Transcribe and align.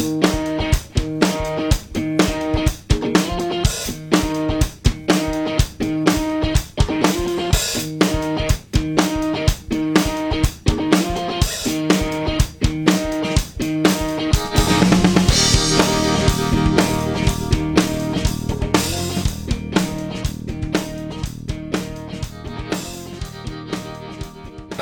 you 0.00 0.49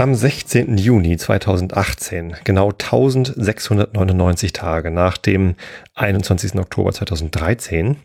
Am 0.09 0.14
16. 0.14 0.79
Juni 0.79 1.18
2018, 1.18 2.36
genau 2.43 2.70
1699 2.70 4.54
Tage 4.54 4.91
nach 4.91 5.18
dem 5.18 5.54
21. 5.96 6.54
Oktober 6.54 6.92
2013, 6.92 7.96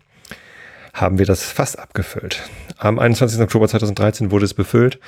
haben 0.94 1.18
wir 1.18 1.26
das 1.26 1.44
Fass 1.44 1.78
abgefüllt. 1.78 2.44
Am 2.78 3.00
21. 3.00 3.40
Oktober 3.40 3.70
2013 3.70 4.32
wurde 4.32 4.44
es 4.44 4.54
befüllt. 4.54 5.00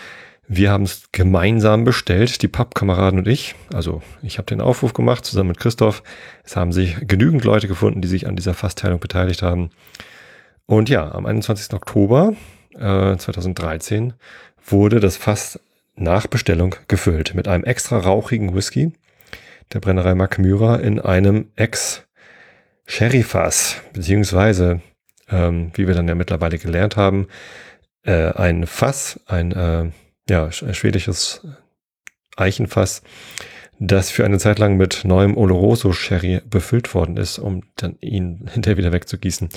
Wir 0.47 0.71
haben 0.71 0.85
es 0.85 1.09
gemeinsam 1.11 1.83
bestellt, 1.83 2.41
die 2.41 2.47
Pappkameraden 2.47 3.19
und 3.19 3.27
ich. 3.27 3.55
Also 3.73 4.01
ich 4.21 4.37
habe 4.37 4.45
den 4.45 4.61
Aufruf 4.61 4.93
gemacht 4.93 5.25
zusammen 5.25 5.49
mit 5.49 5.59
Christoph. 5.59 6.01
Es 6.45 6.55
haben 6.55 6.71
sich 6.71 6.95
genügend 7.05 7.43
Leute 7.43 7.67
gefunden, 7.67 7.99
die 7.99 8.07
sich 8.07 8.25
an 8.25 8.37
dieser 8.37 8.53
Fassteilung 8.53 9.01
beteiligt 9.01 9.41
haben. 9.41 9.69
Und 10.65 10.87
ja, 10.87 11.11
am 11.11 11.25
21. 11.25 11.73
Oktober 11.73 12.35
äh, 12.73 13.17
2013 13.17 14.13
wurde 14.65 15.01
das 15.01 15.17
Fass 15.17 15.59
nach 15.95 16.27
Bestellung 16.27 16.75
gefüllt 16.87 17.33
mit 17.35 17.47
einem 17.47 17.63
extra 17.63 17.97
rauchigen 17.97 18.53
Whisky 18.53 18.91
der 19.73 19.79
Brennerei 19.79 20.13
Macmyra 20.15 20.77
in 20.77 20.99
einem 20.99 21.51
Ex-Sherry-Fass, 21.55 23.81
beziehungsweise, 23.93 24.81
ähm, 25.29 25.71
wie 25.73 25.87
wir 25.87 25.95
dann 25.95 26.07
ja 26.07 26.15
mittlerweile 26.15 26.57
gelernt 26.57 26.97
haben, 26.97 27.27
äh, 28.03 28.31
ein 28.33 28.65
Fass, 28.67 29.19
ein 29.25 29.51
äh, 29.51 29.91
ja, 30.29 30.51
schwedisches 30.51 31.45
Eichenfass, 32.35 33.01
das 33.79 34.09
für 34.09 34.25
eine 34.25 34.39
Zeit 34.39 34.59
lang 34.59 34.77
mit 34.77 35.03
neuem 35.03 35.35
Oloroso 35.35 35.91
Sherry 35.91 36.41
befüllt 36.49 36.93
worden 36.93 37.17
ist, 37.17 37.39
um 37.39 37.63
dann 37.75 37.97
ihn 37.99 38.49
hinterher 38.53 38.77
wieder 38.77 38.93
wegzugießen 38.93 39.49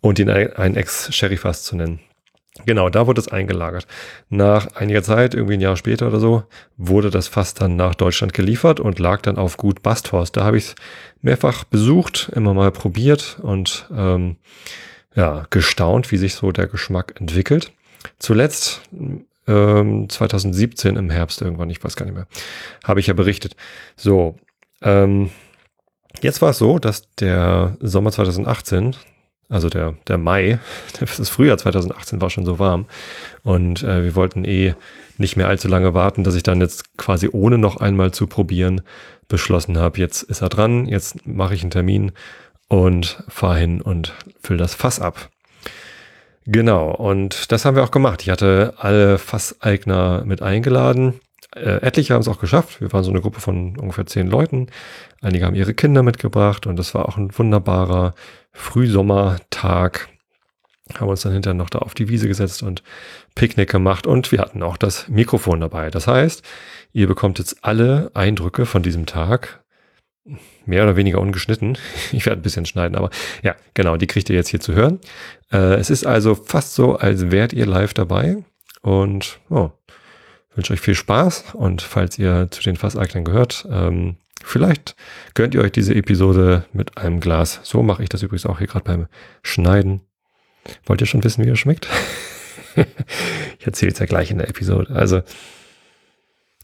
und 0.00 0.18
ihn 0.18 0.30
ein 0.30 0.76
Ex-Sherry-Fass 0.76 1.64
zu 1.64 1.76
nennen. 1.76 2.00
Genau, 2.66 2.90
da 2.90 3.06
wurde 3.06 3.20
es 3.20 3.28
eingelagert. 3.28 3.86
Nach 4.28 4.76
einiger 4.76 5.02
Zeit, 5.02 5.34
irgendwie 5.34 5.54
ein 5.54 5.60
Jahr 5.60 5.76
später 5.76 6.08
oder 6.08 6.20
so, 6.20 6.44
wurde 6.76 7.10
das 7.10 7.26
Fass 7.26 7.54
dann 7.54 7.76
nach 7.76 7.94
Deutschland 7.94 8.34
geliefert 8.34 8.78
und 8.78 8.98
lag 8.98 9.22
dann 9.22 9.38
auf 9.38 9.56
Gut 9.56 9.82
Basthorst. 9.82 10.36
Da 10.36 10.44
habe 10.44 10.58
ich 10.58 10.64
es 10.64 10.74
mehrfach 11.22 11.64
besucht, 11.64 12.30
immer 12.34 12.52
mal 12.52 12.70
probiert 12.70 13.38
und 13.40 13.88
ähm, 13.96 14.36
ja, 15.14 15.46
gestaunt, 15.48 16.12
wie 16.12 16.18
sich 16.18 16.34
so 16.34 16.52
der 16.52 16.66
Geschmack 16.66 17.14
entwickelt. 17.18 17.72
Zuletzt 18.18 18.82
ähm, 19.46 20.08
2017 20.08 20.96
im 20.96 21.08
Herbst 21.10 21.40
irgendwann, 21.40 21.70
ich 21.70 21.82
weiß 21.82 21.96
gar 21.96 22.04
nicht 22.04 22.14
mehr, 22.14 22.26
habe 22.84 23.00
ich 23.00 23.06
ja 23.06 23.14
berichtet. 23.14 23.56
So, 23.96 24.36
ähm, 24.82 25.30
jetzt 26.20 26.42
war 26.42 26.50
es 26.50 26.58
so, 26.58 26.78
dass 26.78 27.10
der 27.14 27.78
Sommer 27.80 28.12
2018 28.12 28.94
also 29.52 29.68
der, 29.68 29.94
der 30.08 30.18
Mai, 30.18 30.58
das 31.00 31.28
Frühjahr 31.28 31.58
2018 31.58 32.20
war 32.20 32.30
schon 32.30 32.46
so 32.46 32.58
warm. 32.58 32.86
Und 33.42 33.82
äh, 33.82 34.02
wir 34.02 34.14
wollten 34.14 34.44
eh 34.44 34.74
nicht 35.18 35.36
mehr 35.36 35.48
allzu 35.48 35.68
lange 35.68 35.94
warten, 35.94 36.24
dass 36.24 36.34
ich 36.34 36.42
dann 36.42 36.60
jetzt 36.60 36.96
quasi 36.96 37.28
ohne 37.30 37.58
noch 37.58 37.76
einmal 37.76 38.12
zu 38.12 38.26
probieren 38.26 38.80
beschlossen 39.28 39.78
habe, 39.78 39.98
jetzt 39.98 40.22
ist 40.22 40.42
er 40.42 40.48
dran, 40.48 40.86
jetzt 40.86 41.26
mache 41.26 41.54
ich 41.54 41.62
einen 41.62 41.70
Termin 41.70 42.12
und 42.68 43.22
fahre 43.28 43.58
hin 43.58 43.80
und 43.80 44.14
fülle 44.42 44.58
das 44.58 44.74
Fass 44.74 45.00
ab. 45.00 45.30
Genau, 46.44 46.90
und 46.90 47.52
das 47.52 47.64
haben 47.64 47.76
wir 47.76 47.84
auch 47.84 47.92
gemacht. 47.92 48.22
Ich 48.22 48.30
hatte 48.30 48.74
alle 48.78 49.18
Fasseigner 49.18 50.24
mit 50.24 50.42
eingeladen. 50.42 51.20
Äh, 51.54 51.82
etliche 51.82 52.14
haben 52.14 52.22
es 52.22 52.28
auch 52.28 52.40
geschafft. 52.40 52.80
Wir 52.80 52.92
waren 52.92 53.04
so 53.04 53.10
eine 53.10 53.20
Gruppe 53.20 53.40
von 53.40 53.76
ungefähr 53.78 54.06
zehn 54.06 54.26
Leuten. 54.26 54.68
Einige 55.20 55.44
haben 55.44 55.54
ihre 55.54 55.74
Kinder 55.74 56.02
mitgebracht 56.02 56.66
und 56.66 56.76
das 56.76 56.94
war 56.94 57.08
auch 57.08 57.16
ein 57.16 57.36
wunderbarer 57.36 58.14
Frühsommertag. 58.52 60.08
Haben 60.94 61.08
uns 61.08 61.22
dann 61.22 61.32
hinterher 61.32 61.54
noch 61.54 61.70
da 61.70 61.80
auf 61.80 61.94
die 61.94 62.08
Wiese 62.08 62.28
gesetzt 62.28 62.62
und 62.62 62.82
Picknick 63.34 63.70
gemacht 63.70 64.06
und 64.06 64.32
wir 64.32 64.40
hatten 64.40 64.62
auch 64.62 64.76
das 64.76 65.08
Mikrofon 65.08 65.60
dabei. 65.60 65.90
Das 65.90 66.06
heißt, 66.06 66.42
ihr 66.92 67.06
bekommt 67.06 67.38
jetzt 67.38 67.64
alle 67.64 68.10
Eindrücke 68.14 68.66
von 68.66 68.82
diesem 68.82 69.06
Tag 69.06 69.62
mehr 70.66 70.84
oder 70.84 70.96
weniger 70.96 71.20
ungeschnitten. 71.20 71.78
Ich 72.12 72.26
werde 72.26 72.40
ein 72.40 72.42
bisschen 72.42 72.66
schneiden, 72.66 72.96
aber 72.96 73.10
ja, 73.42 73.56
genau, 73.74 73.96
die 73.96 74.06
kriegt 74.06 74.28
ihr 74.30 74.36
jetzt 74.36 74.48
hier 74.48 74.60
zu 74.60 74.74
hören. 74.74 75.00
Äh, 75.50 75.74
es 75.74 75.90
ist 75.90 76.06
also 76.06 76.34
fast 76.34 76.74
so, 76.74 76.96
als 76.96 77.30
wärt 77.30 77.52
ihr 77.52 77.66
live 77.66 77.94
dabei 77.94 78.38
und 78.82 79.40
oh, 79.48 79.70
wünsche 80.54 80.72
euch 80.72 80.80
viel 80.80 80.94
Spaß 80.94 81.54
und 81.54 81.82
falls 81.82 82.18
ihr 82.18 82.48
zu 82.50 82.62
den 82.62 82.76
Fassaktern 82.76 83.24
gehört, 83.24 83.66
ähm, 83.70 84.16
Vielleicht 84.44 84.96
gönnt 85.34 85.54
ihr 85.54 85.62
euch 85.62 85.72
diese 85.72 85.94
Episode 85.94 86.64
mit 86.72 86.98
einem 86.98 87.20
Glas. 87.20 87.60
So 87.62 87.82
mache 87.82 88.02
ich 88.02 88.08
das 88.08 88.22
übrigens 88.22 88.46
auch 88.46 88.58
hier 88.58 88.66
gerade 88.66 88.84
beim 88.84 89.06
Schneiden. 89.42 90.00
Wollt 90.84 91.00
ihr 91.00 91.06
schon 91.06 91.24
wissen, 91.24 91.44
wie 91.44 91.50
er 91.50 91.56
schmeckt? 91.56 91.88
ich 93.58 93.66
erzähle 93.66 93.92
es 93.92 93.98
ja 93.98 94.06
gleich 94.06 94.30
in 94.30 94.38
der 94.38 94.48
Episode. 94.48 94.94
Also, 94.94 95.22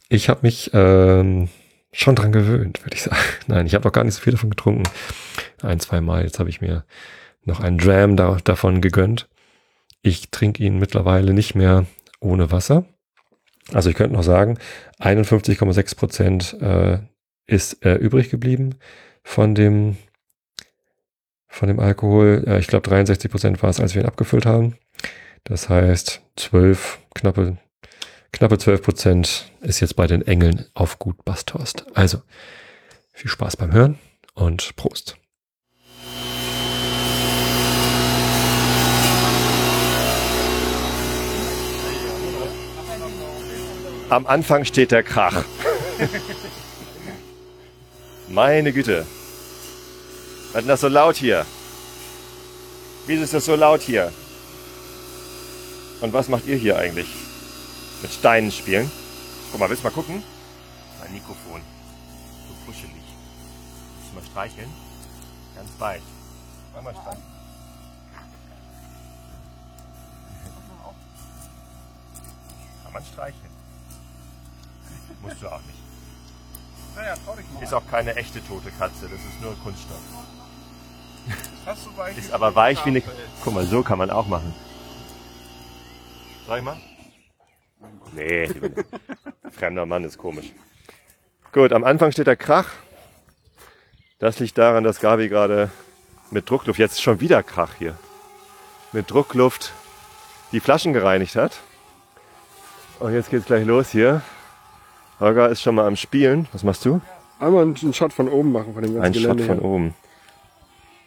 ich 0.09 0.29
habe 0.29 0.41
mich 0.43 0.71
ähm, 0.75 1.49
schon 1.93 2.17
dran 2.17 2.33
gewöhnt, 2.33 2.85
würde 2.85 2.95
ich 2.95 3.03
sagen. 3.03 3.17
Nein, 3.47 3.67
ich 3.67 3.75
habe 3.75 3.85
noch 3.85 3.93
gar 3.93 4.05
nicht 4.05 4.15
so 4.15 4.23
viel 4.23 4.33
davon 4.33 4.51
getrunken. 4.51 4.85
Ein, 5.63 5.81
zwei 5.81 6.01
Mal. 6.01 6.25
Jetzt 6.25 6.39
habe 6.39 6.51
ich 6.51 6.61
mir 6.61 6.85
noch 7.45 7.61
einen 7.61 7.79
Dram 7.79 8.17
da, 8.17 8.39
davon 8.43 8.81
gegönnt. 8.81 9.29
Ich 10.03 10.31
trinke 10.31 10.63
ihn 10.63 10.79
mittlerweile 10.79 11.33
nicht 11.33 11.55
mehr 11.55 11.87
ohne 12.21 12.51
Wasser. 12.51 12.85
Also 13.73 13.91
ich 13.91 13.97
könnte 13.97 14.15
noch 14.15 14.23
sagen, 14.23 14.59
51,6 15.01 15.97
Prozent 15.97 16.57
äh, 16.61 16.99
ist 17.47 17.85
äh, 17.85 17.95
übrig 17.95 18.31
geblieben 18.31 18.77
von 19.23 19.55
dem, 19.55 19.97
von 21.49 21.69
dem 21.69 21.81
Alkohol. 21.81 22.45
Äh, 22.47 22.61
ich 22.61 22.67
glaube 22.67 22.89
63 22.89 23.31
Prozent 23.31 23.63
war 23.63 23.71
es, 23.71 23.81
als 23.81 23.95
wir 23.95 24.03
ihn 24.03 24.09
abgefüllt 24.09 24.47
haben. 24.47 24.77
Das 25.45 25.69
heißt, 25.69 26.23
12, 26.37 26.99
knappe, 27.15 27.59
knappe 28.33 28.59
12 28.59 28.83
Prozent 28.83 29.53
ist 29.61 29.81
jetzt 29.81 29.97
bei 29.97 30.07
den 30.07 30.23
Engeln 30.23 30.67
auf 30.75 30.99
Gut 30.99 31.25
Basthorst. 31.25 31.87
Also, 31.95 32.23
viel 33.13 33.31
Spaß 33.31 33.57
beim 33.57 33.73
Hören 33.73 33.99
und 34.35 34.77
Prost. 34.77 35.17
Am 44.11 44.27
Anfang 44.27 44.65
steht 44.65 44.91
der 44.91 45.03
Krach. 45.03 45.45
Meine 48.29 48.73
Güte. 48.73 49.07
Was 50.53 50.63
ist 50.63 50.69
das 50.69 50.81
so 50.81 50.89
laut 50.89 51.17
hier? 51.17 51.45
Wieso 53.07 53.23
ist 53.23 53.35
das 53.35 53.45
so 53.45 53.55
laut 53.55 53.83
hier? 53.83 54.11
Und 56.01 56.15
was 56.15 56.29
macht 56.29 56.47
ihr 56.47 56.57
hier 56.57 56.79
eigentlich? 56.79 57.09
Mit 58.01 58.11
Steinen 58.11 58.51
spielen? 58.51 58.91
Guck 59.51 59.61
mal, 59.61 59.69
willst 59.69 59.83
du 59.83 59.89
mal 59.89 59.95
gucken? 59.95 60.23
Mein 61.01 61.13
Mikrofon. 61.13 61.61
So 62.49 62.55
kuschelig. 62.65 62.93
Willst 62.95 64.11
du 64.11 64.15
mal 64.15 64.25
streicheln? 64.25 64.71
Ganz 65.55 65.69
weit. 65.79 66.03
Mal, 66.73 66.83
mal 66.83 66.95
streicheln. 66.95 67.23
Kann 72.85 72.93
man 72.93 73.03
streicheln. 73.05 73.48
Musst 75.23 75.43
du 75.43 75.49
auch 75.49 75.61
nicht. 75.63 75.79
Naja, 76.97 77.15
trau 77.25 77.35
dich 77.37 77.47
mal. 77.53 77.63
Ist 77.63 77.75
auch 77.75 77.87
keine 77.91 78.17
echte 78.17 78.45
tote 78.47 78.71
Katze, 78.73 79.03
das 79.03 79.21
ist 79.21 79.41
nur 79.41 79.55
Kunststoff. 79.63 80.01
Hast 81.67 81.87
du 81.87 81.97
weich 81.97 82.17
ist 82.17 82.33
aber 82.33 82.55
weich 82.55 82.85
wie 82.85 82.91
eine. 82.91 83.03
Guck 83.45 83.55
mal, 83.55 83.67
so 83.67 83.83
kann 83.83 83.99
man 83.99 84.11
auch 84.11 84.27
machen. 84.27 84.55
Sag 86.47 86.59
ich 86.59 86.65
mal? 86.65 86.77
Nee, 88.13 88.49
fremder 89.51 89.87
Mann 89.87 90.05
ist 90.05 90.19
komisch. 90.19 90.53
Gut, 91.53 91.73
am 91.73 91.85
Anfang 91.85 92.13
steht 92.13 92.27
der 92.27 92.37
Krach. 92.37 92.71
Das 94.19 94.39
liegt 94.39 94.59
daran, 94.59 94.83
dass 94.83 95.01
Gabi 95.01 95.29
gerade 95.29 95.71
mit 96.31 96.49
Druckluft, 96.51 96.79
jetzt 96.79 97.03
schon 97.03 97.21
wieder 97.21 97.43
Krach 97.43 97.75
hier, 97.79 97.97
mit 98.93 99.11
Druckluft 99.11 99.73
die 100.53 100.61
Flaschen 100.61 100.93
gereinigt 100.93 101.37
hat. 101.37 101.61
Und 102.99 103.13
jetzt 103.13 103.31
geht's 103.31 103.47
gleich 103.47 103.65
los 103.65 103.91
hier. 103.91 104.23
Holger 105.21 105.49
ist 105.49 105.63
schon 105.63 105.75
mal 105.75 105.87
am 105.87 105.97
Spielen. 105.97 106.47
Was 106.53 106.63
machst 106.63 106.85
du? 106.85 107.01
Einmal 107.41 107.63
einen 107.63 107.95
Shot 107.95 108.13
von 108.13 108.29
oben 108.29 108.53
machen 108.53 108.75
von 108.75 108.83
dem 108.83 108.95
ganzen 108.95 109.07
Ein 109.07 109.13
Gelände 109.13 109.45
Shot 109.45 109.57
von 109.57 109.65
oben. 109.65 109.95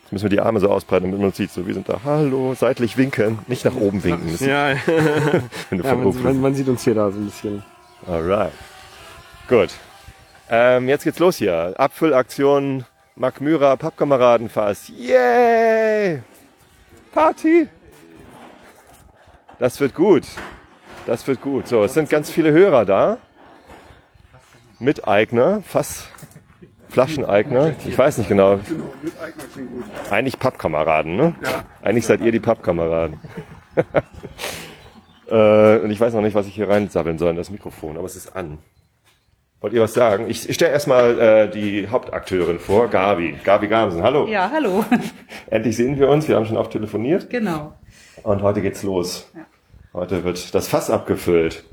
Jetzt 0.04 0.12
müssen 0.12 0.24
wir 0.24 0.30
die 0.30 0.42
Arme 0.42 0.60
so 0.60 0.70
ausbreiten, 0.70 1.06
damit 1.06 1.22
man 1.22 1.32
sieht. 1.32 1.52
So, 1.52 1.66
wir 1.66 1.74
sind 1.74 1.88
da. 1.88 2.02
Hallo, 2.04 2.54
seitlich 2.54 2.98
winken. 2.98 3.40
Nicht 3.48 3.64
nach 3.64 3.76
oben 3.76 4.04
winken. 4.04 4.36
Ja, 4.46 4.76
wenn 5.70 5.78
du 5.78 5.84
ja 5.86 5.96
man, 5.96 6.24
man, 6.24 6.42
man, 6.42 6.56
sieht 6.56 6.68
uns 6.68 6.84
hier 6.84 6.96
da 6.96 7.12
so 7.12 7.18
ein 7.18 7.26
bisschen. 7.26 7.64
Alright. 8.08 8.52
Gut. 9.48 9.70
Ähm, 10.50 10.90
jetzt 10.90 11.04
geht's 11.04 11.20
los 11.20 11.38
hier. 11.38 11.74
Abfüllaktion 11.78 12.84
Mark 13.16 13.40
Myra 13.40 13.76
Pappkameradenfass. 13.78 14.92
Yay! 14.98 16.22
Party! 17.14 17.70
Das 19.60 19.80
wird 19.80 19.94
gut. 19.94 20.24
Das 21.06 21.26
wird 21.28 21.42
gut. 21.42 21.68
So, 21.68 21.84
es 21.84 21.94
sind 21.94 22.10
ganz 22.10 22.30
viele 22.30 22.52
Hörer 22.52 22.84
da. 22.84 23.18
Miteigner, 24.82 25.62
Fass, 25.62 26.08
Flascheneigner. 26.90 27.76
Ich 27.88 27.96
weiß 27.96 28.18
nicht 28.18 28.28
genau. 28.28 28.60
Eigentlich 30.10 30.40
Pappkameraden, 30.40 31.16
ne? 31.16 31.36
Eigentlich 31.84 32.08
seid 32.08 32.22
ihr 32.22 32.32
die 32.32 32.40
Pappkameraden. 32.40 33.20
äh, 35.30 35.78
und 35.78 35.92
ich 35.92 36.00
weiß 36.00 36.16
noch 36.16 36.22
nicht, 36.22 36.34
was 36.34 36.48
ich 36.48 36.56
hier 36.56 36.68
reinsabbeln 36.68 37.20
soll 37.20 37.30
in 37.30 37.36
das 37.36 37.52
Mikrofon, 37.52 37.96
aber 37.96 38.08
es 38.08 38.16
ist 38.16 38.36
an. 38.36 38.58
Wollt 39.62 39.74
ihr 39.74 39.82
was 39.82 39.94
sagen? 39.94 40.28
Ich, 40.28 40.50
ich 40.50 40.56
stelle 40.56 40.72
erstmal 40.72 41.20
äh, 41.20 41.50
die 41.52 41.88
Hauptakteurin 41.88 42.58
vor, 42.58 42.88
Gabi. 42.88 43.38
Gabi 43.44 43.68
Gamsen, 43.68 44.02
hallo. 44.02 44.28
Ja, 44.28 44.50
hallo. 44.52 44.84
Endlich 45.52 45.78
sehen 45.78 46.00
wir 46.00 46.10
uns, 46.10 46.28
wir 46.28 46.36
haben 46.36 46.48
schon 46.48 46.58
oft 46.58 46.72
telefoniert. 46.72 47.30
Genau. 47.30 47.74
Und 48.24 48.42
heute 48.42 48.64
geht's 48.64 48.82
los. 48.82 49.30
Ja. 49.36 49.46
Heute 49.94 50.24
wird 50.24 50.56
das 50.56 50.68
Fass 50.68 50.90
abgefüllt. 50.90 51.66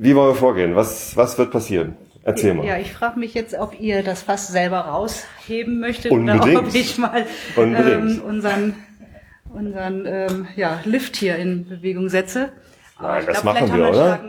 Wie 0.00 0.14
wollen 0.14 0.30
wir 0.30 0.36
vorgehen? 0.36 0.76
Was, 0.76 1.16
was 1.16 1.36
wird 1.38 1.50
passieren? 1.50 1.96
Erzähl 2.22 2.54
mal. 2.54 2.64
Ja, 2.64 2.78
ich 2.78 2.92
frage 2.92 3.18
mich 3.18 3.34
jetzt, 3.34 3.54
ob 3.54 3.80
ihr 3.80 4.04
das 4.04 4.22
Fass 4.22 4.48
selber 4.48 4.80
rausheben 4.80 5.80
möchtet 5.80 6.12
Unbedingt. 6.12 6.44
oder 6.44 6.60
ob 6.60 6.74
ich 6.74 6.98
mal 6.98 7.26
ähm, 7.56 8.22
unseren, 8.24 8.74
unseren 9.52 10.06
ähm, 10.06 10.48
ja, 10.54 10.80
Lift 10.84 11.16
hier 11.16 11.36
in 11.36 11.68
Bewegung 11.68 12.08
setze. 12.08 12.50
Nein, 13.00 13.24
das 13.26 13.42
glaub, 13.42 13.54
machen 13.54 13.76
wir, 13.76 13.88
oder? 13.88 14.20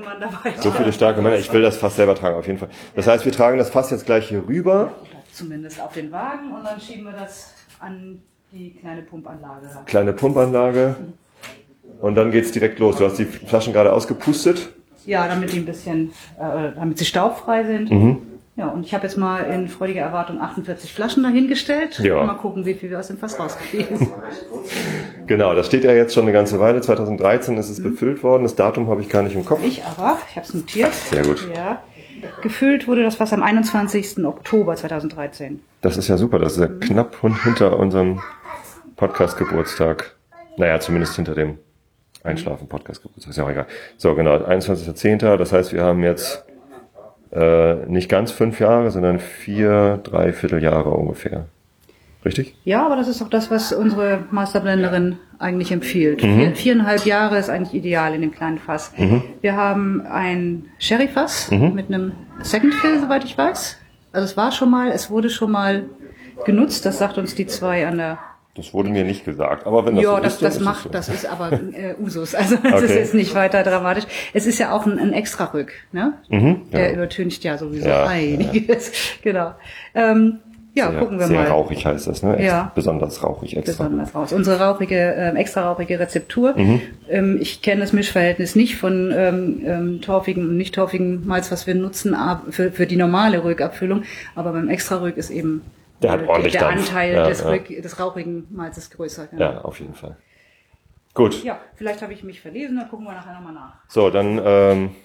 So 0.60 0.72
viele 0.72 0.92
starke 0.92 1.22
Männer. 1.22 1.36
Ich 1.36 1.52
will 1.54 1.62
das 1.62 1.78
Fass 1.78 1.96
selber 1.96 2.16
tragen, 2.16 2.38
auf 2.38 2.48
jeden 2.48 2.58
Fall. 2.58 2.70
Das 2.96 3.06
heißt, 3.06 3.26
wir 3.26 3.32
tragen 3.32 3.58
das 3.58 3.70
Fass 3.70 3.92
jetzt 3.92 4.06
gleich 4.06 4.30
hier 4.30 4.48
rüber. 4.48 4.92
Zumindest 5.32 5.80
auf 5.82 5.94
den 5.94 6.12
Wagen 6.12 6.52
und 6.52 6.64
dann 6.64 6.80
schieben 6.80 7.04
wir 7.04 7.14
das 7.14 7.54
an 7.80 8.24
die 8.52 8.72
kleine 8.76 9.04
Pumpanlage. 9.04 9.68
Kleine 9.86 10.14
Pumpanlage. 10.14 10.96
Und 12.02 12.16
dann 12.16 12.32
geht's 12.32 12.52
direkt 12.52 12.80
los. 12.80 12.96
Du 12.98 13.06
hast 13.06 13.18
die 13.18 13.26
Flaschen 13.26 13.74
gerade 13.74 13.94
ausgepustet. 13.94 14.70
Ja, 15.10 15.28
damit 15.28 15.52
die 15.52 15.58
ein 15.58 15.66
bisschen, 15.66 16.12
äh, 16.40 16.72
damit 16.76 17.00
sie 17.00 17.06
staubfrei 17.06 17.64
sind. 17.64 17.90
Mhm. 17.90 18.18
Ja, 18.56 18.68
und 18.68 18.86
ich 18.86 18.94
habe 18.94 19.08
jetzt 19.08 19.18
mal 19.18 19.40
in 19.44 19.70
freudiger 19.70 20.02
Erwartung 20.02 20.40
48 20.40 20.94
Flaschen 20.94 21.24
dahingestellt. 21.24 21.98
Ja. 22.00 22.24
Mal 22.24 22.34
gucken, 22.34 22.66
wie 22.66 22.74
viel 22.74 22.90
wir 22.90 23.00
aus 23.00 23.08
dem 23.08 23.18
Fass 23.18 23.40
rauskriegen. 23.40 24.08
genau, 25.28 25.56
das 25.56 25.68
steht 25.68 25.84
ja 25.84 25.94
jetzt 25.94 26.14
schon 26.14 26.24
eine 26.24 26.34
ganze 26.34 26.60
Weile. 26.60 26.82
2013 26.82 27.58
ist 27.58 27.70
es 27.70 27.80
mhm. 27.80 27.92
befüllt 27.92 28.22
worden. 28.22 28.44
Das 28.44 28.56
Datum 28.56 28.88
habe 28.88 29.02
ich 29.02 29.10
gar 29.10 29.24
nicht 29.24 29.36
im 29.36 29.46
Kopf. 29.46 29.62
Ich 29.64 29.84
aber, 29.84 30.20
ich 30.30 30.36
habe 30.36 30.46
es 30.46 30.54
notiert. 30.54 30.94
Sehr 30.94 31.24
gut. 31.24 31.48
Ja. 31.56 31.82
Gefüllt 32.44 32.88
wurde 32.88 33.02
das 33.02 33.16
Fass 33.16 33.34
am 33.34 33.42
21. 33.42 34.24
Oktober 34.26 34.76
2013. 34.76 35.62
Das 35.82 35.98
ist 35.98 36.08
ja 36.08 36.18
super. 36.18 36.38
Das 36.38 36.54
ist 36.54 36.60
ja 36.60 36.68
mhm. 36.68 36.82
knapp 36.82 37.16
hinter 37.44 37.80
unserem 37.80 38.22
Podcast-Geburtstag. 38.98 40.18
Naja, 40.58 40.80
zumindest 40.80 41.16
hinter 41.16 41.34
dem 41.34 41.58
Einschlafen-Podcast 42.24 43.02
Geburtstag. 43.02 43.32
Ist 43.32 43.38
ja 43.38 43.44
auch 43.46 43.50
egal. 43.50 43.68
So, 43.98 44.16
genau. 44.16 44.36
21.10. 44.36 45.38
Das 45.38 45.54
heißt, 45.54 45.74
wir 45.74 45.84
haben 45.84 46.04
jetzt 46.04 46.44
äh, 47.32 47.86
nicht 47.88 48.10
ganz 48.10 48.32
fünf 48.32 48.60
Jahre, 48.60 48.92
sondern 48.92 49.20
vier, 49.20 50.00
dreiviertel 50.04 50.62
Jahre 50.62 50.90
ungefähr. 50.90 51.46
Richtig? 52.26 52.56
Ja, 52.66 52.86
aber 52.86 52.98
das 52.98 53.08
ist 53.08 53.22
auch 53.22 53.30
das, 53.30 53.50
was 53.50 53.72
unsere 53.72 54.26
Masterblenderin 54.32 55.18
eigentlich 55.38 55.72
empfiehlt. 55.72 56.22
Mhm. 56.22 56.36
Vier, 56.36 56.56
viereinhalb 56.56 57.06
Jahre 57.06 57.38
ist 57.38 57.50
eigentlich 57.50 57.74
ideal 57.74 58.14
in 58.14 58.22
dem 58.22 58.32
kleinen 58.32 58.60
Fass. 58.60 58.92
Mhm. 58.98 59.24
Wir 59.40 59.56
haben 59.56 60.02
ein 60.02 60.66
Sherry-Fass 60.80 61.52
mhm. 61.52 61.74
mit 61.76 61.88
einem 61.88 62.12
Second 62.42 62.74
Fill, 62.76 63.00
soweit 63.00 63.24
ich 63.24 63.38
weiß. 63.38 63.78
Also 64.12 64.26
es 64.26 64.36
war 64.36 64.52
schon 64.52 64.70
mal, 64.70 64.90
es 64.90 65.10
wurde 65.10 65.30
schon 65.30 65.52
mal 65.52 65.86
genutzt. 66.46 66.86
Das 66.86 67.00
sagt 67.00 67.18
uns 67.18 67.36
die 67.36 67.48
zwei 67.48 67.88
an 67.88 67.98
der 67.98 68.18
das 68.60 68.74
wurde 68.74 68.90
mir 68.90 69.04
nicht 69.04 69.26
gesagt. 69.26 69.66
Aber 69.66 69.86
wenn 69.86 69.96
das 69.96 70.04
ja, 70.04 70.16
so 70.16 70.22
das, 70.22 70.34
ist, 70.34 70.42
das 70.44 70.60
macht, 70.60 70.84
so. 70.84 70.90
das 70.90 71.10
ist 71.10 71.26
aber 71.26 71.52
äh, 71.54 71.96
Usus. 72.00 72.36
Also 72.36 72.56
das 72.64 72.74
okay. 72.74 72.86
ist 72.86 72.96
jetzt 72.96 73.14
nicht 73.14 73.34
weiter 73.34 73.64
dramatisch. 73.64 74.06
Es 74.34 74.46
ist 74.46 74.60
ja 74.60 74.72
auch 74.72 74.86
ein, 74.86 75.00
ein 75.00 75.14
Extra-Rück, 75.14 75.72
ne? 75.92 76.14
Mhm, 76.30 76.62
ja. 76.72 76.78
Der 76.78 76.94
übertüncht 76.94 77.44
ja 77.44 77.58
sowieso 77.58 77.90
ja, 77.90 78.06
einiges. 78.06 78.88
Ja. 78.88 78.94
Genau. 79.22 79.52
Ähm, 79.96 80.40
ja, 80.74 80.92
sehr, 80.92 81.00
gucken 81.00 81.20
wir 81.20 81.28
sehr 81.28 81.38
mal. 81.38 81.46
Sehr 81.46 81.54
rauchig 81.54 81.86
heißt 81.86 82.08
das, 82.08 82.24
ne? 82.24 82.44
Ja. 82.44 82.72
Besonders 82.76 83.24
rauchig 83.24 83.58
extra. 83.58 83.84
Besonders 83.84 84.16
rauchig. 84.16 84.34
Unsere 84.34 84.60
rauchige, 84.60 84.96
äh, 84.96 85.36
extra 85.36 85.70
rauchige 85.70 86.00
Rezeptur. 86.00 86.58
Mhm. 86.58 86.82
Ähm, 87.10 87.38
ich 87.42 87.62
kenne 87.62 87.82
das 87.82 87.92
Mischverhältnis 87.92 88.56
nicht 88.56 88.78
von 88.78 89.12
ähm, 89.16 89.62
ähm, 89.66 90.02
torfigen 90.02 90.48
und 90.48 90.58
nicht 90.58 90.76
torfigen 90.76 91.26
Malz, 91.28 91.52
was 91.52 91.68
wir 91.68 91.76
nutzen 91.76 92.16
für, 92.50 92.72
für 92.72 92.86
die 92.86 92.98
normale 92.98 93.44
Rückabfüllung. 93.44 94.04
Aber 94.36 94.52
beim 94.52 94.70
extra 94.70 94.98
Rück 94.98 95.18
ist 95.18 95.32
eben 95.32 95.64
der 96.02 96.12
hat 96.12 96.28
ordentlich 96.28 96.54
Der 96.54 96.62
Dampf. 96.62 96.90
Anteil 96.90 97.14
ja, 97.14 97.28
des, 97.28 97.42
ja. 97.42 97.82
des 97.82 98.00
rauchigen 98.00 98.48
Malzes 98.52 98.90
größer. 98.90 99.28
Genau. 99.28 99.42
Ja, 99.42 99.62
auf 99.62 99.80
jeden 99.80 99.96
Fall. 99.96 100.18
Gut. 101.14 101.44
Ja, 101.44 101.60
vielleicht 101.76 102.02
habe 102.02 102.14
ich 102.14 102.24
mich 102.24 102.40
verlesen, 102.40 102.78
dann 102.78 102.90
gucken 102.90 103.06
wir 103.06 103.14
nachher 103.14 103.34
nochmal 103.34 103.54
nach. 103.54 103.74
So, 103.88 104.10
dann, 104.10 104.40
ähm, 104.44 104.96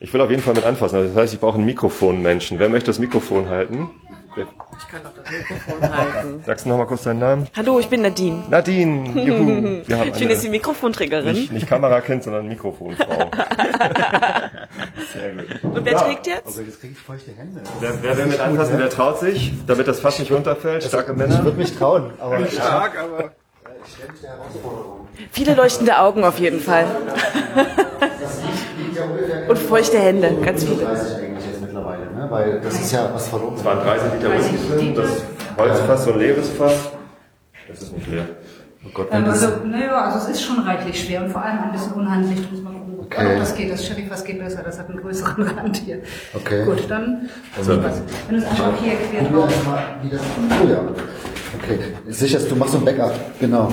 ich 0.00 0.12
will 0.12 0.20
auf 0.20 0.30
jeden 0.30 0.42
Fall 0.42 0.54
mit 0.54 0.64
anfassen. 0.64 1.04
Das 1.04 1.14
heißt, 1.14 1.34
ich 1.34 1.40
brauche 1.40 1.56
einen 1.56 1.66
Mikrofonmenschen. 1.66 2.58
Wer 2.58 2.68
möchte 2.68 2.86
das 2.86 2.98
Mikrofon 2.98 3.48
halten? 3.48 3.90
Ich 4.34 4.88
kann 4.88 5.02
doch 5.02 5.10
das 5.14 5.30
Mikrofon 5.30 5.82
halten. 5.96 6.42
Sagst 6.46 6.64
du 6.64 6.70
noch 6.70 6.78
mal 6.78 6.86
kurz 6.86 7.02
deinen 7.02 7.18
Namen? 7.18 7.46
Hallo, 7.54 7.78
ich 7.78 7.88
bin 7.88 8.00
Nadine. 8.02 8.44
Nadine, 8.48 9.08
juhu. 9.20 9.82
Wir 9.86 9.98
haben 9.98 10.08
ich 10.08 10.18
bin 10.18 10.30
jetzt 10.30 10.44
die 10.44 10.48
Mikrofanträgerin. 10.48 11.34
Nicht, 11.34 11.52
nicht 11.52 11.68
Kamerakind, 11.68 12.24
sondern 12.24 12.48
Mikrofonfrau. 12.48 13.06
Sehr 15.12 15.34
gut. 15.34 15.64
Und 15.64 15.84
wer 15.84 15.92
ja. 15.92 16.00
trägt 16.00 16.26
jetzt? 16.26 16.46
Also 16.46 16.62
jetzt 16.62 16.80
kriege 16.80 16.94
ich 16.94 16.98
feuchte 16.98 17.32
Hände. 17.32 17.60
Wer, 17.80 18.02
wer 18.02 18.16
will 18.16 18.26
mit 18.26 18.40
anfassen, 18.40 18.78
wer 18.78 18.88
traut 18.88 19.20
sich, 19.20 19.52
damit 19.66 19.86
das 19.86 20.00
Fass 20.00 20.18
nicht 20.18 20.32
runterfällt? 20.32 20.82
Starke 20.84 21.12
Männer? 21.12 21.34
Ich 21.34 21.44
würde 21.44 21.58
mich 21.58 21.76
trauen, 21.76 22.12
aber... 22.18 22.38
Nicht 22.38 22.54
stark, 22.54 22.98
aber... 22.98 23.32
Viele 25.30 25.54
leuchtende 25.54 25.98
Augen 25.98 26.24
auf 26.24 26.38
jeden 26.38 26.60
Fall. 26.60 26.86
Und 29.48 29.58
feuchte 29.58 29.98
Hände, 29.98 30.36
ganz 30.42 30.64
viele 30.64 30.86
ne? 32.22 32.30
weil 32.30 32.60
das 32.60 32.74
ist 32.74 32.92
ja 32.92 33.10
was 33.12 33.28
verloren. 33.28 33.54
Es 33.56 33.64
waren 33.64 33.78
30 33.80 34.12
Liter 34.14 34.32
Whisky 34.32 34.56
drin, 34.68 34.94
das 34.94 35.22
Holzfass, 35.56 36.04
so 36.04 36.12
ein 36.12 36.18
leeres 36.18 36.48
Fass. 36.50 36.90
Das 37.68 37.82
ist 37.82 37.96
nicht 37.96 38.06
leer. 38.08 38.26
Oh 38.84 38.90
Gott, 38.92 39.08
ähm, 39.12 39.24
also, 39.24 39.48
naja, 39.64 40.06
also 40.06 40.18
es 40.18 40.36
ist 40.36 40.42
schon 40.42 40.58
reichlich 40.60 41.04
schwer 41.04 41.22
und 41.22 41.30
vor 41.30 41.42
allem 41.42 41.58
ein 41.60 41.72
bisschen 41.72 41.92
unhandlich. 41.92 42.50
Muss 42.50 42.62
man 42.62 42.72
gucken, 42.74 42.98
okay. 43.00 43.38
das 43.38 43.54
geht. 43.54 43.70
Das 43.70 43.86
Sherryfass 43.86 44.24
geht 44.24 44.40
besser, 44.40 44.62
das 44.64 44.78
hat 44.78 44.88
einen 44.88 45.00
größeren 45.00 45.42
Rand 45.58 45.76
hier. 45.76 46.02
Okay. 46.34 46.64
Gut, 46.64 46.90
dann 46.90 47.28
also, 47.56 47.82
was. 47.82 48.02
Wenn 48.28 48.38
du 48.38 48.42
es 48.42 48.50
einfach 48.50 48.72
hier 48.82 48.94
quer 48.94 49.30
drauf. 49.30 49.52
Oh 49.64 50.68
ja. 50.68 50.80
Okay. 51.62 51.78
Sicherst, 52.08 52.50
du 52.50 52.56
machst 52.56 52.72
so 52.72 52.78
ein 52.78 52.84
Backup. 52.84 53.14
Genau. 53.38 53.70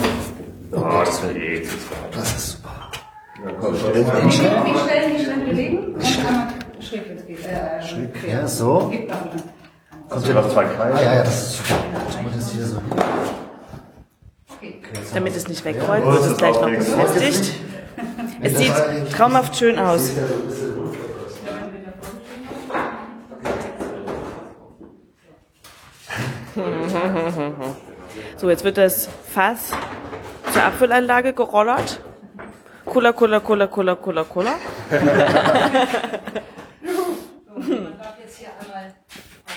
Oh, 0.72 1.02
das 1.04 1.24
wäre 1.24 1.34
eh. 1.34 1.68
Das 2.16 2.36
ist 2.36 2.52
super. 2.52 2.70
Ja, 3.44 3.52
komm, 3.60 3.74
Wie 3.74 4.32
schnell, 4.32 5.16
wie 5.16 5.24
schnell 5.24 5.40
bewegen? 5.50 5.96
Schräg, 6.82 7.04
es 7.16 7.26
geht. 7.26 7.46
Äh, 7.46 7.82
Schräg, 7.86 8.10
ja, 8.28 8.48
so. 8.48 8.92
Kommt 10.10 10.26
hier 10.26 10.34
noch 10.34 10.50
zwei 10.50 10.66
Kreise? 10.66 10.98
Ah, 10.98 11.02
ja, 11.02 11.16
ja, 11.16 11.24
das 11.24 11.42
ist 11.42 11.58
super. 11.58 11.76
Das 12.36 12.52
hier 12.52 12.66
so 12.66 12.78
hin. 12.78 14.74
Damit 15.14 15.36
es 15.36 15.48
nicht 15.48 15.64
wegrollt, 15.66 16.06
wird 16.06 16.26
es 16.26 16.38
gleich 16.38 16.56
noch 16.56 16.70
befestigt. 16.70 17.56
Es 18.42 18.58
sieht 18.58 18.72
traumhaft 19.12 19.58
schön 19.58 19.78
aus. 19.78 20.12
So, 28.38 28.50
jetzt 28.50 28.64
wird 28.64 28.78
das 28.78 29.10
Fass 29.34 29.72
zur 30.54 30.64
Abfüllanlage 30.64 31.34
gerollert. 31.34 32.00
Cola, 32.86 33.12
Cola, 33.12 33.42
Cola, 33.42 33.68
Cola, 33.68 33.96
Cola, 33.96 34.24
Cola. 34.24 34.56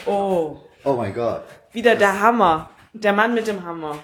Oh. 0.06 0.60
Oh 0.84 0.92
mein 0.94 1.14
Gott. 1.14 1.44
Wieder 1.72 1.94
der 1.94 2.20
Hammer. 2.20 2.70
Der 2.92 3.12
Mann 3.12 3.34
mit 3.34 3.46
dem 3.46 3.64
Hammer. 3.64 3.98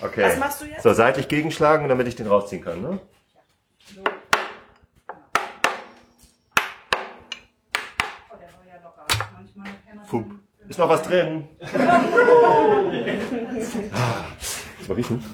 Okay. 0.00 0.24
Was 0.24 0.38
machst 0.38 0.60
du 0.60 0.66
jetzt? 0.66 0.82
So, 0.82 0.92
seitlich 0.92 1.28
gegenschlagen, 1.28 1.88
damit 1.88 2.08
ich 2.08 2.16
den 2.16 2.26
rausziehen 2.26 2.62
kann, 2.62 2.82
ne? 2.82 2.98
So. 10.10 10.24
Ist 10.68 10.78
noch 10.78 10.88
was 10.88 11.02
drin? 11.02 11.48
ah, 13.92 14.24
mal 14.88 14.94
riechen. 14.94 15.24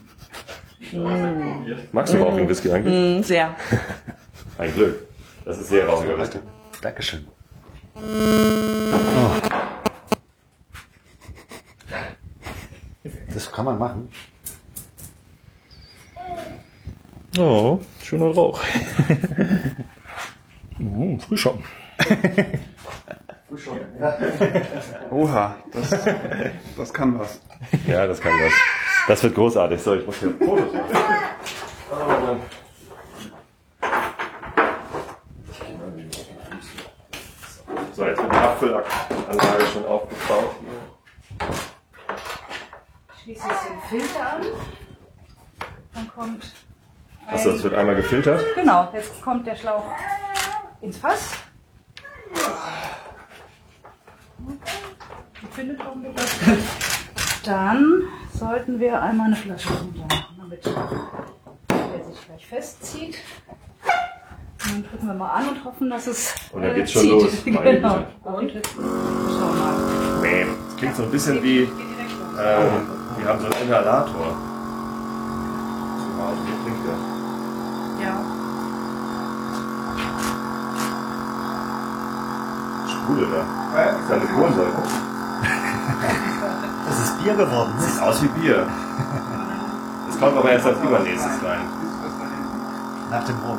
Mm. 0.92 1.88
Magst 1.92 2.14
du 2.14 2.18
rauchigen 2.18 2.48
Whisky 2.48 2.70
eigentlich? 2.72 3.20
Mm, 3.20 3.22
sehr. 3.22 3.56
Ein 4.58 4.74
Glück. 4.74 5.06
Das 5.44 5.58
ist 5.58 5.68
sehr 5.68 5.86
rauchiger 5.86 6.18
Whisky. 6.18 6.38
Dankeschön. 6.80 7.28
Oh. 8.00 9.30
Das 13.34 13.50
kann 13.52 13.64
man 13.64 13.78
machen. 13.78 14.08
Oh, 17.38 17.80
schöner 18.02 18.34
Rauch. 18.34 18.60
oh, 20.80 21.18
Frühschoppen. 21.26 21.64
Oha, 25.10 25.56
das, 25.72 25.90
das 26.76 26.92
kann 26.92 27.18
was. 27.18 27.40
Ja, 27.86 28.06
das 28.06 28.20
kann 28.20 28.32
was. 28.40 28.52
Das 29.08 29.22
wird 29.22 29.34
großartig. 29.34 29.80
So, 29.80 29.94
ich 29.94 30.06
muss 30.06 30.18
hier 30.18 30.34
Fotos 30.38 30.72
machen. 30.72 32.40
So, 37.98 38.06
jetzt 38.06 38.22
wird 38.22 38.32
die 38.32 38.36
Abfüllanlage 38.36 39.66
schon 39.72 39.84
aufgebaut. 39.86 40.54
Ich 43.12 43.22
schließe 43.24 43.48
jetzt 43.48 43.64
den 43.68 43.80
Filter 44.00 44.34
an. 44.34 44.42
Dann 45.94 46.08
kommt. 46.14 46.44
Ein, 47.26 47.34
Achso, 47.34 47.50
das 47.50 47.62
wird 47.64 47.74
einmal 47.74 47.96
gefiltert. 47.96 48.40
Genau, 48.54 48.88
jetzt 48.92 49.20
kommt 49.20 49.48
der 49.48 49.56
Schlauch 49.56 49.82
ins 50.80 50.96
Fass. 50.96 51.32
Findet 55.50 55.80
auch 55.80 55.96
mit. 55.96 56.12
Dann 57.44 58.04
sollten 58.32 58.78
wir 58.78 59.02
einmal 59.02 59.26
eine 59.26 59.34
Flasche 59.34 59.70
runter 59.70 60.06
machen, 60.08 60.36
damit 60.38 60.64
der 60.64 62.04
sich 62.04 62.26
gleich 62.26 62.46
festzieht. 62.46 63.18
Dann 64.64 64.84
drücken 64.90 65.06
wir 65.06 65.14
mal 65.14 65.28
an 65.30 65.48
und 65.50 65.64
hoffen, 65.64 65.88
dass 65.90 66.06
es. 66.08 66.34
Und 66.52 66.62
dann 66.62 66.72
äh, 66.72 66.74
geht's 66.74 66.92
schon 66.92 67.02
zieht. 67.02 67.10
los. 67.12 67.30
Genau. 67.44 68.04
Und 68.24 68.50
jetzt 68.52 68.70
schauen 68.74 69.54
wir 69.54 69.60
mal. 69.60 70.20
Bäm. 70.22 70.48
Das 70.66 70.76
klingt 70.76 70.96
so 70.96 71.02
ein 71.04 71.10
bisschen 71.10 71.42
wie, 71.42 71.60
ähm, 71.62 71.70
wir 73.18 73.28
haben 73.28 73.40
so 73.40 73.46
einen 73.46 73.62
Inhalator. 73.66 74.36
Wow, 76.16 76.32
so 76.36 76.64
klingt 76.64 76.84
der. 76.86 78.04
Ja. 78.06 78.20
Sprudel 82.88 83.28
da. 83.30 83.44
Das 83.74 84.00
ist 84.04 84.10
eine 84.12 84.24
Kohlensäure. 84.26 84.82
Das 86.88 86.98
ist 86.98 87.22
Bier 87.22 87.34
geworden. 87.34 87.72
ne? 87.76 87.82
Sieht 87.82 88.02
aus 88.02 88.22
wie 88.22 88.28
Bier. 88.28 88.66
Das 90.08 90.18
kommt 90.18 90.38
aber 90.38 90.50
erst 90.50 90.66
als 90.66 90.80
übernächstes 90.82 91.44
rein. 91.44 91.60
Nach 93.10 93.24
dem 93.24 93.36
Rum. 93.40 93.58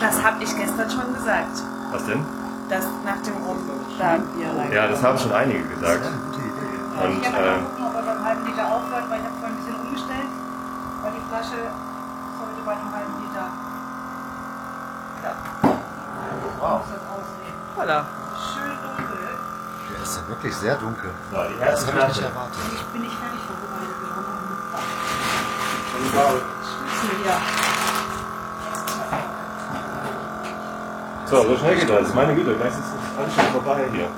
Das 0.00 0.22
habe 0.22 0.42
ich 0.42 0.56
gestern 0.56 0.90
schon 0.90 1.12
gesagt. 1.14 1.62
Was 1.90 2.04
denn? 2.06 2.24
Dass 2.68 2.84
nach 3.04 3.20
dem 3.22 3.36
Rum 3.44 3.58
da 3.98 4.16
Bier 4.16 4.48
rein. 4.56 4.72
Ja, 4.72 4.88
das 4.88 5.02
haben 5.02 5.18
schon 5.18 5.32
einige 5.32 5.62
gesagt. 5.64 6.02
Gute 6.26 6.40
Idee. 6.40 6.78
Und 7.04 7.20
ich 7.20 7.26
habe 7.28 7.36
äh, 7.36 7.40
mal 7.46 7.58
gucken, 7.62 7.84
ob 7.86 7.94
er 7.94 8.02
beim 8.02 8.24
halben 8.24 8.44
Liter 8.46 8.66
aufhört, 8.66 9.04
weil 9.10 9.20
ich 9.20 9.26
habe 9.26 9.36
vorhin 9.40 9.56
ein 9.56 9.60
bisschen 9.64 9.80
umgestellt, 9.80 10.28
weil 11.02 11.12
die 11.12 11.20
Flasche 11.28 11.58
sollte 12.38 12.62
bei 12.64 12.72
einem 12.72 12.92
halben 12.92 13.14
Liter. 13.22 13.46
Ja. 15.22 15.32
Wow. 16.60 16.78
Muss 16.80 16.88
das 16.94 17.04
ausnehmen. 17.10 17.58
Voilà. 17.76 17.98
Schön 18.34 18.76
dunkel. 18.82 19.18
Der 19.90 19.98
ist 20.02 20.16
ja 20.16 20.22
wirklich 20.28 20.54
sehr 20.56 20.76
dunkel. 20.76 21.10
so, 21.30 21.36
die 21.44 21.58
Das 21.58 21.68
erste 21.68 21.92
habe 21.94 22.00
ich 22.10 22.16
nicht 22.16 22.22
erwartet. 22.22 22.58
Ich 22.72 22.82
bin 22.86 23.02
nicht 23.02 23.16
fertig 23.16 23.40
vorbereitet. 23.46 23.96
Wir 24.00 24.08
haben 24.10 24.24
noch 26.14 26.30
einen 26.30 26.40
Schlüssel, 26.64 27.16
ja. 27.26 27.38
So, 31.34 31.42
so 31.42 31.58
schnell 31.58 31.74
geht 31.74 31.90
das. 31.90 32.14
Meine 32.14 32.32
Güte, 32.32 32.54
gleich 32.54 32.68
ist 32.70 32.78
das 32.78 33.18
alles 33.18 33.34
schon 33.34 33.46
vorbei 33.46 33.84
hier. 33.90 34.08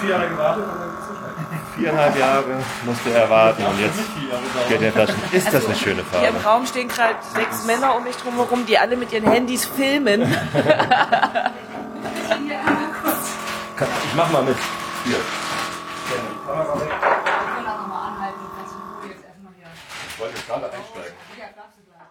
Vier 0.00 0.10
Jahre 0.10 0.28
gewartet 0.28 0.62
und 0.62 0.80
dann 0.80 0.90
geht's 0.90 1.08
so 1.08 1.14
schnell. 1.16 1.34
Viereinhalb 1.74 2.16
Jahre 2.16 2.44
musste 2.84 3.10
er 3.10 3.28
warten 3.28 3.64
und 3.64 3.80
jetzt 3.80 3.98
geht 4.68 4.80
der 4.80 4.92
Flaschen. 4.92 5.16
Ist 5.32 5.52
das 5.52 5.66
eine 5.66 5.74
schöne 5.74 6.04
Hier 6.12 6.28
im 6.28 6.36
Farbe? 6.36 6.48
Raum 6.48 6.64
stehen 6.66 6.86
gerade 6.86 7.16
sechs 7.34 7.64
Männer 7.66 7.96
um 7.96 8.04
mich 8.04 8.16
drum 8.18 8.36
herum, 8.36 8.64
die 8.66 8.78
alle 8.78 8.96
mit 8.96 9.10
ihren 9.12 9.28
Handys 9.28 9.64
filmen. 9.64 10.22
Ich 10.22 10.38
mach 14.14 14.30
mal 14.30 14.42
mit. 14.44 14.56
Hier. 15.04 15.16
Wir 15.16 15.22
können 16.14 17.66
auch 17.66 17.78
nochmal 17.80 18.12
anhalten. 18.12 18.38
Du 18.38 18.46
kannst 18.56 18.74
in 18.74 18.80
Ruhe 18.80 19.08
jetzt 19.10 19.24
erstmal 19.26 19.52
hier. 19.56 19.66
Ich 20.08 20.20
wollte 20.20 20.34
jetzt 20.36 20.46
gerade 20.46 20.66
einsteigen. 20.66 21.14
Ja, 21.36 21.46
darfst 21.56 21.78
du 21.78 21.82
gleich. 21.90 22.06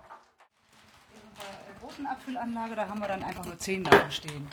In 1.16 1.22
unserer 1.32 1.48
äh, 1.48 1.80
großen 1.80 2.06
Abfüllanlage, 2.24 2.76
da 2.76 2.88
haben 2.88 3.02
wir 3.02 3.08
dann 3.10 3.22
einfach 3.22 3.44
nur 3.44 3.58
10 3.60 3.84
Lagen 3.84 4.10
stehen. 4.10 4.48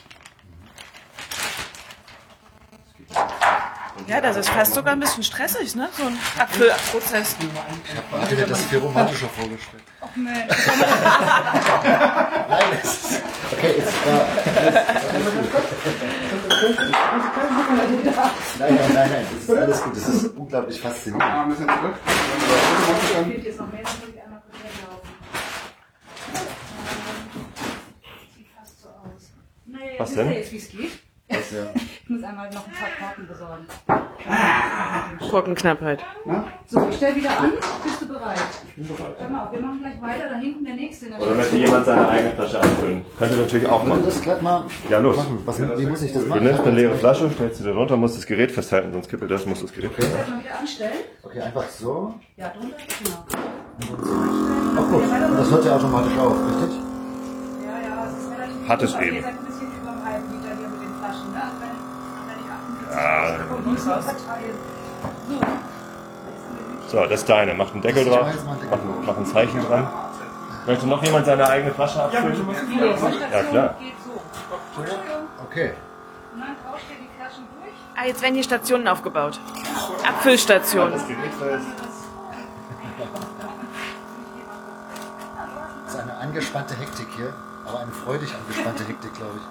Ja, 4.07 4.19
das 4.19 4.35
ist 4.35 4.49
fast 4.49 4.73
sogar 4.73 4.91
ein 4.91 4.99
bisschen 4.99 5.23
stressig, 5.23 5.75
ne? 5.75 5.87
So 5.97 6.03
ein 6.03 6.17
Abfüllprozess. 6.37 7.37
Ich 7.39 8.29
hätte 8.29 8.35
mir 8.35 8.47
das 8.47 8.65
viel 8.65 8.79
romantischer 8.79 9.29
vorgestellt. 9.29 9.83
Och 10.01 10.15
Mensch. 10.17 10.53
Nein, 12.49 12.65
das 12.81 13.11
ist, 13.11 13.21
okay, 13.53 13.75
jetzt 13.77 14.05
war. 14.05 14.27
Nein, 18.59 18.75
nein, 18.75 18.93
nein, 18.93 19.09
nein, 19.11 19.25
das 19.31 19.43
ist 19.43 19.49
alles 19.49 19.81
gut. 19.81 19.95
Das 19.95 20.07
ist 20.09 20.25
unglaublich 20.35 20.81
faszinierend. 20.81 21.23
Ah, 21.23 21.43
ein 21.43 21.49
bisschen 21.49 21.69
zurück. 21.69 21.95
Dann 23.13 23.25
Fehlt 23.25 23.45
jetzt 23.45 23.59
noch 23.59 23.71
mehr, 23.71 23.83
dann 23.83 24.01
würde 24.01 24.13
ich 24.13 24.21
einmal 24.23 24.41
kurz 24.41 24.57
weglaufen. 24.63 25.09
Sieht 28.35 28.49
fast 28.57 28.81
so 28.81 28.89
aus. 28.89 29.23
Nee, 29.65 29.80
Was 29.97 30.13
denn? 30.13 30.31
jetzt, 30.31 30.51
geht? 30.51 30.91
Ja. 31.29 31.37
Ich 32.03 32.09
muss 32.09 32.23
einmal 32.23 32.49
noch 32.49 32.67
ein 32.67 32.73
paar 32.73 32.89
Karten 32.99 33.25
besorgen. 33.25 33.65
Gurkenknappheit. 35.29 35.99
So, 36.67 36.87
ich 36.89 36.95
stell 36.97 37.15
wieder 37.15 37.39
an. 37.39 37.51
Bist 37.83 38.01
du 38.01 38.07
bereit? 38.09 38.37
Ich 38.67 38.75
bin 38.75 38.87
bereit. 38.97 39.15
Hör 39.17 39.29
mal 39.29 39.45
auf, 39.45 39.51
wir 39.53 39.61
machen 39.61 39.79
gleich 39.79 40.01
weiter. 40.01 40.29
Da 40.29 40.35
hinten 40.39 40.65
der 40.65 40.75
nächste. 40.75 41.05
in 41.05 41.11
der 41.13 41.21
Oder 41.21 41.35
möchte 41.35 41.55
jemand 41.55 41.85
seine 41.85 42.09
eigene 42.09 42.31
Flasche 42.31 42.59
anfüllen? 42.59 43.05
Könnte 43.17 43.37
natürlich 43.37 43.67
auch 43.67 43.83
machen. 43.85 44.03
das 44.05 44.41
mal 44.41 44.65
Ja, 44.89 44.99
los. 44.99 45.15
machen? 45.17 45.41
Was, 45.45 45.61
wie 45.79 45.85
muss 45.85 46.01
ich 46.01 46.11
das 46.13 46.23
Du 46.23 46.29
machen? 46.29 46.43
nimmst 46.43 46.61
eine 46.63 46.71
leere 46.75 46.95
Flasche, 46.95 47.29
stellst 47.33 47.57
sie 47.59 47.63
da 47.63 47.71
drunter, 47.71 47.95
musst 47.95 48.17
das 48.17 48.25
Gerät 48.25 48.51
festhalten, 48.51 48.91
sonst 48.91 49.09
kippelt 49.09 49.31
das, 49.31 49.45
musst 49.45 49.63
das 49.63 49.71
Gerät 49.73 49.93
festhalten. 49.93 50.39
Wieder 50.43 50.59
anstellen. 50.59 50.93
Okay, 51.23 51.39
einfach 51.39 51.63
so. 51.69 52.13
Ja, 52.35 52.49
drunter. 52.49 52.75
Genau. 53.03 53.25
Ach 54.77 54.91
gut, 54.91 55.03
das 55.37 55.49
hört 55.51 55.65
ja 55.65 55.75
automatisch 55.77 56.17
auf, 56.17 56.35
richtig? 56.45 56.77
Ja, 57.65 57.79
ja, 57.87 58.05
es 58.05 58.17
ist 58.23 58.31
relativ 58.31 58.67
Hat 58.67 58.81
es 58.83 58.95
eben. 58.95 59.15
Ihr 59.15 59.21
seid 59.23 59.31
ein 59.39 59.45
bisschen 59.45 59.67
über 59.81 59.91
einen 59.91 60.05
halben 60.05 60.27
Liter 60.33 60.55
hier 60.57 60.67
mit 60.69 60.81
den 60.81 60.93
Flaschen, 60.99 61.31
ne? 61.33 61.41
Also 61.41 61.55
wenn, 61.61 61.69
wenn 62.29 62.39
ich 62.91 62.97
48 62.97 63.31
Ja. 63.31 63.37
Sekunden 63.37 63.73
muss 63.73 63.85
man 63.85 64.01
verteilen. 64.03 64.55
So. 66.87 66.97
Das 67.03 67.11
ist 67.21 67.29
deine. 67.29 67.53
Mach 67.53 67.71
einen 67.71 67.81
Deckel 67.81 68.05
drauf, 68.05 68.27
mach 68.69 68.77
mach, 69.05 69.17
ein- 69.17 69.25
Zeichen 69.25 69.61
dran. 69.65 69.87
Möchte 70.67 70.87
noch 70.87 71.01
jemand 71.03 71.25
seine 71.25 71.47
eigene 71.49 71.73
Flasche 71.73 72.03
abfüllen? 72.03 72.45
Ja, 73.31 73.43
klar. 73.43 73.75
geht. 73.79 73.93
Okay. 75.49 75.73
Und 76.33 76.39
dann 76.39 76.55
tauscht 76.63 76.83
ihr 76.89 76.97
die 76.97 77.09
Flaschen 77.17 77.45
durch. 77.59 77.73
Ah, 77.95 78.05
jetzt 78.05 78.21
werden 78.21 78.35
hier 78.35 78.43
Stationen 78.43 78.87
aufgebaut. 78.87 79.39
Abfüllstationen. 80.07 80.93
Das 80.93 81.07
Gerät 81.07 81.33
fest. 81.39 81.65
Das 85.85 85.93
ist 85.95 85.99
eine 86.01 86.17
angespannte 86.17 86.75
Hektik 86.75 87.07
hier, 87.15 87.33
aber 87.67 87.79
eine 87.79 87.91
freudig 87.91 88.33
angespannte 88.35 88.83
Hektik, 88.85 89.13
glaube 89.15 89.33
ich. 89.37 89.43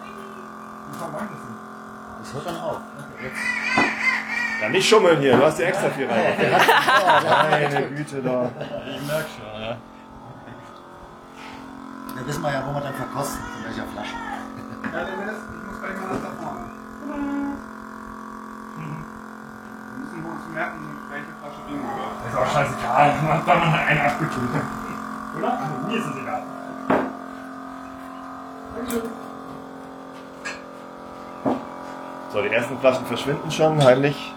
Das 2.21 2.35
hört 2.35 2.47
dann 2.47 2.61
auf. 2.61 2.77
Jetzt. 3.23 3.41
Ja, 4.61 4.69
nicht 4.69 4.87
schummeln 4.89 5.21
hier, 5.21 5.37
du 5.37 5.45
hast 5.45 5.59
dir 5.59 5.67
extra 5.67 5.89
viel 5.89 6.07
rein. 6.07 6.35
Meine 7.51 7.83
Güte 7.89 8.23
da. 8.23 8.51
Ich 8.87 9.07
merk 9.07 9.27
schon, 9.27 9.61
ja. 9.61 9.77
Wir 12.15 12.27
wissen 12.27 12.43
wir 12.43 12.53
ja, 12.53 12.63
wo 12.67 12.75
wir 12.75 12.81
dann 12.83 12.95
verkosten, 12.95 13.41
von 13.41 13.65
welcher 13.65 13.87
Flasche. 13.89 14.15
Ja, 14.93 15.05
der 15.05 15.19
Rest, 15.27 15.45
ich 15.49 15.63
muss 15.67 15.81
gleich 15.81 15.97
mal 15.97 16.09
nach 16.13 16.21
da 16.21 16.31
vorne. 16.43 16.65
Wir 18.77 18.85
müssen 19.99 20.21
uns 20.25 20.45
merken, 20.53 20.81
welche 21.11 21.33
Flasche 21.41 21.61
wem 21.67 21.81
gehört. 21.81 22.15
Ist 22.29 22.37
auch 22.37 22.51
scheißegal, 22.53 23.07
man 23.27 23.41
kann 23.47 23.59
man 23.61 23.73
einen 23.75 24.01
abgetun. 24.01 24.49
Oder? 25.39 25.53
Also, 25.53 25.75
mir 25.89 25.97
ist 25.97 26.07
es 26.07 26.17
egal. 26.21 26.43
So, 32.33 32.43
die 32.43 32.49
ersten 32.49 32.79
Flaschen 32.79 33.05
verschwinden 33.07 33.51
schon 33.51 33.83
heimlich 33.83 34.33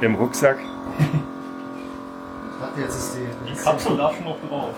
im 0.00 0.14
Rucksack. 0.14 0.58
Ich 0.58 2.60
dachte, 2.60 2.80
jetzt 2.80 2.94
ist 2.94 3.16
die. 3.16 3.26
Die 3.50 3.56
Kapsel 3.56 3.96
darf 3.96 4.20
noch 4.20 4.36
drauf. 4.48 4.74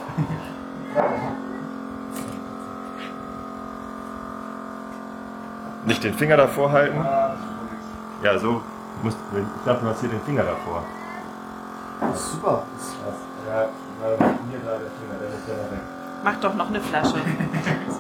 Nicht 5.85 6.03
den 6.03 6.15
Finger 6.15 6.39
davor 6.39 6.73
halten. 6.73 7.05
Ja, 8.23 8.39
so. 8.39 8.63
Musst, 9.03 9.19
ich 9.37 9.45
dachte, 9.67 9.85
du 9.85 9.91
hast 9.91 10.01
hier 10.01 10.09
den 10.09 10.23
Finger 10.23 10.45
davor. 10.45 10.83
Das 12.01 12.19
ist 12.19 12.33
super. 12.33 12.63
Das 12.75 12.95
Ja, 13.47 13.69
hier 14.49 14.61
da 14.65 14.79
der 14.79 14.81
Finger, 14.93 15.19
der 15.21 15.29
ist 15.29 15.47
ja 15.47 15.57
weg. 15.71 15.94
Mach 16.25 16.37
doch 16.41 16.55
noch 16.55 16.69
eine 16.69 16.81
Flasche. 16.81 17.17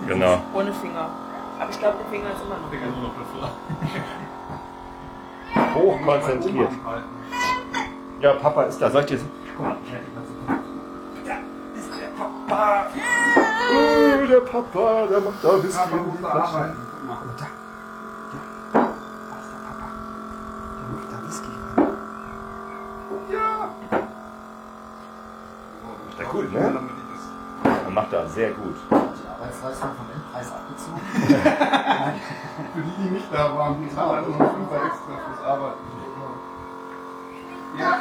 Genau. 0.07 0.39
Ohne 0.53 0.71
Finger. 0.75 1.09
Aber 1.59 1.71
ich 1.71 1.79
glaube, 1.79 1.97
der 1.99 2.07
Finger 2.11 2.31
ist 2.31 2.43
immer 2.43 2.59
noch. 2.59 2.69
Finger 2.69 2.89
nur 2.89 3.09
noch 3.09 3.15
davor. 3.17 3.51
Hochkonzentriert. 5.75 6.73
Ja, 8.21 8.35
Papa 8.35 8.65
ist 8.65 8.83
da. 8.83 8.91
Soll 8.91 9.01
ich 9.01 9.07
dir. 9.07 9.21
Guck 9.57 9.67
mal. 9.67 9.77
Da 11.25 11.33
ist 11.75 11.91
der 11.99 12.09
Papa. 12.19 12.87
Uh, 13.73 14.27
der 14.27 14.41
Papa, 14.41 15.07
der 15.07 15.21
macht 15.21 15.43
da 15.43 15.63
Whisky 15.63 15.79
Papa 15.79 15.97
in 15.97 16.07
muss 16.07 16.21
da 16.21 16.29
arbeiten. 16.29 16.77
Guck 16.91 17.07
mal. 17.09 17.19
Da. 17.39 17.47
Ja. 18.35 18.81
Da 18.83 19.37
ist 19.41 19.51
der 19.53 19.61
Papa. 19.65 19.87
Der 20.81 20.89
macht 20.93 21.09
da 21.13 21.17
Whisky 21.27 21.53
rein. 21.79 21.97
Ist 26.11 26.19
der 26.19 26.27
gut, 26.27 26.53
ne? 26.53 26.84
Er 27.95 28.03
macht 28.03 28.13
das 28.13 28.35
sehr 28.35 28.51
gut. 28.51 28.75
Die 28.91 29.29
Arbeitsleistung 29.31 29.91
vom 29.95 30.07
Endpreis 30.11 30.51
abgezogen. 30.51 31.01
Für 32.75 32.83
die, 32.83 33.05
die 33.05 33.11
nicht 33.15 33.27
da 33.33 33.57
waren, 33.57 33.77
die 33.81 33.95
zahlen 33.95 34.17
also 34.17 34.31
noch 34.31 34.41
einen 34.41 34.51
Fünfer 34.51 34.87
extra 34.87 35.13
fürs 35.15 35.47
Arbeiten. 35.47 35.79
Ja. 37.79 37.99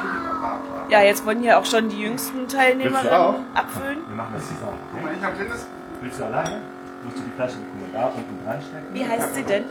Ja, 0.89 1.01
jetzt 1.03 1.23
wollen 1.27 1.41
hier 1.41 1.59
auch 1.59 1.65
schon 1.65 1.89
die 1.89 2.01
jüngsten? 2.01 2.47
Teilnehmerinnen 2.47 3.45
abfüllen. 3.53 3.99
Wir 4.07 4.15
machen 4.15 4.33
das 4.33 4.47
zusammen. 4.47 4.79
Guck 4.91 5.03
mal, 5.03 5.13
ich 5.15 5.23
hab 5.23 5.37
Dennis, 5.37 5.67
Willst 6.01 6.19
du 6.19 6.25
alleine? 6.25 6.61
Musst 7.03 7.17
du 7.17 7.21
die 7.21 7.31
Flasche 7.35 7.57
da 7.93 8.05
unten 8.07 8.47
reinstecken? 8.47 8.93
Wie 8.93 9.07
heißt 9.07 9.35
sie 9.35 9.43
denn? 9.43 9.65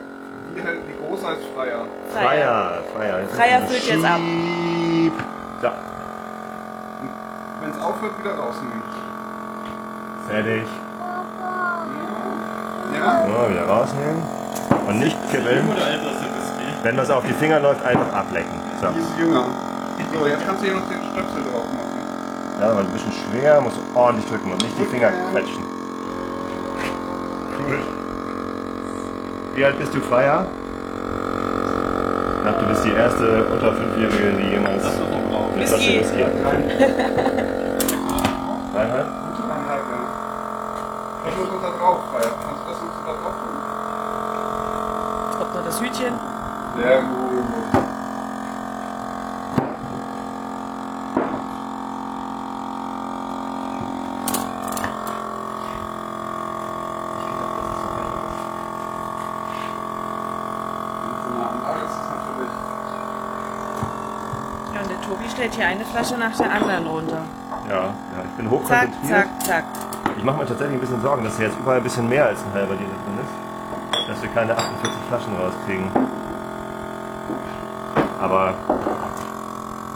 die, 0.54 0.60
die 0.60 1.04
große 1.04 1.26
heißt 1.26 1.42
Freier. 1.56 1.84
Freier, 2.12 2.82
Freier. 2.94 3.20
Jetzt 3.22 3.34
Freier 3.34 3.60
füllt 3.62 3.88
jetzt 3.88 4.04
ab. 4.04 4.20
So, 5.62 5.68
Wenn 7.60 7.70
es 7.70 7.78
aufhört, 7.80 8.18
wieder 8.20 8.34
rausnehmen. 8.36 9.01
Fertig. 10.28 10.64
Ja? 12.94 13.26
So, 13.26 13.50
wieder 13.50 13.66
rausnehmen. 13.66 14.22
Und 14.86 14.98
nicht 14.98 15.16
kippeln. 15.30 15.68
Wenn 16.82 16.96
das 16.96 17.10
auf 17.10 17.24
die 17.24 17.32
Finger 17.34 17.60
läuft, 17.60 17.84
einfach 17.84 18.12
ablecken. 18.12 18.60
So. 18.80 18.86
Jetzt 18.88 20.46
kannst 20.46 20.62
du 20.62 20.66
hier 20.66 20.74
noch 20.74 20.88
den 20.88 20.98
Stöpsel 21.12 21.42
drauf 21.50 21.64
machen. 21.72 21.92
Ja, 22.60 22.70
aber 22.70 22.80
ein 22.80 22.88
bisschen 22.88 23.12
schwer, 23.12 23.60
musst 23.60 23.76
du 23.76 23.82
ordentlich 23.98 24.28
drücken 24.28 24.52
und 24.52 24.62
nicht 24.62 24.78
die 24.78 24.84
Finger 24.84 25.10
quetschen. 25.30 25.64
Gut. 27.56 27.82
Wie 29.54 29.64
alt 29.64 29.78
bist 29.78 29.94
du, 29.94 30.00
Freier? 30.00 30.46
Ich 32.36 32.42
glaube, 32.42 32.58
du 32.60 32.66
bist 32.66 32.84
die 32.84 32.92
erste 32.92 33.44
unter 33.44 33.72
Fünfjährige, 33.72 34.36
die 34.42 34.48
jemals 34.50 34.84
eine 34.84 35.66
Flasche 35.66 36.00
hat. 36.00 36.12
Dreieinhalb? 38.74 39.21
Muss 41.38 41.48
uns 41.48 41.62
da 41.62 41.70
drauf, 41.70 41.98
Freier? 42.10 42.32
Kannst 42.44 42.62
du 42.64 42.70
das 42.70 42.80
uns 42.82 42.92
da 43.06 43.12
drauf 43.12 43.34
tun? 43.42 43.56
Kommt 45.38 45.54
noch 45.54 45.64
das 45.64 45.80
Hütchen. 45.80 46.14
Sehr 46.76 47.00
gut. 47.02 47.82
Ja, 64.74 64.80
und 64.80 64.90
der 64.90 65.00
Tobi 65.02 65.28
stellt 65.28 65.54
hier 65.54 65.66
eine 65.66 65.84
Flasche 65.84 66.16
nach 66.16 66.34
der 66.36 66.50
anderen 66.50 66.86
runter. 66.86 67.22
Ja, 67.68 67.74
ja, 67.84 67.92
ich 68.24 68.30
bin 68.36 68.46
Zack, 68.46 68.52
hochkonzentriert. 68.52 69.08
zack, 69.10 69.42
zack. 69.46 69.61
Ich 70.22 70.26
mache 70.26 70.36
mir 70.36 70.46
tatsächlich 70.46 70.76
ein 70.76 70.80
bisschen 70.80 71.02
Sorgen, 71.02 71.24
dass 71.24 71.36
hier 71.36 71.46
jetzt 71.46 71.58
überall 71.58 71.78
ein 71.78 71.82
bisschen 71.82 72.08
mehr 72.08 72.26
als 72.26 72.38
ein 72.44 72.54
halber 72.54 72.74
Liter 72.74 72.84
drin 72.84 73.18
ist. 73.24 74.08
Dass 74.08 74.22
wir 74.22 74.28
keine 74.28 74.56
48 74.56 74.90
Flaschen 75.08 75.34
rauskriegen. 75.34 75.90
Aber 78.20 78.54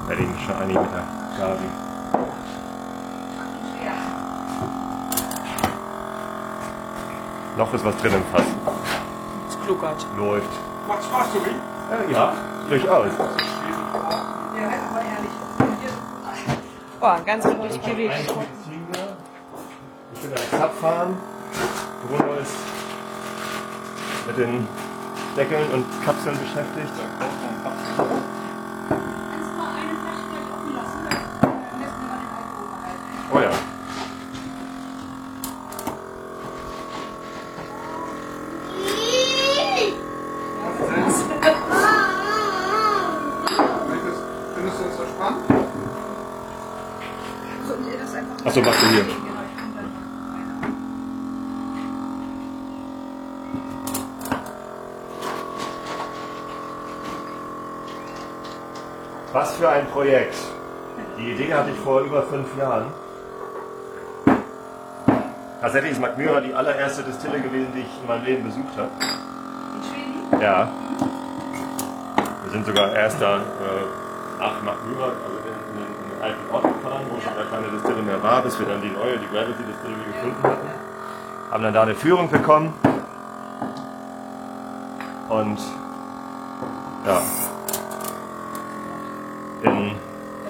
werde 0.09 0.23
ich 0.25 0.28
mich 0.28 0.45
schon 0.45 0.56
einig 0.56 0.80
mit 0.80 0.88
der 0.90 1.04
Gabi. 1.38 1.68
Noch 7.56 7.73
ist 7.73 7.85
was 7.85 7.97
drin 7.99 8.14
im 8.14 8.25
Fass. 8.25 8.47
Es 9.49 9.64
kluckert. 9.64 10.06
Läuft. 10.16 10.50
Macht 10.88 11.04
Spaß, 11.04 11.33
Tobi? 11.35 11.50
Ja, 12.11 12.18
ja 12.18 12.33
durchaus. 12.68 13.12
Oh, 17.01 17.07
ein 17.07 17.24
ganz 17.24 17.46
anderes 17.46 17.81
Gewicht. 17.81 18.35
Zapfahren. 20.57 21.16
Bruno 22.09 22.35
ist 22.35 22.57
mit 24.27 24.38
den 24.38 24.66
Deckeln 25.37 25.71
und 25.73 25.85
Kapseln 26.05 26.38
beschäftigt. 26.38 26.92
Oh 33.33 33.38
ja. 33.38 33.51
Möchtest, 43.88 44.23
findest 44.55 44.79
du 44.79 44.85
uns 44.85 44.97
das 44.97 45.09
spannend? 45.09 45.45
Achso, 48.45 48.61
machst 48.62 48.83
du 48.83 48.87
hier. 48.87 49.05
Was 59.33 59.53
für 59.57 59.69
ein 59.69 59.87
Projekt. 59.88 60.35
Die 61.19 61.33
Idee 61.33 61.53
hatte 61.53 61.71
ich 61.71 61.76
vor 61.87 62.01
über 62.01 62.20
fünf 62.25 62.49
Jahren. 62.59 62.87
Tatsächlich 65.61 65.92
ist 65.92 66.01
Magmyra 66.01 66.40
die 66.40 66.53
allererste 66.53 67.05
Distille 67.05 67.40
gewesen, 67.40 67.68
die 67.77 67.83
ich 67.83 68.01
in 68.03 68.09
meinem 68.09 68.25
Leben 68.25 68.42
besucht 68.42 68.77
habe. 68.77 68.90
Ja. 70.42 70.68
Wir 72.42 72.51
sind 72.51 72.66
sogar 72.66 72.92
erst 72.92 73.22
da 73.22 73.37
äh, 73.37 73.40
nach 74.40 74.61
Magmyra, 74.62 75.05
also 75.05 75.38
in, 75.46 75.79
in, 75.79 75.87
in 75.87 76.11
den 76.11 76.22
alten 76.22 76.51
Ort 76.53 76.64
gefahren, 76.64 77.07
wo 77.09 77.20
schon 77.20 77.37
gar 77.37 77.44
keine 77.44 77.68
Distille 77.68 78.03
mehr 78.03 78.20
war, 78.20 78.42
bis 78.42 78.59
wir 78.59 78.66
dann 78.66 78.83
die 78.83 78.90
neue, 78.90 79.18
die 79.18 79.29
Gravity 79.29 79.62
Distillery 79.62 80.12
gefunden 80.12 80.42
hatten. 80.42 80.68
Haben 81.53 81.62
dann 81.62 81.75
da 81.75 81.83
eine 81.83 81.94
Führung 81.94 82.29
bekommen. 82.29 82.75
Und 85.29 85.59
ja. 87.07 87.22
In, 89.62 89.92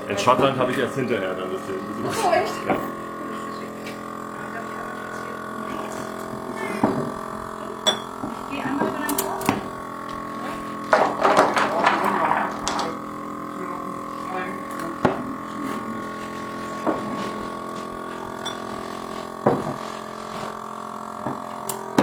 in 0.08 0.15
Schottland 0.26 0.58
habe 0.58 0.72
ich 0.72 0.78
erst 0.78 0.96
hinterher 0.96 1.34
dann 1.34 1.52
das 1.52 1.60
Film 1.62 1.78
besucht. 1.86 2.18
Oh, 2.26 2.32
echt? 2.32 2.52
Ja. 2.66 2.76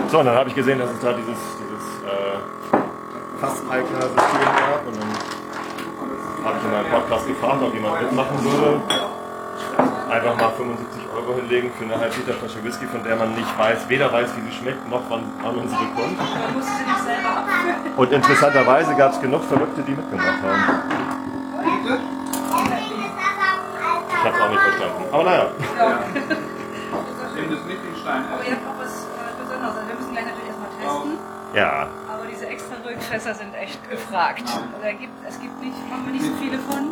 So, 0.10 0.20
und 0.20 0.26
dann 0.28 0.36
habe 0.36 0.48
ich 0.48 0.56
gesehen, 0.56 0.80
dass 0.80 0.92
es 0.92 1.00
da 1.02 1.12
dieses, 1.12 1.28
dieses 1.28 2.04
äh, 2.06 2.38
Fasseigner-System 3.42 4.16
gab. 4.16 4.88
Und 4.88 4.96
dann 4.96 5.43
habe 6.44 6.58
ich 6.60 6.66
in 6.66 6.72
meinem 6.72 6.92
Podcast 6.92 7.28
gefragt, 7.28 7.64
ob 7.64 7.74
jemand 7.74 8.02
mitmachen 8.02 8.44
würde. 8.44 8.82
Einfach 10.10 10.38
mal 10.38 10.52
75 10.52 11.02
Euro 11.16 11.36
hinlegen 11.36 11.72
für 11.78 11.86
eine 11.86 11.98
halb 12.00 12.16
Liter 12.16 12.34
Flasche 12.34 12.64
Whisky, 12.64 12.86
von 12.86 13.04
der 13.04 13.16
man 13.16 13.34
nicht 13.34 13.58
weiß, 13.58 13.90
weder 13.90 14.12
weiß, 14.12 14.30
wie 14.36 14.42
sie 14.42 14.58
schmeckt, 14.58 14.88
noch 14.90 15.02
wann, 15.10 15.24
wann 15.42 15.56
man 15.56 15.68
sie 15.68 15.76
bekommt. 15.76 16.20
Und 17.98 18.12
interessanterweise 18.12 18.96
gab 18.96 19.14
es 19.14 19.22
genug 19.22 19.44
Verrückte, 19.46 19.82
die 19.82 19.92
mitgemacht 19.92 20.44
haben. 20.44 20.64
Ich 24.10 24.30
habe 24.30 24.38
es 24.38 24.42
auch 24.42 24.50
nicht 24.50 24.62
verstanden. 24.62 25.04
Aber 25.12 25.24
naja. 25.24 25.46
Aber 28.06 28.46
ihr 28.46 28.52
habt 28.52 28.68
auch 28.68 28.80
was 28.80 29.04
äh, 29.04 29.42
Besonderes. 29.42 29.76
Also 29.76 29.88
wir 29.88 29.96
müssen 29.96 30.12
gleich 30.12 30.26
natürlich 30.26 30.48
erstmal 30.48 30.70
testen. 30.80 31.18
Ja. 31.54 31.88
Aber 32.08 32.26
diese 32.30 32.48
extra 32.48 32.76
Rückfässer 32.86 33.36
sind 33.36 33.54
echt 33.56 33.90
gefragt. 33.90 34.44
Also 34.48 34.86
er 34.86 34.94
gibt, 34.94 35.14
es 35.28 35.40
gibt 35.40 35.43
nicht, 35.64 35.78
haben 35.92 36.06
wir 36.06 36.14
nicht 36.14 36.26
so 36.26 36.32
viele 36.40 36.60
von. 36.60 36.92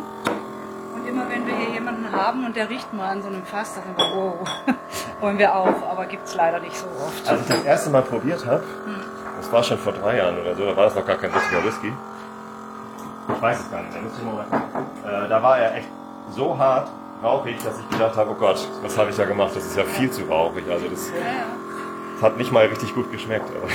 Und 0.94 1.06
immer 1.08 1.28
wenn 1.28 1.46
wir 1.46 1.56
hier 1.56 1.70
jemanden 1.74 2.10
haben 2.12 2.44
und 2.44 2.56
der 2.56 2.68
riecht 2.68 2.92
mal 2.92 3.08
an 3.10 3.22
so 3.22 3.28
einem 3.28 3.44
Fass, 3.44 3.74
dann 3.74 3.84
sagen 3.84 3.96
wir, 3.96 4.16
wow, 4.16 4.48
wollen 5.20 5.38
wir 5.38 5.54
auch. 5.54 5.82
Aber 5.90 6.06
gibt 6.06 6.26
es 6.26 6.34
leider 6.34 6.60
nicht 6.60 6.76
so 6.76 6.86
oft. 6.86 7.28
Als 7.28 7.42
ich 7.42 7.48
das 7.48 7.64
erste 7.64 7.90
Mal 7.90 8.02
probiert 8.02 8.44
habe, 8.46 8.62
das 9.38 9.52
war 9.52 9.62
schon 9.62 9.78
vor 9.78 9.92
drei 9.92 10.18
Jahren 10.18 10.38
oder 10.38 10.54
so, 10.54 10.64
da 10.66 10.76
war 10.76 10.84
das 10.84 10.94
noch 10.94 11.06
gar 11.06 11.16
kein 11.16 11.30
richtiger 11.30 11.64
Whisky. 11.64 11.92
Ich 13.34 13.42
weiß 13.42 13.60
es 13.60 13.70
gar 13.70 13.82
nicht, 13.82 13.94
da 13.96 14.00
müsste 14.00 14.20
ich 14.20 14.26
mal 14.26 14.44
äh, 15.24 15.28
Da 15.28 15.42
war 15.42 15.58
er 15.58 15.76
echt 15.76 15.88
so 16.30 16.58
hart 16.58 16.88
rauchig, 17.22 17.56
dass 17.62 17.78
ich 17.78 17.88
gedacht 17.88 18.16
habe, 18.16 18.30
oh 18.30 18.34
Gott, 18.34 18.68
was 18.82 18.98
habe 18.98 19.10
ich 19.10 19.16
da 19.16 19.24
gemacht? 19.24 19.52
Das 19.54 19.64
ist 19.64 19.76
ja 19.76 19.84
viel 19.84 20.10
zu 20.10 20.24
rauchig. 20.24 20.64
Also 20.70 20.88
das, 20.88 21.10
Ja, 21.10 21.16
ja. 21.16 21.22
das 22.14 22.22
hat 22.22 22.36
nicht 22.36 22.50
mal 22.52 22.66
richtig 22.66 22.94
gut 22.94 23.10
geschmeckt. 23.12 23.48
Aber 23.50 23.68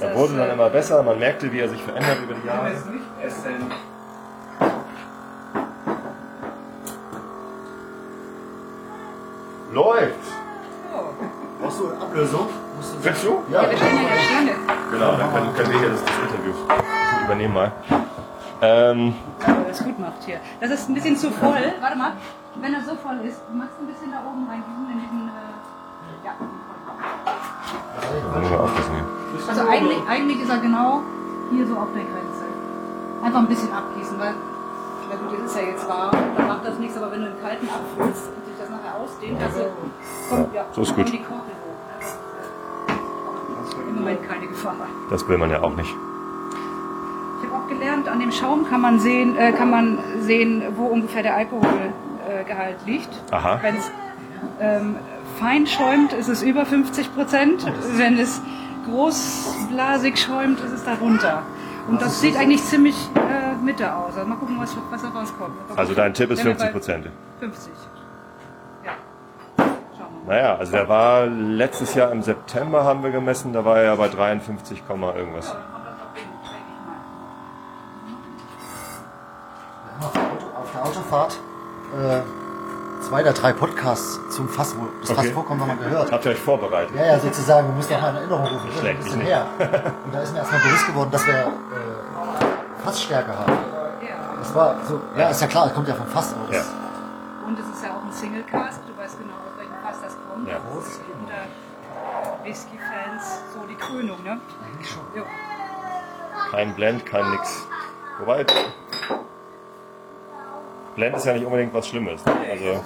er 0.00 0.14
wurde 0.14 0.36
dann 0.36 0.50
immer 0.50 0.70
besser, 0.70 1.02
man 1.02 1.18
merkte, 1.18 1.52
wie 1.52 1.60
er 1.60 1.68
sich 1.68 1.82
verändert 1.82 2.18
über 2.22 2.34
die 2.34 2.46
Kann 2.46 2.58
Jahre. 2.58 2.72
es 2.72 2.84
nicht 2.86 3.04
essen. 3.22 3.70
Läuft! 9.72 10.14
oh. 10.94 11.64
Achso, 11.66 11.92
Oder 12.12 12.26
so? 12.26 12.48
Findest 13.02 13.24
du? 13.24 13.42
Ja, 13.50 13.62
wir 13.62 13.76
ja 13.76 13.86
in 13.86 14.06
der 14.06 14.18
Schlange. 14.18 14.52
Genau, 14.92 15.16
dann 15.16 15.32
können, 15.32 15.54
können 15.54 15.72
wir 15.72 15.78
hier 15.80 15.90
das, 15.90 16.04
das 16.04 16.14
Interview 16.16 16.52
übernehmen 17.24 17.54
mal. 17.54 17.72
Ähm, 18.60 19.14
das 19.68 19.84
gut 19.84 19.98
macht 19.98 20.24
hier. 20.24 20.40
Das 20.60 20.70
ist 20.70 20.88
ein 20.88 20.94
bisschen 20.94 21.16
zu 21.16 21.30
voll. 21.30 21.72
Warte 21.80 21.98
mal, 21.98 22.12
wenn 22.60 22.72
das 22.72 22.86
so 22.86 22.94
voll 22.96 23.18
ist, 23.24 23.40
du 23.48 23.56
machst 23.56 23.74
ein 23.80 23.86
bisschen 23.86 24.10
da 24.10 24.18
oben 24.26 24.48
rein, 24.48 24.62
in 24.92 25.00
diesen, 25.00 25.28
äh, 25.28 26.26
ja. 26.26 26.32
da 28.32 28.38
müssen 28.38 28.50
wir 28.50 28.60
aufpassen. 28.60 28.97
Also 29.48 29.68
eigentlich, 29.68 29.98
eigentlich 30.08 30.40
ist 30.40 30.50
er 30.50 30.58
genau 30.58 31.02
hier 31.50 31.66
so 31.66 31.74
auf 31.76 31.88
der 31.94 32.02
Grenze. 32.02 32.44
Einfach 33.22 33.40
ein 33.40 33.46
bisschen 33.46 33.72
abgießen, 33.72 34.18
weil, 34.18 34.34
na 35.10 35.16
gut, 35.16 35.38
jetzt 35.38 35.46
ist 35.50 35.56
ja 35.56 35.68
jetzt 35.68 35.88
warm, 35.88 36.16
dann 36.36 36.48
macht 36.48 36.64
das 36.66 36.78
nichts, 36.78 36.96
aber 36.96 37.10
wenn 37.10 37.20
du 37.20 37.26
einen 37.26 37.40
kalten 37.40 37.68
abfüllst 37.68 38.28
und 38.28 38.44
sich 38.44 38.54
das 38.58 38.70
nachher 38.70 38.94
ausdehnt, 38.96 39.40
also 39.42 39.60
kommt, 40.30 40.54
ja, 40.54 40.64
so 40.72 40.82
ist 40.82 40.94
gut. 40.94 41.12
die 41.12 41.18
Korken 41.18 41.52
hoch. 41.64 41.76
Das 41.98 42.08
ist 43.68 43.74
äh, 43.74 43.88
im 43.88 43.94
Moment 43.96 44.28
keine 44.28 44.46
Gefahr. 44.46 44.74
Das 45.10 45.28
will 45.28 45.38
man 45.38 45.50
ja 45.50 45.62
auch 45.62 45.74
nicht. 45.74 45.94
Ich 47.40 47.48
habe 47.48 47.62
auch 47.62 47.68
gelernt, 47.68 48.08
an 48.08 48.20
dem 48.20 48.32
Schaum 48.32 48.66
kann 48.68 48.80
man 48.80 48.98
sehen, 49.00 49.36
äh, 49.36 49.52
kann 49.52 49.70
man 49.70 49.98
sehen, 50.20 50.62
wo 50.76 50.86
ungefähr 50.86 51.22
der 51.22 51.36
Alkoholgehalt 51.36 52.76
äh, 52.86 52.90
liegt. 52.90 53.10
Aha. 53.30 53.58
Wenn 53.62 53.76
es 53.76 53.90
ähm, 54.60 54.96
fein 55.38 55.66
schäumt, 55.66 56.12
ist 56.12 56.28
es 56.28 56.42
über 56.42 56.66
50 56.66 57.14
Prozent. 57.14 57.66
Wenn 57.96 58.18
es 58.18 58.40
großblasig 58.90 60.16
schäumt, 60.18 60.60
ist 60.60 60.72
es 60.72 60.84
darunter. 60.84 61.42
Und 61.88 62.02
das 62.02 62.20
sieht 62.20 62.36
eigentlich 62.36 62.62
ziemlich 62.64 62.94
äh, 63.14 63.54
Mitte 63.64 63.94
aus. 63.94 64.14
Also 64.16 64.28
mal 64.28 64.36
gucken, 64.36 64.56
was, 64.58 64.76
was 64.90 65.02
da 65.02 65.08
rauskommt. 65.08 65.54
Also 65.74 65.94
dein 65.94 66.12
Tipp 66.12 66.30
ist 66.30 66.40
Wenn 66.40 66.46
wir 66.48 66.56
50 66.56 66.66
bei 66.66 66.72
Prozent. 66.72 67.08
50. 67.40 67.72
Ja. 68.84 68.92
Schauen 69.56 70.08
wir 70.26 70.26
mal. 70.26 70.36
Naja, 70.36 70.56
also 70.56 70.72
der 70.72 70.88
war 70.88 71.26
letztes 71.26 71.94
Jahr 71.94 72.12
im 72.12 72.22
September 72.22 72.84
haben 72.84 73.02
wir 73.02 73.10
gemessen, 73.10 73.52
da 73.54 73.64
war 73.64 73.78
er 73.78 73.84
ja 73.84 73.94
bei 73.94 74.08
53, 74.08 74.86
Komma 74.86 75.14
irgendwas. 75.14 75.54
Auf 80.00 80.72
der 80.72 80.84
Autofahrt 80.84 81.38
äh, 81.96 82.47
zwei 83.00 83.22
oder 83.22 83.32
drei 83.32 83.52
Podcasts 83.52 84.20
zum 84.30 84.48
Fass, 84.48 84.74
wo 84.76 84.88
das 85.00 85.10
Fass 85.10 85.18
Okay. 85.18 85.32
vorkommt, 85.32 85.60
haben 85.60 85.78
wir 85.78 85.88
gehört. 85.88 86.12
Habt 86.12 86.24
ihr 86.24 86.32
euch 86.32 86.38
vorbereitet? 86.38 86.94
Ja, 86.96 87.06
ja, 87.06 87.18
sozusagen, 87.20 87.68
wir 87.68 87.74
müssen 87.74 87.94
auch 87.94 88.00
mal 88.00 88.10
in 88.10 88.16
Erinnerung 88.16 88.46
rufen, 88.46 88.68
das 88.68 88.76
ist 88.76 88.84
ein 88.84 88.96
bisschen 88.98 89.20
her. 89.20 89.46
Und 90.04 90.14
da 90.14 90.20
ist 90.20 90.32
mir 90.32 90.38
erstmal 90.40 90.60
bewusst 90.60 90.86
geworden, 90.86 91.10
dass 91.10 91.26
wir 91.26 91.34
äh, 91.34 92.84
Fassstärke 92.84 93.38
haben. 93.38 93.52
Ja. 94.02 94.36
Das 94.38 94.54
war 94.54 94.76
so, 94.86 95.00
ja, 95.16 95.28
ist 95.28 95.40
ja 95.40 95.46
klar, 95.46 95.64
das 95.66 95.74
kommt 95.74 95.88
ja 95.88 95.94
vom 95.94 96.06
Fass 96.06 96.32
aus. 96.34 96.54
Ja. 96.54 96.62
Und 97.46 97.58
es 97.58 97.66
ist 97.76 97.84
ja 97.84 97.90
auch 97.92 98.04
ein 98.04 98.12
Single 98.12 98.42
Cast, 98.44 98.80
du 98.86 98.96
weißt 99.00 99.18
genau, 99.18 99.34
aus 99.34 99.56
welchem 99.58 99.74
Fass 99.82 99.96
das 100.02 100.16
kommt. 100.30 100.48
Ja. 100.48 100.56
Das 100.74 100.86
ist 100.86 101.00
unter 101.20 102.44
Whisky-Fans 102.44 103.40
so 103.54 103.60
die 103.68 103.74
Krönung, 103.76 104.22
ne? 104.22 104.38
Jo. 105.14 105.22
Kein 106.50 106.74
Blend, 106.74 107.04
kein 107.06 107.30
nix. 107.30 107.66
Wobei, 108.20 108.44
Blend 110.98 111.14
ist 111.14 111.26
ja 111.26 111.32
nicht 111.32 111.44
unbedingt 111.44 111.72
was 111.72 111.86
Schlimmes. 111.86 112.26
Ne? 112.26 112.32
Also, 112.50 112.64
äh, 112.64 112.80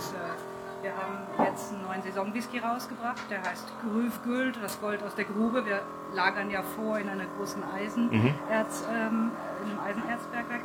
wir 0.82 0.90
haben 0.90 1.46
jetzt 1.46 1.72
einen 1.72 1.82
neuen 1.82 2.02
Saison-Whisky 2.02 2.58
rausgebracht, 2.58 3.22
der 3.30 3.38
heißt 3.38 3.64
Grüf 3.80 4.22
Gold, 4.22 4.58
das 4.62 4.78
Gold 4.82 5.02
aus 5.02 5.14
der 5.14 5.24
Grube. 5.24 5.64
Wir 5.64 5.80
lagern 6.14 6.50
ja 6.50 6.62
vor 6.62 6.98
in 6.98 7.08
einer 7.08 7.24
großen 7.38 7.62
Eisenerz, 7.74 8.84
ähm, 8.92 9.30
in 9.64 9.70
einem 9.70 9.80
Eisenerzbergwerk. 9.80 10.60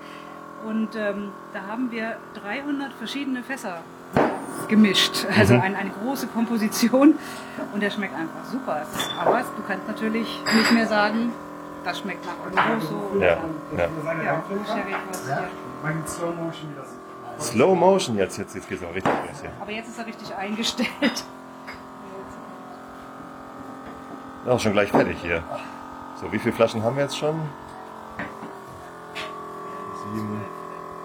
Und 0.66 0.90
ähm, 0.98 1.32
da 1.54 1.72
haben 1.72 1.90
wir 1.90 2.18
300 2.44 2.92
verschiedene 2.92 3.42
Fässer 3.44 3.78
gemischt. 4.68 5.26
Also 5.38 5.54
ein, 5.54 5.74
eine 5.74 5.92
große 6.04 6.28
Komposition. 6.28 7.18
Und 7.74 7.82
der 7.82 7.92
schmeckt 7.92 8.14
einfach 8.14 8.44
super. 8.52 8.86
Aber 9.18 9.38
du 9.56 9.64
kannst 9.66 9.88
natürlich 9.88 10.28
nicht 10.54 10.72
mehr 10.74 10.88
sagen, 10.88 11.32
das 11.86 12.00
schmeckt 12.00 12.26
nach 12.26 12.34
Oloroso 12.46 13.16
oder 13.16 13.26
ja, 13.26 13.36
dann, 13.38 14.18
ja. 14.18 14.24
ja, 14.26 14.44
was 14.50 14.74
hier. 14.74 15.48
Mein 15.82 16.04
Slow 17.39 17.76
Motion 17.76 18.17
jetzt, 18.17 18.38
jetzt, 18.38 18.56
jetzt 18.56 18.67
geht's 18.67 18.84
auch 18.84 18.93
richtig 18.93 19.12
los. 19.12 19.43
Aber 19.62 19.71
jetzt 19.71 19.89
ist 19.89 20.00
er 20.00 20.06
richtig 20.06 20.36
eingestellt. 20.36 21.23
Auch 24.47 24.60
schon 24.60 24.73
gleich 24.73 24.89
fertig 24.89 25.17
hier. 25.21 25.43
So, 26.21 26.32
wie 26.32 26.39
viele 26.39 26.54
Flaschen 26.54 26.82
haben 26.82 26.95
wir 26.95 27.04
jetzt 27.04 27.17
schon? 27.17 27.36
Sieben. 30.13 30.41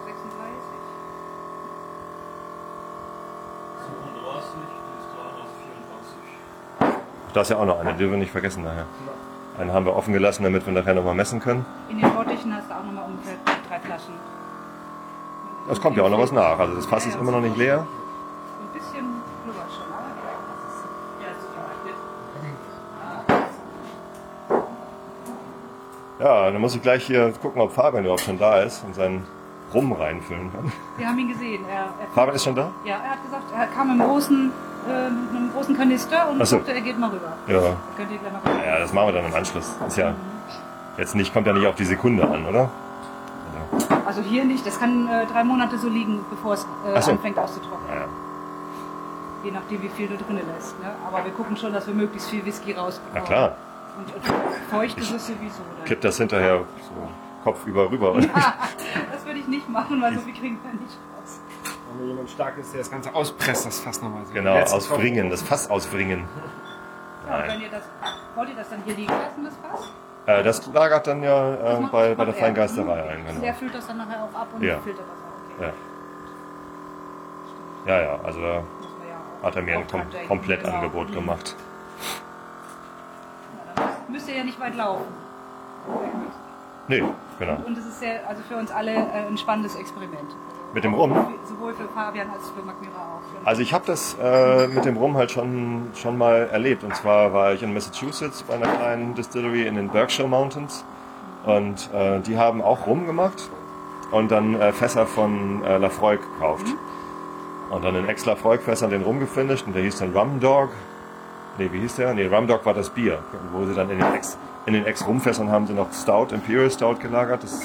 36. 0.06 0.16
Da 7.34 7.40
ist 7.40 7.50
ja 7.50 7.56
auch 7.56 7.66
noch 7.66 7.80
eine, 7.80 7.94
die 7.94 8.08
wir 8.08 8.16
nicht 8.16 8.30
vergessen 8.30 8.62
nachher. 8.62 8.86
Einen 9.58 9.72
haben 9.72 9.86
wir 9.86 9.96
offen 9.96 10.12
gelassen, 10.12 10.44
damit 10.44 10.64
wir 10.64 10.72
nachher 10.72 10.94
nochmal 10.94 11.14
messen 11.14 11.40
können. 11.40 11.66
In 11.90 11.98
den 11.98 12.14
Bottichen 12.14 12.54
hast 12.54 12.70
du 12.70 12.74
auch 12.74 12.84
nochmal 12.84 13.04
ungefähr 13.04 13.34
drei 13.68 13.80
Flaschen. 13.80 14.14
Es 15.70 15.80
kommt 15.80 15.96
ja 15.96 16.02
auch 16.02 16.10
noch 16.10 16.18
was 16.18 16.32
nach. 16.32 16.58
Also 16.58 16.74
das 16.74 16.86
Fass 16.86 17.06
ist 17.06 17.18
immer 17.18 17.30
noch 17.32 17.40
nicht 17.40 17.56
leer. 17.56 17.86
Ein 17.86 18.78
bisschen 18.78 19.06
blubbert 19.44 19.70
schon, 19.70 19.92
aber 19.92 20.10
das 20.64 20.74
ist 20.74 20.84
ja 26.20 26.50
dann 26.50 26.60
muss 26.60 26.74
ich 26.74 26.82
gleich 26.82 27.06
hier 27.06 27.32
gucken, 27.40 27.60
ob 27.60 27.72
Fabian 27.72 28.04
überhaupt 28.04 28.22
schon 28.22 28.38
da 28.38 28.60
ist 28.60 28.84
und 28.84 28.94
seinen 28.94 29.24
Rum 29.72 29.92
reinfüllen 29.92 30.52
kann. 30.52 30.72
Wir 30.98 31.06
haben 31.06 31.18
ihn 31.18 31.28
gesehen. 31.28 31.64
Er, 31.70 31.84
er, 31.84 32.08
Fabian 32.14 32.36
ist 32.36 32.44
schon 32.44 32.54
da? 32.54 32.70
ja, 32.84 32.96
er 32.96 33.10
hat 33.10 33.24
gesagt, 33.24 33.44
er 33.56 33.66
kam 33.68 33.90
im 33.90 34.06
großen, 34.06 34.52
äh, 34.88 35.10
mit 35.10 35.36
einem 35.36 35.52
großen 35.52 35.76
Kanister 35.76 36.28
und 36.30 36.42
Ach 36.42 36.46
so. 36.46 36.56
sagte, 36.56 36.72
er 36.72 36.80
geht 36.80 36.98
mal 36.98 37.10
rüber. 37.10 37.32
Ja. 37.46 37.60
Da 37.60 37.76
könnt 37.96 38.10
ihr 38.10 38.18
gleich 38.18 38.32
mal 38.32 38.40
rüber. 38.40 38.66
Ja, 38.66 38.78
das 38.80 38.92
machen 38.92 39.08
wir 39.08 39.12
dann 39.12 39.24
im 39.26 39.34
Anschluss. 39.34 39.74
Ist 39.86 39.96
ja 39.96 40.14
jetzt 40.98 41.14
nicht, 41.14 41.32
kommt 41.32 41.46
ja 41.46 41.52
nicht 41.54 41.66
auf 41.66 41.76
die 41.76 41.84
Sekunde 41.84 42.28
an, 42.28 42.44
oder? 42.44 42.68
Also 44.12 44.28
hier 44.28 44.44
nicht, 44.44 44.66
das 44.66 44.78
kann 44.78 45.08
äh, 45.08 45.24
drei 45.24 45.42
Monate 45.42 45.78
so 45.78 45.88
liegen, 45.88 46.22
bevor 46.28 46.52
es 46.52 46.66
äh, 46.84 47.00
so. 47.00 47.12
anfängt 47.12 47.38
auszutrocknen. 47.38 47.88
Ja. 47.88 48.04
Je 49.42 49.50
nachdem, 49.50 49.82
wie 49.82 49.88
viel 49.88 50.06
du 50.06 50.18
drinnen 50.18 50.42
lässt. 50.54 50.78
Ne? 50.80 50.92
Aber 51.08 51.24
wir 51.24 51.32
gucken 51.32 51.56
schon, 51.56 51.72
dass 51.72 51.86
wir 51.86 51.94
möglichst 51.94 52.28
viel 52.28 52.44
Whisky 52.44 52.72
rausbekommen. 52.72 53.22
Na 53.22 53.26
klar. 53.26 53.56
Und, 53.96 54.14
und 54.14 54.22
feucht 54.70 54.98
ist 54.98 55.12
es 55.12 55.28
sowieso. 55.28 55.62
Dann. 55.78 55.86
Kippt 55.86 56.04
das 56.04 56.18
hinterher 56.18 56.58
so 56.58 57.08
Kopf 57.42 57.66
über 57.66 57.90
rüber. 57.90 58.14
Das 59.12 59.24
würde 59.24 59.38
ich 59.38 59.48
nicht 59.48 59.66
machen, 59.70 60.02
weil 60.02 60.14
so 60.14 60.20
viel 60.20 60.34
kriegen 60.34 60.58
wir 60.62 60.72
nicht 60.72 60.98
raus. 61.16 61.40
Wenn 61.98 62.08
jemand 62.08 62.28
stark 62.28 62.58
ist, 62.58 62.74
der 62.74 62.80
das 62.80 62.90
Ganze 62.90 63.14
auspresst, 63.14 63.64
das 63.64 63.80
Fass 63.80 64.02
nochmal 64.02 64.26
so. 64.26 64.34
genau, 64.34 64.58
ausbringen, 64.58 65.30
das 65.30 65.40
Fass 65.40 65.70
ausbringen. 65.70 66.28
Ja, 67.26 67.34
und 67.34 67.40
Nein. 67.40 67.50
wenn 67.50 67.60
ihr 67.62 67.70
das, 67.70 67.84
wollt 68.34 68.50
ihr 68.50 68.56
das 68.56 68.68
dann 68.68 68.82
hier 68.84 68.94
liegen 68.94 69.12
lassen, 69.12 69.44
das 69.44 69.54
Fass? 69.56 69.90
Äh, 70.26 70.42
das 70.42 70.66
lagert 70.72 71.06
dann 71.06 71.22
ja 71.22 71.54
äh, 71.54 71.80
bei, 71.90 72.14
bei 72.14 72.24
der 72.24 72.34
er. 72.34 72.40
Feingeisterei 72.40 73.02
ein. 73.02 73.24
Der 73.24 73.32
Genau. 73.34 73.52
füllt 73.54 73.74
das 73.74 73.86
dann 73.88 73.98
nachher 73.98 74.22
auch 74.22 74.34
ab 74.38 74.48
und 74.54 74.62
Ja. 74.62 74.78
filtert 74.78 75.04
das 75.08 75.18
auch. 75.18 75.58
Okay. 75.58 75.72
Ja. 77.86 77.96
ja, 77.98 78.02
ja, 78.02 78.20
also 78.22 78.40
da 78.40 78.48
ja 78.54 78.62
hat 79.42 79.56
er 79.56 79.62
mir 79.62 79.78
ein 79.78 79.86
kom 79.88 80.00
updaten, 80.02 80.28
Komplettangebot 80.28 81.08
genau. 81.08 81.20
gemacht. 81.20 81.56
Ja, 83.76 83.82
müsst 84.08 84.28
ihr 84.28 84.36
ja 84.36 84.44
nicht 84.44 84.60
weit 84.60 84.76
laufen. 84.76 85.06
Nee, 86.88 87.02
genau. 87.38 87.56
Und 87.66 87.78
es 87.78 87.86
ist 87.86 88.00
sehr, 88.00 88.26
also 88.28 88.42
für 88.42 88.56
uns 88.56 88.70
alle 88.70 88.92
äh, 88.92 89.26
ein 89.28 89.38
spannendes 89.38 89.74
Experiment. 89.76 90.30
Mit 90.74 90.84
dem 90.84 90.94
Rum? 90.94 91.12
Sowohl 91.44 91.74
für 91.74 91.88
Fabian 91.88 92.30
als 92.30 92.48
für 92.50 92.62
Magmira 92.62 92.96
auch. 92.96 93.46
Also 93.46 93.60
ich 93.60 93.74
habe 93.74 93.84
das 93.86 94.16
äh, 94.22 94.68
mit 94.68 94.84
dem 94.84 94.96
Rum 94.96 95.16
halt 95.16 95.30
schon, 95.30 95.88
schon 95.94 96.16
mal 96.16 96.48
erlebt. 96.50 96.82
Und 96.82 96.96
zwar 96.96 97.32
war 97.34 97.52
ich 97.52 97.62
in 97.62 97.74
Massachusetts 97.74 98.42
bei 98.42 98.54
einer 98.54 98.68
kleinen 98.68 99.14
Distillery 99.14 99.66
in 99.66 99.74
den 99.74 99.88
Berkshire 99.88 100.28
Mountains. 100.28 100.84
Und 101.44 101.90
äh, 101.92 102.20
die 102.20 102.38
haben 102.38 102.62
auch 102.62 102.86
Rum 102.86 103.06
gemacht 103.06 103.50
und 104.12 104.30
dann 104.30 104.58
äh, 104.60 104.72
Fässer 104.72 105.06
von 105.06 105.62
äh, 105.64 105.76
Lafroy 105.76 106.16
gekauft. 106.16 106.66
Und 107.70 107.84
dann 107.84 107.94
in 107.96 108.08
Ex-Lafroy-Fässern 108.08 108.90
den 108.90 109.02
Rum 109.02 109.18
gefinisht 109.18 109.66
und 109.66 109.74
der 109.74 109.82
hieß 109.82 109.98
dann 109.98 110.16
Rum 110.16 110.40
Dog. 110.40 110.70
Nee, 111.58 111.68
wie 111.72 111.80
hieß 111.80 111.96
der? 111.96 112.14
Nee, 112.14 112.26
Rum 112.26 112.46
Dog 112.46 112.64
war 112.64 112.74
das 112.74 112.90
Bier. 112.90 113.18
Wo 113.52 113.64
sie 113.66 113.74
dann 113.74 113.90
in 113.90 113.98
den 113.98 114.14
Ex- 114.14 114.38
in 114.66 114.74
den 114.74 114.86
Ex-Rumfässern 114.86 115.50
haben 115.50 115.66
sie 115.66 115.72
noch 115.74 115.92
Stout, 115.92 116.28
Imperial 116.32 116.70
Stout 116.70 116.96
gelagert. 117.00 117.42
Das 117.42 117.62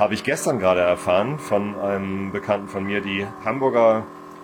habe 0.00 0.14
ich 0.14 0.24
gestern 0.24 0.58
gerade 0.58 0.80
erfahren 0.80 1.38
von 1.38 1.78
einem 1.78 2.32
Bekannten 2.32 2.68
von 2.68 2.84
mir. 2.84 3.02
Die 3.02 3.26
Hamburger 3.44 4.02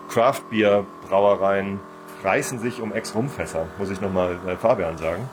Craft-Bier-Brauereien 0.09 1.79
reißen 2.23 2.59
sich 2.59 2.79
um 2.81 2.93
Ex-Rumfässer, 2.93 3.65
muss 3.79 3.89
ich 3.89 3.99
nochmal 3.99 4.37
äh, 4.47 4.55
Fabian 4.55 4.97
sagen, 4.97 5.27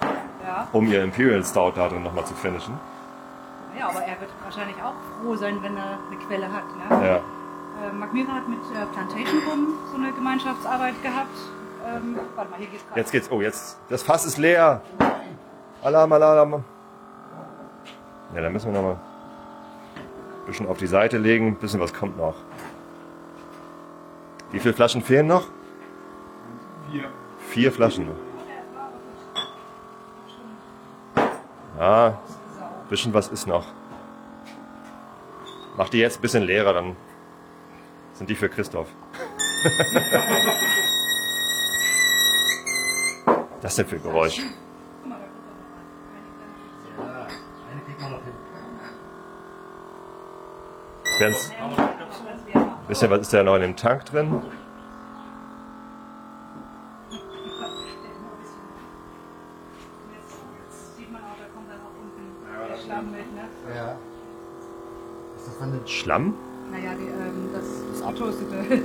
Ja. 0.44 0.66
um 0.72 0.86
ihr 0.88 1.02
Imperial 1.02 1.44
Stout 1.44 1.72
da 1.76 1.88
drin 1.88 2.02
nochmal 2.02 2.24
zu 2.24 2.34
finishen. 2.34 2.78
ja, 3.78 3.88
aber 3.88 4.00
er 4.00 4.18
wird 4.20 4.30
wahrscheinlich 4.42 4.76
auch 4.82 4.94
froh 5.22 5.36
sein, 5.36 5.58
wenn 5.62 5.76
er 5.76 5.98
eine 6.10 6.18
Quelle 6.26 6.46
hat. 6.50 6.64
Ne? 6.90 7.06
Ja. 7.06 7.16
Äh, 7.16 7.92
Magmira 7.92 8.32
hat 8.32 8.48
mit 8.48 8.58
äh, 8.60 8.86
Plantation 8.94 9.42
Rum 9.50 9.68
so 9.90 9.96
eine 9.98 10.12
Gemeinschaftsarbeit 10.12 11.02
gehabt. 11.02 11.36
Ähm, 11.86 12.18
warte 12.34 12.50
mal, 12.50 12.56
hier 12.58 12.68
geht's 12.68 12.86
gerade. 12.86 13.00
Jetzt 13.00 13.12
geht's, 13.12 13.30
oh, 13.30 13.42
jetzt, 13.42 13.78
das 13.90 14.02
Fass 14.02 14.24
ist 14.24 14.38
leer. 14.38 14.80
Alarm, 15.82 16.12
Alarm. 16.12 16.64
Ja, 18.34 18.40
da 18.40 18.48
müssen 18.50 18.72
wir 18.72 18.80
nochmal 18.80 18.96
ein 20.44 20.46
bisschen 20.46 20.66
auf 20.66 20.76
die 20.76 20.86
Seite 20.86 21.16
legen, 21.16 21.48
ein 21.48 21.56
bisschen 21.56 21.80
was 21.80 21.94
kommt 21.94 22.18
noch. 22.18 22.36
Wie 24.52 24.60
viele 24.60 24.74
Flaschen 24.74 25.02
fehlen 25.02 25.26
noch? 25.26 25.48
Vier. 26.90 27.08
Vier 27.48 27.72
Flaschen 27.72 28.06
noch. 28.06 28.14
Ah, 31.78 32.08
ein 32.08 32.88
bisschen 32.88 33.14
was 33.14 33.28
ist 33.28 33.46
noch. 33.46 33.64
Mach 35.76 35.88
die 35.88 35.98
jetzt 35.98 36.18
ein 36.18 36.22
bisschen 36.22 36.44
leerer, 36.44 36.74
dann 36.74 36.94
sind 38.12 38.30
die 38.30 38.36
für 38.36 38.48
Christoph. 38.48 38.88
das 43.62 43.74
denn 43.76 43.86
für 43.86 43.96
ein 43.96 44.02
Geräusch? 44.02 44.38
Eine 44.38 44.46
kriegt 47.86 48.00
man 48.00 48.12
noch 48.12 48.22
hin. 48.22 48.34
Wisst 52.88 53.02
ihr, 53.02 53.10
was 53.10 53.20
ist 53.20 53.32
da 53.32 53.42
noch 53.42 53.54
in 53.54 53.62
dem 53.62 53.76
Tank 53.76 54.04
drin? 54.06 54.42
Schlamm? 62.84 63.14
Ja. 63.74 63.96
Ist 65.36 65.46
das? 65.46 65.60
Naja, 66.70 66.90
die, 66.98 67.06
ähm, 67.06 67.50
das, 67.52 67.64
das 67.92 68.08
getoastete, 68.08 68.82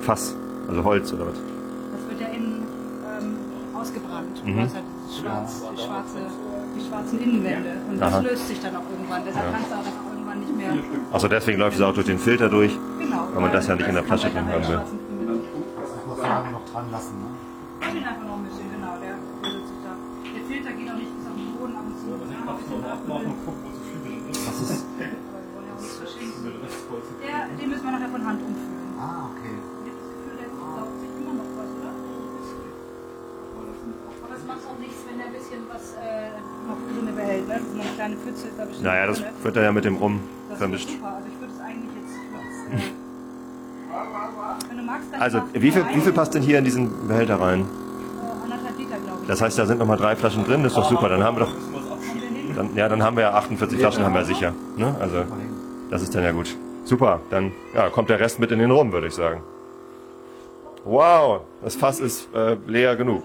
Fass. 0.00 0.34
Also 0.68 0.84
Holz 0.84 1.12
oder 1.12 1.26
was? 1.26 1.34
das 1.34 2.08
wird 2.10 2.20
ja 2.20 2.28
innen 2.28 2.66
ähm, 3.06 3.36
ausgebrannt. 3.76 4.44
Mhm. 4.44 4.56
Du 4.56 4.62
hast 4.62 4.74
halt 4.74 4.84
schwarz, 5.20 5.62
die, 5.72 5.80
schwarze, 5.80 6.18
die 6.76 6.88
schwarzen 6.88 7.20
Innenwände. 7.20 7.70
Und 7.88 8.00
das 8.00 8.12
Aha. 8.12 8.20
löst 8.20 8.48
sich 8.48 8.60
dann 8.60 8.76
auch 8.76 8.90
irgendwann. 8.90 9.22
Deshalb 9.24 9.52
kannst 9.52 9.70
du 9.70 9.74
auch 9.74 9.84
das 9.84 10.13
irgendwann 10.34 10.40
nicht 10.40 10.56
mehr. 10.56 10.72
Also 11.12 11.28
deswegen 11.28 11.58
läuft 11.58 11.76
es 11.76 11.82
auch 11.82 11.94
durch 11.94 12.06
den 12.06 12.18
Filter 12.18 12.48
durch. 12.48 12.76
Genau. 12.98 13.28
Weil 13.32 13.42
man 13.42 13.52
das 13.52 13.66
ja 13.66 13.76
nicht 13.76 13.88
in 13.88 13.94
der 13.94 14.04
Flasche 14.04 14.30
drin 14.30 14.46
haben 14.46 14.68
will. 14.68 14.76
Das 14.76 16.06
muss 16.06 16.18
man 16.18 16.52
noch 16.52 16.64
dran 16.70 16.90
lassen. 16.90 17.18
Ne? 17.20 17.26
Ich 17.80 17.94
ihn 17.94 18.04
einfach 18.04 18.24
noch 18.26 18.36
ein 18.36 18.44
bisschen, 18.44 18.70
genau. 18.72 18.96
Der, 19.00 19.14
Filter 20.44 20.72
geht 20.72 20.90
auch 20.90 20.96
nicht 20.96 21.08
bis 21.16 21.26
auf 21.26 21.36
den 21.36 21.56
Boden 21.56 21.76
ab 21.76 21.84
und 21.88 21.96
zu. 21.98 22.06
Das 22.20 22.28
haben 22.28 22.44
wir 22.44 22.52
ein 22.52 22.58
bisschen 22.60 22.82
aufgefüllt. 23.48 24.34
Was 24.46 24.70
ist? 24.70 24.84
Der, 27.24 27.48
den 27.58 27.68
müssen 27.70 27.84
wir 27.84 27.92
nachher 27.92 28.08
von 28.08 28.24
Hand 28.24 28.40
umfüllen. 28.42 28.92
Ah, 29.00 29.30
okay. 29.32 29.56
Ich 29.56 29.90
habe 29.90 29.98
das 29.98 30.10
Gefühl, 30.12 30.36
der 30.36 30.50
saugt 30.52 31.00
sich 31.00 31.10
immer 31.16 31.34
noch 31.34 31.50
was, 31.56 31.70
oder? 31.80 31.92
Aber 34.24 34.34
es 34.36 34.44
macht 34.44 34.64
auch 34.68 34.78
nichts, 34.78 35.00
wenn 35.08 35.16
der 35.18 35.26
ein 35.26 35.32
bisschen 35.32 35.64
was 35.72 35.96
äh, 35.96 36.28
noch 36.66 36.76
drin 37.04 37.14
behält. 37.16 37.48
Ne? 37.48 37.54
Das 37.54 37.62
ist 37.62 37.74
noch 37.76 37.84
eine 37.84 37.94
kleine 37.94 38.16
Pfütze. 38.16 38.46
Da 38.56 38.64
bestimmt 38.64 38.84
Naja, 38.86 39.06
das 39.06 39.18
drin. 39.20 39.28
wird 39.42 39.56
dann 39.56 39.62
ja 39.64 39.72
mit 39.72 39.84
dem 39.84 39.96
Rum 39.96 40.20
Das 40.48 40.54
ist 40.54 40.58
vermischt. 40.58 40.88
super. 40.90 41.06
Also 41.16 41.28
ich 41.32 41.40
würde 41.40 41.52
es 41.54 41.60
eigentlich 41.60 41.90
jetzt. 41.94 42.14
Ich 42.14 42.30
würd 42.32 42.88
es, 44.60 44.68
wenn 44.70 44.76
du 44.78 44.82
magst, 44.84 45.12
dann 45.12 45.20
Also, 45.22 45.42
wie 45.52 45.70
viel, 45.70 45.84
wie 45.94 46.00
viel 46.00 46.12
passt 46.12 46.34
denn 46.34 46.42
hier 46.42 46.58
in 46.58 46.64
diesen 46.64 47.08
Behälter 47.08 47.40
rein? 47.40 47.60
Äh, 47.60 48.42
anderthalb 48.44 48.78
Liter, 48.78 48.96
glaube 49.04 49.18
ich. 49.22 49.28
Das 49.28 49.40
heißt, 49.40 49.58
da 49.58 49.66
sind 49.66 49.78
nochmal 49.78 49.96
drei 49.96 50.16
Flaschen 50.16 50.44
drin, 50.44 50.62
das 50.62 50.72
ist 50.72 50.78
doch 50.78 50.88
super. 50.90 51.08
Dann 51.08 51.22
haben 51.22 51.36
wir 51.38 51.44
doch. 51.46 51.52
Dann, 52.56 52.74
ja, 52.76 52.88
dann 52.88 53.02
haben 53.02 53.16
wir 53.16 53.22
ja 53.24 53.32
48 53.34 53.78
Flaschen, 53.78 54.04
haben 54.04 54.14
wir 54.14 54.24
sicher. 54.24 54.52
Ne? 54.76 54.94
Also, 55.00 55.24
das 55.90 56.02
ist 56.02 56.14
dann 56.14 56.22
ja 56.22 56.30
gut. 56.32 56.56
Super, 56.84 57.20
dann 57.30 57.50
ja, 57.74 57.88
kommt 57.88 58.10
der 58.10 58.20
Rest 58.20 58.38
mit 58.38 58.52
in 58.52 58.58
den 58.58 58.70
Rum, 58.70 58.92
würde 58.92 59.06
ich 59.08 59.14
sagen. 59.14 59.40
Wow, 60.84 61.40
das 61.62 61.76
Fass 61.76 61.98
ist 61.98 62.28
äh, 62.34 62.56
leer 62.66 62.94
genug. 62.94 63.24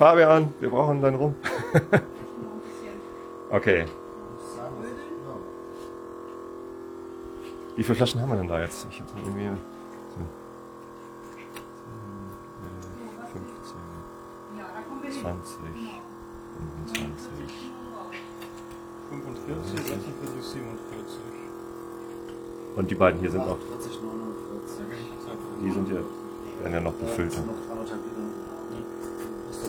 Fabian, 0.00 0.54
wir 0.60 0.70
brauchen 0.70 1.02
deinen 1.02 1.16
Rum. 1.16 1.34
okay. 3.50 3.84
Wie 7.76 7.82
viele 7.82 7.96
Flaschen 7.96 8.22
haben 8.22 8.30
wir 8.30 8.38
denn 8.38 8.48
da 8.48 8.62
jetzt? 8.62 8.86
Ich 8.90 8.98
hab 8.98 9.08
irgendwie 9.18 9.48
so, 9.48 10.24
15, 13.30 13.76
Ja, 14.56 14.64
da 14.72 14.80
kommen 14.80 15.02
wir 15.02 15.10
hin. 15.10 15.20
20, 15.20 15.58
25. 16.86 17.70
45, 19.10 19.80
46, 19.84 20.42
47. 20.42 21.20
Und 22.76 22.90
die 22.90 22.94
beiden 22.94 23.20
hier 23.20 23.30
sind 23.30 23.42
auch, 23.42 23.58
40, 23.58 24.00
49. 24.00 24.86
die 25.62 25.70
sind 25.70 25.88
hier, 25.88 26.02
werden 26.62 26.72
ja 26.72 26.80
noch 26.80 26.94
befüllt. 26.94 27.38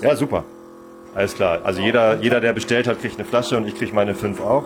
Ja, 0.01 0.15
super. 0.15 0.43
Alles 1.13 1.35
klar. 1.35 1.59
Also 1.63 1.81
jeder, 1.81 2.19
jeder, 2.21 2.39
der 2.39 2.53
bestellt 2.53 2.87
hat, 2.87 2.99
kriegt 2.99 3.15
eine 3.15 3.25
Flasche 3.25 3.57
und 3.57 3.67
ich 3.67 3.75
kriege 3.75 3.93
meine 3.93 4.15
fünf 4.15 4.41
auch. 4.41 4.65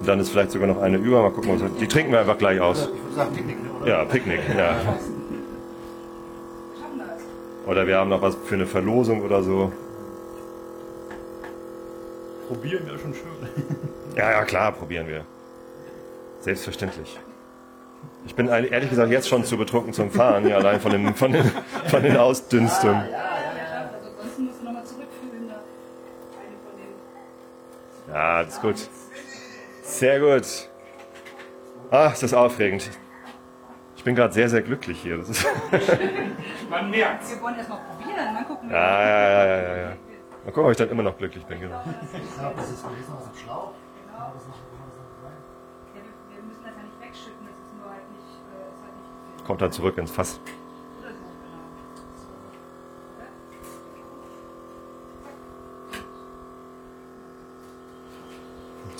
Und 0.00 0.08
dann 0.08 0.20
ist 0.20 0.30
vielleicht 0.30 0.50
sogar 0.50 0.68
noch 0.68 0.80
eine 0.80 0.96
über. 0.96 1.22
Mal 1.22 1.30
gucken, 1.30 1.60
was 1.60 1.70
die 1.78 1.86
trinken 1.86 2.12
wir 2.12 2.20
einfach 2.20 2.38
gleich 2.38 2.60
aus. 2.60 2.88
Ich 2.94 3.02
würde 3.02 3.14
sagen 3.14 3.34
Picknick, 3.34 3.62
ne, 3.62 3.70
oder? 3.80 3.88
Ja, 3.88 4.04
Picknick, 4.04 4.40
ja. 4.56 4.76
Oder 7.66 7.86
wir 7.86 7.98
haben 7.98 8.08
noch 8.08 8.22
was 8.22 8.34
für 8.46 8.54
eine 8.54 8.66
Verlosung 8.66 9.22
oder 9.22 9.42
so. 9.42 9.72
Probieren 12.48 12.86
wäre 12.86 12.98
schon 12.98 13.12
schön. 13.12 13.76
Ja, 14.16 14.30
ja, 14.30 14.44
klar, 14.44 14.72
probieren 14.72 15.06
wir. 15.06 15.24
Selbstverständlich. 16.40 17.20
Ich 18.26 18.34
bin 18.34 18.48
ehrlich 18.48 18.88
gesagt 18.90 19.10
jetzt 19.10 19.28
schon 19.28 19.44
zu 19.44 19.56
betrunken 19.58 19.92
zum 19.92 20.10
Fahren, 20.10 20.48
ja, 20.48 20.56
allein 20.56 20.80
von 20.80 20.92
den, 20.92 21.14
von 21.14 21.30
den, 21.32 21.44
von 21.88 22.02
den 22.02 22.16
Ausdünstungen. 22.16 23.02
Also 23.02 23.14
ansonsten 24.06 24.44
musst 24.46 24.60
du 24.60 24.64
nochmal 24.64 24.84
zurückfüllen. 24.84 25.48
Da. 25.48 25.54
Eine 26.40 26.56
von 26.64 26.76
den. 28.06 28.07
Ja, 28.18 28.42
das 28.42 28.54
ist 28.54 28.60
gut. 28.62 28.88
Sehr 29.82 30.18
gut. 30.18 30.68
Ach, 31.92 32.12
ist 32.12 32.24
das 32.24 32.34
aufregend. 32.34 32.90
Ich 33.94 34.02
bin 34.02 34.16
gerade 34.16 34.34
sehr, 34.34 34.48
sehr 34.48 34.60
glücklich 34.60 35.00
hier. 35.00 35.18
Das 35.18 35.28
ist 35.28 35.46
Man 36.68 36.90
merkt's. 36.90 37.30
Wir 37.32 37.40
wollen 37.40 37.54
erst 37.56 37.68
mal 37.68 37.78
probieren, 37.78 38.34
dann 38.34 38.44
gucken 38.44 38.70
wir. 38.70 38.76
ja, 38.76 39.02
ja, 39.02 39.08
ja, 39.08 39.46
ja, 39.46 39.62
ja, 39.62 39.76
ja. 39.76 39.88
Mal 40.44 40.46
gucken, 40.46 40.64
ob 40.64 40.70
ich 40.72 40.76
dann 40.78 40.88
immer 40.90 41.04
noch 41.04 41.16
glücklich 41.16 41.46
bin. 41.46 41.60
Genau. 41.60 41.80
Ich 41.84 42.40
habe 42.42 42.56
das 42.56 42.70
jetzt 42.70 42.88
gelesen 42.88 43.12
aus 43.16 43.30
dem 43.30 43.38
Schlauch. 43.38 43.70
Ja, 44.12 44.32
wir, 45.94 46.02
wir 46.02 46.42
müssen 46.42 46.64
das 46.64 46.74
ja 46.74 46.82
nicht 46.82 47.00
wegschütten, 47.00 47.46
das 47.46 47.56
ist 47.66 47.76
nur 47.78 47.88
halt 47.88 48.10
nicht. 48.10 48.34
Äh, 48.50 48.66
ist 48.66 48.82
halt 48.82 49.36
nicht 49.36 49.46
Kommt 49.46 49.62
dann 49.62 49.70
zurück 49.70 49.96
ins 49.96 50.10
Fass. 50.10 50.40
oder 50.98 51.10
so, 51.10 51.22
genau. 51.22 51.68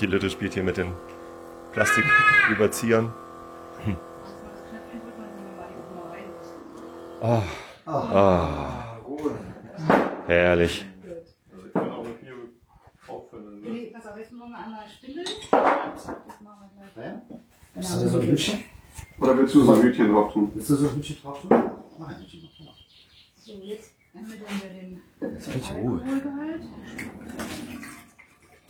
Die 0.00 0.06
Litte 0.06 0.30
spielt 0.30 0.54
hier 0.54 0.62
mit 0.62 0.76
den 0.76 0.92
Plastiküberziehern. 1.72 3.12
Rein. 7.20 7.20
Ah, 7.20 7.42
Ruhe. 9.04 9.32
herrlich. 10.26 10.86
Nee, 13.62 13.90
pass 13.92 14.06
auf, 14.06 14.16
jetzt. 14.18 14.30
Das 14.30 14.38
machen 16.40 16.70
wir 16.76 16.86
gleich. 16.94 17.14
So 17.84 18.18
ein 18.20 18.26
Hütchen? 18.28 18.58
Oder 19.20 19.36
willst 19.36 19.54
du 19.54 19.64
so 19.64 19.72
ein 19.74 19.82
Hütchen 19.82 20.12
drauf 20.12 20.32
tun? 20.32 20.50
Willst 20.54 20.70
du 20.70 20.76
so 20.76 20.88
ein 20.88 20.94
Hütchen 20.96 21.16
drauf 21.22 21.40
tun? 21.40 21.50
Mach 21.98 22.08
ein 22.08 22.16
Hütchen 22.20 22.40
drauf. 22.42 22.52
So, 23.36 23.52
jetzt 23.62 23.92
ermitteln 24.14 24.42
wir 24.62 24.70
den. 24.70 25.02
Alkoholgehalt. 25.20 26.62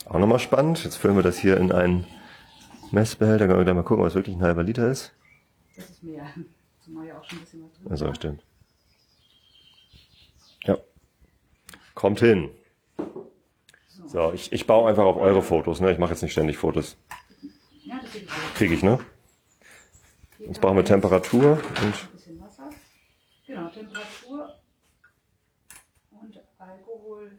Auch 0.08 0.18
nochmal 0.18 0.38
spannend. 0.38 0.84
Jetzt 0.84 0.96
füllen 0.96 1.16
wir 1.16 1.22
das 1.22 1.38
hier 1.38 1.56
in 1.58 1.70
einen 1.72 2.06
Messbehälter. 2.90 3.46
Können 3.46 3.58
wir 3.58 3.64
gleich 3.64 3.74
mal 3.76 3.82
gucken, 3.82 4.04
was 4.04 4.14
wirklich 4.14 4.36
ein 4.36 4.42
halber 4.42 4.62
Liter 4.62 4.90
ist. 4.90 5.12
Das 5.76 5.90
ist 5.90 6.02
mehr. 6.02 6.26
Zumal 6.84 7.06
ja 7.06 7.18
auch 7.18 7.24
schon 7.24 7.38
ein 7.38 7.42
bisschen 7.42 7.62
was 7.64 7.72
drin 7.74 7.90
Also 7.90 8.14
stimmt. 8.14 8.42
Ja. 10.64 10.78
Kommt 11.94 12.20
hin. 12.20 12.50
So, 14.06 14.32
ich, 14.32 14.52
ich 14.52 14.66
baue 14.66 14.88
einfach 14.88 15.04
auf 15.04 15.16
eure 15.16 15.42
Fotos. 15.42 15.80
Ne? 15.80 15.92
Ich 15.92 15.98
mache 15.98 16.12
jetzt 16.12 16.22
nicht 16.22 16.32
ständig 16.32 16.56
Fotos. 16.56 16.96
Ja, 17.84 18.00
das 18.00 18.10
Kriege 18.54 18.74
ich, 18.74 18.82
ne? 18.82 18.98
Jetzt 20.38 20.60
brauchen 20.62 20.76
wir 20.76 20.84
Temperatur 20.84 21.52
und 21.52 21.60
Ein 21.84 21.92
bisschen 22.12 22.40
Wasser. 22.40 22.70
Genau, 23.46 23.68
Temperatur 23.68 24.54
und 26.10 26.40
Alkohol. 26.58 27.32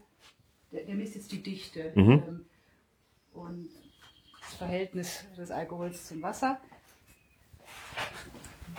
Der, 0.72 0.84
der 0.84 0.96
misst 0.96 1.16
jetzt 1.16 1.32
die 1.32 1.42
Dichte 1.42 1.92
Mhm. 1.96 2.12
ähm, 2.28 2.46
und 3.40 3.70
das 4.42 4.56
Verhältnis 4.56 5.24
des 5.38 5.52
Alkohols 5.52 6.08
zum 6.08 6.22
Wasser. 6.22 6.60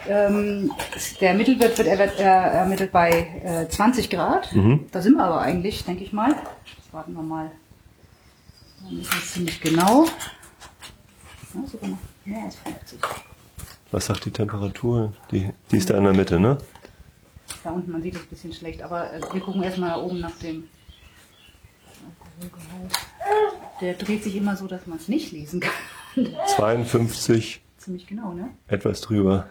Ähm, 0.09 0.73
der 1.21 1.35
Mittelwert 1.35 1.77
wird 1.79 2.19
äh, 2.19 2.23
ermittelt 2.23 2.91
bei 2.91 3.11
äh, 3.45 3.69
20 3.69 4.09
Grad. 4.09 4.55
Mhm. 4.55 4.87
Da 4.91 5.03
sind 5.03 5.17
wir 5.17 5.25
aber 5.25 5.41
eigentlich, 5.41 5.85
denke 5.85 6.05
ich 6.05 6.13
mal. 6.13 6.31
Jetzt 6.31 6.93
warten 6.93 7.13
wir 7.13 7.23
mal. 7.23 7.51
Dann 8.83 9.01
ist 9.01 9.13
es 9.13 9.33
ziemlich 9.33 9.61
genau. 9.61 10.07
Ja, 11.55 11.67
sogar 11.67 11.91
noch 11.91 11.99
mehr 12.25 12.45
als 12.45 12.57
50. 12.57 13.01
was 13.91 14.07
sagt 14.07 14.25
die 14.25 14.31
Temperatur? 14.31 15.13
Die, 15.31 15.51
die 15.71 15.77
ist 15.77 15.91
da 15.91 15.99
in 15.99 16.05
der 16.05 16.15
Mitte, 16.15 16.41
ne? 16.41 16.59
Da 17.63 17.71
unten, 17.71 17.91
man 17.91 18.03
sieht 18.03 18.15
es 18.15 18.23
ein 18.23 18.29
bisschen 18.29 18.53
schlecht, 18.53 18.83
aber 18.83 19.13
äh, 19.13 19.21
wir 19.33 19.41
gucken 19.41 19.63
erstmal 19.63 19.91
da 19.91 19.97
oben 19.97 20.21
nach 20.21 20.37
dem. 20.39 20.65
Der 23.81 23.95
dreht 23.95 24.23
sich 24.25 24.37
immer 24.37 24.57
so, 24.57 24.67
dass 24.67 24.87
man 24.87 24.99
es 24.99 25.09
nicht 25.09 25.33
lesen 25.33 25.61
kann. 25.61 25.73
52, 26.57 27.63
Ziemlich 27.79 28.07
genau, 28.07 28.33
ne? 28.33 28.51
etwas 28.69 29.01
drüber. 29.01 29.47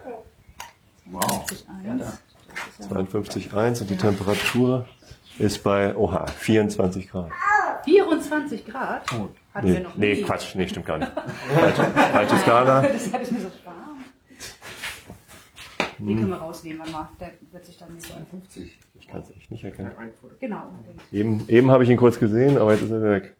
Wow. 1.06 1.46
51. 1.84 2.20
Das 2.78 2.86
ist 2.86 2.92
ja 2.92 2.98
52,1 2.98 3.82
und 3.82 3.90
die 3.90 3.98
Temperatur 3.98 4.86
ist 5.40 5.64
bei, 5.64 5.96
oha, 5.96 6.28
24 6.28 7.10
Grad. 7.10 7.32
24 7.86 8.66
Grad 8.66 9.10
hatten 9.54 9.68
wir 9.68 9.74
Nee, 9.74 9.80
noch 9.80 9.96
nee. 9.96 10.22
Quatsch, 10.22 10.54
nee, 10.56 10.68
stimmt 10.68 10.86
gar 10.86 10.98
nicht. 10.98 11.12
Falsche, 12.12 12.38
Skala. 12.38 12.82
Deshalb 12.94 13.24
ist 13.24 13.32
mir 13.32 13.40
so. 13.40 13.52
Den 16.00 16.18
können 16.18 16.30
wir 16.30 16.38
rausnehmen, 16.38 16.92
mal. 16.92 17.10
Der 17.20 17.32
wird 17.52 17.66
sich 17.66 17.78
dann 17.78 17.94
nicht 17.94 18.06
so 18.06 18.14
50. 18.30 18.78
Ich 19.00 19.08
kann 19.08 19.22
es 19.22 19.32
echt 19.32 19.52
nicht 19.52 19.64
erkennen. 19.64 19.92
Genau. 20.40 20.64
Eben, 21.12 21.46
eben 21.48 21.72
habe 21.72 21.84
ich 21.84 21.90
ihn 21.90 21.98
kurz 21.98 22.20
gesehen, 22.20 22.58
aber 22.58 22.74
jetzt 22.74 22.84
ist 22.84 22.92
er 22.92 23.02
weg. 23.02 23.36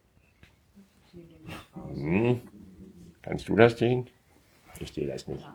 Hm. 1.94 2.40
Kannst 3.22 3.48
du 3.48 3.56
das 3.56 3.78
sehen? 3.78 4.08
Ich 4.78 4.92
sehe 4.92 5.06
das 5.06 5.26
nicht. 5.26 5.46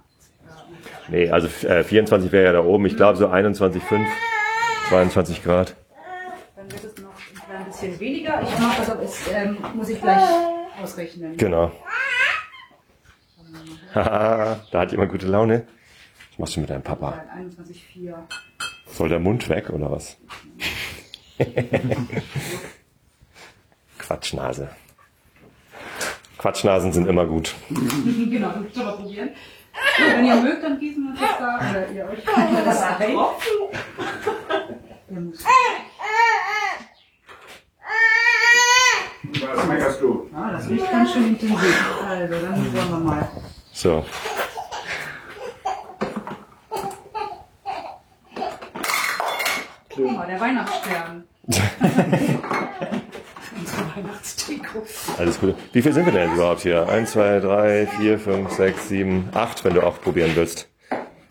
Nee, 1.09 1.29
also 1.29 1.47
äh, 1.67 1.83
24 1.83 2.31
wäre 2.31 2.45
ja 2.45 2.53
da 2.53 2.63
oben. 2.63 2.85
Ich 2.85 2.95
glaube 2.95 3.17
so 3.17 3.27
21,5, 3.27 4.05
22 4.89 5.43
Grad. 5.43 5.75
Dann 6.55 6.71
wird 6.71 6.83
es 6.83 7.03
noch 7.03 7.11
ein 7.49 7.65
bisschen 7.65 7.99
weniger. 7.99 8.41
Ich 8.41 8.59
mache 8.59 8.79
das, 8.79 8.89
aber 8.89 9.03
ähm, 9.33 9.57
muss 9.75 9.89
ich 9.89 10.01
gleich 10.01 10.23
ausrechnen. 10.81 11.37
Genau. 11.37 11.71
Haha, 13.93 14.59
da 14.71 14.79
hat 14.79 14.91
jemand 14.91 15.11
gute 15.11 15.27
Laune. 15.27 15.67
Was 16.35 16.39
machst 16.39 16.55
du 16.57 16.59
mit 16.59 16.69
deinem 16.69 16.83
Papa? 16.83 17.23
21,4. 17.33 18.13
Soll 18.91 19.07
der 19.07 19.19
Mund 19.19 19.47
weg 19.47 19.69
oder 19.69 19.89
was? 19.89 20.17
Quatschnase. 23.97 24.67
Quatschnasen 26.37 26.91
sind 26.91 27.07
immer 27.07 27.25
gut. 27.25 27.55
genau, 27.69 28.49
dann 28.49 28.69
können 28.69 28.85
wir 28.85 28.91
probieren. 28.97 29.29
So, 29.97 30.03
wenn 30.03 30.25
ihr 30.25 30.35
mögt, 30.35 30.61
dann 30.61 30.77
gießen 30.77 31.03
wir 31.03 31.11
uns 31.11 31.21
jetzt 31.21 31.39
da, 31.39 31.55
oder 31.69 31.89
ihr 31.91 32.05
euch 32.05 32.21
das 32.25 32.81
ein. 32.81 33.15
Der 35.09 35.19
muss. 35.21 35.43
Was 39.39 39.67
meckerst 39.67 40.01
du? 40.01 40.29
Ah, 40.35 40.51
das 40.51 40.69
riecht 40.69 40.91
ganz 40.91 41.13
schön 41.13 41.27
intensiv. 41.29 42.03
Also, 42.05 42.33
dann 42.41 42.75
wollen 42.75 42.89
wir 42.89 42.97
mal. 42.97 43.31
So. 43.71 44.03
Guck 49.95 50.11
mal, 50.11 50.27
der 50.27 50.39
Weihnachtsstern. 50.39 51.23
Unsere 51.47 51.65
Weihnachtsdeko. 53.95 54.83
Alles 55.17 55.39
Gute. 55.39 55.55
Wie 55.71 55.81
viel 55.81 55.93
sind 55.93 56.05
wir 56.05 56.11
denn 56.13 56.33
überhaupt 56.33 56.61
hier? 56.61 56.87
1, 56.87 57.11
2, 57.11 57.39
3, 57.39 57.87
4, 57.99 58.19
5, 58.19 58.51
6, 58.51 58.87
7, 58.89 59.29
8, 59.33 59.63
wenn 59.63 59.73
du 59.75 59.81
auch 59.83 60.01
probieren 60.01 60.31
willst. 60.35 60.67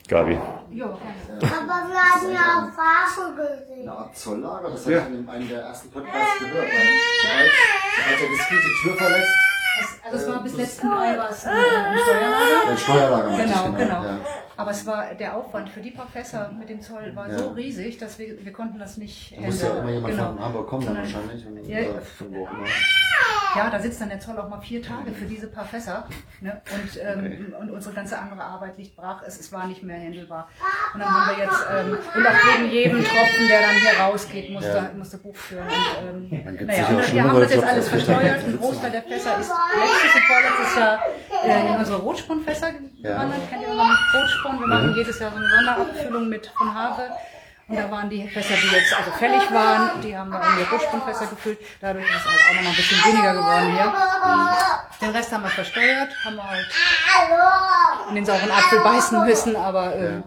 Gabi. 0.08 0.38
Jo, 0.70 0.86
Aber 0.86 0.98
wir 1.40 1.48
haben 1.48 2.32
ja 2.32 2.40
auch 2.58 2.70
Farbe 2.74 3.34
gesehen. 3.36 3.88
Art 3.88 4.16
Zolllager, 4.16 4.70
das 4.70 4.84
habe 4.86 4.94
ich 4.94 5.06
in 5.18 5.28
einem 5.28 5.48
der 5.48 5.60
ersten 5.62 5.90
Podcasts 5.90 6.38
gehört. 6.38 6.66
Sobald 6.66 8.20
der 8.20 8.28
Diskret 8.28 8.62
die 8.64 8.74
Tür 8.82 8.94
verlässt, 8.96 9.34
also 10.04 10.16
es 10.18 10.28
war 10.28 10.42
bis 10.42 10.54
letzten 10.56 10.88
Mai 10.88 11.16
war 11.18 11.30
es 11.30 11.44
ein 11.46 11.56
ein 11.56 11.98
Steuerlager. 11.98 12.68
ein 12.70 12.78
Steuerlager 12.78 13.30
ich, 13.30 13.36
Genau, 13.38 13.64
genau. 13.72 14.02
Ja. 14.04 14.18
Aber 14.56 14.70
es 14.70 14.86
war 14.86 15.14
der 15.14 15.36
Aufwand 15.36 15.68
für 15.68 15.80
die 15.80 15.90
paar 15.90 16.06
Fässer 16.06 16.50
mit 16.58 16.68
dem 16.68 16.80
Zoll 16.80 17.14
war 17.14 17.28
Ja. 17.28 17.38
so 17.38 17.48
riesig, 17.50 17.98
dass 17.98 18.18
wir, 18.18 18.44
wir 18.44 18.52
konnten 18.52 18.78
das 18.78 18.96
nicht 18.96 19.36
Da 19.36 19.40
muss 19.42 19.62
ja 19.62 19.78
immer 19.78 19.90
jemand 19.90 20.12
Genau. 20.14 20.26
von 20.28 20.40
Hamburg 20.40 20.66
kommen 20.68 20.86
dann 20.86 20.96
wahrscheinlich. 20.98 21.46
Und, 21.46 21.66
Ja, 21.66 21.80
oder 21.90 22.00
von 22.02 22.32
wo 22.34 22.44
auch 22.46 22.50
immer. 22.52 22.66
Ja, 23.56 23.70
da 23.70 23.78
sitzt 23.78 24.00
dann 24.00 24.08
der 24.08 24.18
Zoll 24.18 24.36
auch 24.38 24.48
mal 24.48 24.60
vier 24.60 24.82
Tage 24.82 25.12
für 25.12 25.26
diese 25.26 25.46
paar 25.46 25.64
Fässer. 25.64 26.08
Ne? 26.40 26.60
Und, 26.74 27.00
ähm, 27.00 27.54
und 27.60 27.70
unsere 27.70 27.94
ganze 27.94 28.18
andere 28.18 28.42
Arbeit 28.42 28.76
liegt 28.78 28.96
brach. 28.96 29.22
Es, 29.24 29.38
es 29.38 29.52
war 29.52 29.68
nicht 29.68 29.82
mehr 29.84 29.96
handelbar. 30.00 30.48
Und 30.92 30.98
dann 31.00 31.08
haben 31.08 31.36
wir 31.36 31.44
jetzt, 31.44 31.64
ähm, 31.70 31.90
und 31.92 32.26
auch 32.26 32.58
wegen 32.58 32.70
jedem 32.72 33.04
Tropfen, 33.04 33.46
der 33.48 33.60
dann 33.60 33.76
hier 33.76 34.00
rausgeht, 34.00 34.50
musste, 34.50 34.90
musste 34.96 35.18
Buch 35.18 35.36
führen. 35.36 35.66
Und, 35.68 36.32
ähm, 36.32 36.66
naja, 36.66 36.88
und 36.88 37.12
wir 37.12 37.22
haben 37.24 37.40
das 37.40 37.54
jetzt 37.54 37.64
alles 37.64 37.88
versteuert. 37.88 38.44
Ein 38.44 38.58
Großteil 38.58 38.90
der 38.90 39.02
Fässer 39.02 39.38
ist 39.38 39.50
letztes 39.50 40.14
und 40.16 40.22
vorletztes 40.22 40.76
Jahr 40.76 40.98
äh, 41.44 41.72
in 41.72 41.76
unsere 41.78 41.98
Rotspornfässer 42.00 42.72
gewandert. 42.72 43.40
Kennt 43.50 43.62
ihr 43.62 43.74
noch 43.74 43.96
Rotsporn? 44.44 44.60
Wir 44.60 44.66
machen 44.66 44.94
jedes 44.94 45.18
Jahr 45.18 45.30
so 45.30 45.36
eine 45.36 45.48
Sonderabfüllung 45.48 46.28
mit 46.28 46.46
von 46.56 46.74
Haare. 46.74 47.10
Und 47.66 47.76
da 47.76 47.90
waren 47.90 48.10
die 48.10 48.28
Fässer, 48.28 48.54
die 48.62 48.76
jetzt 48.76 48.94
also 48.94 49.10
fällig 49.12 49.50
waren, 49.50 49.98
die 50.02 50.14
haben 50.14 50.30
wir 50.30 50.38
in 50.38 50.56
die 50.58 50.70
Rotspornfässer 50.70 51.28
gefüllt. 51.28 51.58
Dadurch 51.80 52.04
ist 52.04 52.14
es 52.14 52.24
halt 52.26 52.40
auch 52.50 52.54
noch 52.56 52.62
mal 52.62 52.68
ein 52.68 52.76
bisschen 52.76 52.98
weniger 52.98 53.32
geworden 53.32 53.72
hier. 53.72 53.94
Den 55.00 55.16
Rest 55.16 55.32
haben 55.32 55.42
wir 55.44 55.48
versteuert, 55.48 56.10
haben 56.26 56.36
wir 56.36 56.50
halt 56.50 56.66
in 58.10 58.14
den 58.16 58.26
sauren 58.26 58.50
Apfel 58.50 58.80
beißen 58.80 59.24
müssen, 59.24 59.56
aber 59.56 59.96
äh, 59.96 60.12
ja. 60.12 60.20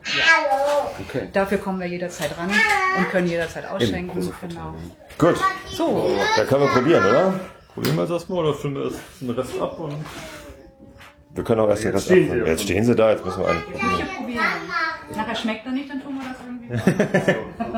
Okay. 1.08 1.30
dafür 1.32 1.60
kommen 1.60 1.80
wir 1.80 1.86
jederzeit 1.86 2.36
ran 2.36 2.50
und 2.98 3.10
können 3.12 3.28
jederzeit 3.28 3.70
ausschenken. 3.70 4.20
große 4.20 4.34
Genau. 4.42 4.74
Gut. 5.20 5.38
So, 5.68 6.10
Da 6.36 6.44
können 6.44 6.64
wir 6.64 6.70
probieren, 6.70 7.06
oder? 7.06 7.40
Probieren 7.76 7.98
wir 7.98 8.04
es 8.06 8.10
erstmal 8.10 8.40
oder 8.40 8.56
füllen 8.56 8.76
wir 8.76 8.92
den 9.22 9.30
Rest 9.30 9.62
ab 9.62 9.78
und 9.78 9.94
Wir 11.38 11.44
können 11.44 11.62
auch 11.62 11.70
erst 11.70 11.84
den 11.84 11.92
Rest 11.92 12.06
stehen 12.06 12.24
abholen. 12.26 12.46
sie 12.46 12.50
Jetzt 12.50 12.64
stehen 12.64 12.84
sie 12.84 12.96
da, 12.96 13.12
jetzt 13.12 13.24
müssen 13.24 13.42
wir 13.42 13.48
einen 13.48 13.62
probieren. 13.62 14.44
Nachher 15.16 15.36
schmeckt 15.36 15.68
er 15.68 15.72
nicht, 15.72 15.88
dann 15.88 16.02
tun 16.02 16.16
wir 16.16 16.24
das 16.28 16.38
irgendwie. 16.44 17.78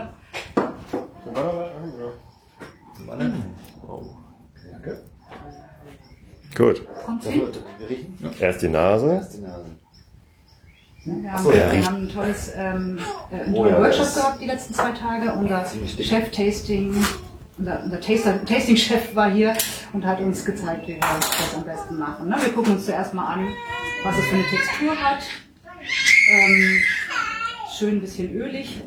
Gut. 6.55 6.87
Erst 8.39 8.61
die 8.61 8.69
Nase. 8.69 9.11
Erst 9.11 9.33
die 9.33 9.41
Nase. 9.41 9.65
Wir 11.03 11.31
haben, 11.33 11.43
So, 11.43 11.51
der 11.51 11.71
wir 11.73 11.85
haben 11.85 11.95
ein 12.03 12.09
tolles 12.09 12.53
ähm, 12.55 12.99
äh, 13.31 13.35
einen 13.35 13.53
Oh 13.53 13.57
tollen 13.57 13.73
ja, 13.73 13.81
Workshop 13.81 14.13
gehabt 14.13 14.41
die 14.41 14.45
letzten 14.45 14.73
zwei 14.73 14.91
Tage. 14.91 15.33
Unser. 15.33 15.65
Chef-Tasting, 15.65 16.95
unser, 17.59 17.83
unser 17.83 17.99
Tasting-Chef 17.99 19.15
war 19.15 19.29
hier 19.29 19.53
und 19.93 20.05
hat 20.05 20.19
uns 20.21 20.43
gezeigt, 20.45 20.87
wie 20.87 20.93
wir 20.93 20.99
das 20.99 21.55
am 21.55 21.63
besten 21.63 21.97
machen. 21.97 22.29
Ne? 22.29 22.35
Wir 22.41 22.53
gucken 22.53 22.73
uns 22.73 22.85
zuerst 22.85 23.13
mal 23.13 23.25
an, 23.33 23.47
was 24.03 24.17
es 24.17 24.25
für 24.27 24.35
eine 24.35 24.45
Textur 24.45 24.91
hat. 24.91 25.19
Ähm, 26.31 26.81
schön 27.77 27.95
ein 27.97 28.01
bisschen 28.01 28.33
ölig, 28.33 28.81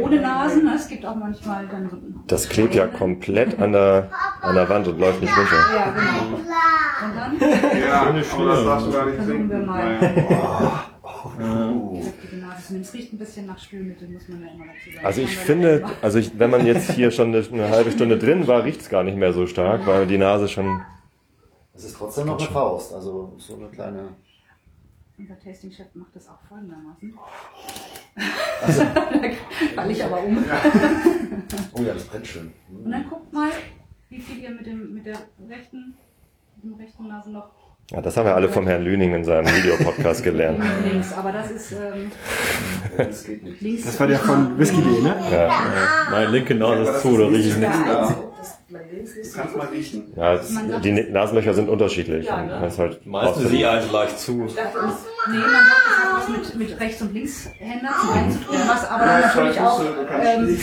ohne 0.00 0.20
Nasen. 0.20 0.64
Ne? 0.64 0.74
Es 0.74 0.88
gibt 0.88 1.04
auch 1.06 1.14
manchmal 1.16 1.66
dann 1.68 1.88
so 1.90 1.96
Das 2.26 2.48
klebt 2.48 2.74
ja 2.74 2.86
komplett 2.86 3.58
an 3.60 3.72
der, 3.72 4.10
an 4.40 4.54
der 4.54 4.68
Wand 4.68 4.88
und 4.88 4.98
läuft 4.98 5.20
nicht 5.20 5.36
runter. 5.36 5.56
Ja, 5.74 5.90
genau. 5.90 6.36
Und 6.36 7.16
dann 7.40 7.80
Ja, 7.80 8.02
aber 8.02 8.12
das 8.18 8.64
darfst 8.64 8.86
du 8.86 8.92
gar 8.92 9.06
nicht 9.06 9.16
versuchen 9.16 9.50
wir 9.50 9.56
trinken. 9.56 9.66
mal. 9.66 10.84
Es 12.80 12.94
riecht 12.94 13.12
ein 13.12 13.18
bisschen 13.18 13.46
nach 13.46 13.58
Spülmittel, 13.58 14.08
muss 14.08 14.28
man 14.28 14.42
ja 14.42 14.52
immer 14.52 14.64
dazu 14.66 14.90
sagen. 14.92 15.06
Also 15.06 15.20
ich 15.22 15.36
finde, 15.36 15.84
also 16.00 16.18
ich, 16.18 16.38
wenn 16.38 16.50
man 16.50 16.66
jetzt 16.66 16.90
hier 16.92 17.10
schon 17.10 17.28
eine, 17.28 17.46
eine 17.46 17.68
halbe 17.70 17.92
Stunde 17.92 18.18
drin 18.18 18.46
war, 18.46 18.64
riecht 18.64 18.80
es 18.80 18.88
gar 18.88 19.04
nicht 19.04 19.16
mehr 19.16 19.32
so 19.32 19.46
stark, 19.46 19.86
weil 19.86 20.06
die 20.06 20.18
Nase 20.18 20.48
schon. 20.48 20.82
Es 21.74 21.84
ist 21.84 21.96
trotzdem 21.96 22.26
noch 22.26 22.38
eine 22.38 22.48
Faust, 22.48 22.92
also 22.92 23.34
so 23.38 23.56
eine 23.56 23.68
kleine. 23.68 24.08
Unser 25.18 25.38
Tasting-Chef 25.38 25.94
macht 25.94 26.16
das 26.16 26.28
auch 26.28 26.40
folgendermaßen. 26.48 27.16
Also, 28.62 28.82
Da 28.94 29.30
falle 29.74 29.92
ich 29.92 30.04
aber 30.04 30.22
um. 30.22 30.44
oh 31.74 31.82
ja, 31.82 31.94
das 31.94 32.04
brennt 32.04 32.26
schön. 32.26 32.52
Und 32.68 32.90
dann 32.90 33.08
guckt 33.08 33.32
mal, 33.32 33.50
wie 34.08 34.20
viel 34.20 34.42
ihr 34.42 34.50
mit, 34.50 34.66
dem, 34.66 34.94
mit 34.94 35.06
der 35.06 35.18
rechten, 35.48 35.94
mit 36.56 36.64
dem 36.64 36.74
rechten 36.74 37.06
Nasenloch 37.08 37.50
Ja, 37.90 38.00
das 38.00 38.16
haben 38.16 38.24
wir 38.26 38.34
alle 38.34 38.48
vom 38.48 38.66
Herrn 38.66 38.82
Lüning 38.84 39.14
in 39.14 39.24
seinem 39.24 39.46
Videopodcast 39.54 40.22
gelernt. 40.24 40.62
links. 40.90 41.12
Aber 41.12 41.30
das 41.32 41.50
ist 41.50 41.72
ähm, 41.72 42.10
Das 42.96 43.24
geht 43.24 43.42
nicht. 43.42 43.60
links. 43.60 43.84
Das 43.84 44.00
war 44.00 44.06
der 44.06 44.18
von 44.18 44.58
Whisky.de, 44.58 45.02
ne? 45.02 45.14
Ja, 45.30 45.50
meine 46.10 46.30
linke 46.30 46.54
Nase 46.54 46.90
ist 46.90 47.02
zu, 47.02 47.18
da 47.18 47.26
rieche 47.26 47.48
ich 47.48 47.56
nichts. 47.56 47.76
Du 48.72 49.38
kannst 49.38 49.56
mal 49.56 49.66
riechen. 49.66 50.04
ja 50.16 50.34
es, 50.34 50.48
die 50.82 50.92
Nasenlöcher 50.92 51.52
sind 51.52 51.68
unterschiedlich. 51.68 52.26
Ja, 52.26 52.42
ne? 52.42 52.58
Das 52.62 52.72
ist 52.74 52.78
halt 52.78 53.06
Meistens 53.06 53.44
ist 53.44 53.52
die 53.52 53.66
eine 53.66 53.86
leicht 53.86 54.18
zu. 54.18 54.32
Nee, 54.32 54.38
man 54.44 54.46
sagt, 54.46 54.56
das 55.86 55.98
hat 55.98 56.12
was 56.16 56.28
mit, 56.28 56.68
mit 56.70 56.80
Rechts- 56.80 57.02
und 57.02 57.12
Linkshänder 57.12 57.90
zu 58.00 58.38
tun, 58.46 58.56
was 58.66 58.88
aber 58.88 59.04
dann 59.04 59.20
natürlich 59.20 59.60
auch. 59.60 59.82
Ähm, 60.22 60.58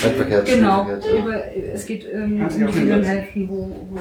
genau, 0.45 0.87
ja. 0.89 1.19
über, 1.19 1.55
es 1.73 1.85
geht 1.85 2.07
ähm, 2.11 2.41
um 2.41 2.49
die 2.49 2.65
Gehirnhälften, 2.79 3.49
wo, 3.49 3.75
wo 3.91 3.99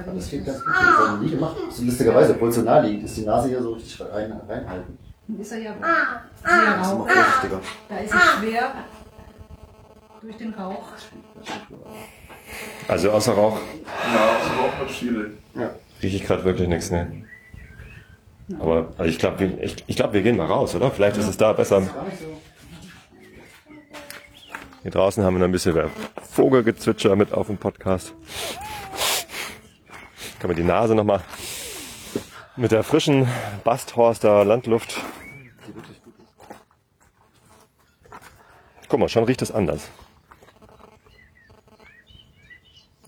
ich 0.00 0.14
Das 0.14 0.30
geht 0.30 0.44
ganz 0.46 0.58
gut. 0.64 0.74
Das 0.74 0.76
haben 1.08 1.20
wir 1.20 1.26
nie 1.28 1.34
gemacht. 1.34 1.56
So 1.70 1.82
lustigerweise, 1.84 2.34
obwohl 2.34 2.48
es 2.48 2.54
so 2.56 2.62
nah 2.62 2.80
liegt, 2.80 3.04
ist 3.04 3.16
die 3.16 3.24
Nase 3.24 3.48
hier 3.48 3.62
so 3.62 3.72
richtig 3.72 4.00
rein, 4.00 4.32
reinhalten. 4.48 4.98
ist 5.38 5.52
er 5.52 5.58
ja 5.58 5.74
Das 6.42 6.52
sehr 6.52 6.80
ist 6.80 6.90
rau. 6.90 7.06
Da 7.88 7.96
ist 7.98 8.14
es 8.14 8.20
schwer 8.38 8.72
durch 10.22 10.36
den 10.36 10.54
Rauch. 10.54 10.84
Also 12.88 13.10
außer 13.10 13.32
Rauch 13.32 13.58
Ja, 13.58 14.34
das 14.38 14.46
ist 14.46 14.52
auch 14.52 14.82
noch 14.82 14.90
schwierig. 14.90 15.32
rieche 16.02 16.16
ich 16.16 16.24
gerade 16.24 16.44
wirklich 16.44 16.68
nichts, 16.68 16.90
ne? 16.90 17.24
Aber 18.60 18.88
also 18.98 19.04
ich 19.10 19.18
glaube, 19.18 19.38
wir, 19.40 19.62
ich, 19.62 19.84
ich 19.86 19.96
glaub, 19.96 20.12
wir 20.12 20.20
gehen 20.22 20.36
mal 20.36 20.46
raus, 20.46 20.74
oder? 20.74 20.90
Vielleicht 20.90 21.16
ist 21.16 21.28
es 21.28 21.36
da 21.36 21.52
besser. 21.54 21.80
Gar 21.80 22.04
nicht 22.04 22.18
so. 22.20 22.26
Hier 24.82 24.90
draußen 24.90 25.24
haben 25.24 25.34
wir 25.34 25.38
noch 25.38 25.46
ein 25.48 25.52
bisschen 25.52 25.74
Vogelgezwitscher 26.30 27.16
mit 27.16 27.32
auf 27.32 27.46
dem 27.46 27.56
Podcast. 27.56 28.12
Kann 30.44 30.50
man 30.50 30.56
die 30.58 30.62
Nase 30.62 30.94
nochmal 30.94 31.22
mit 32.56 32.70
der 32.70 32.82
frischen 32.82 33.26
Basthorster 33.64 34.44
Landluft. 34.44 35.00
Guck 38.86 39.00
mal, 39.00 39.08
schon 39.08 39.24
riecht 39.24 39.40
es 39.40 39.50
anders. 39.50 39.88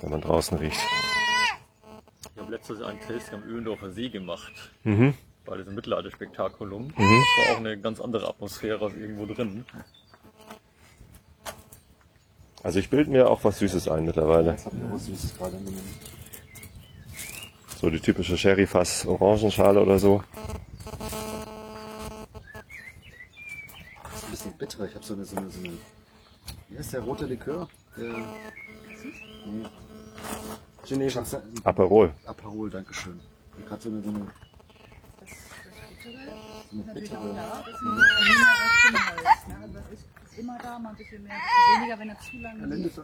wenn 0.01 0.13
man 0.13 0.23
draußen 0.23 0.57
riecht. 0.57 0.81
Ich 2.35 2.41
habe 2.41 2.51
letztes 2.51 2.81
Jahr 2.81 2.89
ein 2.89 3.01
Tasting 3.01 3.43
am 3.43 3.43
Öhlendorfer 3.47 3.91
See 3.91 4.09
gemacht. 4.09 4.73
Mhm. 4.85 5.13
Bei 5.45 5.59
diesem 5.59 5.75
Mittelalterspektakulum. 5.75 6.95
Das 6.97 7.05
war 7.05 7.53
auch 7.53 7.59
eine 7.59 7.79
ganz 7.79 8.01
andere 8.01 8.31
Atmosphäre 8.31 8.83
als 8.83 8.95
irgendwo 8.95 9.27
drin. 9.27 9.67
Also 12.63 12.79
ich 12.79 12.89
bilde 12.89 13.11
mir 13.11 13.29
auch 13.29 13.45
was 13.45 13.59
Süßes 13.59 13.89
ein 13.89 14.07
mittlerweile. 14.07 14.53
Jetzt 14.53 14.65
hab 14.65 14.73
ich 14.73 14.83
auch 14.85 14.95
was 14.95 15.05
Süßes 15.05 15.37
gerade 15.37 15.57
Mund. 15.57 16.16
So 17.79 17.91
die 17.91 18.01
typische 18.01 18.39
Sherry-Fass 18.39 19.07
Orangenschale 19.07 19.83
oder 19.83 19.99
so. 19.99 20.25
Das 24.03 24.15
ist 24.15 24.25
ein 24.25 24.31
bisschen 24.31 24.53
bitter. 24.57 24.85
Ich 24.87 24.95
habe 24.95 25.05
so 25.05 25.13
eine, 25.13 25.27
so 25.27 25.37
eine, 25.37 25.51
so 25.51 25.59
eine. 25.61 25.73
Wie 26.69 26.79
heißt 26.79 26.95
der 26.95 27.01
rote 27.01 27.27
Likör? 27.27 27.69
Der. 27.99 28.15
Nee. 29.45 29.67
Chinesischer 30.85 31.43
Aperol. 31.65 32.15
Aperol, 32.25 32.71
Dankeschön. 32.71 33.21
Gerade 33.67 33.83
so 33.83 33.89
eine, 33.91 34.03
so 34.03 34.09
eine. 34.09 34.27
So 36.71 36.83
eine 36.83 36.95
bittere. 36.95 37.65
Immer 40.39 40.59
da, 40.63 40.79
mal 40.79 40.91
ein 40.91 40.97
bisschen 40.97 41.23
mehr, 41.23 41.35
weniger, 41.79 41.99
wenn 41.99 42.09
er 42.09 42.19
zu 42.21 42.37
lange 42.39 42.75
liegt. 42.75 42.97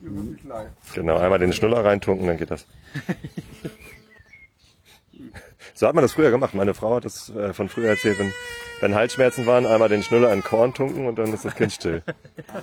Wirklich 0.00 0.44
leid. 0.44 0.70
Genau, 0.94 1.18
einmal 1.18 1.38
den 1.38 1.52
Schnuller 1.52 1.84
reintunken, 1.84 2.26
dann 2.26 2.38
geht 2.38 2.50
das. 2.50 2.66
So 5.74 5.88
hat 5.88 5.94
man 5.94 6.02
das 6.02 6.12
früher 6.12 6.30
gemacht. 6.30 6.54
Meine 6.54 6.74
Frau 6.74 6.96
hat 6.96 7.04
das 7.04 7.30
äh, 7.30 7.52
von 7.52 7.68
früher 7.68 7.88
erzählt, 7.90 8.18
wenn, 8.18 8.32
wenn 8.80 8.94
Halsschmerzen 8.94 9.46
waren, 9.46 9.66
einmal 9.66 9.88
den 9.88 10.02
Schnuller 10.02 10.32
in 10.32 10.42
Korn 10.42 10.74
tunken 10.74 11.06
und 11.06 11.18
dann 11.18 11.32
ist 11.32 11.44
das 11.44 11.54
Kind 11.54 11.72
still. 11.72 12.02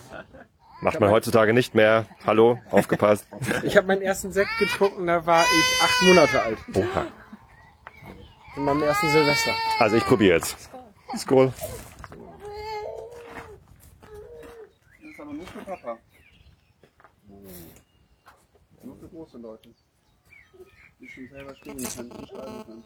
Macht 0.82 1.00
man 1.02 1.10
heutzutage 1.10 1.54
nicht 1.54 1.76
mehr. 1.76 2.06
Hallo, 2.26 2.60
aufgepasst. 2.72 3.28
Ich 3.64 3.76
habe 3.76 3.88
meinen 3.88 4.02
ersten 4.02 4.32
Sekt 4.32 4.52
getrunken, 4.60 5.08
da 5.08 5.26
war 5.26 5.44
ich 5.44 5.84
acht 5.84 6.02
Monate 6.04 6.42
alt. 6.42 6.58
Oha. 6.74 7.08
In 8.56 8.64
meinem 8.64 8.84
ersten 8.84 9.10
Silvester. 9.10 9.52
Also 9.80 9.98
ich 9.98 10.06
probiere 10.06 10.36
jetzt. 10.36 10.70
Skål. 11.18 11.52
Das 15.02 15.59
ist 15.74 15.84
aber 15.84 16.00
nur 17.28 17.42
für 17.42 17.48
Papa. 18.26 18.84
Nur 18.84 18.98
für 18.98 19.08
große 19.08 19.38
Leute. 19.38 19.70
Die 21.00 21.08
schon 21.08 21.28
selber 21.30 21.56
stimmen 21.56 21.84
können 21.84 22.12
und 22.12 22.28
schreiben 22.30 22.66
können. 22.66 22.84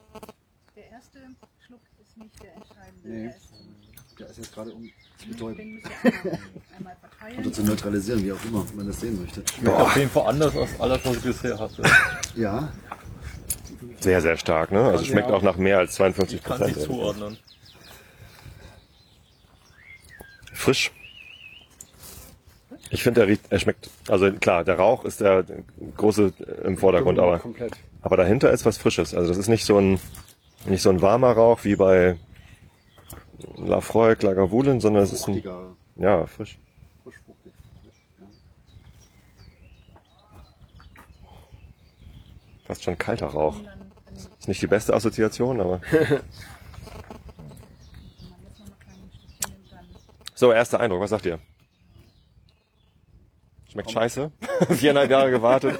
Der 0.75 0.89
erste 0.89 1.19
Schluck 1.65 1.81
ist 2.01 2.17
nicht 2.17 2.43
der 2.43 2.55
entscheidende. 2.55 3.07
Nee. 3.09 3.23
Der 3.23 3.35
ist, 3.35 4.19
Der 4.19 4.27
ist 4.27 4.37
jetzt 4.37 4.53
gerade 4.53 4.71
um 4.73 4.89
zu 5.17 5.27
betäuben. 5.29 5.83
Oder 7.39 7.53
zu 7.53 7.63
neutralisieren, 7.63 8.23
wie 8.23 8.31
auch 8.31 8.43
immer 8.45 8.65
man 8.75 8.87
das 8.87 8.99
sehen 8.99 9.19
möchte. 9.21 9.43
Schmeckt 9.55 9.75
auf 9.77 9.95
jeden 9.95 10.09
Fall 10.09 10.27
anders 10.27 10.55
als 10.55 10.79
alles, 10.79 11.05
was 11.05 11.17
ich 11.17 11.23
bisher 11.23 11.57
hatte. 11.59 11.83
Ja, 12.35 12.71
Sehr, 13.99 14.21
sehr 14.21 14.37
stark, 14.37 14.71
ne? 14.71 14.83
Also 14.83 15.05
schmeckt 15.05 15.29
auch 15.31 15.41
nach 15.41 15.55
mehr 15.57 15.77
als 15.79 15.93
52 15.95 16.37
Ich 16.39 16.43
kann 16.43 16.59
nicht 16.59 16.73
Prozent. 16.73 16.85
zuordnen. 16.91 17.37
Frisch. 20.53 20.91
Ich 22.93 23.01
finde, 23.01 23.21
er, 23.21 23.27
riecht, 23.27 23.41
er 23.49 23.57
schmeckt, 23.57 23.89
also 24.07 24.31
klar, 24.31 24.63
der 24.63 24.77
Rauch 24.77 25.03
ist 25.03 25.19
der 25.19 25.43
große 25.97 26.31
im 26.63 26.77
Vordergrund, 26.77 27.17
aber, 27.17 27.39
Komplett. 27.39 27.73
aber 28.03 28.17
dahinter 28.17 28.51
ist 28.51 28.67
was 28.67 28.77
Frisches. 28.77 29.15
Also 29.15 29.29
das 29.29 29.39
ist 29.39 29.47
nicht 29.47 29.65
so 29.65 29.79
ein, 29.79 29.99
nicht 30.65 30.83
so 30.83 30.91
ein 30.91 31.01
warmer 31.01 31.31
Rauch 31.31 31.63
wie 31.63 31.75
bei 31.75 32.17
Lafroy, 33.57 34.15
Lagavulin, 34.21 34.79
sondern 34.79 35.01
es 35.01 35.11
ist 35.11 35.27
ein, 35.27 35.41
ja, 35.95 36.27
frisch. 36.27 36.59
Fast 42.65 42.83
schon 42.83 42.97
kalter 42.99 43.27
Rauch. 43.27 43.55
Ist 44.39 44.47
nicht 44.47 44.61
die 44.61 44.67
beste 44.67 44.93
Assoziation, 44.93 45.59
aber. 45.59 45.81
So, 50.35 50.51
erster 50.51 50.79
Eindruck, 50.79 50.99
was 50.99 51.11
sagt 51.11 51.25
ihr? 51.25 51.39
Schmeckt 53.73 53.91
scheiße. 53.91 54.31
Viereinhalb 54.69 55.09
Jahre 55.11 55.31
gewartet. 55.31 55.77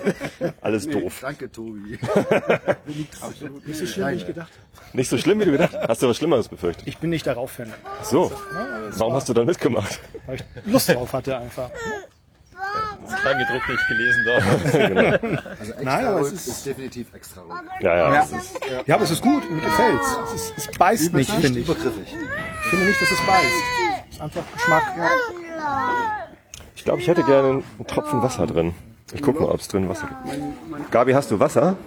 Alles 0.62 0.90
doof. 0.90 1.20
Danke, 1.22 1.52
Tobi. 1.52 2.00
Absolut 3.22 3.68
Nicht 3.68 3.78
so 3.80 3.86
schlimm, 3.86 4.08
wie 4.10 4.16
ich 4.16 4.26
gedacht 4.28 4.50
habe. 4.52 4.98
Nicht 4.98 5.10
so 5.10 5.18
schlimm, 5.18 5.40
wie 5.40 5.46
du 5.46 5.52
gedacht 5.52 5.74
hast. 5.74 5.88
Hast 5.90 6.02
du 6.02 6.10
was 6.10 6.18
Schlimmeres 6.18 6.48
befürchtet? 6.50 6.88
Ich 6.88 6.98
bin 6.98 7.10
nicht 7.12 7.26
darauf 7.28 7.52
Fan. 7.52 7.72
Ach 7.86 8.04
So. 8.04 8.32
Warum 8.98 9.14
hast 9.14 9.30
du 9.30 9.34
dann 9.34 9.46
mitgemacht? 9.46 10.00
Weil 10.26 10.36
ich 10.38 10.44
Lust 10.72 10.90
drauf 10.90 11.14
hatte 11.14 11.38
einfach. 11.38 11.70
Das 13.06 13.22
Kleingedruckt 13.22 13.70
nicht 13.70 13.88
gelesen 13.88 14.26
da. 14.26 15.28
Also 15.60 15.72
extra 15.74 15.84
Nein, 15.84 16.06
aber 16.06 16.20
es 16.22 16.32
ist- 16.32 16.48
ist 16.48 16.66
definitiv 16.66 17.14
extra 17.14 17.42
ruhig. 17.42 17.54
Ja, 17.82 17.96
ja. 17.96 18.14
Ja, 18.14 18.22
ist- 18.24 18.60
ja 18.88 18.96
aber 18.96 19.04
es 19.04 19.12
ist 19.12 19.22
gut, 19.22 19.50
mir 19.52 19.62
gefällt's. 19.62 20.18
Es, 20.34 20.42
ist, 20.42 20.54
es 20.58 20.78
beißt 20.78 21.14
nicht, 21.14 21.30
finde 21.32 21.60
ich. 21.60 21.66
Übergriffig. 21.70 22.08
Ich 22.08 22.70
finde 22.70 22.86
nicht, 22.86 23.02
dass 23.02 23.12
es 23.12 23.22
beißt. 23.28 23.46
Es 24.10 24.16
ist 24.16 24.22
einfach 24.22 24.44
Geschmack. 24.54 24.84
Ich 26.84 26.86
glaube, 26.86 27.00
ich 27.00 27.08
hätte 27.08 27.24
gerne 27.24 27.48
einen 27.48 27.88
Tropfen 27.88 28.22
Wasser 28.22 28.46
drin. 28.46 28.74
Ich 29.14 29.22
gucke 29.22 29.42
mal, 29.42 29.50
ob 29.52 29.62
es 29.62 29.70
drin 29.70 29.88
Wasser 29.88 30.10
gibt. 30.26 30.92
Gabi, 30.92 31.14
hast 31.14 31.32
du 31.32 31.40
Wasser? 31.40 31.78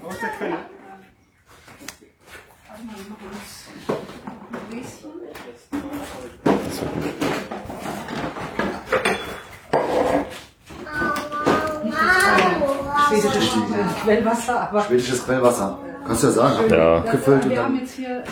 schwedisches 13.11 14.03
Quellwasser, 14.03 14.61
aber 14.63 14.81
Schwedisches 14.81 15.25
Quellwasser. 15.27 15.79
Kannst 16.07 16.23
du 16.23 16.27
ja 16.29 16.33
sagen. 16.33 16.71
Ja, 16.71 16.97
Abgefüllt 16.97 17.45
und 17.45 17.55
dann. 17.55 17.81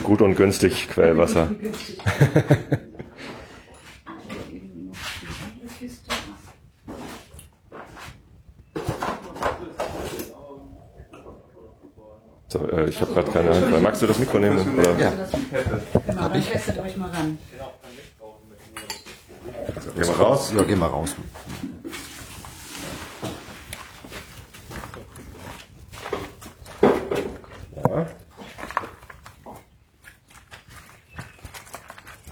gut 0.03 0.23
und 0.23 0.35
günstig 0.35 0.89
Quellwasser. 0.89 1.49
So, 12.55 12.69
äh, 12.69 12.89
ich 12.89 13.01
habe 13.01 13.13
gerade 13.13 13.33
keine 13.33 13.53
Hand. 13.53 13.83
Magst 13.83 14.01
du 14.01 14.07
das 14.07 14.17
Mikro 14.17 14.39
nehmen? 14.39 14.79
Oder? 14.79 14.97
Ja. 14.97 15.11
Genau, 16.07 16.29
dann 16.29 16.41
testet 16.41 16.79
euch 16.79 16.97
mal 16.97 17.11
ran. 17.11 17.37
Geh 19.97 20.07
mal 20.07 20.15
raus. 20.15 20.53
Ja, 20.57 20.63
geh 20.63 20.77
mal 20.77 20.87
raus. 20.87 21.17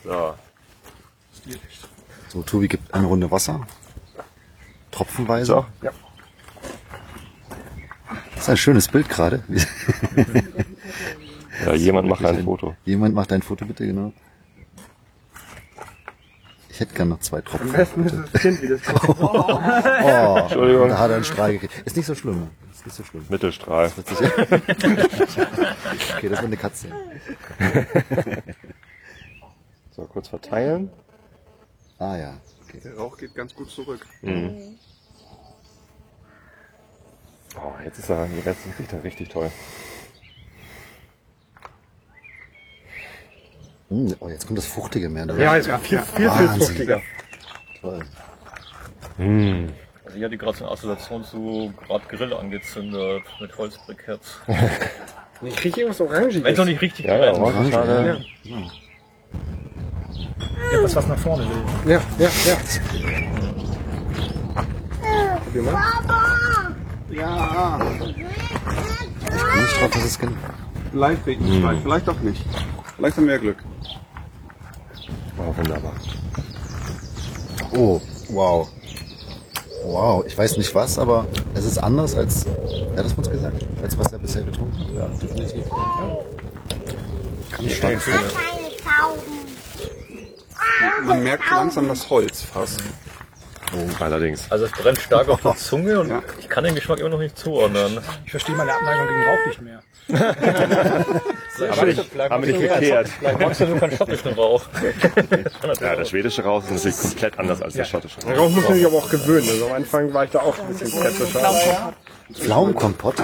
Ja. 0.04 0.38
So. 1.32 1.50
So, 2.28 2.42
Tobi 2.42 2.68
gibt 2.68 2.94
eine 2.94 3.08
Runde 3.08 3.28
Wasser. 3.28 3.66
Tropfenweise. 4.92 5.46
So. 5.46 5.66
Ja. 5.82 5.90
Das 8.42 8.48
ist 8.48 8.54
ein 8.54 8.56
schönes 8.56 8.88
Bild 8.88 9.08
gerade. 9.08 9.44
Ja, 11.64 11.74
jemand 11.74 12.08
macht 12.08 12.24
ein 12.24 12.42
Foto. 12.42 12.74
Jemand 12.84 13.14
macht 13.14 13.30
ein 13.30 13.40
Foto 13.42 13.64
bitte, 13.66 13.86
genau. 13.86 14.12
Ich 16.70 16.80
hätte 16.80 16.92
gern 16.94 17.10
noch 17.10 17.20
zwei 17.20 17.40
Tropfen. 17.40 17.68
Am 17.70 17.76
besten 17.76 18.04
ist 18.04 18.16
das 18.32 18.42
Kind, 18.42 18.60
wie 18.62 18.66
das 18.68 18.80
Oh, 19.20 20.36
Entschuldigung. 20.40 20.88
da 20.88 20.98
hat 20.98 21.10
er 21.10 21.16
einen 21.16 21.24
Strahl 21.24 21.52
gekriegt. 21.52 21.86
Ist 21.86 21.96
nicht 21.96 22.06
so 22.06 22.16
schlimm. 22.16 22.48
Ist 22.72 22.84
nicht 22.86 22.96
so 22.96 23.04
schlimm. 23.04 23.24
Mittelstrahl. 23.28 23.92
Wird 23.94 24.08
sich- 24.08 24.18
okay, 26.16 26.28
das 26.28 26.38
wird 26.40 26.44
eine 26.44 26.56
Katze. 26.56 26.88
So, 29.94 30.02
kurz 30.06 30.26
verteilen. 30.28 30.90
Ah 31.98 32.16
ja. 32.16 32.34
Okay. 32.66 32.80
Der 32.82 32.96
Rauch 32.96 33.16
geht 33.18 33.36
ganz 33.36 33.54
gut 33.54 33.70
zurück. 33.70 34.04
Mhm. 34.22 34.78
Oh, 37.56 37.72
jetzt 37.84 37.98
ist 37.98 38.08
er, 38.08 38.26
jetzt 38.44 38.60
riecht 38.78 38.92
er 38.92 39.04
richtig 39.04 39.28
toll. 39.28 39.50
Hm, 43.88 44.14
oh, 44.20 44.28
jetzt 44.28 44.46
kommt 44.46 44.58
das 44.58 44.66
Fruchtige 44.66 45.08
mehr. 45.08 45.26
Ne? 45.26 45.42
Ja, 45.42 45.56
ist 45.56 45.66
ja 45.66 45.78
viel, 45.78 45.98
viel, 45.98 46.30
viel 46.30 46.48
fruchtiger. 46.48 47.02
Toll. 47.80 48.00
Mm. 49.18 49.66
Also 50.04 50.16
ich 50.16 50.24
hatte 50.24 50.38
gerade 50.38 50.56
so 50.56 50.64
eine 50.64 50.72
Assoziation 50.72 51.24
zu 51.24 51.74
gerade 51.86 52.04
Grill 52.08 52.32
angezündet 52.32 53.22
mit 53.40 53.56
Holzbriketts. 53.56 54.40
Ich 55.44 55.56
kriege 55.56 55.80
irgendwas 55.80 56.00
Orangiges. 56.00 56.44
Wenn 56.44 56.52
es 56.52 56.58
noch 56.58 56.64
nicht 56.64 56.80
richtig 56.80 57.04
Ja, 57.04 57.16
ja, 57.16 57.32
brennt. 57.32 57.38
Orangenschale. 57.38 58.24
Etwas, 60.72 60.96
was 60.96 61.08
nach 61.08 61.18
vorne 61.18 61.44
will. 61.44 61.92
Ja, 61.92 62.00
ja, 62.18 62.28
ja. 62.46 62.56
Probier 65.44 65.62
mal. 65.62 65.82
Ja, 67.12 67.78
Nicht 67.78 69.80
drauf, 69.80 69.90
dass 69.92 70.04
es 70.04 70.18
Kind. 70.18 70.36
vielleicht 70.90 71.26
wegen 71.26 71.46
Hm. 71.46 71.80
vielleicht, 71.82 72.08
doch 72.08 72.18
nicht. 72.20 72.44
Vielleicht 72.96 73.16
haben 73.16 73.26
wir 73.26 73.34
ja 73.34 73.40
Glück. 73.40 73.58
Oh, 75.38 75.56
wunderbar. 75.56 75.94
Oh, 77.74 78.00
wow. 78.30 78.68
Wow, 79.84 80.24
ich 80.26 80.36
weiß 80.38 80.56
nicht 80.58 80.74
was, 80.74 80.98
aber 80.98 81.26
es 81.54 81.64
ist 81.64 81.78
anders 81.78 82.14
als, 82.14 82.46
wer 82.46 82.98
hat 82.98 83.04
das 83.04 83.14
uns 83.14 83.30
gesagt? 83.30 83.66
Als 83.82 83.98
was 83.98 84.12
er 84.12 84.18
bisher 84.18 84.42
getrunken 84.42 84.78
hat. 84.78 84.90
Ja, 84.94 85.06
definitiv. 85.18 85.64
Kann 87.50 87.64
ich 87.66 87.76
stark. 87.76 87.98
Man 91.04 91.22
merkt 91.24 91.50
langsam 91.50 91.88
das 91.88 92.08
Holz 92.08 92.42
fast. 92.42 92.80
Allerdings. 94.00 94.50
Also 94.50 94.66
es 94.66 94.72
brennt 94.72 94.98
stark 95.00 95.28
auf 95.28 95.40
der 95.42 95.56
Zunge 95.56 96.00
und 96.00 96.12
ich 96.38 96.48
kann 96.48 96.64
den 96.64 96.74
Geschmack 96.74 96.98
immer 97.00 97.08
noch 97.10 97.18
nicht 97.18 97.38
zuordnen. 97.38 97.98
Ich 98.24 98.30
verstehe 98.30 98.54
meine 98.54 98.72
Abneigung 98.74 99.08
gegen 99.08 99.24
Rauch 99.24 99.46
nicht 99.46 99.62
mehr. 99.62 99.82
Haben 101.62 101.76
wir 101.76 101.84
nicht, 101.86 102.18
haben 102.18 102.44
wir 102.44 102.52
nicht 102.52 102.60
geklärt. 102.60 103.08
Vielleicht 103.08 103.38
magst 103.38 103.60
du 103.60 103.66
nur 103.66 103.78
keinen 103.78 103.96
schottischen 103.96 104.32
Rauch. 104.32 104.62
Ja, 105.80 105.96
der 105.96 106.04
schwedische 106.04 106.42
Rauch 106.42 106.62
ist 106.64 106.70
natürlich 106.70 106.98
komplett 106.98 107.38
anders 107.38 107.62
als 107.62 107.74
der 107.74 107.84
schottische. 107.84 108.20
Darauf 108.20 108.50
muss 108.50 108.64
man 108.64 108.74
sich 108.74 108.86
aber 108.86 108.96
auch 108.96 109.08
gewöhnen. 109.10 109.48
Also 109.48 109.66
am 109.66 109.72
Anfang 109.74 110.12
war 110.14 110.24
ich 110.24 110.30
da 110.30 110.40
auch 110.40 110.58
ein 110.58 110.66
bisschen 110.68 110.88
skeptischer. 110.88 111.92
Pflaumenkompott? 112.32 113.14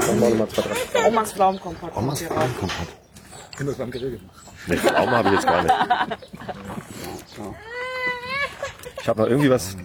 Omas 1.06 1.32
Pflaumenkompott. 1.32 1.96
Omas 1.96 2.22
Pflaumenkompott. 2.22 2.88
Ich 3.52 3.56
habe 3.58 3.64
das 3.66 3.76
beim 3.76 3.90
Grill 3.90 4.10
gemacht. 4.18 4.36
Nee, 4.66 4.76
Pflaumen 4.76 5.10
habe 5.10 5.28
ich 5.28 5.34
jetzt 5.34 5.46
gar 5.46 5.62
nicht. 5.62 5.74
Ich 9.00 9.08
habe 9.08 9.22
noch 9.22 9.28
irgendwie 9.28 9.50
was. 9.50 9.76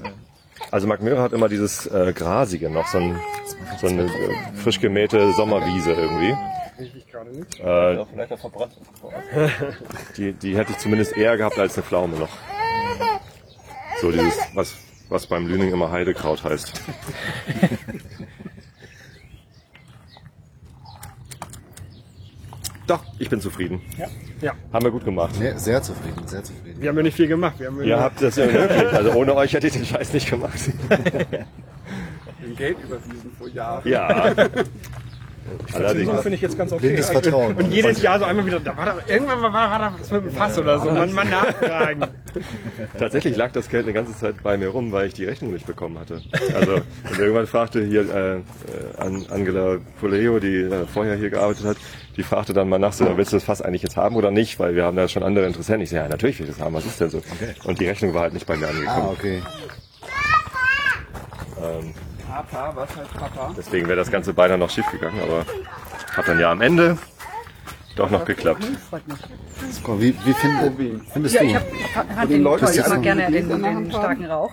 Also 0.74 0.88
Mark 0.88 1.04
Möhrer 1.04 1.22
hat 1.22 1.34
immer 1.34 1.50
dieses 1.50 1.86
äh, 1.86 2.14
Grasige 2.14 2.68
noch, 2.68 2.88
so, 2.88 2.98
ein, 2.98 3.16
so 3.80 3.86
eine 3.86 4.06
äh, 4.06 4.10
frisch 4.56 4.80
gemähte 4.80 5.32
Sommerwiese 5.34 5.92
irgendwie. 5.92 6.36
Äh, 7.64 8.04
die, 10.18 10.34
die 10.34 10.58
hätte 10.58 10.72
ich 10.72 10.80
zumindest 10.80 11.16
eher 11.16 11.38
gehabt 11.38 11.60
als 11.60 11.76
eine 11.76 11.84
Pflaume 11.84 12.18
noch. 12.18 12.36
So 14.02 14.12
dieses, 14.12 14.36
was, 14.56 14.74
was 15.10 15.28
beim 15.28 15.46
Lüning 15.46 15.72
immer 15.72 15.92
Heidekraut 15.92 16.44
heißt. 16.44 16.74
Doch, 22.88 23.04
ich 23.18 23.30
bin 23.30 23.40
zufrieden. 23.40 23.82
Ja. 23.98 24.08
ja. 24.42 24.54
Haben 24.74 24.86
wir 24.86 24.92
gut 24.92 25.06
gemacht. 25.06 25.36
Nee, 25.40 25.54
sehr 25.56 25.82
zufrieden, 25.82 26.28
sehr 26.28 26.44
zufrieden. 26.44 26.82
Wir 26.82 26.90
haben 26.90 26.98
ja 26.98 27.04
nicht 27.04 27.16
viel 27.16 27.28
gemacht. 27.28 27.60
Wir 27.60 27.68
haben 27.68 27.82
Ihr 27.84 28.00
habt 28.00 28.22
das 28.22 28.36
ja 28.36 28.52
wirklich. 28.52 28.94
Also 28.94 29.14
ohne 29.14 29.36
euch 29.36 29.54
hätte 29.54 29.68
ich 29.68 29.74
den 29.74 29.86
Scheiß 29.86 30.14
nicht 30.14 30.30
gemacht. 30.30 30.60
Dem 30.90 32.56
Geld 32.58 32.78
überwiesen 32.84 33.32
vor 33.38 33.48
Jahren. 33.48 33.88
Ja. 33.88 34.34
Das 35.68 35.76
Allerdings. 35.76 36.22
finde 36.22 36.36
ich 36.36 36.42
jetzt 36.42 36.58
ganz 36.58 36.72
okay. 36.72 36.88
Blindes 36.88 37.10
Vertrauen. 37.10 37.56
Und 37.56 37.72
jedes 37.72 38.02
Jahr 38.02 38.18
so 38.20 38.26
einmal 38.26 38.46
wieder, 38.46 38.60
da 38.60 38.76
war 38.78 38.86
da, 38.86 38.96
irgendwann 39.08 39.42
war, 39.42 39.54
war 39.54 39.80
da 39.80 39.94
was 40.00 40.12
mit 40.12 40.24
dem 40.26 40.32
Fass 40.32 40.58
oder 40.58 40.80
so. 40.80 40.90
Man 40.92 41.12
mal 41.14 41.26
nachfragen. 41.26 42.02
Tatsächlich 42.98 43.36
lag 43.36 43.52
das 43.52 43.70
Geld 43.70 43.84
eine 43.86 43.94
ganze 43.94 44.18
Zeit 44.18 44.42
bei 44.44 44.58
mir 44.58 44.70
rum, 44.70 44.92
weil 44.92 45.08
ich 45.08 45.14
die 45.14 45.26
Rechnung 45.26 45.52
nicht 45.54 45.66
bekommen 45.68 46.00
hatte. 46.00 46.22
Also 46.56 46.76
und 46.76 47.20
irgendwann 47.20 47.48
fragte 47.48 47.84
hier 47.84 48.02
äh, 48.02 48.36
äh, 48.36 48.40
An- 48.98 49.26
Angela 49.30 49.78
Poleo, 50.00 50.40
die 50.40 50.62
äh, 50.62 50.86
vorher 50.92 51.16
hier 51.16 51.30
gearbeitet 51.30 51.66
hat, 51.66 51.78
die 52.18 52.24
fragte 52.24 52.54
dann 52.54 52.70
mal 52.70 52.80
nach, 52.80 52.94
so, 52.94 53.18
willst 53.18 53.34
du 53.34 53.38
das 53.38 53.44
Fass 53.44 53.62
eigentlich 53.62 53.84
jetzt 53.84 53.98
haben 53.98 54.16
oder 54.16 54.32
nicht? 54.32 54.60
Weil 54.60 54.76
wir 54.76 54.86
haben 54.86 54.96
da 54.98 55.08
schon 55.08 55.24
andere 55.24 55.46
Interessenten. 55.46 55.84
Ich 55.84 55.90
so, 55.90 55.96
ja, 55.98 56.08
natürlich 56.08 56.40
will 56.40 56.48
ich 56.48 56.56
das 56.56 56.64
haben. 56.64 56.74
Was 56.76 56.86
ist 56.86 57.00
denn 57.00 57.10
so? 57.10 57.22
Und 57.66 57.80
die 57.80 57.88
Rechnung 57.88 58.14
war 58.14 58.22
halt 58.22 58.34
nicht 58.34 58.46
bei 58.48 58.56
mir 58.56 58.68
Ah, 58.68 58.70
angekommen. 58.70 59.08
okay. 59.12 59.42
Ähm, 61.62 61.94
Papa, 62.34 62.72
was 62.76 62.90
heißt 62.96 63.14
Papa? 63.14 63.54
deswegen 63.56 63.88
wäre 63.88 63.98
das 63.98 64.10
Ganze 64.10 64.34
beinahe 64.34 64.58
noch 64.58 64.70
schief 64.70 64.86
gegangen, 64.92 65.20
aber 65.22 65.46
hat 66.18 66.28
dann 66.28 66.40
ja 66.40 66.52
am 66.52 66.62
Ende 66.62 66.98
doch 67.96 68.10
noch 68.10 68.26
geklappt. 68.26 68.64
Wie, 70.00 70.16
wie 70.26 70.34
find, 70.34 71.04
findest 71.14 71.36
Ja, 71.36 71.42
du? 71.42 71.48
ich 71.48 71.56
habe 71.56 71.66
ich 71.78 71.96
hab 71.96 72.22
den 72.22 72.30
den 72.30 72.42
Leuten, 72.44 72.66
toll. 72.66 72.74
die 72.74 72.80
Ich 72.80 72.88
mag 72.88 72.96
so 72.96 73.02
gerne 73.02 73.32
den, 73.32 73.50
den 73.64 73.92
starken 73.92 74.26
Rauch. 74.26 74.52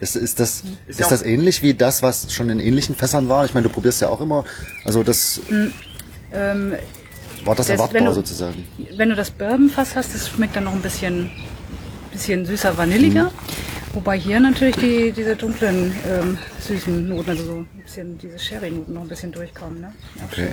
Ist, 0.00 0.16
ist, 0.16 0.40
das, 0.40 0.62
ist 0.86 1.00
das 1.00 1.22
ähnlich 1.22 1.62
wie 1.62 1.74
das, 1.74 2.02
was 2.02 2.32
schon 2.32 2.48
in 2.50 2.60
ähnlichen 2.60 2.94
Fässern 2.94 3.28
war? 3.28 3.44
Ich 3.44 3.52
meine, 3.54 3.66
du 3.68 3.72
probierst 3.72 4.00
ja 4.02 4.08
auch 4.08 4.20
immer. 4.22 4.44
Also 4.84 5.02
das 5.02 5.40
Ähm, 6.32 6.74
war 7.44 7.54
das, 7.54 7.66
Das, 7.66 7.68
wenn 7.68 7.74
erwartbar 7.78 8.02
du- 8.08 8.12
sozusagen. 8.14 8.66
wenn 8.96 9.08
du 9.10 9.14
das 9.16 9.30
Bourbonfass 9.30 9.96
hast, 9.96 10.14
das 10.14 10.28
schmeckt 10.28 10.56
dann 10.56 10.64
noch 10.64 10.72
ein 10.74 10.82
bisschen, 10.82 11.30
bisschen 12.12 12.44
süßer, 12.46 12.76
vanilliger. 12.76 13.30
Wobei 13.96 14.18
hier 14.18 14.38
natürlich 14.40 14.76
die, 14.76 15.10
diese 15.10 15.34
dunklen, 15.36 15.96
ähm, 16.06 16.36
süßen 16.60 17.08
Noten, 17.08 17.30
also 17.30 17.44
so 17.46 17.54
ein 17.60 17.66
bisschen 17.82 18.18
diese 18.18 18.38
Sherry-Noten 18.38 18.92
noch 18.92 19.00
ein 19.00 19.08
bisschen 19.08 19.32
durchkommen. 19.32 19.80
Ne? 19.80 19.90
Okay. 20.30 20.48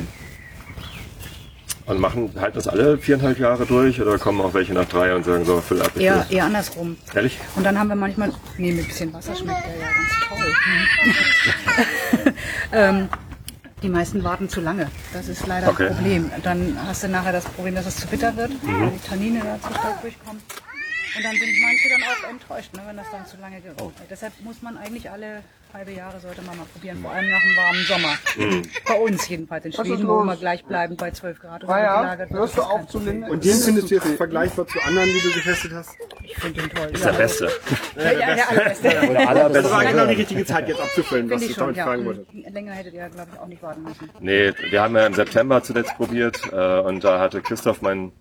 Und 1.86 2.00
machen 2.00 2.32
halt 2.40 2.56
das 2.56 2.70
alle 2.70 2.98
viereinhalb 2.98 3.38
Jahre 3.38 3.66
durch 3.66 4.00
oder 4.00 4.18
kommen 4.18 4.40
auch 4.40 4.54
welche 4.54 4.74
nach 4.74 4.86
drei 4.88 5.14
und 5.14 5.26
sagen 5.26 5.44
so, 5.44 5.60
füll 5.60 5.82
ab. 5.82 5.92
ich 5.96 6.04
Eher, 6.04 6.26
will. 6.30 6.38
eher 6.38 6.46
andersrum. 6.46 6.96
Ehrlich? 7.14 7.38
Und 7.58 7.66
dann 7.66 7.78
haben 7.78 7.90
wir 7.90 7.98
manchmal, 7.98 8.32
nee, 8.58 8.72
mit 8.72 8.86
ein 8.86 8.88
bisschen 8.88 9.12
Wasser 9.14 9.36
schmeckt 9.36 9.66
der 9.66 9.76
ja 9.76 9.88
ganz 9.92 10.14
toll. 12.24 12.34
ähm, 12.72 13.10
die 13.82 13.90
meisten 13.90 14.24
warten 14.24 14.48
zu 14.48 14.62
lange. 14.62 14.90
Das 15.12 15.28
ist 15.28 15.46
leider 15.48 15.68
Okay. 15.68 15.88
ein 15.90 15.96
Problem. 15.96 16.32
Dann 16.44 16.78
hast 16.88 17.04
du 17.04 17.10
nachher 17.10 17.34
das 17.34 17.44
Problem, 17.44 17.76
dass 17.76 17.88
es 17.88 17.98
zu 17.98 18.08
bitter 18.08 18.38
wird, 18.38 18.52
weil 18.64 18.92
die 18.92 19.00
Tannine 19.06 19.42
da 19.44 19.60
zu 19.68 19.74
stark 19.78 20.02
durchkommen. 20.02 20.42
Und 21.16 21.24
dann 21.24 21.36
sind 21.36 21.54
manche 21.62 21.90
dann 21.90 22.04
auch 22.04 22.30
enttäuscht, 22.30 22.74
ne, 22.74 22.82
wenn 22.86 22.98
das 22.98 23.12
dann 23.12 23.26
zu 23.26 23.38
lange 23.38 23.62
geraucht 23.62 24.00
wird. 24.00 24.10
Deshalb 24.10 24.34
muss 24.42 24.62
man 24.62 24.78
eigentlich 24.78 25.10
alle 25.10 25.44
halbe 25.74 25.92
Jahre 25.92 26.20
sollte 26.20 26.42
man 26.44 26.56
mal 26.56 26.66
probieren, 26.66 27.00
vor 27.02 27.12
allem 27.12 27.30
nach 27.30 27.42
einem 27.42 27.58
warmen 27.58 27.84
Sommer. 27.86 28.64
Bei 28.88 28.94
uns 28.94 29.28
jedenfalls 29.28 29.66
in 29.66 29.74
Schweden, 29.74 30.08
wo 30.08 30.22
immer 30.22 30.36
gleich 30.36 30.64
bleiben 30.64 30.96
bei 30.96 31.10
12 31.10 31.40
Grad 31.40 31.62
gelagert 31.62 32.30
wird. 32.30 32.40
hörst 32.40 32.58
du 32.58 32.62
auf 32.62 32.88
zu 32.88 33.00
lindern? 33.00 33.32
Und 33.32 33.44
den 33.44 33.56
findest 33.56 33.90
du 33.90 33.96
jetzt 33.96 34.08
vergleichbar 34.18 34.68
zu 34.68 34.80
anderen, 34.82 35.10
die 35.10 35.20
du 35.20 35.34
getestet 35.34 35.72
hast? 35.74 35.90
Ich 36.24 36.36
finde 36.36 36.62
den 36.62 36.70
toll. 36.70 36.90
Ist 36.92 37.04
der 37.04 37.14
Beste. 37.14 37.50
Ja, 37.96 38.12
ja, 38.12 38.36
der 38.36 38.50
allerbeste. 38.50 39.64
Das 39.64 39.72
war 39.72 39.86
genau 39.86 40.06
die 40.06 40.14
richtige 40.14 40.46
Zeit, 40.46 40.68
jetzt 40.68 40.80
abzufüllen, 40.80 41.30
was 41.30 41.42
ich 41.42 41.56
schon, 41.56 41.60
damit 41.66 41.78
ja. 41.78 41.86
fragen 41.86 42.06
wollte. 42.06 42.26
Länger 42.52 42.74
hättet 42.74 42.94
ihr, 42.94 43.10
glaube 43.10 43.30
ich, 43.34 43.40
auch 43.40 43.48
nicht 43.48 43.64
warten 43.64 43.84
müssen. 43.84 44.10
Nee, 44.20 44.54
wir 44.70 44.82
haben 44.82 44.96
ja 44.96 45.08
im 45.08 45.14
September 45.14 45.64
zuletzt 45.64 45.96
probiert 45.96 46.40
äh, 46.52 46.80
und 46.82 47.04
da 47.04 47.20
hatte 47.20 47.42
Christoph, 47.42 47.82
mein 47.82 48.12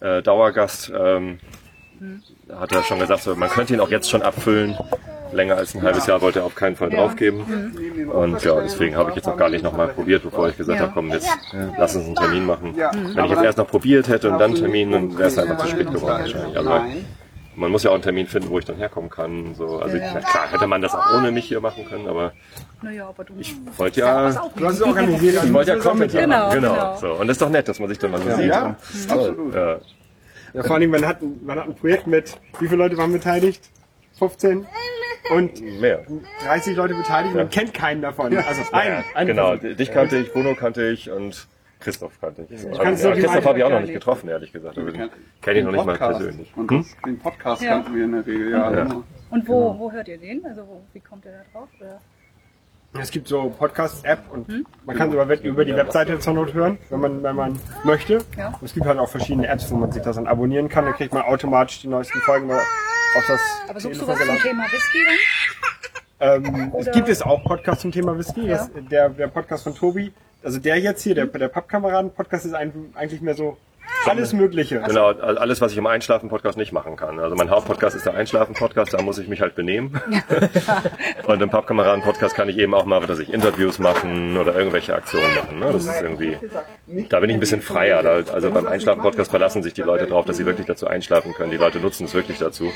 äh, 0.00 0.22
Dauergast, 0.22 0.92
ähm, 0.94 1.40
hat 2.58 2.72
er 2.72 2.82
schon 2.82 2.98
gesagt, 2.98 3.22
so, 3.22 3.34
man 3.34 3.48
könnte 3.48 3.74
ihn 3.74 3.80
auch 3.80 3.90
jetzt 3.90 4.08
schon 4.10 4.22
abfüllen. 4.22 4.76
Länger 5.32 5.56
als 5.56 5.76
ein 5.76 5.82
halbes 5.82 6.06
Jahr 6.06 6.20
wollte 6.22 6.40
er 6.40 6.44
auf 6.44 6.56
keinen 6.56 6.74
Fall 6.74 6.90
draufgeben. 6.90 8.08
Und 8.12 8.42
ja, 8.42 8.60
deswegen 8.60 8.96
habe 8.96 9.10
ich 9.10 9.16
jetzt 9.16 9.28
auch 9.28 9.36
gar 9.36 9.48
nicht 9.48 9.62
nochmal 9.62 9.86
probiert, 9.88 10.24
bevor 10.24 10.48
ich 10.48 10.56
gesagt 10.56 10.76
Ja. 10.78 10.84
habe, 10.86 10.92
komm, 10.94 11.10
jetzt 11.12 11.28
lass 11.78 11.94
uns 11.94 12.06
einen 12.06 12.16
Termin 12.16 12.46
machen. 12.46 12.74
Wenn 12.76 13.24
ich 13.26 13.30
jetzt 13.30 13.42
erst 13.44 13.58
noch 13.58 13.68
probiert 13.68 14.08
hätte 14.08 14.28
und 14.30 14.38
dann 14.38 14.50
einen 14.52 14.60
Termin, 14.60 14.90
dann 14.90 15.16
wäre 15.16 15.28
es 15.28 15.38
einfach 15.38 15.58
zu 15.58 15.68
spät 15.68 15.86
geworden 15.92 16.18
wahrscheinlich. 16.20 16.56
Also, 16.56 16.72
man 17.54 17.70
muss 17.70 17.82
ja 17.84 17.90
auch 17.90 17.94
einen 17.94 18.02
Termin 18.02 18.26
finden, 18.26 18.48
wo 18.50 18.58
ich 18.58 18.64
dann 18.64 18.76
herkommen 18.76 19.08
kann. 19.10 19.54
So. 19.54 19.78
Also 19.80 19.96
Ja, 19.98 20.02
ja. 20.04 20.10
na 20.14 20.20
klar, 20.20 20.50
hätte 20.50 20.66
man 20.66 20.80
das 20.82 20.94
auch 20.94 21.14
ohne 21.14 21.30
mich 21.30 21.44
hier 21.44 21.60
machen 21.60 21.84
können, 21.88 22.08
aber 22.08 22.32
Naja, 22.82 23.08
aber 23.08 23.22
du. 23.22 23.34
ich 23.38 23.54
wollte 23.76 24.00
ja, 24.00 24.30
Du 24.56 24.64
hast 24.66 24.76
es 24.76 24.82
organisiert. 24.82 25.44
ich 25.44 25.52
wollte 25.52 25.72
ja 25.72 25.76
Content 25.76 26.12
mit- 26.12 26.22
Genau. 26.22 26.50
Genau. 26.50 26.72
genau. 26.74 26.96
So. 26.96 27.12
Und 27.12 27.28
das 27.28 27.34
ist 27.36 27.42
doch 27.42 27.50
nett, 27.50 27.68
dass 27.68 27.78
man 27.78 27.88
sich 27.88 27.98
dann 27.98 28.10
mal 28.12 28.20
so 28.20 28.30
sieht. 28.34 28.46
Ja, 28.46 28.74
absolut. 29.08 29.54
Ja. 30.52 30.60
Ja, 30.60 30.66
vor 30.66 30.76
allem, 30.76 30.90
man 30.90 31.06
hat, 31.06 31.22
ein- 31.22 31.40
man 31.44 31.58
hat 31.58 31.66
ein 31.66 31.74
Projekt 31.74 32.06
mit, 32.06 32.38
wie 32.58 32.66
viele 32.68 32.76
Leute 32.76 32.96
waren 32.96 33.12
beteiligt? 33.12 33.70
15? 34.18 34.66
Und 35.34 35.60
Mehr. 35.80 36.04
30 36.44 36.76
Leute 36.76 36.94
beteiligt, 36.94 37.34
man 37.34 37.48
kennt 37.50 37.72
keinen 37.72 38.02
davon. 38.02 38.36
Also 38.36 38.62
einen. 38.72 39.04
einen 39.14 39.26
Genau, 39.28 39.54
davon. 39.54 39.76
dich 39.76 39.92
kannte 39.92 40.16
ich, 40.18 40.32
Bruno 40.32 40.54
kannte 40.54 40.88
ich 40.90 41.10
und 41.10 41.46
Christoph 41.78 42.20
kannte 42.20 42.42
ich. 42.50 42.50
Also, 42.66 42.68
ja, 42.68 42.74
doch 43.10 43.14
die 43.14 43.20
Christoph 43.22 43.44
habe 43.46 43.58
ich 43.58 43.64
auch 43.64 43.70
noch 43.70 43.78
nicht 43.78 43.88
nicht. 43.90 43.94
getroffen, 43.94 44.28
ehrlich 44.28 44.52
gesagt. 44.52 44.76
Also, 44.76 44.90
Den 44.90 45.08
Kenne 45.40 45.58
ich 45.60 45.64
noch 45.64 45.72
nicht 45.72 45.84
mal 45.86 45.96
persönlich. 45.96 46.52
Und 46.56 46.70
Hm? 46.70 46.84
den 47.06 47.18
Podcast 47.20 47.62
Ja. 47.62 47.70
kannten 47.74 47.94
wir 47.96 48.04
in 48.04 48.12
der 48.12 48.26
Regel, 48.26 48.50
ja. 48.50 48.72
Ja. 48.72 48.82
genau. 48.84 49.04
Und 49.30 49.48
wo, 49.48 49.78
wo 49.78 49.92
hört 49.92 50.08
ihr 50.08 50.18
den? 50.18 50.44
Also 50.44 50.66
wo, 50.66 50.82
wie 50.92 51.00
kommt 51.00 51.24
ihr 51.24 51.30
da 51.32 51.58
drauf? 51.58 51.68
Oder? 51.80 52.00
Es 52.98 53.10
gibt 53.12 53.28
so 53.28 53.50
Podcast-App 53.50 54.30
und 54.32 54.48
man 54.84 54.96
kann 54.96 55.08
es 55.08 55.14
über, 55.14 55.40
über 55.42 55.64
die 55.64 55.76
Webseite 55.76 56.18
zur 56.18 56.34
Not 56.34 56.52
hören, 56.54 56.78
wenn 56.88 57.00
man, 57.00 57.22
wenn 57.22 57.36
man 57.36 57.58
möchte. 57.84 58.18
Ja. 58.36 58.48
Und 58.48 58.62
Es 58.64 58.74
gibt 58.74 58.84
halt 58.84 58.98
auch 58.98 59.08
verschiedene 59.08 59.46
Apps, 59.46 59.70
wo 59.70 59.76
man 59.76 59.92
sich 59.92 60.02
das 60.02 60.16
dann 60.16 60.26
abonnieren 60.26 60.68
kann. 60.68 60.84
Dann 60.86 60.94
kriegt 60.94 61.14
man 61.14 61.22
automatisch 61.22 61.80
die 61.82 61.86
neuesten 61.88 62.18
Folgen 62.20 62.50
auf 62.50 63.24
das 63.28 63.40
Aber 63.68 63.78
suchst 63.78 64.00
du 64.00 64.06
Telefon 64.06 64.08
was 64.08 64.18
zum 64.18 64.26
geladen. 64.26 64.42
Thema 64.42 64.72
Whisky 64.72 64.98
dann? 66.18 66.44
Ähm, 66.44 66.72
es 66.78 66.90
gibt 66.90 67.08
es 67.08 67.22
auch 67.22 67.42
Podcasts 67.44 67.82
zum 67.82 67.92
Thema 67.92 68.18
Whisky. 68.18 68.46
Ja. 68.46 68.56
Das, 68.56 68.70
der, 68.90 69.08
der 69.08 69.28
Podcast 69.28 69.62
von 69.64 69.74
Tobi, 69.74 70.12
also 70.42 70.58
der 70.58 70.78
jetzt 70.80 71.02
hier, 71.02 71.14
der, 71.14 71.26
der 71.26 71.48
Pappkameraden-Podcast 71.48 72.44
ist 72.44 72.54
ein, 72.54 72.92
eigentlich 72.94 73.20
mehr 73.20 73.34
so 73.34 73.56
alles 74.06 74.32
Mögliche. 74.32 74.80
Genau, 74.80 75.08
all- 75.08 75.38
alles, 75.38 75.60
was 75.60 75.72
ich 75.72 75.78
im 75.78 75.86
Einschlafen-Podcast 75.86 76.56
nicht 76.56 76.72
machen 76.72 76.96
kann. 76.96 77.18
Also 77.20 77.36
mein 77.36 77.50
Hauptpodcast 77.50 77.96
ist 77.96 78.06
der 78.06 78.14
Einschlafen-Podcast, 78.14 78.94
da 78.94 79.02
muss 79.02 79.18
ich 79.18 79.28
mich 79.28 79.40
halt 79.40 79.54
benehmen. 79.54 80.00
Und 81.26 81.42
im 81.42 81.50
Pappkameraden-Podcast 81.50 82.34
kann 82.34 82.48
ich 82.48 82.58
eben 82.58 82.74
auch 82.74 82.84
mal, 82.86 83.00
dass 83.06 83.18
ich 83.18 83.32
Interviews 83.32 83.78
machen 83.78 84.36
oder 84.36 84.54
irgendwelche 84.54 84.94
Aktionen 84.94 85.34
machen. 85.34 85.58
Ne? 85.58 85.72
Das 85.72 85.84
ist 85.84 86.00
irgendwie, 86.02 86.36
da 87.08 87.20
bin 87.20 87.30
ich 87.30 87.36
ein 87.36 87.40
bisschen 87.40 87.62
freier. 87.62 88.02
Da, 88.02 88.32
also 88.32 88.50
beim 88.50 88.66
Einschlafen-Podcast 88.66 89.30
verlassen 89.30 89.62
sich 89.62 89.74
die 89.74 89.82
Leute 89.82 90.06
drauf, 90.06 90.24
dass 90.24 90.36
sie 90.36 90.46
wirklich 90.46 90.66
dazu 90.66 90.86
einschlafen 90.86 91.34
können. 91.34 91.50
Die 91.50 91.56
Leute 91.58 91.78
nutzen 91.78 92.04
es 92.04 92.14
wirklich 92.14 92.38
dazu. 92.38 92.70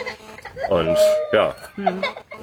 Und 0.68 0.96
ja, 1.32 1.54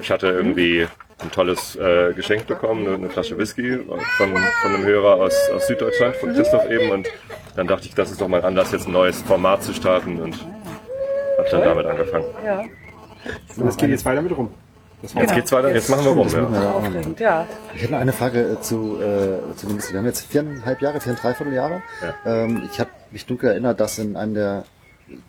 ich 0.00 0.10
hatte 0.10 0.28
irgendwie 0.28 0.86
ein 1.22 1.30
tolles 1.30 1.76
äh, 1.76 2.12
Geschenk 2.14 2.46
bekommen, 2.46 2.86
eine, 2.86 2.96
eine 2.96 3.10
Flasche 3.10 3.36
Whisky 3.38 3.78
von, 4.16 4.30
von 4.62 4.74
einem 4.74 4.84
Hörer 4.84 5.14
aus, 5.16 5.34
aus 5.54 5.66
Süddeutschland, 5.66 6.16
von 6.16 6.32
Christoph 6.34 6.68
eben. 6.70 6.90
Und 6.90 7.08
dann 7.56 7.66
dachte 7.66 7.86
ich, 7.86 7.94
das 7.94 8.10
ist 8.10 8.20
doch 8.20 8.28
mal 8.28 8.38
ein 8.38 8.44
Anlass, 8.44 8.72
jetzt 8.72 8.86
ein 8.86 8.92
neues 8.92 9.22
Format 9.22 9.62
zu 9.62 9.72
starten 9.74 10.20
und 10.20 10.36
habe 11.38 11.48
dann 11.50 11.62
damit 11.62 11.86
angefangen. 11.86 12.26
Ja. 12.44 12.64
Und 13.56 13.68
es 13.68 13.76
geht 13.76 13.90
jetzt 13.90 14.04
weiter 14.04 14.22
mit 14.22 14.36
rum. 14.36 14.52
Jetzt 15.02 15.34
geht's 15.34 15.50
weiter, 15.50 15.74
jetzt 15.74 15.90
machen 15.90 16.04
wir 16.04 16.12
rum. 16.12 16.28
Ja. 16.28 16.48
ja 16.52 17.10
ja. 17.18 17.46
Ich 17.74 17.82
hätte 17.82 17.92
noch 17.92 18.00
eine 18.00 18.12
Frage 18.12 18.52
äh, 18.52 18.60
zu, 18.60 19.00
äh, 19.00 19.56
zu 19.56 19.66
dem 19.66 19.76
Whisky. 19.76 19.92
Wir 19.92 19.98
haben 19.98 20.06
jetzt 20.06 20.26
viereinhalb 20.30 20.80
Jahre, 20.80 21.00
vier, 21.00 21.14
dreiviertel 21.14 21.52
Jahre. 21.52 21.82
Ähm, 22.24 22.68
ich 22.70 22.78
habe 22.78 22.90
mich 23.10 23.26
dunkel 23.26 23.50
erinnert, 23.50 23.80
dass 23.80 23.98
in 23.98 24.16
einem 24.16 24.34
der 24.34 24.64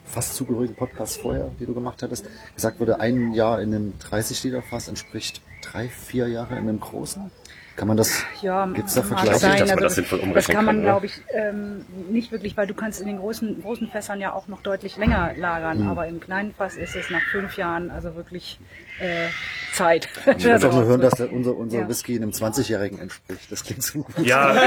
fast 0.06 0.36
zugehörigen 0.36 0.76
Podcasts 0.76 1.18
vorher, 1.18 1.50
die 1.60 1.66
du 1.66 1.74
gemacht 1.74 2.04
hattest, 2.04 2.26
gesagt 2.56 2.80
wurde, 2.80 3.00
ein 3.00 3.34
Jahr 3.34 3.62
in 3.62 3.74
einem 3.74 3.94
30-Liter-Fass 4.12 4.88
entspricht 4.88 5.42
drei, 5.72 5.88
vier 5.90 6.28
Jahre 6.28 6.54
in 6.54 6.68
einem 6.70 6.80
großen. 6.80 7.32
Kann 7.76 7.88
man 7.88 7.98
das, 7.98 8.24
Ja, 8.44 8.68
gibt's 8.68 8.94
da 8.94 9.02
Vergleiche? 9.02 9.40
sein, 9.40 9.58
dass 9.58 9.70
man 9.70 9.70
also 9.72 9.84
das 9.86 9.96
sinnvoll 9.96 10.20
das 10.20 10.28
umrechnen 10.28 10.56
kann 10.56 10.66
man, 10.66 10.76
kann, 10.76 10.84
ne? 10.84 10.90
glaube 10.90 11.06
ich, 11.08 11.22
ähm, 11.34 11.86
nicht 12.12 12.32
wirklich, 12.32 12.56
weil 12.56 12.68
du 12.68 12.76
kannst 12.76 13.02
in 13.02 13.08
den 13.08 13.18
großen, 13.18 13.64
großen 13.64 13.88
Fässern 13.88 14.20
ja 14.22 14.32
auch 14.34 14.48
noch 14.48 14.62
deutlich 14.62 14.96
länger 14.98 15.32
lagern, 15.38 15.82
Mhm. 15.82 15.90
aber 15.90 16.06
im 16.08 16.20
kleinen 16.20 16.54
Fass 16.54 16.76
ist 16.76 16.96
es 16.96 17.10
nach 17.10 17.22
fünf 17.32 17.58
Jahren 17.58 17.90
also 17.90 18.14
wirklich 18.16 18.60
äh, 19.00 19.28
Zeit. 19.74 20.08
Ich 20.38 20.44
will 20.46 20.56
auch 20.56 20.74
nur 20.74 20.86
hören, 20.86 21.02
dass 21.02 21.20
unser, 21.20 21.56
unser 21.56 21.80
Ja. 21.80 21.90
Whisky 21.90 22.16
einem 22.16 22.30
20-Jährigen 22.32 23.00
entspricht. 23.00 23.52
Das 23.52 23.64
klingt 23.64 23.84
so 23.84 24.04
gut. 24.04 24.26
Ja, 24.26 24.54
ja, 24.56 24.62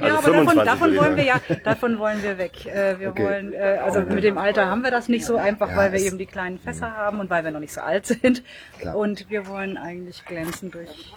also 0.00 0.06
aber 0.16 0.22
25 0.22 0.64
davon, 0.64 0.64
davon 0.64 0.96
wollen 0.96 1.16
wir 1.16 1.24
ja, 1.24 1.40
davon 1.64 1.98
wollen 1.98 2.22
wir 2.22 2.38
weg. 2.38 2.66
Äh, 2.66 2.98
wir 2.98 3.10
Okay. 3.10 3.24
wollen, 3.24 3.52
äh, 3.52 3.78
also 3.84 4.00
mit 4.00 4.24
dem 4.24 4.38
Alter 4.38 4.66
haben 4.66 4.82
wir 4.82 4.90
das 4.90 5.08
nicht 5.08 5.24
so 5.24 5.36
einfach, 5.36 5.70
Ja, 5.70 5.76
weil 5.76 5.92
wir 5.92 6.00
eben 6.00 6.18
die 6.18 6.26
kleinen 6.26 6.58
Fässer 6.58 6.96
haben 6.96 7.20
und 7.20 7.28
weil 7.30 7.44
wir 7.44 7.50
noch 7.50 7.60
nicht 7.60 7.72
so 7.72 7.80
alt 7.80 8.06
sind. 8.06 8.42
Klar. 8.78 8.96
Und 8.96 9.28
wir 9.30 9.46
wollen 9.46 9.76
eigentlich 9.76 10.24
glänzen 10.24 10.70
durch, 10.70 11.12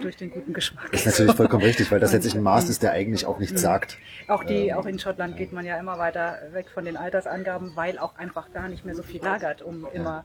durch 0.00 0.16
den 0.16 0.30
guten 0.30 0.52
Geschmack. 0.52 0.88
Das 0.92 1.00
ist 1.06 1.06
natürlich 1.06 1.36
vollkommen 1.36 1.62
richtig, 1.64 1.90
weil 1.90 2.00
das 2.00 2.12
letztlich 2.12 2.34
ein 2.34 2.42
Maß 2.42 2.68
ist, 2.68 2.82
der 2.82 2.92
eigentlich 2.92 3.24
auch 3.26 3.38
nichts 3.38 3.60
sagt. 3.60 3.98
Auch 4.26 4.44
die, 4.44 4.74
auch 4.74 4.86
in 4.86 4.98
Schottland 4.98 5.36
geht 5.36 5.52
man 5.52 5.64
ja 5.64 5.78
immer 5.78 5.98
weiter 5.98 6.38
weg 6.52 6.66
von 6.72 6.84
den 6.84 6.96
Altersangaben, 6.96 7.72
weil 7.76 7.98
auch 7.98 8.16
einfach 8.16 8.52
gar 8.52 8.68
nicht 8.68 8.84
mehr 8.84 8.94
so 8.94 9.02
viel 9.02 9.22
lagert, 9.22 9.62
um 9.62 9.86
immer, 9.92 10.24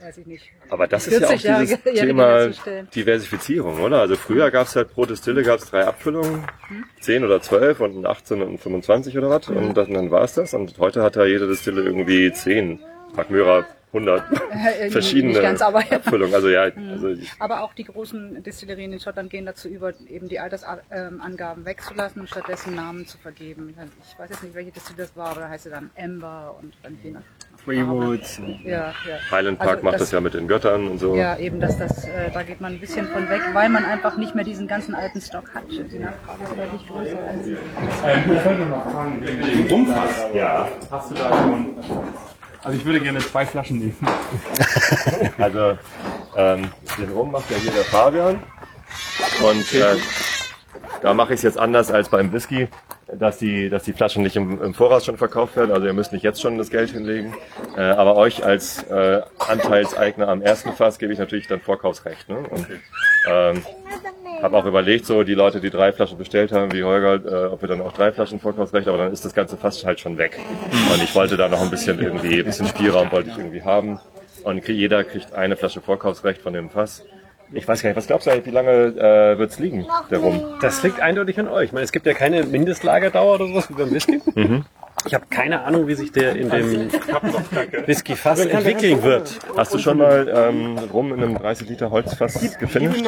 weiß 0.00 0.18
ich 0.18 0.26
nicht. 0.26 0.44
Aber 0.68 0.86
das 0.86 1.06
ist 1.06 1.20
ja 1.20 1.28
auch 1.28 1.32
dieses 1.32 1.44
40-Jährige 1.84 2.06
Thema. 2.06 2.48
Diversifizierung, 2.94 3.80
oder? 3.80 4.00
Also 4.00 4.16
früher 4.16 4.50
gab 4.50 4.66
es 4.66 4.76
halt 4.76 4.92
pro 4.92 5.04
Distille 5.06 5.42
gab 5.42 5.58
es 5.58 5.70
drei 5.70 5.84
Abfüllungen, 5.86 6.46
Hm? 6.68 6.84
10 7.00 7.24
oder 7.24 7.40
12 7.40 7.80
und 7.80 7.96
ein 7.98 8.06
18 8.06 8.42
und 8.42 8.52
ein 8.54 8.58
25 8.58 9.16
oder 9.18 9.30
was. 9.30 9.48
Und 9.48 9.74
dann, 9.76 9.92
dann 9.92 10.10
war 10.10 10.22
es 10.24 10.34
das. 10.34 10.54
Und 10.54 10.78
heute 10.78 11.02
hat 11.02 11.16
ja 11.16 11.24
jede 11.24 11.48
Distille 11.48 11.82
irgendwie 11.82 12.32
10, 12.32 12.80
Magmyra 13.14 13.66
100 13.92 14.22
Äh, 14.50 14.90
verschiedene 14.90 15.32
nicht 15.32 15.42
ganz, 15.42 15.62
aber 15.62 15.84
ja. 15.84 15.96
Abfüllungen. 15.96 16.34
Also 16.34 16.48
ja, 16.48 16.62
also 16.62 17.08
ich, 17.08 17.30
Aber 17.38 17.62
auch 17.62 17.74
die 17.74 17.84
großen 17.84 18.42
Destillerien 18.42 18.92
in 18.92 19.00
Schottland 19.00 19.30
gehen 19.30 19.46
dazu 19.46 19.68
über, 19.68 19.92
eben 20.08 20.28
die 20.28 20.38
Altersangaben 20.38 21.64
wegzulassen 21.64 22.22
und 22.22 22.28
stattdessen 22.28 22.74
Namen 22.74 23.06
zu 23.06 23.18
vergeben. 23.18 23.74
Ich 24.08 24.18
weiß 24.18 24.30
jetzt 24.30 24.42
nicht, 24.42 24.54
welche 24.54 24.70
Distille 24.70 24.98
das 24.98 25.16
war, 25.16 25.30
aber 25.30 25.40
da 25.40 25.48
heißt 25.48 25.64
sie 25.64 25.70
dann 25.70 25.90
Amber 25.98 26.56
und 26.60 26.74
dann 26.82 26.98
je 27.02 27.10
nach 27.10 27.22
Freewoods. 27.64 28.40
Ja, 28.64 28.94
ja. 29.06 29.18
Highland 29.30 29.58
Park 29.58 29.70
Also 29.70 29.84
macht 29.84 30.00
das, 30.00 30.12
ja 30.12 30.20
mit 30.20 30.34
den 30.34 30.48
Göttern 30.48 30.88
und 30.88 30.98
so. 30.98 31.14
Ja, 31.14 31.36
eben, 31.36 31.60
dass 31.60 31.76
das, 31.76 32.04
äh, 32.04 32.30
da 32.32 32.42
geht 32.42 32.60
man 32.60 32.74
ein 32.74 32.80
bisschen 32.80 33.06
von 33.08 33.28
weg, 33.28 33.42
weil 33.52 33.68
man 33.68 33.84
einfach 33.84 34.16
nicht 34.16 34.34
mehr 34.34 34.44
diesen 34.44 34.66
ganzen 34.66 34.94
alten 34.94 35.20
Stock 35.20 35.52
hat. 35.54 35.64
Die 35.68 35.98
Nachfrage 35.98 36.44
ist 36.44 36.56
deutlich 36.56 36.88
größer 36.88 37.18
als 37.28 37.46
Ähm, 37.46 38.36
ich 38.36 38.44
wollte 38.44 38.66
noch 38.66 38.90
fragen, 38.90 39.20
dem 39.20 39.66
Rumfass. 39.66 40.26
Ja. 40.34 40.68
Hast 40.90 41.10
du 41.10 41.14
da 41.14 41.42
schon. 41.42 41.74
Also 42.62 42.78
ich 42.78 42.84
würde 42.84 43.00
gerne 43.00 43.20
zwei 43.20 43.46
Flaschen 43.46 43.78
nehmen. 43.78 43.96
Also 45.38 45.78
ähm, 46.36 46.70
den 46.98 47.10
Rum 47.12 47.30
macht 47.32 47.50
ja 47.50 47.56
hier 47.56 47.72
der 47.72 47.84
Fabian. 47.84 48.42
Und 49.42 49.74
äh, 49.74 49.96
da 51.02 51.14
mache 51.14 51.32
ich 51.32 51.38
es 51.38 51.42
jetzt 51.42 51.58
anders 51.58 51.90
als 51.90 52.10
beim 52.10 52.32
Whisky, 52.32 52.68
dass 53.12 53.38
die, 53.38 53.70
dass 53.70 53.84
die 53.84 53.92
Flaschen 53.92 54.22
nicht 54.22 54.36
im, 54.36 54.62
im 54.62 54.74
Voraus 54.74 55.06
schon 55.06 55.16
verkauft 55.16 55.56
werden. 55.56 55.72
Also 55.72 55.86
ihr 55.86 55.94
müsst 55.94 56.12
nicht 56.12 56.22
jetzt 56.22 56.40
schon 56.40 56.58
das 56.58 56.70
Geld 56.70 56.90
hinlegen. 56.90 57.34
Äh, 57.76 57.82
aber 57.82 58.16
euch 58.16 58.44
als 58.44 58.82
äh, 58.84 59.22
Anteilseigner 59.38 60.28
am 60.28 60.42
ersten 60.42 60.72
Fass 60.72 60.98
gebe 60.98 61.12
ich 61.12 61.18
natürlich 61.18 61.48
dann 61.48 61.60
Vorkaufsrecht. 61.60 62.28
Ne? 62.28 62.38
Und, 62.50 62.66
ähm, 63.26 63.64
habe 64.42 64.56
auch 64.56 64.64
überlegt, 64.64 65.06
so 65.06 65.22
die 65.22 65.34
Leute, 65.34 65.60
die 65.60 65.70
drei 65.70 65.92
Flaschen 65.92 66.18
bestellt 66.18 66.52
haben, 66.52 66.72
wie 66.72 66.82
Holger, 66.84 67.14
äh, 67.24 67.46
ob 67.46 67.62
wir 67.62 67.68
dann 67.68 67.80
auch 67.80 67.92
drei 67.92 68.12
Flaschen 68.12 68.40
Vorkaufsrecht, 68.40 68.88
aber 68.88 68.98
dann 68.98 69.12
ist 69.12 69.24
das 69.24 69.34
ganze 69.34 69.56
Fass 69.56 69.84
halt 69.84 70.00
schon 70.00 70.18
weg. 70.18 70.38
Und 70.92 71.02
ich 71.02 71.14
wollte 71.14 71.36
da 71.36 71.48
noch 71.48 71.60
ein 71.60 71.70
bisschen 71.70 72.00
irgendwie, 72.00 72.38
ein 72.38 72.44
bisschen 72.44 72.66
Spielraum 72.66 73.10
wollte 73.12 73.30
ich 73.30 73.38
irgendwie 73.38 73.62
haben. 73.62 74.00
Und 74.42 74.66
jeder 74.68 75.04
kriegt 75.04 75.34
eine 75.34 75.56
Flasche 75.56 75.80
Vorkaufsrecht 75.80 76.40
von 76.40 76.52
dem 76.52 76.70
Fass. 76.70 77.04
Ich 77.52 77.66
weiß 77.66 77.82
gar 77.82 77.90
nicht, 77.90 77.96
was 77.96 78.06
glaubst 78.06 78.26
du 78.26 78.30
eigentlich, 78.30 78.46
wie 78.46 78.50
lange 78.50 78.70
äh, 78.70 79.38
wird's 79.38 79.58
liegen, 79.58 79.86
der 80.10 80.18
Rum? 80.20 80.40
Das 80.60 80.82
liegt 80.84 81.00
eindeutig 81.00 81.38
an 81.40 81.48
euch. 81.48 81.64
Ich 81.66 81.72
meine, 81.72 81.84
es 81.84 81.90
gibt 81.92 82.06
ja 82.06 82.14
keine 82.14 82.44
Mindestlagerdauer 82.44 83.34
oder 83.34 83.48
sowas 83.48 83.68
wie 83.68 83.74
beim 83.74 83.90
Whisky. 83.90 84.20
Ich 85.06 85.14
habe 85.14 85.24
keine 85.30 85.64
Ahnung, 85.64 85.86
wie 85.88 85.94
sich 85.94 86.12
der 86.12 86.36
in 86.36 86.50
dem 86.50 86.92
Whisky-Fass 87.86 88.44
entwickeln 88.44 89.02
wird. 89.02 89.38
Hast 89.56 89.72
du 89.72 89.78
schon 89.78 89.98
mal 89.98 90.28
ähm, 90.28 90.78
Rum 90.92 91.12
in 91.14 91.22
einem 91.22 91.38
30 91.38 91.68
Liter 91.68 91.90
Holzfass 91.90 92.58
gefinisht? 92.58 93.04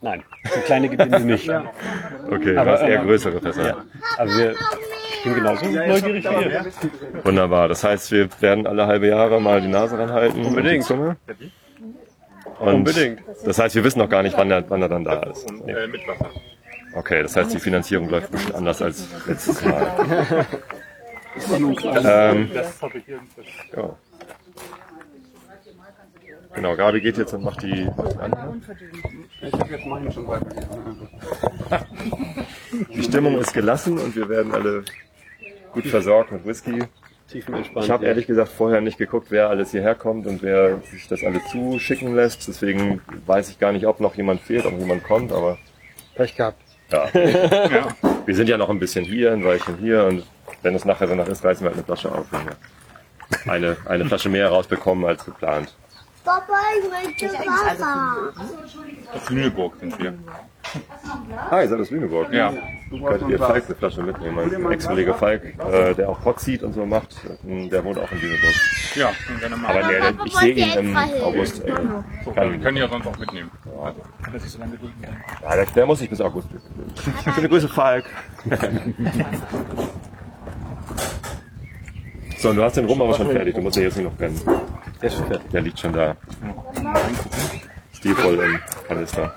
Nein, 0.00 0.22
so 0.44 0.60
kleine 0.60 0.88
gibt 0.88 1.12
es 1.12 1.22
nicht. 1.22 1.50
Okay, 2.30 2.56
Aber, 2.56 2.80
eher 2.80 3.02
äh, 3.02 3.04
größere 3.04 3.40
Fässer. 3.40 3.66
Ja. 3.66 3.76
Aber 4.16 4.30
wir 4.36 4.54
ich 5.24 5.24
bin 5.24 5.34
genauso 5.36 5.66
neugierig 5.66 6.24
wie 6.24 6.44
ihr. 6.44 6.64
Wunderbar. 7.24 7.68
Das 7.68 7.84
heißt, 7.84 8.10
wir 8.10 8.28
werden 8.40 8.66
alle 8.66 8.88
halbe 8.88 9.06
Jahre 9.06 9.40
mal 9.40 9.60
die 9.60 9.68
Nase 9.68 9.96
ranhalten. 9.96 10.44
Unbedingt. 10.44 10.90
Und 10.90 10.98
die 10.98 11.04
Zunge. 11.04 11.16
Und 12.58 12.74
Unbedingt. 12.74 13.22
Das 13.44 13.58
heißt, 13.58 13.76
wir 13.76 13.84
wissen 13.84 14.00
noch 14.00 14.08
gar 14.08 14.24
nicht, 14.24 14.36
wann 14.36 14.50
er, 14.50 14.68
wann 14.68 14.82
er 14.82 14.88
dann 14.88 15.04
da 15.04 15.22
ist. 15.22 15.48
Nee. 15.64 15.74
Mit 15.86 16.08
Wasser. 16.08 16.30
Okay, 16.94 17.22
das 17.22 17.36
heißt, 17.36 17.54
die 17.54 17.58
Finanzierung 17.58 18.08
läuft 18.08 18.28
ein 18.28 18.32
bisschen 18.32 18.54
anders 18.54 18.82
als 18.82 19.06
letztes 19.26 19.62
Mal. 19.64 20.46
ähm, 22.04 22.48
hier 22.48 23.20
ja. 23.76 23.96
Genau, 26.54 26.76
Gabi 26.76 27.00
geht 27.00 27.16
jetzt 27.16 27.32
und 27.32 27.44
macht 27.44 27.62
die 27.62 27.88
an. 28.18 28.62
ich 29.40 29.52
habe 29.54 29.72
jetzt 29.72 29.86
meinen 29.86 30.12
schon 30.12 30.28
weitergegeben. 30.28 31.08
Die 32.94 33.02
Stimmung 33.02 33.38
ist 33.38 33.54
gelassen 33.54 33.98
und 33.98 34.14
wir 34.14 34.28
werden 34.28 34.52
alle 34.52 34.84
gut 35.72 35.86
versorgt 35.86 36.32
mit 36.32 36.44
Whisky. 36.44 36.84
Ich 37.34 37.90
habe 37.90 38.04
ehrlich 38.04 38.26
gesagt 38.26 38.50
vorher 38.50 38.82
nicht 38.82 38.98
geguckt, 38.98 39.28
wer 39.30 39.48
alles 39.48 39.70
hierher 39.70 39.94
kommt 39.94 40.26
und 40.26 40.42
wer 40.42 40.82
sich 40.82 41.08
das 41.08 41.24
alle 41.24 41.40
zuschicken 41.50 42.14
lässt. 42.14 42.46
Deswegen 42.46 43.00
weiß 43.24 43.48
ich 43.48 43.58
gar 43.58 43.72
nicht, 43.72 43.86
ob 43.86 44.00
noch 44.00 44.14
jemand 44.14 44.42
fehlt, 44.42 44.66
ob 44.66 44.78
jemand 44.78 45.02
kommt, 45.04 45.32
aber 45.32 45.56
Pech 46.14 46.36
gehabt. 46.36 46.61
ja. 47.14 47.88
Wir 48.26 48.34
sind 48.34 48.48
ja 48.48 48.56
noch 48.56 48.70
ein 48.70 48.78
bisschen 48.78 49.04
hier, 49.04 49.32
ein 49.32 49.44
Weilchen 49.44 49.78
hier 49.78 50.04
und 50.04 50.24
wenn 50.62 50.74
es 50.74 50.84
nachher 50.84 51.06
danach 51.06 51.26
ist, 51.28 51.44
reißen 51.44 51.64
wir 51.64 51.70
halt 51.70 51.76
eine 51.76 51.84
Flasche 51.84 52.12
auf. 52.12 52.26
wenn 52.30 52.46
wir 52.46 53.52
Eine, 53.52 53.76
eine 53.86 54.04
Flasche 54.04 54.28
mehr 54.28 54.48
rausbekommen 54.48 55.04
als 55.04 55.24
geplant. 55.24 55.74
Papa, 56.24 56.54
ich 56.78 56.88
möchte 56.88 57.26
Wasser. 57.34 58.32
Aus 59.14 59.30
Lüneburg 59.30 59.74
sind 59.80 59.98
wir. 59.98 60.14
Ah, 61.50 61.60
ihr 61.62 61.68
seid 61.68 61.80
aus 61.80 61.90
Lüneburg. 61.90 62.32
Ja. 62.32 62.52
Könntet 62.90 63.28
ihr 63.28 63.38
Falk 63.38 63.64
eine 63.66 63.74
Flasche 63.74 64.02
mitnehmen? 64.02 64.62
Mein 64.62 64.72
Ex-Kollege 64.72 65.14
Falk, 65.14 65.42
äh, 65.44 65.94
der 65.94 66.08
auch 66.08 66.20
Podseed 66.22 66.62
und 66.62 66.74
so 66.74 66.86
macht, 66.86 67.16
äh, 67.46 67.68
der 67.68 67.84
wohnt 67.84 67.98
auch 67.98 68.10
in 68.12 68.20
Lüneburg. 68.20 68.54
Ja, 68.94 69.10
können 69.26 69.40
gerne 69.40 69.56
mal. 69.56 69.70
Aber 69.76 69.88
der, 69.88 70.14
ich 70.24 70.36
sehe 70.36 70.54
ihn 70.54 70.72
im 70.78 70.96
August. 70.96 71.64
Äh, 71.64 71.72
So, 72.24 72.30
kann, 72.32 72.52
wir 72.52 72.58
können 72.60 72.76
ja 72.76 72.88
sonst 72.88 73.06
auch 73.06 73.18
mitnehmen. 73.18 73.50
ja, 75.42 75.56
der, 75.56 75.66
der 75.66 75.86
muss 75.86 75.98
sich 75.98 76.08
bis 76.08 76.20
August. 76.20 76.48
Schöne 77.34 77.48
Grüße, 77.48 77.68
Falk. 77.68 78.04
so, 82.38 82.50
und 82.50 82.56
du 82.56 82.62
hast 82.62 82.76
den 82.76 82.84
Rum 82.86 83.02
aber 83.02 83.14
schon 83.14 83.30
fertig. 83.30 83.54
Du 83.54 83.60
musst 83.62 83.76
ja 83.76 83.82
jetzt 83.82 83.96
nur 83.96 84.10
noch 84.10 84.16
brennen. 84.16 84.40
Der 85.02 85.08
ist 85.08 85.16
schon 85.16 85.26
fertig. 85.26 85.50
Der 85.50 85.60
liegt 85.60 85.78
schon 85.78 85.92
da. 85.92 86.16
Stilvoll 87.92 88.38
im 88.38 88.60
Kanister. 88.86 89.34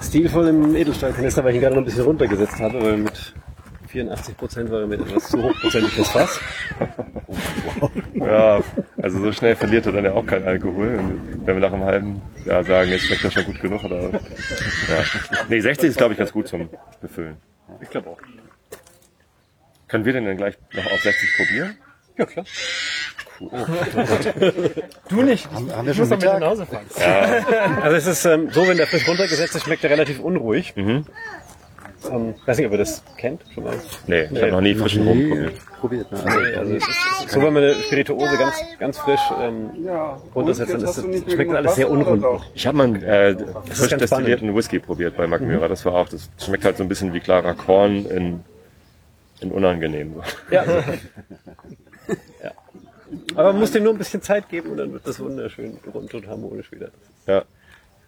Stilvoll 0.00 0.48
im 0.48 0.76
Edelstahlkanister, 0.76 1.42
weil 1.42 1.50
ich 1.50 1.56
ihn 1.56 1.62
gerade 1.62 1.74
noch 1.74 1.82
ein 1.82 1.84
bisschen 1.84 2.04
runtergesetzt 2.04 2.60
habe, 2.60 2.80
weil 2.80 2.96
mit 2.98 3.34
84 3.88 4.36
Prozent 4.36 4.70
war 4.70 4.80
er 4.82 4.86
mit 4.86 5.00
etwas 5.00 5.28
zu 5.28 5.42
hochprozentig 5.42 5.96
das 5.96 6.08
Fass. 6.10 6.40
Ja, 8.14 8.60
also 9.02 9.20
so 9.20 9.32
schnell 9.32 9.56
verliert 9.56 9.86
er 9.86 9.92
dann 9.92 10.04
ja 10.04 10.12
auch 10.12 10.24
kein 10.24 10.44
Alkohol. 10.44 10.96
Und 10.96 11.46
wenn 11.46 11.56
wir 11.56 11.60
nach 11.60 11.72
einem 11.72 11.84
halben 11.84 12.22
Jahr 12.44 12.62
sagen, 12.62 12.90
jetzt 12.90 13.06
schmeckt 13.06 13.24
das 13.24 13.32
schon 13.32 13.44
gut 13.46 13.60
genug, 13.60 13.82
oder? 13.82 14.10
Ja. 14.10 14.18
Nee, 15.48 15.60
60 15.60 15.90
ist 15.90 15.96
glaube 15.96 16.12
ich 16.12 16.18
ganz 16.18 16.32
gut 16.32 16.46
zum 16.46 16.70
Befüllen. 17.00 17.36
Ich 17.80 17.90
glaube 17.90 18.10
auch. 18.10 18.18
Können 19.88 20.04
wir 20.04 20.12
den 20.12 20.24
dann 20.24 20.36
gleich 20.36 20.56
noch 20.72 20.86
auf 20.86 21.00
60 21.00 21.36
probieren? 21.36 21.76
Ja, 22.16 22.26
klar. 22.26 22.46
Du 25.08 25.22
nicht. 25.22 25.50
Haben, 25.50 25.72
haben 25.74 25.86
wir 25.86 25.90
Ich 25.92 25.96
schon 25.96 26.08
muss 26.08 26.18
damit 26.18 26.24
Mittag? 26.24 26.40
nach 26.40 26.48
Hause 26.48 26.66
fahren. 26.66 26.86
Also 27.82 27.96
es 27.96 28.06
ist 28.06 28.24
ähm, 28.26 28.50
so, 28.50 28.66
wenn 28.68 28.76
der 28.76 28.86
frisch 28.86 29.06
runtergesetzt 29.08 29.54
ist, 29.56 29.64
schmeckt 29.64 29.82
er 29.84 29.90
relativ 29.90 30.20
unruhig. 30.20 30.74
Mhm. 30.76 31.06
Ähm, 32.10 32.34
weiß 32.46 32.56
nicht, 32.56 32.66
ob 32.66 32.72
ihr 32.72 32.78
das 32.78 33.02
kennt 33.18 33.42
schon 33.54 33.64
mal. 33.64 33.74
Nee, 34.06 34.22
ich 34.32 34.40
habe 34.40 34.52
noch 34.52 34.60
nie 34.62 34.74
frischen 34.74 35.06
Rum 35.06 35.28
probiert. 35.28 35.52
Probiert, 35.80 36.12
ne? 36.12 36.18
Nee, 36.24 36.56
also 36.56 36.74
es 36.74 36.88
ist 36.88 37.30
so, 37.30 37.42
wenn 37.42 37.52
man 37.52 37.62
eine 37.62 37.74
Spirituose 37.74 38.36
ganz, 38.38 38.56
ganz 38.78 38.98
frisch 38.98 39.20
ähm, 39.38 39.70
Ja. 39.84 40.18
runtersetzt, 40.34 40.72
dann 40.72 40.82
ist 40.82 40.96
das, 40.96 41.32
schmeckt 41.32 41.52
alles 41.54 41.74
sehr 41.74 41.90
unrund. 41.90 42.24
Ich 42.54 42.66
habe 42.66 42.76
mal 42.78 42.84
einen 42.84 43.02
äh, 43.02 43.36
frisch 43.70 43.94
destillierten 43.96 44.54
Whisky 44.54 44.78
probiert 44.78 45.16
bei 45.16 45.26
Magmyra. 45.26 45.68
Das 45.68 45.84
war 45.84 45.94
auch, 45.94 46.08
das 46.08 46.30
schmeckt 46.42 46.64
halt 46.64 46.76
so 46.78 46.82
ein 46.82 46.88
bisschen 46.88 47.12
wie 47.12 47.20
klarer 47.20 47.54
Korn 47.54 48.06
in, 48.06 48.40
in 49.40 49.50
unangenehm. 49.52 50.14
Ja. 50.50 50.64
Aber 53.34 53.52
man 53.52 53.60
muss 53.60 53.70
dem 53.72 53.84
nur 53.84 53.92
ein 53.92 53.98
bisschen 53.98 54.22
Zeit 54.22 54.48
geben 54.48 54.70
und 54.70 54.76
dann 54.76 54.92
wird 54.92 55.06
das 55.06 55.20
wunderschön 55.20 55.78
rund 55.92 56.12
und 56.12 56.26
harmonisch 56.26 56.70
wieder. 56.72 56.90
Ja. 57.26 57.44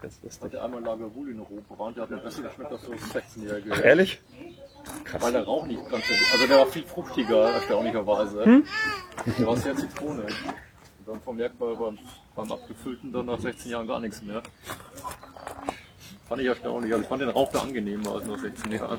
Das 0.03 0.15
ist 0.15 0.25
lustig. 0.25 0.51
Der 0.51 0.65
einmal 0.65 0.83
Lager 0.83 1.15
Wohl 1.15 1.31
in 1.31 1.39
Europa 1.39 1.79
war 1.79 1.87
und 1.87 1.97
der 1.97 2.03
hat 2.03 2.11
mir 2.11 2.19
besser 2.19 2.43
geschmeckt 2.43 2.73
als 2.73 2.83
so 2.83 2.93
ein 2.93 2.99
16-Jähriger. 2.99 3.73
Ach, 3.73 3.85
ehrlich? 3.85 4.21
Weil 5.21 5.33
der 5.33 5.45
Rauch 5.45 5.65
nicht 5.67 5.89
ganz 5.89 6.05
so, 6.09 6.15
also 6.33 6.47
der 6.49 6.59
war 6.59 6.67
viel 6.67 6.83
fruchtiger, 6.83 7.53
erstaunlicherweise. 7.55 8.45
Hm? 8.45 8.65
Der 9.39 9.47
war 9.47 9.57
sehr 9.57 9.77
zitronig. 9.77 10.35
Und 10.45 11.07
dann 11.07 11.21
vermerkt 11.21 11.61
man 11.61 11.79
beim, 11.79 11.99
beim 12.35 12.53
abgefüllten 12.53 13.13
dann 13.13 13.27
nach 13.27 13.39
16 13.39 13.71
Jahren 13.71 13.87
gar 13.87 14.01
nichts 14.01 14.23
mehr. 14.23 14.43
Fand 16.29 16.41
ich 16.43 16.49
erstaunlich. 16.49 16.93
Also 16.93 17.03
ich 17.03 17.09
fand 17.09 17.23
den 17.23 17.29
Rauch 17.29 17.53
da 17.53 17.61
angenehmer 17.61 18.15
als 18.15 18.27
nach 18.27 18.39
16 18.39 18.73
Jahren. 18.73 18.99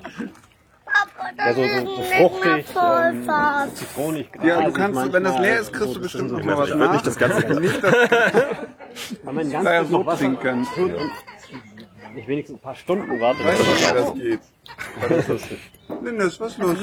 Ja, 1.38 1.54
so, 1.54 1.64
so, 1.64 1.96
so 1.96 2.04
fruchtig, 2.04 2.66
ähm, 2.76 3.30
zitronig. 3.76 4.30
Ja, 4.44 4.62
du 4.62 4.72
kannst, 4.72 5.02
wenn 5.14 5.24
das 5.24 5.34
manchmal. 5.34 5.42
leer 5.42 5.60
ist, 5.60 5.74
kriegst 5.74 5.96
du 5.96 6.02
bestimmt 6.02 6.32
noch 6.32 6.44
mal 6.44 6.58
was 6.58 6.70
Ich 6.70 6.76
würde 6.76 6.94
nicht 6.94 7.08
das 7.08 7.18
Ganze 7.18 7.40
Nicht 7.60 7.84
das 7.84 7.94
Weil 9.24 9.34
man 9.34 9.52
Ja, 9.52 9.64
ganz 9.64 9.90
so 9.90 9.98
noch 9.98 10.06
Wasser 10.06 10.20
trinken. 10.20 10.68
und 10.78 11.12
nicht 12.16 12.28
wenigstens 12.28 12.58
ein 12.58 12.62
paar 12.62 12.76
Stunden 12.76 13.20
wartet. 13.20 13.46
Weißt 13.46 13.60
du, 13.60 13.66
das 13.66 13.80
wie 13.80 13.94
das 13.94 14.14
geht? 14.14 14.40
Das 15.02 15.18
ist 15.18 15.28
lustig. 15.28 15.60
Lindes, 16.04 16.40
was 16.40 16.52
ist 16.52 16.58
los? 16.60 16.78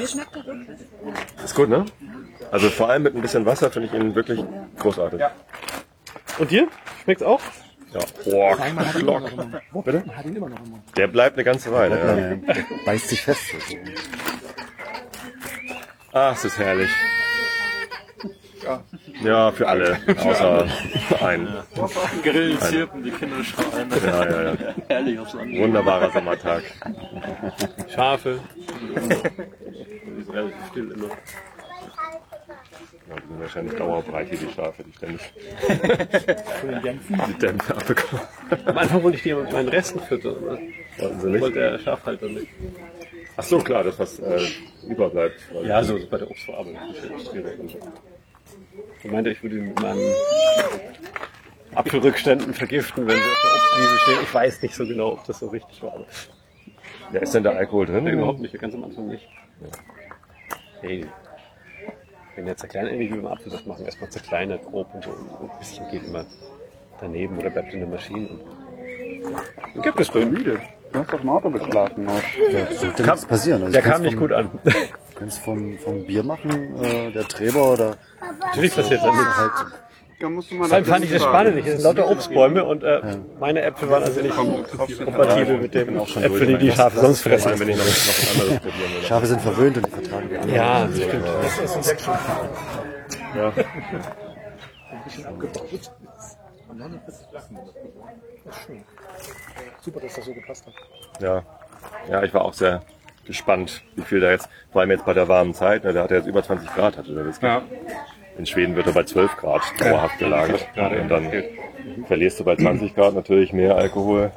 Ist 1.43 1.55
gut, 1.55 1.69
ne? 1.69 1.85
Also 2.51 2.69
vor 2.69 2.89
allem 2.89 3.03
mit 3.03 3.15
ein 3.15 3.21
bisschen 3.21 3.45
Wasser 3.45 3.71
finde 3.71 3.87
ich 3.87 3.93
ihn 3.93 4.13
wirklich 4.13 4.43
großartig. 4.79 5.19
Ja. 5.21 5.31
Und 6.37 6.51
dir? 6.51 6.67
Schmeckt's 7.03 7.23
auch? 7.23 7.39
Ja. 7.93 7.99
Boah, 8.25 8.57
Glock. 8.95 9.23
Bitte? 9.83 10.03
Der 10.95 11.07
bleibt 11.07 11.35
eine 11.35 11.43
ganze 11.43 11.71
Weile, 11.71 12.41
ja. 12.47 12.55
Beißt 12.85 13.09
sich 13.09 13.21
fest. 13.21 13.41
Ach, 16.13 16.35
es 16.35 16.45
ist 16.45 16.57
herrlich. 16.57 16.89
Ja, 19.23 19.51
für 19.51 19.67
alle, 19.67 19.97
außer 20.17 20.67
einen. 21.21 21.47
Grillen, 22.23 22.59
Zirpen, 22.59 23.03
die 23.03 23.11
Kinder 23.11 23.43
schreien. 23.43 23.89
Ja, 24.05 24.29
ja, 24.29 24.43
ja. 24.43 24.57
Herrlich 24.87 25.19
aufs 25.19 25.33
Land. 25.33 25.57
Wunderbarer 25.57 26.11
Sommertag. 26.11 26.63
Schafe. 27.93 28.39
Die 28.79 30.21
ist 30.21 30.31
relativ 30.31 30.67
still 30.69 30.91
immer. 30.91 31.09
Ja, 33.31 33.37
sind 33.37 33.39
wahrscheinlich 33.39 33.75
dauerbreit 33.75 34.29
hier, 34.29 34.37
die 34.37 34.51
Schafe, 34.51 34.83
die 34.83 34.93
ständig 34.93 35.21
die 37.27 37.39
Dämpfe 37.39 37.75
abbekommen. 37.75 38.25
Am 38.65 38.77
Anfang 38.77 39.03
wollte 39.03 39.17
ich 39.17 39.23
die 39.23 39.33
mit 39.33 39.51
meinen 39.51 39.69
Resten 39.69 39.99
füttern. 39.99 40.43
Ne? 40.43 40.59
Wollten 40.97 41.19
sie 41.19 41.29
nicht? 41.29 41.41
Wollte 41.41 41.59
der 41.59 41.79
Schafhalter 41.79 42.27
nicht. 42.27 42.47
Ach 43.37 43.43
so, 43.43 43.59
klar, 43.59 43.83
das 43.83 43.97
was 43.99 44.19
äh, 44.19 44.39
überbleibt. 44.87 45.39
Ja, 45.63 45.83
so 45.83 45.97
bei 46.09 46.17
der 46.17 46.29
Obstverarbeitung. 46.29 46.79
Ich 49.03 49.11
meinte, 49.11 49.29
ich 49.31 49.41
würde 49.41 49.57
ihn 49.57 49.67
mit 49.69 49.81
meinen 49.81 50.13
Apfelrückständen 51.73 52.53
vergiften, 52.53 53.07
wenn 53.07 53.15
sie 53.15 53.21
auf 53.21 53.37
der 53.43 53.51
Obstwiese 53.51 53.97
stehen. 53.99 54.19
Ich 54.23 54.33
weiß 54.33 54.61
nicht 54.61 54.75
so 54.75 54.85
genau, 54.85 55.13
ob 55.13 55.25
das 55.25 55.39
so 55.39 55.47
richtig 55.47 55.81
war. 55.81 56.05
Ja, 57.13 57.21
ist 57.21 57.33
denn 57.33 57.43
da 57.43 57.51
Alkohol 57.51 57.85
drin? 57.85 58.03
Nee, 58.03 58.11
überhaupt 58.11 58.39
nicht, 58.39 58.57
ganz 58.59 58.73
am 58.73 58.83
Anfang 58.83 59.07
nicht. 59.07 59.27
Hey, 60.81 61.05
wenn 62.41 62.47
der 62.47 62.57
zerkleinert, 62.57 62.93
ähnlich 62.93 63.11
wie 63.13 63.17
beim 63.17 63.27
Apfelsaft 63.33 63.67
machen, 63.67 63.85
erstmal 63.85 64.09
zerkleinert, 64.09 64.63
grob 64.65 64.87
und 64.95 65.03
so. 65.03 65.11
Und 65.11 65.51
ein 65.51 65.59
bisschen 65.59 65.87
geht 65.91 66.03
immer 66.03 66.25
daneben 66.99 67.37
oder 67.37 67.51
bleibt 67.51 67.71
in 67.71 67.81
der 67.81 67.89
Maschine. 67.89 68.29
Und 69.75 69.83
gibt 69.83 69.99
es 69.99 70.09
drin. 70.09 70.31
Müde. 70.31 70.59
Du 70.91 70.99
hast 70.99 71.13
doch 71.13 71.21
im 71.21 71.29
Auto 71.29 71.51
geschlafen. 71.51 72.03
noch. 72.05 72.13
Ja, 72.51 72.65
das 72.65 72.81
nichts 72.97 73.25
passieren. 73.27 73.61
Also 73.61 73.73
Der 73.73 73.81
kam 73.83 74.01
nicht 74.01 74.13
vom- 74.15 74.21
gut 74.21 74.31
an. 74.33 74.49
Du 74.63 74.71
kannst 75.19 75.37
vom, 75.39 75.77
vom 75.77 76.03
Bier 76.07 76.23
machen, 76.23 76.83
äh, 76.83 77.11
der 77.11 77.27
Träber 77.27 77.73
oder 77.73 77.95
Natürlich 78.41 78.75
passiert 78.75 79.01
das 79.03 79.11
nicht. 79.15 79.37
halt. 79.37 79.51
Da 80.21 80.29
musst 80.29 80.51
du 80.51 80.55
mal 80.55 80.67
Vor 80.67 80.75
allem 80.75 80.85
nach 80.85 80.93
fand 80.93 81.05
ich 81.05 81.11
das 81.11 81.23
spannend. 81.23 81.57
Es 81.57 81.65
sind 81.65 81.81
lauter 81.81 82.07
Obstbäume 82.07 82.63
und 82.63 82.83
äh, 82.83 83.01
meine 83.39 83.63
Äpfel 83.63 83.89
waren 83.89 84.03
also 84.03 84.21
nicht 84.21 84.35
kompatibel 84.35 85.57
mit 85.57 85.73
den 85.73 85.97
Äpfeln, 85.97 86.47
die 86.47 86.57
die 86.59 86.71
Schafe 86.71 86.99
sonst 86.99 87.21
fressen. 87.21 87.59
wenn 87.59 87.69
ich 87.69 87.77
noch, 87.77 87.85
noch 87.85 88.45
ein 88.45 88.59
anderes. 88.59 89.07
Schafe 89.07 89.25
sind 89.25 89.41
verwöhnt 89.41 89.77
und 89.77 89.87
die 89.87 89.91
vertragen 89.91 90.29
die 90.29 90.37
anderen. 90.37 90.55
Ja, 90.55 90.85
das 90.85 91.03
stimmt. 91.03 91.25
Ja. 93.35 93.53
Super, 99.81 99.99
dass 99.99 100.13
das 100.13 100.25
so 100.25 100.33
gepasst 100.33 100.65
hat. 100.67 100.73
Ja. 101.19 101.43
ja, 102.09 102.23
ich 102.23 102.33
war 102.33 102.45
auch 102.45 102.53
sehr 102.53 102.83
gespannt, 103.25 103.83
wie 103.95 104.03
viel 104.03 104.19
da 104.19 104.29
jetzt, 104.31 104.49
vor 104.71 104.81
allem 104.81 104.91
jetzt 104.91 105.05
bei 105.05 105.13
der 105.13 105.27
warmen 105.27 105.53
Zeit, 105.53 105.83
ne, 105.83 105.93
da 105.93 106.03
hat 106.03 106.11
er 106.11 106.17
jetzt 106.17 106.27
über 106.27 106.43
20 106.43 106.73
Grad 106.73 106.97
hatte 106.97 107.13
der 107.13 107.25
Whisky. 107.25 107.45
Ja. 107.45 107.63
In 108.37 108.45
Schweden 108.45 108.75
wird 108.75 108.87
er 108.87 108.93
bei 108.93 109.03
12 109.03 109.37
Grad 109.37 109.61
dauerhaft 109.79 110.17
gelagert. 110.19 110.67
Und 110.75 111.09
dann 111.09 111.31
verlierst 112.07 112.39
du 112.39 112.43
bei 112.43 112.55
20 112.55 112.95
Grad 112.95 113.13
natürlich 113.13 113.53
mehr 113.53 113.75
Alkohol 113.75 114.31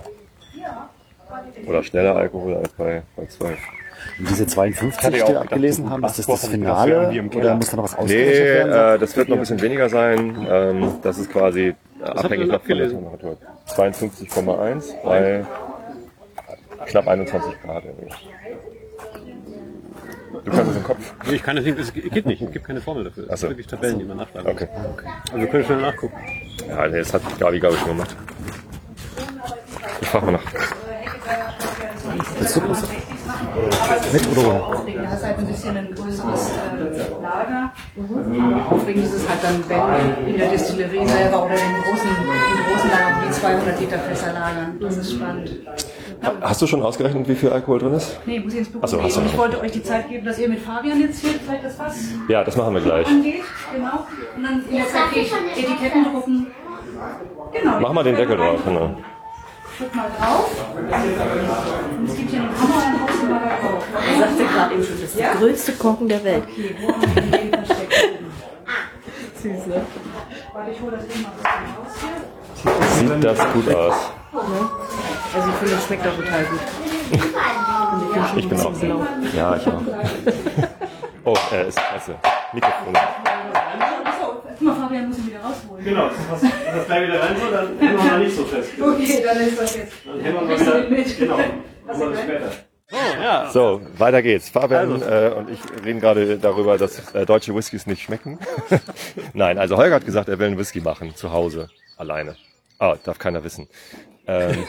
oder 1.67 1.83
schneller 1.83 2.17
Alkohol 2.17 2.57
als 2.57 2.69
bei, 2.71 3.03
bei 3.17 3.27
12. 3.27 3.59
Und 4.19 4.29
diese 4.29 4.47
52, 4.47 5.03
Hatte 5.03 5.17
die 5.17 5.19
wir 5.33 5.41
abgelesen 5.41 5.89
haben, 5.89 6.05
ist 6.05 6.19
das 6.19 6.27
das 6.27 6.47
Finale 6.49 7.09
oder 7.35 7.55
muss 7.55 7.71
da 7.71 7.77
noch 7.77 7.85
was 7.85 7.93
Nee, 7.93 8.03
ausgerechnet 8.03 8.45
werden? 8.71 8.97
äh, 8.97 8.99
das 8.99 9.17
wird 9.17 9.29
noch 9.29 9.37
ein 9.37 9.41
bisschen 9.41 9.63
weniger 9.63 9.89
sein. 9.89 10.47
Ähm, 10.49 10.93
das 11.03 11.19
ist 11.19 11.33
quasi 11.33 11.75
ihr 12.01 12.19
abhängig 12.19 12.51
der? 12.51 12.61
Temperatur. 12.63 13.39
52,1 13.69 14.93
bei 15.03 15.45
knapp 16.87 17.09
21 17.09 17.63
Grad. 17.63 17.85
Irgendwie. 17.85 18.15
Du 20.45 20.51
kannst 20.51 20.71
es 20.73 20.77
im 20.77 20.83
Kopf. 20.85 21.15
Nee, 21.27 21.35
ich 21.37 21.43
kann 21.43 21.57
das 21.57 21.65
nicht, 21.65 21.79
es 21.79 21.93
geht 21.93 22.27
nicht, 22.27 22.43
es 22.43 22.53
gibt 22.53 22.67
keine 22.67 22.81
Formel 22.81 23.05
dafür. 23.05 23.25
Es 23.25 23.41
so. 23.41 23.47
sind 23.47 23.51
wirklich 23.51 23.67
Tabellen, 23.67 23.99
die 23.99 24.05
man 24.05 24.19
nachschlagen 24.19 24.51
Okay. 24.51 24.69
muss. 24.73 25.05
Also 25.33 25.39
wir 25.39 25.47
können 25.47 25.65
schnell 25.65 25.81
nachgucken. 25.81 26.17
Ja, 26.69 26.87
nee, 26.89 26.99
das 26.99 27.15
hat 27.15 27.23
Gabi, 27.39 27.61
glaube 27.61 27.75
ich, 27.77 27.81
schon 27.81 27.91
gemacht. 27.91 28.15
Ich 30.01 30.09
frage 30.09 30.27
mal 30.27 30.33
nach. 30.33 30.43
Willst 32.39 32.57
du 32.57 32.61
bloß? 32.61 32.83
Mit 34.13 34.27
oder 34.37 34.69
ohne? 34.81 34.93
Du 34.93 35.09
hast 35.09 35.25
halt 35.25 35.39
ein 35.39 35.47
bisschen 35.47 35.77
ein 35.77 35.95
größeres 35.95 36.51
äh, 36.51 37.23
Lager. 37.23 37.73
Aufregend 38.71 39.05
ist 39.05 39.15
es 39.15 39.29
halt 39.29 39.43
dann, 39.43 39.65
wenn 39.69 40.27
in 40.27 40.39
der 40.39 40.51
Distillerie 40.51 41.07
selber 41.07 41.45
oder 41.47 41.55
in 41.55 41.83
großen, 41.83 42.09
in 42.09 42.75
großen 42.75 42.91
Lagern 42.91 43.23
die 43.27 43.33
200 43.33 43.81
Liter 43.81 43.99
Fässer 44.01 44.33
lagern. 44.33 44.79
Das 44.81 44.97
ist 44.99 45.13
spannend. 45.13 45.51
Hast 46.41 46.63
du 46.63 46.67
schon 46.67 46.83
ausgerechnet, 46.83 47.29
wie 47.29 47.35
viel 47.35 47.51
Alkohol 47.51 47.79
drin 47.79 47.95
ist? 47.95 48.19
Nee, 48.27 48.41
muss 48.41 48.53
ich 48.53 48.61
ins 48.61 48.69
Büro 48.71 48.87
so, 48.87 48.97
gehen. 48.97 49.07
hast 49.07 49.17
du 49.17 49.21
Und 49.21 49.27
ich 49.27 49.37
wollte 49.39 49.61
euch 49.61 49.73
die 49.73 49.83
Zeit 49.83 50.09
geben, 50.09 50.25
dass 50.25 50.39
ihr 50.39 50.49
mit 50.49 50.61
Fabian 50.61 51.01
jetzt 51.01 51.19
hier 51.21 51.31
vielleicht 51.45 51.65
das 51.65 51.75
Fass 51.77 51.97
Ja, 52.29 52.45
das 52.45 52.57
machen 52.57 52.75
wir 52.75 52.81
gleich. 52.81 53.07
angeht. 53.07 53.43
Genau. 53.75 54.07
Und 54.37 54.43
dann 54.43 54.65
in 54.69 54.77
der 54.77 54.87
Zeit 54.89 55.13
gehe 55.13 55.23
ich 55.25 55.33
Etiketten 55.33 56.05
drucken. 56.13 56.47
Genau. 57.53 57.81
Mach 57.81 57.93
mal 57.93 58.03
den 58.05 58.17
Deckel 58.17 58.37
drauf, 58.37 58.61
genau. 58.65 58.97
Guck 59.79 59.95
mal 59.95 60.07
drauf. 60.19 60.51
Und 61.99 62.09
es 62.09 62.17
gibt 62.17 62.31
hier 62.31 62.41
einen 62.41 62.51
Hammer, 62.51 62.81
dann 62.81 63.03
haust 63.03 63.23
du 63.23 63.27
mal 63.27 63.41
da 63.41 63.69
drauf. 63.69 63.85
Sagte 64.19 64.45
gerade 64.45 64.75
eben 64.75 64.83
schon, 64.85 64.93
das 65.01 65.03
ist 65.11 65.19
der 65.19 65.35
größte 65.35 65.73
Kochen 65.73 66.09
der 66.09 66.23
Welt. 66.25 66.45
Okay, 66.49 66.77
wo 66.81 66.93
haben 66.93 67.03
wir 67.03 67.23
den 67.39 67.51
versteckt? 67.53 67.95
Süß, 69.43 69.67
ne? 69.67 69.83
Warte, 70.53 70.71
ich 70.71 70.81
hole 70.81 70.93
das 70.97 71.07
Ding 71.09 71.23
mal 71.23 71.29
ein 71.31 71.37
bisschen 71.37 71.77
raus 71.77 71.93
hier. 72.01 72.44
Sieht 72.99 73.25
das 73.25 73.39
gut 73.53 73.75
aus? 73.75 73.95
Also 74.33 75.49
ich 75.49 75.55
finde, 75.57 75.75
das 75.75 75.87
schmeckt 75.87 76.07
auch 76.07 76.17
total 76.17 76.45
gut. 76.45 76.61
Ich 77.11 77.19
Ich 77.19 78.45
ein 78.45 78.49
bin 78.49 78.49
bisschen 78.49 78.67
auch. 78.67 78.73
blau. 78.79 79.07
Ja, 79.37 79.57
ich 79.57 79.67
auch. 79.67 79.83
Oh, 81.27 81.35
äh, 81.53 81.69
ist 81.69 81.79
klasse. 81.79 82.17
Mikrofon. 82.53 82.95
Achso, 82.95 84.43
guck 84.59 84.61
mal, 84.61 84.75
Fabian 84.75 85.09
muss 85.09 85.17
ihn 85.21 85.27
wieder 85.29 85.39
rausholen. 85.41 85.83
Genau, 85.83 86.09
das, 86.09 86.43
das 86.43 86.87
gleich 86.87 87.09
wieder 87.09 87.23
rein 87.23 87.37
so, 87.41 87.51
dann 87.51 87.79
hängen 87.79 87.97
wir 87.97 88.05
mal 88.11 88.19
nicht 88.19 88.37
so 88.37 88.45
fest. 88.45 88.71
Okay, 88.79 89.23
dann 89.25 89.41
ist 89.41 89.59
das 89.59 89.75
jetzt. 89.75 89.93
Dann 90.05 90.21
hängen 90.21 90.49
wir 90.51 90.61
wieder, 90.61 90.91
mit? 90.91 91.19
genau, 91.19 91.39
das 91.87 91.97
später. 91.97 92.51
Oh, 92.93 93.23
ja. 93.23 93.51
So, 93.51 93.81
weiter 93.97 94.21
geht's. 94.21 94.51
Fabian 94.51 95.01
äh, 95.01 95.33
und 95.35 95.49
ich 95.49 95.61
reden 95.83 96.01
gerade 96.01 96.37
darüber, 96.37 96.77
dass 96.77 97.15
äh, 97.15 97.25
deutsche 97.25 97.55
Whiskys 97.55 97.87
nicht 97.87 98.03
schmecken. 98.03 98.39
Nein, 99.33 99.57
also 99.57 99.79
Holger 99.79 99.95
hat 99.95 100.05
gesagt, 100.05 100.29
er 100.29 100.39
will 100.39 100.49
einen 100.49 100.59
Whisky 100.59 100.83
machen, 100.83 101.17
zu 101.17 101.33
Hause, 101.33 101.69
alleine. 101.97 102.37
Ah, 102.79 102.97
darf 103.05 103.19
keiner 103.19 103.45
wissen. 103.45 103.69
Ähm, 104.27 104.65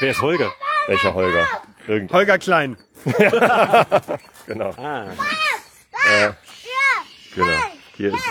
Wer 0.00 0.10
ist 0.10 0.20
Holger? 0.20 0.52
welcher 0.88 1.14
Holger? 1.14 1.46
Irgend 1.86 2.12
Holger 2.12 2.38
Klein. 2.38 2.76
genau. 4.46 4.70
Ah. 4.76 5.06
Äh, 6.08 6.32
genau. 7.34 7.58
Hier 7.96 8.14
ist. 8.14 8.22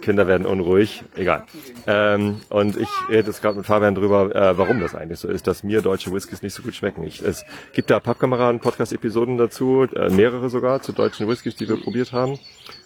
Kinder 0.00 0.26
werden 0.26 0.46
unruhig. 0.46 1.02
Egal. 1.16 1.44
Ähm, 1.86 2.40
und 2.48 2.76
ich 2.76 2.88
rede 3.08 3.28
jetzt 3.28 3.42
gerade 3.42 3.56
mit 3.56 3.66
Fabian 3.66 3.94
drüber, 3.94 4.34
äh, 4.34 4.56
warum 4.56 4.80
das 4.80 4.94
eigentlich 4.94 5.18
so 5.18 5.28
ist, 5.28 5.46
dass 5.46 5.62
mir 5.62 5.82
deutsche 5.82 6.12
Whiskys 6.12 6.40
nicht 6.42 6.54
so 6.54 6.62
gut 6.62 6.74
schmecken. 6.74 7.02
Ich, 7.02 7.20
es 7.20 7.44
gibt 7.72 7.90
da 7.90 8.00
Pappkameraden-Podcast-Episoden 8.00 9.36
dazu, 9.38 9.86
äh, 9.94 10.08
mehrere 10.08 10.48
sogar, 10.50 10.80
zu 10.82 10.92
deutschen 10.92 11.28
Whiskys, 11.28 11.56
die 11.56 11.68
wir 11.68 11.80
probiert 11.80 12.12
haben. 12.12 12.38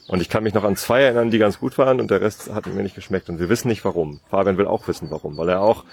Und 0.09 0.21
ich 0.21 0.29
kann 0.29 0.43
mich 0.43 0.53
noch 0.55 0.65
an 0.65 0.77
zwei 0.77 1.03
erinnern, 1.03 1.31
die 1.31 1.39
ganz 1.39 1.59
gut 1.59 1.79
waren 1.79 2.01
und 2.01 2.11
der 2.11 2.21
Rest 2.21 2.53
hat 2.53 2.67
mir 2.67 2.83
nicht 2.83 2.95
geschmeckt. 2.95 3.29
Und 3.29 3.39
wir 3.39 3.49
wissen 3.49 3.69
nicht 3.69 3.85
warum. 3.85 4.21
Fabian 4.31 4.59
will 4.59 4.67
auch 4.67 4.87
wissen 4.89 5.11
warum, 5.11 5.37
weil 5.37 5.49
er 5.49 5.61
auch 5.63 5.85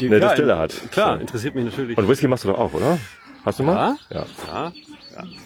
eine 0.00 0.08
klar, 0.18 0.30
Distille 0.30 0.58
hat. 0.58 0.74
Klar, 0.90 1.14
So. 1.16 1.20
interessiert 1.20 1.54
mich 1.54 1.64
natürlich. 1.66 1.96
Und 1.98 2.08
Whisky 2.08 2.26
machst 2.28 2.44
du 2.44 2.48
doch 2.48 2.58
auch, 2.58 2.72
oder? 2.72 2.98
Hast 3.44 3.58
du 3.58 3.62
mal? 3.64 3.96
Ja. 4.10 4.16
Ja. 4.16 4.24
ja. 4.46 4.72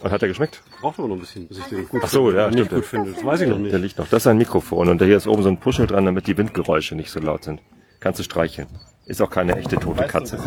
Und 0.00 0.10
hat 0.12 0.22
der 0.22 0.28
geschmeckt? 0.28 0.62
Braucht 0.80 0.98
aber 1.00 1.08
noch 1.08 1.16
ein 1.16 1.20
bisschen, 1.20 1.48
bis 1.48 1.58
ich 1.58 1.64
den 1.64 1.88
gut 1.88 2.00
Ach 2.04 2.08
so, 2.08 2.30
ja, 2.30 2.46
nicht 2.46 2.54
stimmt. 2.66 2.70
gut 2.70 2.84
finde. 2.84 3.12
Das 3.12 3.24
weiß 3.24 3.40
ich 3.40 3.48
noch 3.48 3.56
Der 3.56 3.64
nicht. 3.72 3.82
liegt 3.82 3.98
noch. 3.98 4.08
Das 4.08 4.22
ist 4.22 4.26
ein 4.28 4.38
Mikrofon 4.38 4.88
und 4.88 5.00
da 5.00 5.04
hier 5.04 5.16
ist 5.16 5.26
oben 5.26 5.42
so 5.42 5.48
ein 5.48 5.58
Puschel 5.58 5.86
dran, 5.88 6.04
damit 6.04 6.26
die 6.28 6.36
Windgeräusche 6.38 6.94
nicht 6.94 7.10
so 7.10 7.18
laut 7.20 7.42
sind. 7.44 7.60
Kannst 7.98 8.20
du 8.20 8.22
streicheln. 8.24 8.68
Ist 9.06 9.20
auch 9.20 9.30
keine 9.30 9.56
echte 9.56 9.76
tote 9.76 10.04
Katze. 10.04 10.38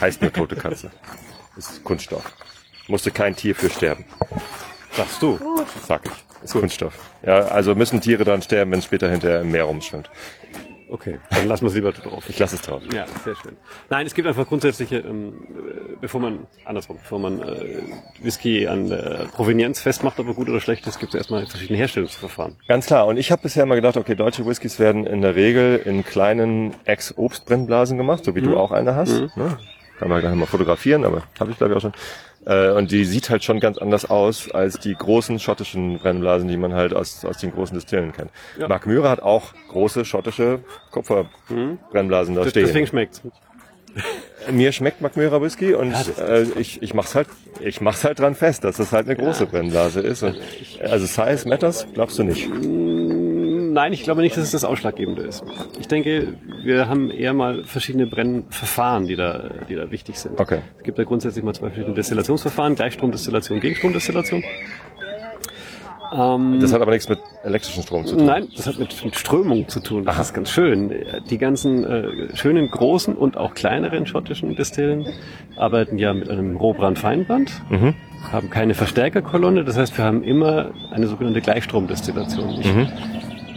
Heißt 0.00 0.20
nur 0.22 0.32
tote 0.32 0.56
Katze. 0.56 0.90
Ist 1.56 1.84
Kunststoff. 1.84 2.24
Musste 2.88 3.10
kein 3.12 3.36
Tier 3.36 3.54
für 3.54 3.70
sterben. 3.70 4.04
Sagst 4.92 5.22
du? 5.22 5.38
Sag 5.86 6.02
ich. 6.06 6.12
Ist 6.44 6.52
Kunststoff. 6.52 7.10
Ja, 7.24 7.46
also 7.46 7.74
müssen 7.74 8.00
Tiere 8.00 8.24
dann 8.24 8.42
sterben, 8.42 8.70
wenn 8.72 8.78
es 8.78 8.84
später 8.84 9.10
hinterher 9.10 9.40
im 9.40 9.50
Meer 9.50 9.64
rumschwimmt. 9.64 10.10
Okay, 10.90 11.18
dann 11.30 11.48
lassen 11.48 11.64
wir 11.64 11.68
es 11.70 11.74
lieber 11.74 11.92
drauf. 11.92 12.24
Ich 12.28 12.38
lasse 12.38 12.56
es 12.56 12.62
drauf. 12.62 12.82
Ja, 12.92 13.06
sehr 13.24 13.34
schön. 13.34 13.56
Nein, 13.90 14.06
es 14.06 14.14
gibt 14.14 14.28
einfach 14.28 14.46
grundsätzliche, 14.46 14.98
ähm, 14.98 15.32
äh, 15.32 15.96
bevor 16.00 16.20
man, 16.20 16.46
andersrum, 16.64 16.98
bevor 16.98 17.18
man 17.18 17.40
äh, 17.40 17.78
Whisky 18.22 18.68
an 18.68 18.90
der 18.90 19.26
Provenienz 19.32 19.80
festmacht, 19.80 20.20
ob 20.20 20.28
er 20.28 20.34
gut 20.34 20.48
oder 20.48 20.60
schlecht 20.60 20.86
ist, 20.86 21.00
gibt 21.00 21.14
es 21.14 21.18
erstmal 21.18 21.46
verschiedene 21.46 21.78
Herstellungsverfahren. 21.78 22.56
Ganz 22.68 22.86
klar. 22.86 23.06
Und 23.06 23.16
ich 23.16 23.32
habe 23.32 23.42
bisher 23.42 23.64
mal 23.66 23.74
gedacht, 23.76 23.96
okay, 23.96 24.14
deutsche 24.14 24.46
Whiskys 24.46 24.78
werden 24.78 25.06
in 25.06 25.22
der 25.22 25.34
Regel 25.34 25.80
in 25.84 26.04
kleinen 26.04 26.74
Ex-Obstbrennblasen 26.84 27.96
gemacht, 27.96 28.24
so 28.24 28.34
wie 28.34 28.42
du 28.42 28.56
auch 28.56 28.70
eine 28.70 28.94
hast. 28.94 29.36
Ne? 29.36 29.58
Kann 29.98 30.08
man 30.08 30.20
gleich 30.20 30.34
mal 30.34 30.46
fotografieren, 30.46 31.04
aber 31.04 31.22
habe 31.40 31.50
ich 31.50 31.56
glaube 31.56 31.72
ich 31.72 31.78
auch 31.78 31.82
schon. 31.82 31.92
Äh, 32.46 32.70
und 32.72 32.90
die 32.90 33.04
sieht 33.04 33.30
halt 33.30 33.42
schon 33.44 33.58
ganz 33.60 33.78
anders 33.78 34.08
aus 34.10 34.50
als 34.50 34.78
die 34.78 34.94
großen 34.94 35.38
schottischen 35.38 35.98
Brennblasen, 35.98 36.46
die 36.48 36.56
man 36.56 36.74
halt 36.74 36.92
aus, 36.94 37.24
aus 37.24 37.38
den 37.38 37.52
großen 37.52 37.74
Distillen 37.74 38.12
kennt. 38.12 38.30
Ja. 38.58 38.68
Mark 38.68 38.86
Mührer 38.86 39.08
hat 39.10 39.22
auch 39.22 39.52
große 39.68 40.04
schottische 40.04 40.60
Kupferbrennblasen 40.90 42.34
da 42.34 42.42
Das, 42.42 42.50
stehen. 42.50 42.66
deswegen 42.66 42.86
schmeckt's. 42.86 43.22
Mir 44.50 44.72
schmeckt 44.72 45.00
Mark 45.00 45.16
Mührer 45.16 45.40
Whisky 45.40 45.72
und 45.74 45.94
äh, 46.18 46.42
ich, 46.58 46.82
ich 46.82 46.94
mach's 46.94 47.14
halt 47.14 47.28
ich 47.60 47.80
mach's 47.80 48.02
halt 48.04 48.18
dran 48.18 48.34
fest, 48.34 48.64
dass 48.64 48.76
das 48.76 48.92
halt 48.92 49.06
eine 49.06 49.16
große 49.16 49.46
Brennblase 49.46 50.00
ist. 50.00 50.22
Und, 50.24 50.36
also 50.82 51.06
Size 51.06 51.48
matters, 51.48 51.86
glaubst 51.94 52.18
du 52.18 52.24
nicht? 52.24 52.50
Nein, 53.74 53.92
ich 53.92 54.04
glaube 54.04 54.20
nicht, 54.22 54.36
dass 54.36 54.44
es 54.44 54.52
das 54.52 54.64
Ausschlaggebende 54.64 55.22
ist. 55.22 55.42
Ich 55.80 55.88
denke, 55.88 56.34
wir 56.62 56.88
haben 56.88 57.10
eher 57.10 57.32
mal 57.34 57.64
verschiedene 57.64 58.06
Brennverfahren, 58.06 59.06
die 59.08 59.16
da, 59.16 59.50
die 59.68 59.74
da 59.74 59.90
wichtig 59.90 60.16
sind. 60.18 60.38
Okay. 60.40 60.60
Es 60.78 60.84
gibt 60.84 60.96
da 60.98 61.02
grundsätzlich 61.02 61.44
mal 61.44 61.54
zwei 61.54 61.66
verschiedene 61.70 61.94
Destillationsverfahren, 61.94 62.76
Gleichstromdestillation, 62.76 63.58
Gegenstromdestillation. 63.58 64.44
Ähm, 66.14 66.58
Das 66.60 66.72
hat 66.72 66.80
aber 66.82 66.92
nichts 66.92 67.08
mit 67.08 67.18
elektrischem 67.42 67.82
Strom 67.82 68.06
zu 68.06 68.14
tun. 68.16 68.26
Nein, 68.26 68.46
das 68.56 68.66
hat 68.68 68.78
mit, 68.78 69.04
mit 69.04 69.16
Strömung 69.16 69.66
zu 69.68 69.80
tun. 69.80 70.04
Das 70.04 70.18
ist 70.20 70.34
ganz 70.34 70.50
schön. 70.50 70.92
Die 71.28 71.38
ganzen 71.38 71.82
äh, 71.84 72.36
schönen 72.36 72.70
großen 72.70 73.14
und 73.16 73.36
auch 73.36 73.54
kleineren 73.54 74.06
schottischen 74.06 74.54
Distillen 74.54 75.06
arbeiten 75.56 75.98
ja 75.98 76.12
mit 76.14 76.30
einem 76.30 76.56
Rohbrand-Feinbrand, 76.56 77.50
Mhm. 77.70 77.94
haben 78.30 78.50
keine 78.50 78.74
Verstärkerkolonne. 78.74 79.64
Das 79.64 79.76
heißt, 79.76 79.98
wir 79.98 80.04
haben 80.04 80.22
immer 80.22 80.70
eine 80.92 81.08
sogenannte 81.08 81.40
Gleichstromdestillation. 81.40 82.60
Ich 82.60 82.72
Mhm. 82.72 82.88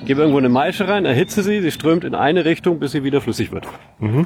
Gebe 0.07 0.21
irgendwo 0.21 0.39
eine 0.39 0.49
Maische 0.49 0.87
rein, 0.87 1.05
erhitze 1.05 1.43
sie, 1.43 1.61
sie 1.61 1.71
strömt 1.71 2.03
in 2.03 2.15
eine 2.15 2.45
Richtung, 2.45 2.79
bis 2.79 2.91
sie 2.93 3.03
wieder 3.03 3.21
flüssig 3.21 3.51
wird. 3.51 3.67
Mhm. 3.99 4.25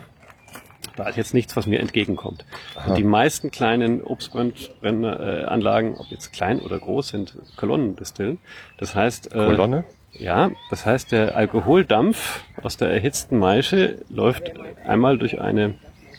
Da 0.95 1.07
ist 1.07 1.15
jetzt 1.15 1.33
nichts, 1.33 1.55
was 1.55 1.67
mir 1.67 1.79
entgegenkommt. 1.79 2.45
Und 2.87 2.97
die 2.97 3.03
meisten 3.03 3.49
kleinen 3.49 4.03
Obstbrennanlagen, 4.03 5.95
ob 5.97 6.07
jetzt 6.07 6.33
klein 6.33 6.59
oder 6.59 6.79
groß, 6.79 7.09
sind 7.09 7.35
Kolonnendistillen. 7.55 8.39
Das 8.77 8.93
heißt, 8.95 9.27
äh, 9.33 9.45
Kolonne? 9.45 9.83
ja, 10.11 10.51
das 10.69 10.85
heißt, 10.85 11.11
der 11.11 11.35
Alkoholdampf 11.37 12.41
aus 12.61 12.77
der 12.77 12.89
erhitzten 12.89 13.39
Maische 13.39 13.99
läuft 14.09 14.51
einmal 14.85 15.17
durch 15.17 15.39
eine 15.41 15.75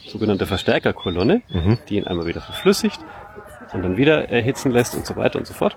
sogenannte 0.07 0.47
Verstärkerkolonne, 0.47 1.43
Mhm. 1.51 1.79
die 1.89 1.97
ihn 1.97 2.07
einmal 2.07 2.27
wieder 2.27 2.41
verflüssigt 2.41 3.01
und 3.73 3.83
dann 3.83 3.97
wieder 3.97 4.31
erhitzen 4.31 4.73
lässt 4.73 4.95
und 4.97 5.07
so 5.07 5.17
weiter 5.17 5.39
und 5.39 5.47
so 5.47 5.55
fort. 5.55 5.77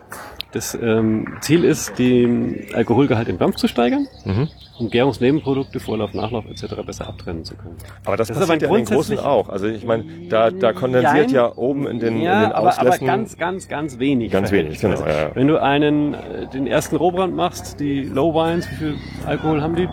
Das 0.56 0.74
ähm, 0.82 1.28
Ziel 1.42 1.66
ist, 1.66 2.00
den 2.00 2.68
Alkoholgehalt 2.74 3.28
im 3.28 3.38
Dampf 3.38 3.58
zu 3.58 3.68
steigern, 3.68 4.08
Mhm. 4.24 4.48
um 4.80 4.90
Gärungsnebenprodukte, 4.90 5.82
Vorlauf, 5.82 6.14
Nachlauf 6.14 6.46
etc. 6.46 6.76
besser 6.86 7.10
abtrennen 7.10 7.44
zu 7.44 7.56
können. 7.58 7.76
Aber 8.06 8.16
das, 8.16 8.30
Das 8.30 8.38
ist 8.38 8.48
passiert 8.48 8.64
aber 8.64 8.74
ja 8.74 8.80
in 8.80 8.86
den 8.86 8.96
großen 8.96 9.20
auch. 9.20 9.50
Also 9.50 9.68
ich 9.68 9.86
meine, 9.86 10.06
da, 10.30 10.52
da 10.52 10.72
kondensiert 10.72 11.28
Jein. 11.32 11.36
ja 11.36 11.52
oben 11.58 11.86
in 11.88 12.00
den, 12.00 12.22
ja, 12.22 12.36
in 12.36 12.40
den 12.40 12.52
aber, 12.54 12.70
aber 12.70 12.88
Auslässen... 12.88 13.06
ganz, 13.06 13.38
ganz, 13.38 13.68
ganz 13.68 14.00
wenig. 14.00 14.32
Ganz 14.32 14.50
wenig, 14.52 14.80
genau, 14.80 14.96
verhältnismäßig. 14.96 15.32
ja. 15.32 15.36
Wenn 15.36 15.48
du 15.50 15.62
einen, 15.62 16.14
äh, 16.14 16.48
den 16.48 16.68
ersten 16.68 16.96
Rohbrand 16.96 17.36
machst, 17.36 17.82
die 17.82 18.04
Low 18.04 18.34
Wines, 18.34 18.66
wie 18.72 18.76
viel 18.76 18.96
Alkohol 19.26 19.62
haben 19.62 19.76
die? 19.76 19.90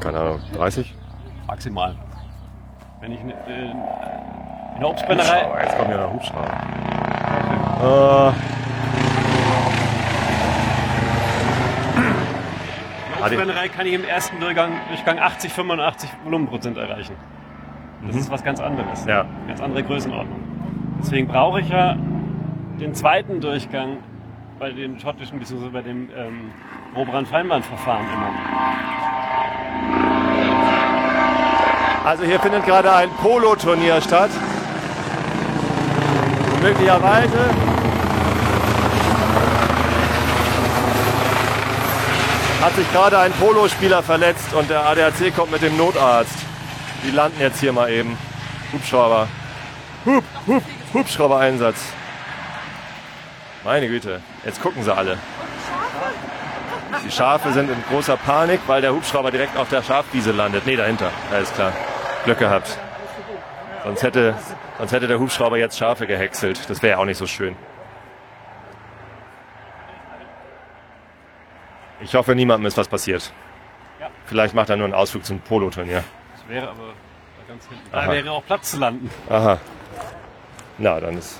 keine 0.00 0.18
Ahnung, 0.18 0.40
30? 0.56 0.94
Maximal. 1.46 1.94
Wenn 3.02 3.12
ich 3.12 3.20
in, 3.20 3.28
in, 3.30 3.36
in 4.76 4.80
der 4.80 4.88
Obstbrennerei. 4.88 5.42
Jetzt 5.62 5.76
kommt 5.76 5.90
ja 5.90 5.96
der 5.98 6.10
Hubschrauber. 6.12 6.48
Äh, 7.82 8.32
Obstbrennerei 13.32 13.68
kann 13.68 13.86
ich 13.86 13.94
im 13.94 14.04
ersten 14.04 14.40
Durchgang, 14.40 14.72
Durchgang 14.88 15.18
80, 15.18 15.52
85 15.52 16.10
Volumenprozent 16.24 16.76
erreichen. 16.76 17.14
Das 18.06 18.16
ist 18.16 18.30
was 18.30 18.44
ganz 18.44 18.60
anderes. 18.60 19.04
Mhm. 19.04 19.10
Ja. 19.10 19.24
Ganz 19.48 19.60
andere 19.60 19.82
Größenordnung. 19.82 20.40
Deswegen 21.00 21.28
brauche 21.28 21.60
ich 21.60 21.68
ja 21.68 21.96
den 22.80 22.94
zweiten 22.94 23.40
Durchgang 23.40 23.98
bei 24.58 24.70
den 24.70 24.98
schottischen 24.98 25.38
bzw. 25.38 25.68
bei 25.72 25.82
dem 25.82 26.08
ähm, 26.16 26.50
Rohbrand-Feinbrand-Verfahren 26.94 28.04
immer. 28.14 28.30
Also 32.04 32.24
hier 32.24 32.38
findet 32.40 32.66
gerade 32.66 32.94
ein 32.94 33.08
Polo-Turnier 33.22 34.00
statt. 34.00 34.30
Möglicherweise. 36.62 37.73
Hat 42.64 42.76
sich 42.76 42.90
gerade 42.92 43.18
ein 43.18 43.30
Polospieler 43.32 44.02
verletzt 44.02 44.54
und 44.54 44.70
der 44.70 44.86
ADAC 44.86 45.36
kommt 45.36 45.52
mit 45.52 45.60
dem 45.60 45.76
Notarzt. 45.76 46.38
Die 47.06 47.10
landen 47.10 47.38
jetzt 47.38 47.60
hier 47.60 47.74
mal 47.74 47.90
eben. 47.90 48.16
Hubschrauber. 48.72 49.28
Hub, 50.06 50.24
Hub, 50.46 50.62
Hubschrauber-Einsatz. 50.94 51.76
Meine 53.64 53.86
Güte, 53.86 54.22
jetzt 54.46 54.62
gucken 54.62 54.82
sie 54.82 54.94
alle. 54.94 55.18
Die 57.06 57.10
Schafe 57.10 57.52
sind 57.52 57.70
in 57.70 57.76
großer 57.90 58.16
Panik, 58.16 58.60
weil 58.66 58.80
der 58.80 58.94
Hubschrauber 58.94 59.30
direkt 59.30 59.58
auf 59.58 59.68
der 59.68 59.82
Schafwiese 59.82 60.32
landet. 60.32 60.64
Nee, 60.64 60.76
dahinter. 60.76 61.10
Alles 61.30 61.52
klar. 61.52 61.74
Glück 62.24 62.38
gehabt. 62.38 62.78
Sonst 63.84 64.02
hätte, 64.02 64.36
sonst 64.78 64.92
hätte 64.92 65.06
der 65.06 65.18
Hubschrauber 65.20 65.58
jetzt 65.58 65.76
Schafe 65.76 66.06
gehäckselt. 66.06 66.70
Das 66.70 66.80
wäre 66.80 66.92
ja 66.92 66.98
auch 66.98 67.04
nicht 67.04 67.18
so 67.18 67.26
schön. 67.26 67.56
Ich 72.00 72.14
hoffe, 72.14 72.34
niemandem 72.34 72.66
ist 72.66 72.76
was 72.76 72.88
passiert. 72.88 73.32
Ja. 74.00 74.08
Vielleicht 74.26 74.54
macht 74.54 74.70
er 74.70 74.76
nur 74.76 74.84
einen 74.86 74.94
Ausflug 74.94 75.24
zum 75.24 75.40
Poloturnier. 75.40 76.04
Das 76.36 76.48
wäre 76.48 76.68
aber 76.68 76.94
ganz 77.48 77.66
hinten. 77.68 77.94
Aha. 77.94 78.06
Da 78.06 78.12
wäre 78.12 78.30
auch 78.32 78.44
Platz 78.44 78.72
zu 78.72 78.78
landen. 78.78 79.10
Aha. 79.28 79.58
Na, 80.78 81.00
dann 81.00 81.18
ist 81.18 81.38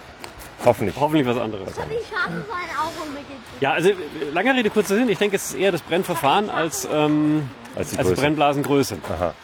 hoffentlich. 0.64 0.96
Hoffentlich 0.98 1.26
was 1.26 1.38
anderes. 1.38 1.74
Die 1.74 1.80
auch 1.80 3.06
unbedingt. 3.06 3.40
Ja, 3.60 3.72
also 3.72 3.90
lange 4.32 4.54
Rede, 4.54 4.70
kurzer 4.70 4.94
Sinn. 4.94 5.08
Ich 5.08 5.18
denke, 5.18 5.36
es 5.36 5.50
ist 5.50 5.54
eher 5.54 5.72
das 5.72 5.82
Brennverfahren 5.82 6.50
als, 6.50 6.88
ähm, 6.90 7.48
Als 7.74 7.90
die 7.90 7.98
als 7.98 8.08
Größe. 8.08 8.20
Brennblasengröße. 8.20 8.98
Aha. 9.12 9.34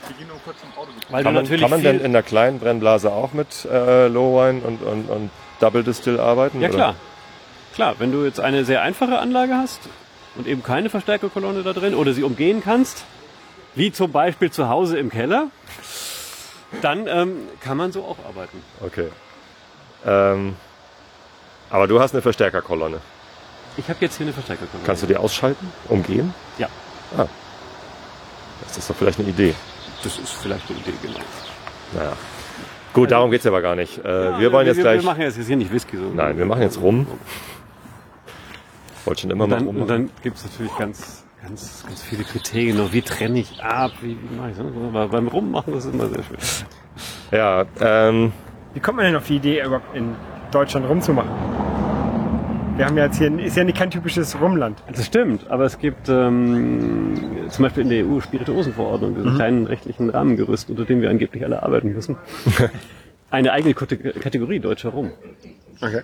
Weil 1.11 1.25
Kann 1.25 1.35
man, 1.35 1.43
natürlich 1.43 1.61
kann 1.63 1.71
man 1.71 1.83
denn 1.83 2.01
in 2.01 2.13
der 2.13 2.23
kleinen 2.23 2.61
Brennblase 2.61 3.11
auch 3.13 3.33
mit 3.33 3.65
äh, 3.65 4.07
Low 4.07 4.37
Wine 4.37 4.61
und, 4.61 4.83
und, 4.83 5.11
und 5.11 5.31
Double 5.59 5.83
Distill 5.83 6.21
arbeiten? 6.21 6.61
Ja 6.61 6.69
oder? 6.69 6.77
klar. 6.77 6.95
Klar, 7.75 7.95
wenn 7.99 8.13
du 8.13 8.25
jetzt 8.25 8.41
eine 8.41 8.65
sehr 8.65 8.83
einfache 8.83 9.19
Anlage 9.19 9.55
hast 9.55 9.81
und 10.37 10.47
eben 10.47 10.63
keine 10.63 10.91
Verstärkerkolonne 10.91 11.63
da 11.63 11.73
drin 11.73 11.95
oder 11.95 12.13
sie 12.13 12.23
umgehen 12.23 12.63
kannst, 12.65 13.05
wie 13.75 13.93
zum 13.93 14.13
Beispiel 14.13 14.51
zu 14.51 14.69
Hause 14.69 14.99
im 14.99 15.11
Keller, 15.11 15.49
dann 16.83 17.07
ähm, 17.07 17.37
kann 17.61 17.77
man 17.77 17.93
so 17.93 18.05
auch 18.05 18.17
arbeiten. 18.27 18.63
Okay. 18.81 19.09
Ähm, 20.07 20.57
aber 21.69 21.87
du 21.87 22.01
hast 22.01 22.13
eine 22.13 22.23
Verstärkerkolonne. 22.23 23.01
Ich 23.77 23.89
habe 23.89 23.99
jetzt 24.01 24.17
hier 24.17 24.27
eine 24.27 24.33
Verstärkerkolonne. 24.33 24.87
Kannst 24.87 25.03
du 25.03 25.07
die 25.07 25.17
ausschalten? 25.17 25.73
Umgehen? 25.89 26.35
Ja. 26.59 26.69
Ah. 27.17 27.27
Das 28.63 28.79
ist 28.79 28.91
doch 28.91 28.97
vielleicht 28.97 29.19
eine 29.21 29.29
Idee. 29.29 29.55
Das 30.03 30.19
ist 30.19 30.33
vielleicht 30.33 30.69
eine 30.69 30.79
Idee, 30.79 30.93
genau. 31.03 31.21
Naja. 31.93 32.13
Gut, 32.93 33.11
darum 33.13 33.31
geht's 33.31 33.47
aber 33.47 33.63
gar 33.63 33.77
nicht. 33.77 33.99
Äh, 33.99 34.39
wir 34.39 34.53
wollen 34.53 34.67
jetzt 34.67 34.77
wir, 34.77 34.85
gleich. 34.85 35.01
Wir 35.01 35.05
machen 35.05 35.23
jetzt 35.23 35.39
hier 35.39 35.57
nicht 35.57 35.73
Whisky. 35.73 35.97
So. 35.97 36.11
Nein, 36.13 36.37
wir 36.39 36.45
machen 36.45 36.63
jetzt 36.63 36.81
rum. 36.81 37.07
Wollte 39.05 39.23
schon 39.23 39.31
immer 39.31 39.45
Und 39.45 39.51
mal 39.51 39.57
dann, 39.57 39.67
rum. 39.67 39.77
und 39.83 39.89
dann 39.91 40.11
gibt 40.23 40.37
es 40.37 40.45
natürlich 40.45 40.77
ganz, 40.77 41.25
ganz, 41.43 41.85
ganz 41.87 42.03
viele 42.03 42.25
Kriterien. 42.25 42.77
Noch. 42.77 42.93
Wie 42.93 43.03
trenne 43.03 43.39
ich 43.41 43.63
ab? 43.63 43.93
Wie, 44.03 44.17
wie 44.21 44.37
mache 44.37 44.51
ich 44.51 44.57
das? 44.57 44.67
Aber 44.67 45.09
beim 45.09 45.29
Rummachen 45.29 45.73
das 45.75 45.85
ist 45.87 45.95
immer 45.95 46.09
sehr 46.09 46.23
schön. 46.23 46.37
Ja, 47.31 47.65
ähm, 47.81 48.33
Wie 48.75 48.81
kommt 48.81 48.97
man 48.97 49.07
denn 49.07 49.17
auf 49.17 49.27
die 49.27 49.37
Idee, 49.37 49.63
überhaupt 49.65 49.95
in 49.97 50.15
Deutschland 50.51 50.89
rumzumachen? 50.89 51.31
Wir 52.77 52.87
haben 52.87 52.97
ja 52.97 53.05
jetzt 53.07 53.19
hier, 53.19 53.39
ist 53.39 53.57
ja 53.59 53.65
nicht 53.65 53.77
kein 53.77 53.91
typisches 53.91 54.41
Rumland. 54.41 54.83
Das 54.95 55.05
stimmt, 55.05 55.51
aber 55.51 55.65
es 55.65 55.79
gibt 55.79 56.09
ähm, 56.09 57.15
zum 57.51 57.63
Beispiel 57.65 57.83
in 57.83 57.91
der 57.91 58.07
EU 58.07 58.21
Spirituosenverordnung, 58.21 59.15
diesen 59.17 59.33
Mhm. 59.33 59.37
kleinen 59.37 59.67
rechtlichen 59.67 60.09
Rahmengerüst, 60.11 60.71
unter 60.71 60.85
dem 60.87 61.03
wir 61.03 61.11
angeblich 61.11 61.45
alle 61.45 61.63
arbeiten 61.63 61.93
müssen. 61.93 62.17
eine 63.31 63.53
eigene 63.53 63.75
Kate- 63.75 63.97
Kategorie 63.97 64.59
deutscher 64.61 64.91
Rum. 64.91 65.13
Okay. 65.81 66.03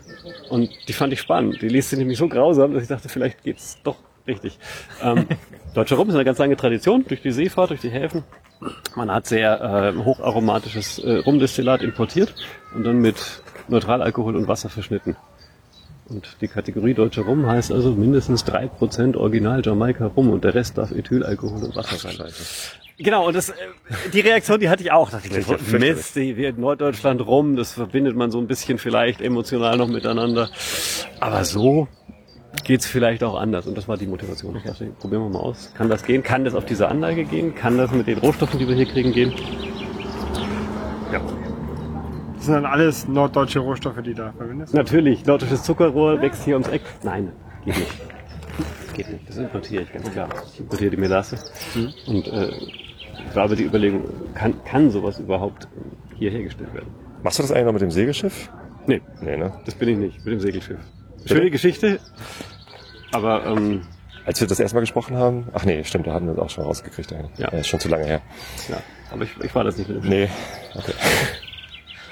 Und 0.49 0.70
die 0.89 0.93
fand 0.93 1.12
ich 1.12 1.20
spannend. 1.20 1.61
Die 1.61 1.68
liest 1.68 1.91
sich 1.91 1.99
nämlich 1.99 2.18
so 2.18 2.29
grausam, 2.29 2.72
dass 2.72 2.83
ich 2.85 2.89
dachte, 2.89 3.09
vielleicht 3.09 3.43
geht's 3.43 3.79
doch 3.85 3.97
richtig. 4.27 4.59
Ähm, 5.03 5.27
deutscher 5.74 5.97
Rum 5.97 6.09
ist 6.09 6.14
eine 6.14 6.24
ganz 6.24 6.39
lange 6.39 6.57
Tradition 6.57 7.05
durch 7.07 7.20
die 7.22 7.33
Seefahrt, 7.33 7.70
durch 7.70 7.81
die 7.81 7.91
Häfen. 7.91 8.24
Man 8.95 9.11
hat 9.11 9.27
sehr 9.27 9.93
äh, 9.95 9.99
hocharomatisches 10.05 10.99
äh, 11.01 11.18
Rumdestillat 11.18 11.83
importiert 11.83 12.35
und 12.74 12.85
dann 12.85 12.99
mit 12.99 13.16
Neutralalkohol 13.68 14.35
und 14.37 14.49
Wasser 14.49 14.70
verschnitten. 14.70 15.16
Und 16.09 16.37
die 16.41 16.49
Kategorie 16.49 16.95
deutscher 16.95 17.22
Rum 17.22 17.47
heißt 17.47 17.72
also 17.72 17.91
mindestens 17.93 18.47
3% 18.47 19.16
Original 19.16 19.61
Jamaika 19.64 20.07
Rum 20.07 20.31
und 20.31 20.45
der 20.45 20.55
Rest 20.55 20.79
darf 20.79 20.93
Ethylalkohol 20.93 21.64
und 21.64 21.77
Wasser 21.77 21.97
sein. 21.97 22.16
Genau, 22.99 23.27
und 23.27 23.37
das, 23.37 23.51
äh, 23.51 23.55
die 24.13 24.21
Reaktion, 24.21 24.59
die 24.59 24.69
hatte 24.71 24.83
ich 24.83 24.91
auch. 24.91 25.11
Dachte 25.11 25.29
ich, 25.29 25.47
ja. 25.47 25.79
Mist, 25.79 26.17
die 26.17 26.37
wird 26.37 26.59
Norddeutschland 26.59 27.21
rum, 27.27 27.57
das 27.57 27.73
verbindet 27.73 28.17
man 28.17 28.31
so 28.31 28.39
ein 28.39 28.47
bisschen 28.47 28.79
vielleicht 28.79 29.21
emotional 29.21 29.77
noch 29.77 29.89
miteinander. 29.89 30.49
Aber 31.21 31.45
so 31.45 31.89
geht's 32.65 32.87
vielleicht 32.87 33.23
auch 33.23 33.39
anders. 33.39 33.67
Und 33.67 33.77
das 33.77 33.87
war 33.87 33.99
die 33.99 34.07
Motivation. 34.07 34.57
Ich 34.57 34.63
dachte, 34.63 34.87
probieren 34.99 35.23
wir 35.25 35.29
mal 35.31 35.41
aus. 35.41 35.73
Kann 35.77 35.91
das 35.91 36.05
gehen? 36.05 36.23
Kann 36.23 36.45
das 36.45 36.55
auf 36.55 36.65
diese 36.65 36.89
Anlage 36.89 37.25
gehen? 37.25 37.55
Kann 37.55 37.77
das 37.77 37.91
mit 37.91 38.07
den 38.07 38.19
Rohstoffen, 38.19 38.59
die 38.59 38.67
wir 38.67 38.75
hier 38.75 38.87
kriegen, 38.87 39.13
gehen? 39.13 39.35
Ja. 41.13 41.21
Das 42.35 42.45
sind 42.47 42.55
dann 42.55 42.67
alles 42.67 43.07
norddeutsche 43.07 43.59
Rohstoffe, 43.59 44.01
die 44.03 44.15
da 44.15 44.33
verwendest? 44.33 44.73
Natürlich, 44.73 45.27
nordisches 45.27 45.65
Zuckerrohr 45.65 46.21
wächst 46.23 46.45
hier 46.45 46.55
ums 46.55 46.69
Eck. 46.69 46.83
Nein, 47.03 47.33
geht 47.65 47.77
nicht. 47.79 47.93
Geht 48.95 49.11
nicht. 49.11 49.29
Das 49.29 49.37
importiere 49.37 49.83
ich, 49.83 49.93
ganz 49.93 50.11
klar. 50.11 50.29
Ich 50.53 50.61
importiere 50.61 50.91
die 50.91 50.97
Melasse. 50.97 51.39
Und 52.07 52.27
äh, 52.29 52.51
war 53.35 53.45
aber 53.45 53.57
die 53.57 53.64
Überlegung, 53.64 54.05
kann, 54.35 54.62
kann 54.64 54.91
sowas 54.91 55.18
überhaupt 55.18 55.68
hier 56.18 56.31
hergestellt 56.31 56.72
werden? 56.74 56.89
Machst 57.22 57.39
du 57.39 57.43
das 57.43 57.53
eigentlich 57.53 57.66
noch 57.66 57.72
mit 57.72 57.83
dem 57.83 57.91
Segelschiff? 57.91 58.51
Nee, 58.87 59.01
Nee, 59.20 59.37
ne? 59.37 59.53
das 59.64 59.74
bin 59.74 59.89
ich 59.89 59.97
nicht, 59.97 60.24
mit 60.24 60.35
dem 60.35 60.41
Segelschiff. 60.41 60.79
Schöne 61.24 61.51
Geschichte, 61.51 61.99
aber 63.12 63.45
ähm, 63.47 63.83
Als 64.24 64.41
wir 64.41 64.47
das 64.47 64.61
erste 64.61 64.77
Mal 64.77 64.81
gesprochen 64.83 65.16
haben, 65.16 65.49
ach 65.53 65.64
nee, 65.64 65.83
stimmt, 65.85 66.07
da 66.07 66.12
hatten 66.12 66.27
wir 66.27 66.35
das 66.35 66.45
auch 66.45 66.51
schon 66.51 66.64
rausgekriegt 66.64 67.12
eigentlich. 67.12 67.39
Ja. 67.39 67.49
ist 67.49 67.66
schon 67.68 67.81
zu 67.81 67.89
lange 67.89 68.05
her. 68.05 68.20
ja, 68.68 68.77
aber 69.11 69.24
ich, 69.24 69.31
ich 69.43 69.55
war 69.55 69.64
das 69.64 69.77
nicht 69.77 69.89
mit 69.89 69.97
dem 69.99 70.03
Schiff. 70.05 70.11
Nee, 70.11 70.31
okay. 70.79 70.93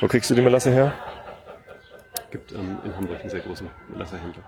Wo 0.01 0.09
kriegst 0.09 0.29
du 0.31 0.35
die 0.35 0.43
Melasse 0.43 0.73
her? 0.73 0.93
gibt 2.31 2.51
ähm, 2.53 2.79
in 2.85 2.97
Hamburg 2.97 3.21
einen 3.21 3.31
sehr 3.31 3.41
großen 3.41 3.69
Melasserhändler. 3.93 4.43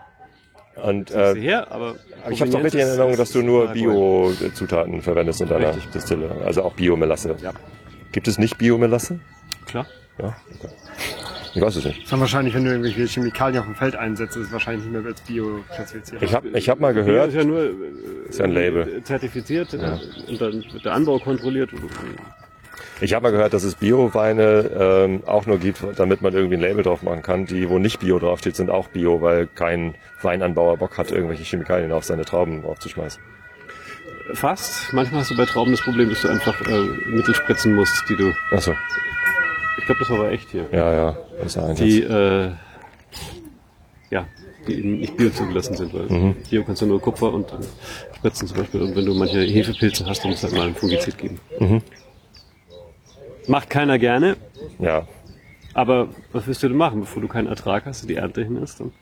Und 0.82 1.10
Äh, 1.10 1.32
äh, 1.32 1.40
her, 1.40 1.70
aber 1.70 1.96
ich 2.30 2.40
habe 2.40 2.50
doch 2.50 2.62
richtig 2.62 2.82
in 2.82 2.88
Erinnerung, 2.88 3.16
dass 3.16 3.32
du 3.32 3.42
nur 3.42 3.68
Bio-Zutaten 3.68 5.00
verwendest 5.00 5.40
in 5.40 5.48
deiner 5.48 5.74
Richtig. 5.74 5.90
Distille. 5.92 6.30
Also 6.44 6.62
auch 6.62 6.74
Biomelasse. 6.74 7.36
Ja. 7.42 7.52
Gibt 8.12 8.28
es 8.28 8.38
nicht 8.38 8.58
Biomelasse? 8.58 9.18
Klar. 9.66 9.86
Ja, 10.18 10.36
okay. 10.54 10.68
Ich 11.54 11.62
weiß 11.62 11.76
es 11.76 11.84
nicht. 11.86 12.02
Das 12.04 12.12
ist 12.12 12.20
wahrscheinlich, 12.20 12.54
wenn 12.54 12.64
du 12.64 12.70
irgendwelche 12.70 13.06
Chemikalien 13.06 13.60
auf 13.60 13.64
dem 13.64 13.74
Feld 13.74 13.96
einsetzt, 13.96 14.36
ist 14.36 14.48
es 14.48 14.52
wahrscheinlich 14.52 14.84
nicht 14.84 14.92
mehr 14.92 15.06
als 15.06 15.22
Bio 15.22 15.64
klassifiziert. 15.74 16.22
Ich 16.22 16.34
habe 16.34 16.48
ich 16.48 16.68
hab 16.68 16.80
mal 16.80 16.92
gehört, 16.92 17.28
ist 17.28 17.34
ja 17.34 17.44
nur 17.44 17.62
äh, 17.62 17.70
ist 18.28 18.38
ja 18.38 18.44
ein 18.44 18.52
Label. 18.52 19.02
zertifiziert 19.04 19.72
äh, 19.72 19.98
und 20.28 20.38
dann 20.38 20.64
wird 20.72 20.84
der 20.84 20.92
Anbau 20.92 21.18
kontrolliert. 21.18 21.70
Ich 23.01 23.12
habe 23.12 23.24
mal 23.24 23.30
gehört, 23.30 23.53
dass 23.53 23.62
es 23.62 23.74
Bio-Weine 23.74 24.70
ähm, 24.78 25.22
auch 25.26 25.44
nur 25.47 25.59
gibt, 25.59 25.84
damit 25.97 26.22
man 26.22 26.32
irgendwie 26.32 26.55
ein 26.57 26.61
Label 26.62 26.82
drauf 26.82 27.03
machen 27.03 27.20
kann. 27.22 27.44
Die, 27.44 27.68
wo 27.68 27.78
nicht 27.78 28.01
Bio 28.01 28.18
draufsteht, 28.18 28.57
sind 28.57 28.70
auch 28.70 28.88
Bio, 28.88 29.20
weil 29.20 29.47
kein 29.47 29.94
Weinanbauer 30.22 30.78
Bock 30.78 30.97
hat, 30.97 31.11
irgendwelche 31.11 31.44
Chemikalien 31.44 31.92
auf 31.92 32.05
seine 32.05 32.24
Trauben 32.24 32.64
aufzuschmeißen. 32.64 33.20
Fast. 34.32 34.92
Manchmal 34.94 35.20
hast 35.20 35.30
du 35.30 35.36
bei 35.36 35.44
Trauben 35.44 35.72
das 35.72 35.82
Problem, 35.82 36.09
dass 36.09 36.22
du 36.22 36.28
einfach 36.28 36.59
äh, 36.66 36.80
Mittel 37.11 37.34
spritzen 37.34 37.74
musst, 37.74 38.03
die 38.09 38.16
du. 38.16 38.32
Achso, 38.51 38.72
Ich 39.78 39.84
glaube, 39.84 39.99
das 40.01 40.11
war 40.11 40.18
aber 40.20 40.32
echt 40.32 40.49
hier. 40.51 40.66
ja, 40.72 40.92
ja. 40.92 41.16
Das 41.38 41.55
ist 41.55 41.59
ein 41.59 41.76
Die, 41.76 42.03
äh, 42.03 42.51
ja, 44.11 44.26
die 44.66 44.78
eben 44.78 44.99
nicht 45.01 45.16
bio 45.16 45.28
zugelassen 45.30 45.76
sind, 45.76 45.92
weil 45.94 46.07
Mhm. 46.07 46.36
Bio 46.51 46.64
kannst 46.64 46.80
du 46.82 46.86
nur 46.86 47.01
Kupfer 47.01 47.32
und 47.32 47.53
äh, 47.53 47.57
Spritzen 48.16 48.49
zum 48.49 48.57
Beispiel. 48.59 48.80
Und 48.82 48.97
wenn 48.97 49.05
du 49.05 49.14
manche 49.14 49.40
Hefepilze 49.42 50.07
hast, 50.07 50.24
dann 50.24 50.30
musst 50.30 50.42
du 50.42 50.49
halt 50.49 50.57
mal 50.57 50.66
ein 50.66 50.74
Fungizid 50.74 51.18
geben. 51.18 51.38
Mhm. 51.61 51.82
Macht 53.49 53.70
keiner 53.70 53.99
gerne, 53.99 54.36
ja, 54.78 55.07
aber 55.74 56.09
was 56.32 56.47
willst 56.47 56.62
du 56.62 56.68
denn 56.68 56.76
machen, 56.76 57.01
bevor 57.01 57.20
du 57.22 57.28
keinen 57.28 57.49
Ertrag 57.49 57.84
hast, 57.86 58.09
die 58.09 58.14
Ernte 58.16 58.42
hin 58.42 58.57
ist, 58.62 58.80
dann 58.80 58.92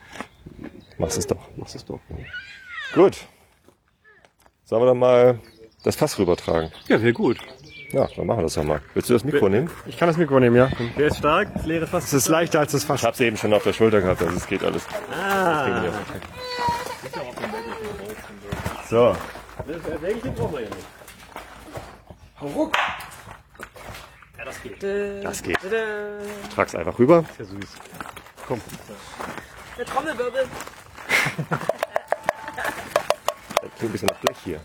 machst 0.98 1.16
es 1.18 1.26
doch. 1.26 1.38
machst 1.56 1.74
du 1.74 1.78
es 1.78 1.84
doch. 1.84 2.00
Gut. 2.94 3.26
Sollen 4.64 4.82
wir 4.82 4.86
dann 4.86 4.98
mal 4.98 5.38
das 5.84 5.96
Fass 5.96 6.18
rübertragen? 6.18 6.70
Ja, 6.88 7.00
wäre 7.00 7.12
gut. 7.12 7.38
Ja, 7.92 8.08
dann 8.16 8.26
machen 8.26 8.38
wir 8.38 8.42
das 8.44 8.56
ja 8.56 8.64
mal. 8.64 8.80
Willst 8.94 9.08
du 9.08 9.14
das 9.14 9.22
Mikro 9.24 9.48
nehmen? 9.48 9.70
Ich 9.86 9.96
kann 9.96 10.08
das 10.08 10.16
Mikro 10.16 10.40
nehmen, 10.40 10.56
ja. 10.56 10.68
Wer 10.96 11.06
ist 11.06 11.18
stark? 11.18 11.48
Leere 11.64 11.86
Fass. 11.86 12.06
Es 12.06 12.12
ist 12.14 12.28
leichter 12.28 12.58
als 12.60 12.72
das 12.72 12.82
Ich 12.82 12.88
Fass. 12.88 13.04
hab's 13.04 13.20
eben 13.20 13.36
schon 13.36 13.52
auf 13.54 13.62
der 13.62 13.72
Schulter 13.72 14.00
gehabt, 14.00 14.20
also 14.20 14.36
es 14.36 14.46
geht 14.46 14.64
alles. 14.64 14.84
Ah. 15.12 15.80
So, 18.90 19.14
das 19.66 19.76
geht. 25.42 25.58
Trag's 26.54 26.74
einfach 26.74 26.98
rüber. 26.98 27.24
Ja, 27.38 27.44
süß. 27.44 27.74
Der 29.78 29.86
Trommelwirbel. 29.86 30.46
Das 33.62 33.70
klingt 33.78 33.82
ein 33.82 33.92
bisschen 33.92 34.08
nach 34.08 34.16
Blech 34.16 34.36
hier. 34.44 34.60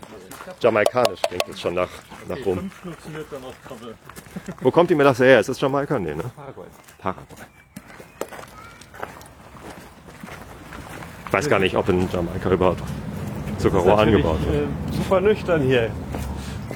Jamaikanisch 0.60 1.22
klingt 1.22 1.46
jetzt 1.48 1.60
schon 1.60 1.74
nach, 1.74 1.88
nach 2.28 2.44
rum. 2.44 2.70
Wo 4.60 4.70
kommt 4.70 4.90
die 4.90 4.94
Melasse 4.94 5.24
her? 5.24 5.40
Ist 5.40 5.48
das 5.48 5.60
Jamaika? 5.60 5.98
Nee, 5.98 6.14
ne? 6.14 6.24
Paraguay. 6.36 6.66
Paraguay. 6.98 7.46
Ich 11.26 11.32
weiß 11.32 11.48
gar 11.48 11.58
nicht, 11.58 11.76
ob 11.76 11.88
in 11.88 12.10
Jamaika 12.10 12.50
überhaupt 12.50 12.82
Zuckerrohr 13.58 14.00
angebaut 14.00 14.40
wird. 14.46 14.64
Äh, 14.64 14.96
super 14.96 15.20
nüchtern 15.20 15.62
hier. 15.62 15.90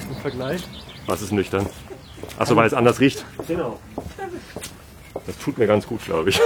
Im 0.09 0.17
Vergleich. 0.23 0.67
Was 1.07 1.23
ist 1.23 1.33
nüchtern? 1.33 1.67
Achso, 2.39 2.57
weil 2.57 2.67
es 2.67 2.75
anders 2.75 3.01
riecht. 3.01 3.25
Genau. 3.49 3.79
Das 5.27 5.39
tut 5.39 5.57
mir 5.59 5.67
ganz 5.67 5.87
gut, 5.87 6.05
glaube 6.05 6.31
ich. 6.31 6.41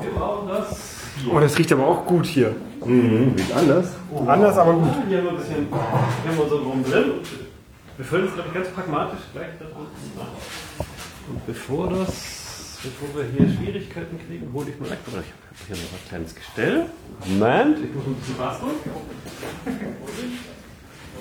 Wir 0.00 0.10
brauchen 0.10 0.48
das. 0.48 0.80
Oh, 1.30 1.38
das 1.38 1.58
riecht 1.58 1.72
aber 1.72 1.86
auch 1.86 2.06
gut 2.06 2.26
hier. 2.26 2.54
Riecht 2.84 3.52
anders? 3.52 3.88
Anders, 4.26 4.56
aber 4.56 4.72
gut. 4.74 4.88
Hier 5.08 5.18
haben 5.18 5.24
wir 5.24 5.30
ein 5.30 5.36
bisschen, 5.36 5.66
hier 5.68 6.30
haben 6.30 6.36
wir 6.36 6.42
unseren 6.44 6.62
Rum 6.62 6.84
drin. 6.84 7.12
Wir 7.96 8.04
füllen 8.06 8.28
es, 8.28 8.34
glaube 8.34 8.48
ich, 8.48 8.54
ganz 8.54 8.68
pragmatisch 8.70 9.20
gleich 9.32 9.50
da 9.58 9.66
unten 9.66 10.18
rein. 10.18 10.28
Und 11.28 11.46
bevor 11.46 11.90
das, 11.90 12.78
bevor 12.82 13.08
wir 13.14 13.24
hier 13.30 13.46
Schwierigkeiten 13.54 14.18
kriegen, 14.26 14.50
hole 14.52 14.70
ich 14.70 14.80
mal. 14.80 14.86
Oder 14.86 14.96
ich 14.96 15.14
habe 15.14 15.24
hier 15.66 15.76
noch 15.76 15.92
ein 15.92 16.08
kleines 16.08 16.34
Gestell. 16.34 16.86
Moment, 17.26 17.78
ich 17.84 17.94
muss 17.94 18.06
ein 18.06 18.14
bisschen 18.14 18.36
basteln. 18.38 18.70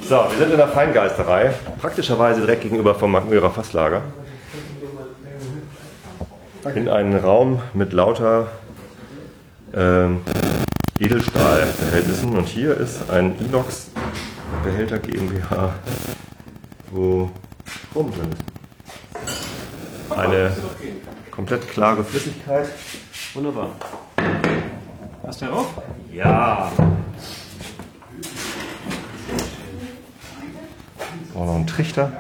So, 0.08 0.16
wir 0.16 0.38
sind 0.38 0.52
in 0.52 0.58
der 0.58 0.68
Feingeisterei. 0.68 1.54
Praktischerweise 1.80 2.42
direkt 2.42 2.64
gegenüber 2.64 2.96
vom 2.96 3.12
Magmürer 3.12 3.52
Fasslager. 3.52 4.02
In 6.76 6.90
einen 6.90 7.16
Raum 7.18 7.62
mit 7.74 7.94
lauter 7.94 8.48
ähm, 9.74 10.22
Edelstahlbehältnissen. 11.00 12.36
Und 12.36 12.48
hier 12.48 12.76
ist 12.76 13.10
ein 13.10 13.38
Inox-Behälter 13.40 15.00
GmbH, 15.00 15.76
wo 16.92 17.30
Rum 17.96 18.12
drin 18.12 18.32
ist. 18.32 20.18
Eine 20.18 20.52
komplett 21.30 21.70
klare 21.70 22.04
Flüssigkeit. 22.04 22.68
Wunderbar. 23.34 23.70
Hast 25.26 25.42
du 25.42 25.46
darauf? 25.46 25.68
Ja. 26.12 26.72
Auch 31.36 31.46
noch 31.46 31.56
ein 31.56 31.68
Trichter. 31.68 32.12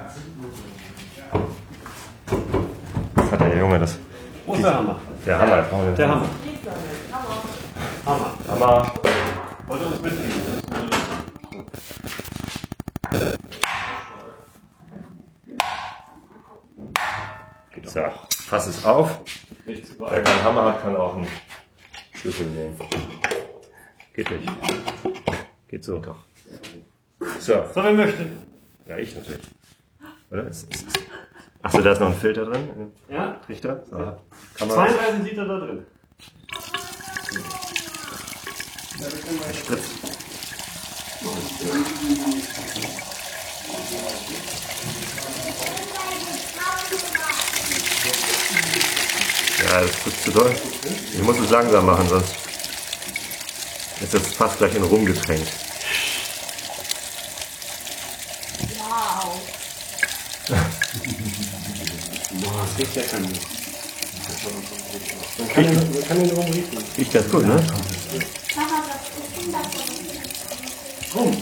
Was 3.16 3.32
hat 3.32 3.42
der 3.42 3.58
Junge 3.58 3.80
das? 3.80 3.98
Wo 4.46 4.54
ist 4.54 4.64
der 4.64 4.76
Hammer? 4.76 5.00
Der 5.26 5.40
Hammer. 5.40 5.62
den 5.62 5.96
Der 5.96 6.08
Hammer. 6.08 6.26
Hammer. 8.06 8.32
Hammer. 8.48 8.94
Wollt 9.68 9.82
ihr 9.82 9.88
uns 9.88 10.02
mitnehmen? 10.02 10.34
So, 17.86 18.02
fass 18.30 18.68
es 18.68 18.86
auf. 18.86 19.20
Wer 19.66 20.24
keinen 20.24 20.44
Hammer 20.44 20.66
hat, 20.66 20.82
kann 20.82 20.96
auch 20.96 21.16
einen 21.16 21.28
Schlüssel 22.14 22.46
nehmen. 22.48 22.78
Geht 24.14 24.30
nicht. 24.32 24.52
Geht 25.68 25.84
so. 25.84 26.00
Doch. 26.00 26.18
So. 27.40 27.54
So, 27.74 27.84
wer 27.84 27.94
möchte? 27.94 28.28
Ja, 28.90 28.98
ich 28.98 29.16
natürlich. 29.16 29.42
Oder? 30.32 30.50
Achso, 31.62 31.82
da 31.82 31.92
ist 31.92 32.00
noch 32.00 32.08
ein 32.08 32.16
Filter 32.16 32.46
drin. 32.46 32.92
Ja? 33.08 33.40
Trichter. 33.46 33.84
So. 33.88 33.98
Kann 33.98 34.68
man 34.68 34.90
32 34.90 35.32
Liter 35.32 35.46
da 35.46 35.60
drin. 35.60 35.86
Spritz. 39.54 39.84
Ja, 49.66 49.82
das 49.82 50.08
ist 50.08 50.24
zu 50.24 50.32
doll. 50.32 50.56
Ich 51.14 51.22
muss 51.22 51.38
es 51.38 51.52
langsam 51.52 51.86
machen, 51.86 52.10
sonst 52.10 52.36
ist 54.02 54.14
das 54.16 54.34
fast 54.34 54.58
gleich 54.58 54.74
in 54.74 54.84
Rum 54.84 55.06
getränkt. 55.06 55.52
Wow. 62.50 62.69
Boah, 62.80 62.86
das 62.86 62.96
riecht 62.96 62.96
lecker. 62.96 63.20
Man 65.38 65.50
kann 65.50 65.64
den- 65.64 65.94
man 65.94 66.08
kann 66.08 66.20
den 66.20 66.32
rum 66.32 66.46
riechen. 66.46 66.78
Riecht 66.98 67.14
ganz 67.14 67.30
gut, 67.30 67.46
ne? 67.46 67.56
Das? 67.56 67.74
Rum. 71.16 71.38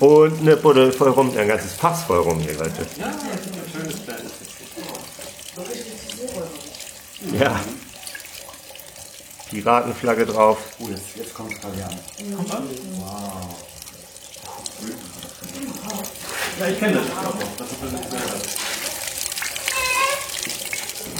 Und 0.00 0.40
eine 0.40 0.56
Buddel 0.56 0.92
voll 0.92 1.10
rum, 1.10 1.36
ein 1.36 1.48
ganzes 1.48 1.72
Fass 1.72 2.04
voll 2.04 2.18
rum 2.18 2.38
hier, 2.40 2.52
Leute. 2.54 2.86
Ja, 2.98 3.06
das 3.10 3.40
ist 3.40 3.46
ein 3.46 3.72
schönes 3.72 4.04
kleines. 4.04 4.32
Ja. 7.40 7.60
Piratenflagge 9.50 10.26
drauf. 10.26 10.58
Oh, 10.78 10.88
jetzt, 10.88 11.02
jetzt 11.16 11.34
kommt 11.34 11.52
es 11.54 11.60
gerade 11.60 11.84
an. 11.84 12.36
Kommt 12.36 12.50
an? 12.52 12.68
Wow. 12.96 13.56
Ja, 16.60 16.66
ich 16.68 16.78
kenne 16.78 16.94
das. 16.94 17.06
Das 17.58 17.68
ist 17.72 18.67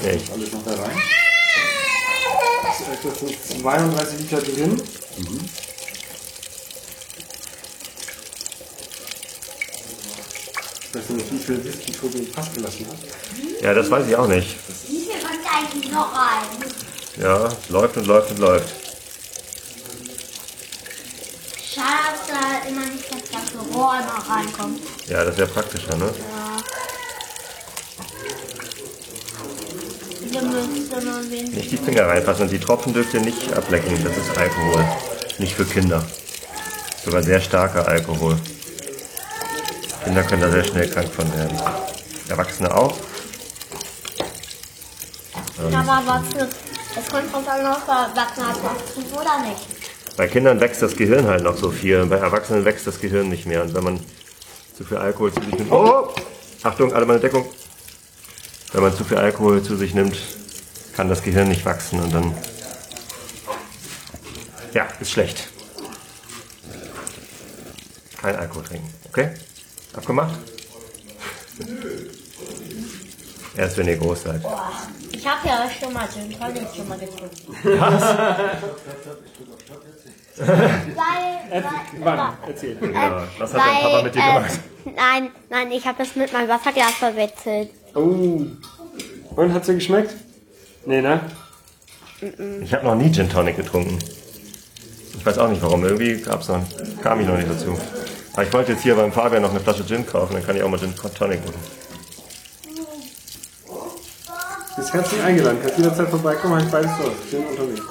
Echt. 0.04 0.30
Alles 0.32 0.52
noch 0.52 0.64
da 0.64 0.74
rein? 0.82 0.96
Das 3.02 3.18
sind 3.20 3.60
32 3.60 4.18
Liter 4.20 4.40
drin. 4.40 4.82
Ich 10.90 10.94
weiß 10.94 11.08
nicht, 11.10 11.32
wie 11.32 11.38
viel 11.38 11.64
Whisky 11.64 11.92
Tobi 11.92 12.18
im 12.18 12.32
Fass 12.32 12.52
gelassen 12.54 12.86
hat. 12.88 12.96
Ja, 13.62 13.74
das 13.74 13.90
weiß 13.90 14.06
ich 14.08 14.16
auch 14.16 14.26
nicht. 14.26 14.56
Wie 14.88 15.04
viel 15.04 15.20
kommt 15.20 15.46
eigentlich 15.52 15.92
noch 15.92 16.12
rein? 16.14 16.72
Ja, 17.16 17.48
läuft 17.68 17.96
und 17.96 18.06
läuft 18.06 18.30
und 18.30 18.38
läuft. 18.38 18.72
Schade, 21.74 21.88
dass 22.10 22.26
da 22.26 22.68
immer 22.68 22.86
nicht 22.86 23.04
das 23.12 23.30
ganze 23.30 23.58
Rohr 23.74 23.94
immer 23.98 24.24
reinkommt. 24.28 24.80
Ja, 25.08 25.24
das 25.24 25.36
wäre 25.36 25.48
praktischer, 25.48 25.96
ne? 25.96 26.06
Ja. 26.06 26.56
Da 27.98 28.04
müsste 28.04 29.34
man 29.38 29.48
wenigstens. 29.72 30.17
Nicht 31.54 31.72
die 31.72 31.76
Finger 31.76 32.06
reinfassen 32.06 32.42
und 32.42 32.52
die 32.52 32.58
Tropfen 32.58 32.92
dürft 32.92 33.14
ihr 33.14 33.20
nicht 33.20 33.52
ablecken. 33.52 33.92
Das 34.04 34.16
ist 34.16 34.36
Alkohol. 34.36 34.84
Nicht 35.38 35.54
für 35.54 35.64
Kinder. 35.64 36.04
Sogar 37.04 37.22
sehr 37.22 37.40
starker 37.40 37.86
Alkohol. 37.86 38.36
Kinder 40.04 40.22
können 40.22 40.42
da 40.42 40.50
sehr 40.50 40.64
schnell 40.64 40.88
krank 40.88 41.08
von 41.12 41.32
werden. 41.36 41.56
Erwachsene 42.28 42.74
auch. 42.74 42.96
Ähm, 45.60 45.74
Aber 45.74 46.02
was 46.06 46.22
es 46.96 47.08
kommt 47.10 47.32
drauf 47.32 47.48
an, 47.48 47.66
ob 47.66 47.88
er 47.88 48.10
was 48.14 48.94
tun 48.94 49.04
oder 49.12 49.48
nicht. 49.48 50.16
Bei 50.16 50.26
Kindern 50.26 50.60
wächst 50.60 50.82
das 50.82 50.96
Gehirn 50.96 51.26
halt 51.26 51.44
noch 51.44 51.56
so 51.56 51.70
viel. 51.70 52.04
Bei 52.06 52.16
Erwachsenen 52.16 52.64
wächst 52.64 52.86
das 52.86 53.00
Gehirn 53.00 53.28
nicht 53.28 53.46
mehr. 53.46 53.62
Und 53.62 53.74
wenn 53.74 53.84
man 53.84 54.00
zu 54.76 54.84
viel 54.84 54.96
Alkohol 54.96 55.32
zu 55.32 55.40
sich 55.40 55.54
nimmt. 55.54 55.70
Oh! 55.70 56.08
Achtung, 56.62 56.92
alle 56.92 57.06
meine 57.06 57.20
Deckung. 57.20 57.46
Wenn 58.72 58.82
man 58.82 58.94
zu 58.94 59.04
viel 59.04 59.16
Alkohol 59.16 59.62
zu 59.62 59.76
sich 59.76 59.94
nimmt, 59.94 60.18
kann 60.94 61.08
das 61.08 61.22
Gehirn 61.22 61.48
nicht 61.48 61.64
wachsen 61.64 62.00
und 62.00 62.14
dann. 62.14 62.34
Ja, 64.74 64.86
ist 65.00 65.10
schlecht. 65.10 65.48
Kein 68.20 68.36
Alkohol 68.36 68.64
trinken. 68.64 68.92
Okay? 69.08 69.30
Abgemacht? 69.94 70.38
Erst 73.56 73.76
wenn 73.78 73.88
ihr 73.88 73.96
groß 73.96 74.22
seid. 74.22 74.42
Boah, 74.42 74.70
ich 75.10 75.26
habe 75.26 75.48
ja 75.48 75.68
schon 75.68 75.92
mal 75.92 76.08
Gin 76.08 76.30
Tonic 76.38 76.68
schon 76.76 76.88
mal 76.88 76.98
getrunken. 76.98 77.34
Weil, 80.36 81.64
Wann? 81.98 82.36
Erzähl. 82.46 82.78
Ja, 82.92 83.26
was 83.38 83.52
hat 83.52 83.60
dein 83.60 83.82
Papa 83.82 84.02
mit 84.02 84.14
dir 84.14 84.22
gemacht? 84.22 84.60
Äh, 84.84 84.90
nein, 84.94 85.30
nein, 85.50 85.72
ich 85.72 85.84
habe 85.86 85.98
das 85.98 86.14
mit 86.14 86.32
meinem 86.32 86.48
Wasserglas 86.48 86.92
verwechselt. 86.92 87.70
Oh. 87.98 88.46
Und 89.34 89.52
hat's 89.52 89.66
dir 89.66 89.74
geschmeckt? 89.74 90.14
Nee, 90.86 91.00
ne? 91.00 91.20
Ich 92.62 92.72
habe 92.72 92.84
noch 92.84 92.94
nie 92.94 93.12
Gin 93.12 93.28
Tonic 93.28 93.56
getrunken. 93.56 93.98
Ich 95.16 95.26
weiß 95.26 95.38
auch 95.38 95.48
nicht 95.48 95.62
warum. 95.62 95.84
Irgendwie 95.84 96.20
gab's 96.20 96.48
noch, 96.48 96.62
kam 97.02 97.20
ich 97.20 97.26
noch 97.26 97.36
nicht 97.36 97.50
dazu. 97.50 97.76
Aber 98.32 98.42
ich 98.44 98.52
wollte 98.52 98.72
jetzt 98.72 98.82
hier 98.82 98.94
beim 98.94 99.12
Fabian 99.12 99.42
noch 99.42 99.50
eine 99.50 99.60
Flasche 99.60 99.84
Gin 99.84 100.06
kaufen, 100.06 100.34
dann 100.34 100.46
kann 100.46 100.56
ich 100.56 100.62
auch 100.62 100.68
mal 100.68 100.78
Gin 100.78 100.94
Tonic 100.94 101.44
machen. 101.44 101.58
Bist 104.76 104.92
herzlich 104.92 105.20
eingeladen. 105.22 105.58
Kannst 105.60 105.78
jederzeit 105.78 106.08
vorbeikommen, 106.08 106.54
habe 106.54 106.64
ich 106.64 106.70
beides 106.70 106.90
dort. 107.02 107.14
Gin 107.28 107.46
und 107.46 107.56
Tonic. 107.56 107.82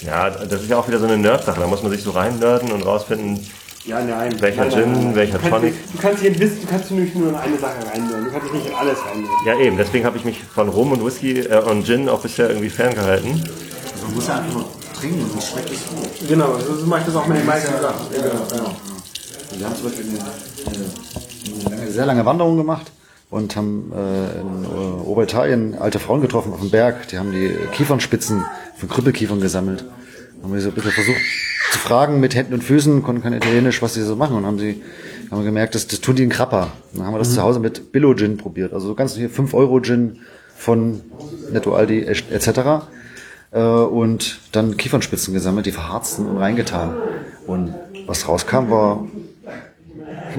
Ja, 0.00 0.30
das 0.30 0.62
ist 0.62 0.68
ja 0.68 0.76
auch 0.76 0.88
wieder 0.88 0.98
so 0.98 1.06
eine 1.06 1.18
Nerd-Sache. 1.18 1.60
Da 1.60 1.66
muss 1.68 1.82
man 1.82 1.92
sich 1.92 2.02
so 2.02 2.10
reinnörden 2.10 2.72
und 2.72 2.82
rausfinden, 2.82 3.46
Ja, 3.84 4.00
nein. 4.00 4.40
welcher 4.40 4.66
Nein, 4.66 4.70
nein, 4.70 4.82
Gin, 4.84 4.92
nein. 4.92 5.14
welcher 5.16 5.38
du 5.38 5.38
kannst, 5.40 5.60
Tonic. 5.60 5.92
Du 5.92 5.98
kannst 5.98 6.22
hier 6.22 6.38
wissen, 6.38 6.60
du 6.60 6.66
kannst 6.68 6.90
nicht 6.92 7.16
nur 7.16 7.28
in 7.30 7.34
eine 7.34 7.58
Sache 7.58 7.86
reinhören. 7.92 8.24
Du 8.24 8.30
kannst 8.30 8.52
nicht 8.52 8.66
in 8.66 8.74
alles 8.74 8.98
reinhören. 9.04 9.46
Ja, 9.46 9.58
eben. 9.58 9.76
Deswegen 9.76 10.04
habe 10.04 10.16
ich 10.16 10.24
mich 10.24 10.42
von 10.42 10.68
Rum 10.68 10.92
und 10.92 11.04
Whisky 11.04 11.40
äh, 11.40 11.60
und 11.62 11.84
Gin 11.84 12.08
auch 12.08 12.20
bisher 12.20 12.48
irgendwie 12.48 12.70
ferngehalten. 12.70 13.42
Man 14.04 14.14
muss 14.14 14.28
ja 14.28 14.36
einfach 14.36 14.52
nur 14.54 14.64
trinken, 14.98 15.26
das 15.34 15.48
schmeckt 15.50 15.70
es 15.70 15.88
gut. 15.88 16.28
Genau, 16.28 16.58
so, 16.58 16.76
so 16.76 16.86
mache 16.86 17.00
ich 17.00 17.06
das 17.06 17.16
auch 17.16 17.26
mit 17.26 17.38
den 17.38 17.46
meisten 17.46 17.72
Sachen. 17.80 18.06
Ja, 18.14 18.22
genau. 18.22 18.76
Wir 19.56 19.66
haben 19.66 19.76
zum 19.76 19.84
Beispiel 19.84 20.06
eine, 20.08 21.72
eine, 21.74 21.82
eine 21.82 21.90
sehr 21.90 22.06
lange 22.06 22.24
Wanderung 22.24 22.56
gemacht 22.56 22.92
und 23.30 23.56
haben 23.56 23.92
äh, 23.92 24.40
in 24.40 24.64
äh, 24.64 25.08
Oberitalien 25.08 25.74
alte 25.78 25.98
Frauen 25.98 26.20
getroffen 26.20 26.52
auf 26.52 26.60
dem 26.60 26.70
Berg. 26.70 27.08
Die 27.08 27.18
haben 27.18 27.32
die 27.32 27.52
Kiefernspitzen 27.72 28.44
von 28.76 28.88
Krüppelkiefern 28.88 29.40
gesammelt. 29.40 29.84
Haben 30.42 30.52
wir 30.52 30.60
so 30.60 30.68
ein 30.68 30.74
bisschen 30.74 30.90
versucht 30.92 31.20
zu 31.72 31.78
fragen 31.78 32.20
mit 32.20 32.34
Händen 32.34 32.54
und 32.54 32.64
Füßen, 32.64 33.02
konnten 33.02 33.22
kein 33.22 33.32
Italienisch, 33.32 33.80
was 33.80 33.94
sie 33.94 34.02
so 34.02 34.16
machen. 34.16 34.36
Und 34.36 34.46
haben 34.46 34.58
sie 34.58 34.82
haben 35.30 35.40
wir 35.40 35.46
gemerkt, 35.46 35.74
das, 35.74 35.86
das 35.86 36.00
tun 36.02 36.14
die 36.14 36.24
in 36.24 36.28
Krapper. 36.28 36.72
Dann 36.92 37.06
haben 37.06 37.14
wir 37.14 37.18
das 37.18 37.30
Mhm. 37.30 37.34
zu 37.34 37.42
Hause 37.42 37.60
mit 37.60 37.90
Billo 37.92 38.14
Gin 38.14 38.36
probiert. 38.36 38.74
Also 38.74 38.88
so 38.88 38.94
ganz 38.94 39.14
hier 39.14 39.30
5 39.30 39.54
Euro 39.54 39.80
Gin 39.80 40.18
von 40.56 41.00
Netto 41.50 41.74
Aldi 41.74 42.02
etc. 42.02 42.86
Äh, 43.50 43.60
und 43.62 44.40
dann 44.52 44.76
Kiefernspitzen 44.76 45.32
gesammelt, 45.32 45.64
die 45.64 45.72
verharzten 45.72 46.26
und 46.26 46.36
reingetan. 46.36 46.94
Und 47.46 47.74
was 48.06 48.28
rauskam, 48.28 48.68
war 48.68 49.06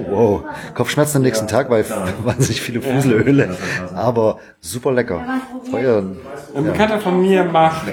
wow, 0.10 0.44
Kopfschmerzen 0.74 1.18
am 1.18 1.24
nächsten 1.24 1.48
Tag, 1.48 1.70
weil 1.70 1.86
wahnsinnig 2.24 2.62
viele 2.62 2.82
Fuselöle, 2.82 3.56
aber 3.96 4.40
super 4.60 4.92
lecker. 4.92 5.22
Feuer, 5.70 6.04
Ein 6.56 6.64
Bekannter 6.64 7.00
von 7.00 7.22
mir 7.22 7.44
macht 7.44 7.84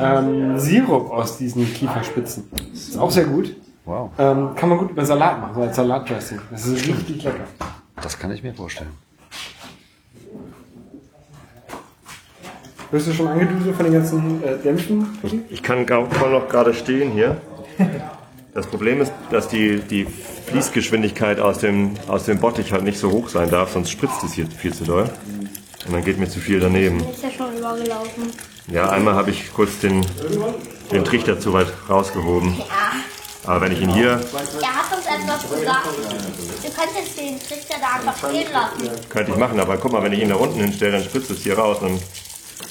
ähm, 0.00 0.58
Sirup 0.58 1.10
aus 1.10 1.38
diesen 1.38 1.72
Kieferspitzen. 1.72 2.50
Ist 2.72 2.98
auch 2.98 3.10
sehr 3.10 3.24
gut. 3.24 3.54
Wow. 3.84 4.10
Ähm, 4.18 4.50
kann 4.56 4.68
man 4.68 4.78
gut 4.78 4.90
über 4.90 5.04
Salat 5.04 5.40
machen, 5.40 5.54
so 5.54 5.62
als 5.62 5.76
Salatdressing. 5.76 6.40
Das 6.50 6.66
ist 6.66 6.88
richtig 6.88 7.22
lecker. 7.22 7.44
Das 8.02 8.18
kann 8.18 8.32
ich 8.32 8.42
mir 8.42 8.52
vorstellen. 8.52 8.90
Wirst 12.90 13.08
du 13.08 13.12
schon 13.12 13.28
angeduselt 13.28 13.74
von 13.74 13.84
den 13.84 13.94
ganzen 13.94 14.42
äh, 14.44 14.58
Dämpfen? 14.58 15.18
Ich 15.50 15.62
kann 15.62 15.86
kaum 15.86 16.08
kaum 16.08 16.32
noch 16.32 16.48
gerade 16.48 16.72
stehen 16.72 17.10
hier. 17.12 17.40
Das 18.56 18.66
Problem 18.66 19.02
ist, 19.02 19.12
dass 19.30 19.48
die, 19.48 19.80
die 19.80 20.06
Fließgeschwindigkeit 20.46 21.40
aus 21.40 21.58
dem, 21.58 21.94
aus 22.08 22.24
dem 22.24 22.40
Bottich 22.40 22.72
halt 22.72 22.84
nicht 22.84 22.98
so 22.98 23.12
hoch 23.12 23.28
sein 23.28 23.50
darf, 23.50 23.74
sonst 23.74 23.90
spritzt 23.90 24.24
es 24.24 24.32
hier 24.32 24.46
viel 24.46 24.72
zu 24.72 24.84
doll. 24.84 25.10
Und 25.86 25.92
dann 25.92 26.02
geht 26.02 26.18
mir 26.18 26.26
zu 26.26 26.40
viel 26.40 26.58
daneben. 26.58 27.00
Ist 27.00 27.22
ja 27.22 27.30
schon 27.30 27.54
übergelaufen. 27.54 28.32
Ja, 28.68 28.88
einmal 28.88 29.12
habe 29.12 29.30
ich 29.30 29.52
kurz 29.52 29.80
den, 29.80 30.06
den 30.90 31.04
Trichter 31.04 31.38
zu 31.38 31.52
weit 31.52 31.66
rausgehoben. 31.90 32.56
Ja. 32.58 32.64
Aber 33.44 33.60
wenn 33.60 33.72
ich 33.72 33.82
ihn 33.82 33.90
hier, 33.90 34.12
Er 34.12 34.16
hat 34.16 34.96
uns 34.96 35.04
etwas 35.04 35.50
gesagt. 35.50 35.88
Du 36.62 36.70
könntest 36.70 37.18
den 37.18 37.38
Trichter 37.38 37.74
da 37.78 38.00
einfach 38.00 38.16
stehen 38.16 38.50
lassen. 38.50 39.08
könnte 39.10 39.32
ich 39.32 39.36
machen, 39.36 39.60
aber 39.60 39.76
guck 39.76 39.92
mal, 39.92 40.02
wenn 40.02 40.14
ich 40.14 40.20
ihn 40.20 40.30
da 40.30 40.36
unten 40.36 40.60
hinstelle, 40.60 40.92
dann 40.92 41.04
spritzt 41.04 41.30
es 41.30 41.42
hier 41.42 41.58
raus 41.58 41.76
und 41.82 42.00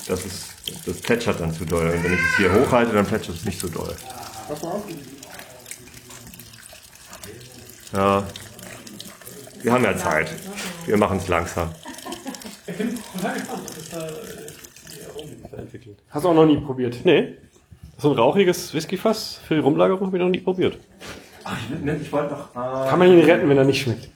das, 0.08 0.26
ist, 0.26 0.46
das 0.88 0.98
plätschert 0.98 1.40
dann 1.40 1.54
zu 1.54 1.64
doll. 1.64 1.92
Und 1.92 2.04
wenn 2.04 2.14
ich 2.14 2.20
es 2.20 2.38
hier 2.38 2.52
hochhalte, 2.52 2.92
dann 2.92 3.06
plätschert 3.06 3.36
es 3.36 3.46
nicht 3.46 3.60
so 3.60 3.68
doll. 3.68 3.96
Pass 4.48 4.64
mal 4.64 4.70
auf. 4.70 4.84
Ja, 7.96 8.24
wir 9.64 9.72
haben 9.72 9.84
ja 9.86 9.96
Zeit. 9.96 10.30
Wir 10.86 10.98
machen 10.98 11.18
es 11.18 11.30
langsam. 11.30 11.70
Ich 12.68 12.76
bin 12.76 13.00
total 13.14 13.34
gespannt, 13.36 13.62
was 13.68 13.90
da 13.90 14.08
äh, 15.58 15.62
entwickelt. 15.62 15.98
Hast 16.10 16.26
du 16.26 16.30
auch 16.30 16.34
noch 16.34 16.46
nie 16.46 16.58
probiert? 16.58 16.98
Nee. 17.06 17.36
So 17.98 18.12
ein 18.12 18.18
rauchiges 18.18 18.74
Whiskyfass 18.74 19.40
für 19.48 19.56
die 19.56 19.62
Rumlagerung 19.62 20.08
habe 20.08 20.18
ich 20.18 20.24
noch 20.24 20.30
nie 20.30 20.42
probiert. 20.42 20.78
Ach, 21.46 21.58
ich, 21.58 22.02
ich 22.02 22.12
wollte 22.12 22.34
noch. 22.34 22.54
Kann 22.54 23.00
man 23.00 23.10
ihn 23.10 23.24
retten, 23.24 23.48
wenn 23.48 23.58
er 23.58 23.64
nicht 23.64 23.82
schmeckt? 23.82 24.10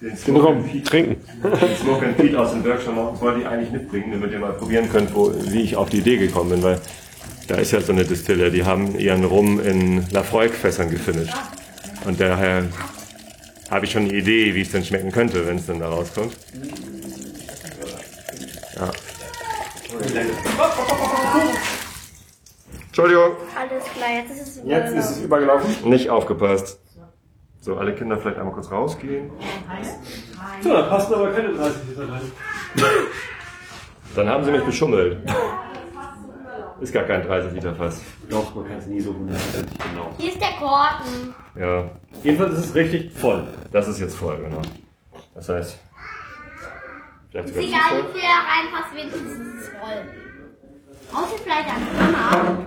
Den 0.00 0.16
Den 0.26 0.36
Rum 0.36 0.82
trinken. 0.82 1.16
Den 1.42 1.76
Smoke 1.76 2.06
and 2.06 2.16
Pete 2.16 2.40
aus 2.40 2.52
dem 2.52 2.62
Berkshire 2.62 2.94
Mountains 2.94 3.20
wollte 3.20 3.40
ich 3.40 3.46
eigentlich 3.46 3.72
mitbringen, 3.72 4.12
damit 4.12 4.32
ihr 4.32 4.38
mal 4.38 4.52
probieren 4.54 4.88
könnt, 4.90 5.14
wo, 5.14 5.30
wie 5.34 5.60
ich 5.60 5.76
auf 5.76 5.90
die 5.90 5.98
Idee 5.98 6.16
gekommen 6.16 6.50
bin, 6.50 6.62
weil 6.62 6.80
da 7.46 7.56
ist 7.56 7.72
ja 7.72 7.80
so 7.82 7.92
eine 7.92 8.04
Distille, 8.04 8.50
die 8.50 8.64
haben 8.64 8.98
ihren 8.98 9.24
Rum 9.24 9.60
in 9.60 10.08
Lafroig-Fässern 10.10 10.88
gefinisht. 10.88 11.34
Und 12.04 12.20
daher 12.20 12.64
habe 13.70 13.84
ich 13.84 13.92
schon 13.92 14.02
eine 14.02 14.12
Idee, 14.12 14.54
wie 14.54 14.62
es 14.62 14.72
denn 14.72 14.84
schmecken 14.84 15.12
könnte, 15.12 15.46
wenn 15.46 15.56
es 15.56 15.66
dann 15.66 15.80
da 15.80 15.88
rauskommt. 15.88 16.36
Ja. 18.76 18.90
Entschuldigung. 22.86 23.32
Alles 23.56 23.84
klar, 23.84 24.08
jetzt 24.16 24.30
ist 24.32 24.56
es 24.58 24.62
Jetzt 24.64 24.92
ist 24.94 25.10
es 25.10 25.18
übergelaufen. 25.20 25.88
Nicht 25.88 26.10
aufgepasst. 26.10 26.80
So, 27.60 27.76
alle 27.76 27.94
Kinder 27.94 28.18
vielleicht 28.18 28.38
einmal 28.38 28.54
kurz 28.54 28.70
rausgehen. 28.70 29.30
So, 30.62 30.72
da 30.72 30.82
passen 30.82 31.14
aber 31.14 31.30
keine 31.32 31.52
30 31.52 31.76
Liter 31.90 32.08
rein. 32.10 32.22
Dann 34.16 34.28
haben 34.28 34.44
sie 34.44 34.50
mich 34.50 34.64
beschummelt. 34.64 35.18
Ist 36.80 36.94
gar 36.94 37.04
kein 37.04 37.22
30 37.22 37.52
Liter 37.52 37.74
Fass. 37.74 38.00
Doch, 38.30 38.54
man 38.54 38.66
kann 38.66 38.78
es 38.78 38.86
nie 38.86 39.00
so 39.00 39.12
hundertprozentig 39.14 39.78
genau. 39.78 40.10
Hier 40.16 40.32
ist 40.32 40.40
der 40.40 40.52
Korken. 40.58 41.34
Ja, 41.54 41.90
Jedenfalls 42.22 42.54
ist 42.54 42.66
es 42.66 42.74
richtig 42.74 43.12
voll. 43.12 43.46
das 43.70 43.88
ist 43.88 44.00
jetzt 44.00 44.16
voll, 44.16 44.38
genau. 44.38 44.62
Das 45.34 45.48
heißt, 45.48 45.78
vielleicht 47.30 47.48
Ist 47.48 47.56
egal, 47.56 47.68
wie 47.98 48.12
viel 48.12 48.22
da 48.22 48.40
reinpasst, 48.48 48.94
wenigstens 48.94 49.32
ist 49.32 49.62
es 49.62 49.68
voll. 49.68 50.02
Außer 51.12 51.38
vielleicht 51.42 51.68
ein 51.68 52.14
Hammer. 52.14 52.66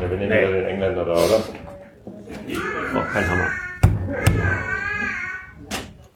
Ja, 0.00 0.10
wir 0.10 0.16
nehmen 0.18 0.30
wieder 0.30 0.52
den 0.52 0.64
Engländer 0.66 1.04
da, 1.04 1.12
oder? 1.12 1.42
Ich 2.46 2.58
brauche 2.92 3.06
keinen 3.06 3.30
Hammer. 3.30 3.48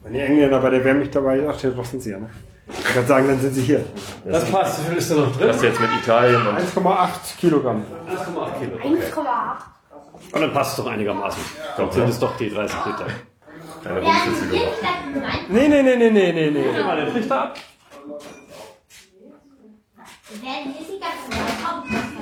Wenn 0.03 0.13
die 0.13 0.21
Engländer 0.21 0.61
bei 0.61 0.71
der 0.71 0.85
Wehr 0.85 0.95
mich 0.95 1.11
dabei, 1.11 1.43
ach, 1.49 1.61
doch 1.61 1.85
sind 1.85 2.03
sie 2.03 2.11
ja, 2.11 2.19
ne? 2.19 2.31
Ich 2.79 2.95
kann 2.95 3.07
sagen, 3.07 3.29
dann 3.29 3.41
sind 3.41 3.55
sie 3.55 3.63
hier. 3.63 3.85
Das 4.25 4.45
passt. 4.51 4.81
Wie 4.85 4.89
viel 4.89 4.99
ist 4.99 5.11
da 5.11 5.15
noch 5.17 5.37
drin? 5.37 5.49
Das 5.49 5.63
jetzt 5.63 5.81
mit 5.81 5.91
Italien 6.03 6.47
und 6.47 6.57
1,8 6.59 7.09
Kilogramm. 7.39 7.85
1,8 8.09 8.59
Kilo. 8.59 8.77
1,8. 8.97 10.35
Und 10.35 10.41
dann 10.41 10.53
passt 10.53 10.79
es 10.79 10.85
doch 10.85 10.91
einigermaßen. 10.91 11.43
Dann 11.77 11.91
sind 11.91 12.09
es 12.09 12.19
doch 12.19 12.37
die 12.37 12.51
30 12.51 12.77
Liter. 12.87 13.07
eine 13.85 13.95
Werden 13.95 14.05
rumschüssige. 14.05 14.57
hier 14.57 14.69
Stecken 14.73 15.25
rein? 15.25 15.39
Nee, 15.49 15.69
nee, 15.69 15.83
nee, 15.83 15.97
nee, 15.97 16.11
nee, 16.11 16.33
nee, 16.33 16.51
nee. 16.51 16.73
Nimm 16.73 16.87
mal 16.87 16.97
den 17.05 17.13
Trichter 17.13 17.43
ab. 17.45 17.55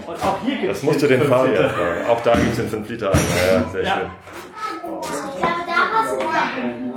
Und 0.07 0.23
auch 0.25 0.39
hier 0.45 0.57
gibt 0.57 0.70
Das 0.73 0.83
musst 0.83 1.03
du 1.03 1.07
den 1.07 1.23
Fahren 1.25 1.53
ja 1.53 1.69
fragen. 1.69 2.07
Auch 2.09 2.23
da 2.23 2.35
gibt 2.37 2.51
es 2.51 2.57
den 2.57 2.69
5 2.69 2.89
Liter. 2.89 3.12
Ja, 3.12 3.53
ja, 3.59 3.65
sehr 3.70 3.83
Ja. 3.85 3.95
schön. 3.97 4.07
Da, 4.07 4.09
da 4.09 4.16
passen 4.19 4.87
Sachen. 4.87 4.88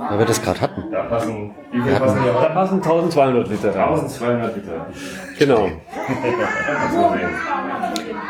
Weil 0.08 0.18
wir 0.18 0.26
das 0.26 0.42
gerade 0.42 0.60
hatten. 0.60 0.90
Da 0.90 1.02
passen, 1.04 1.54
wie 1.70 1.80
viel 1.80 1.92
passen 1.94 2.22
hier 2.22 2.32
Da 2.32 2.38
rein? 2.40 2.54
passen 2.54 2.74
1200 2.82 3.48
Liter 3.48 3.74
rein. 3.74 3.88
1200 3.88 4.56
Liter. 4.56 4.86
Genau. 5.38 5.68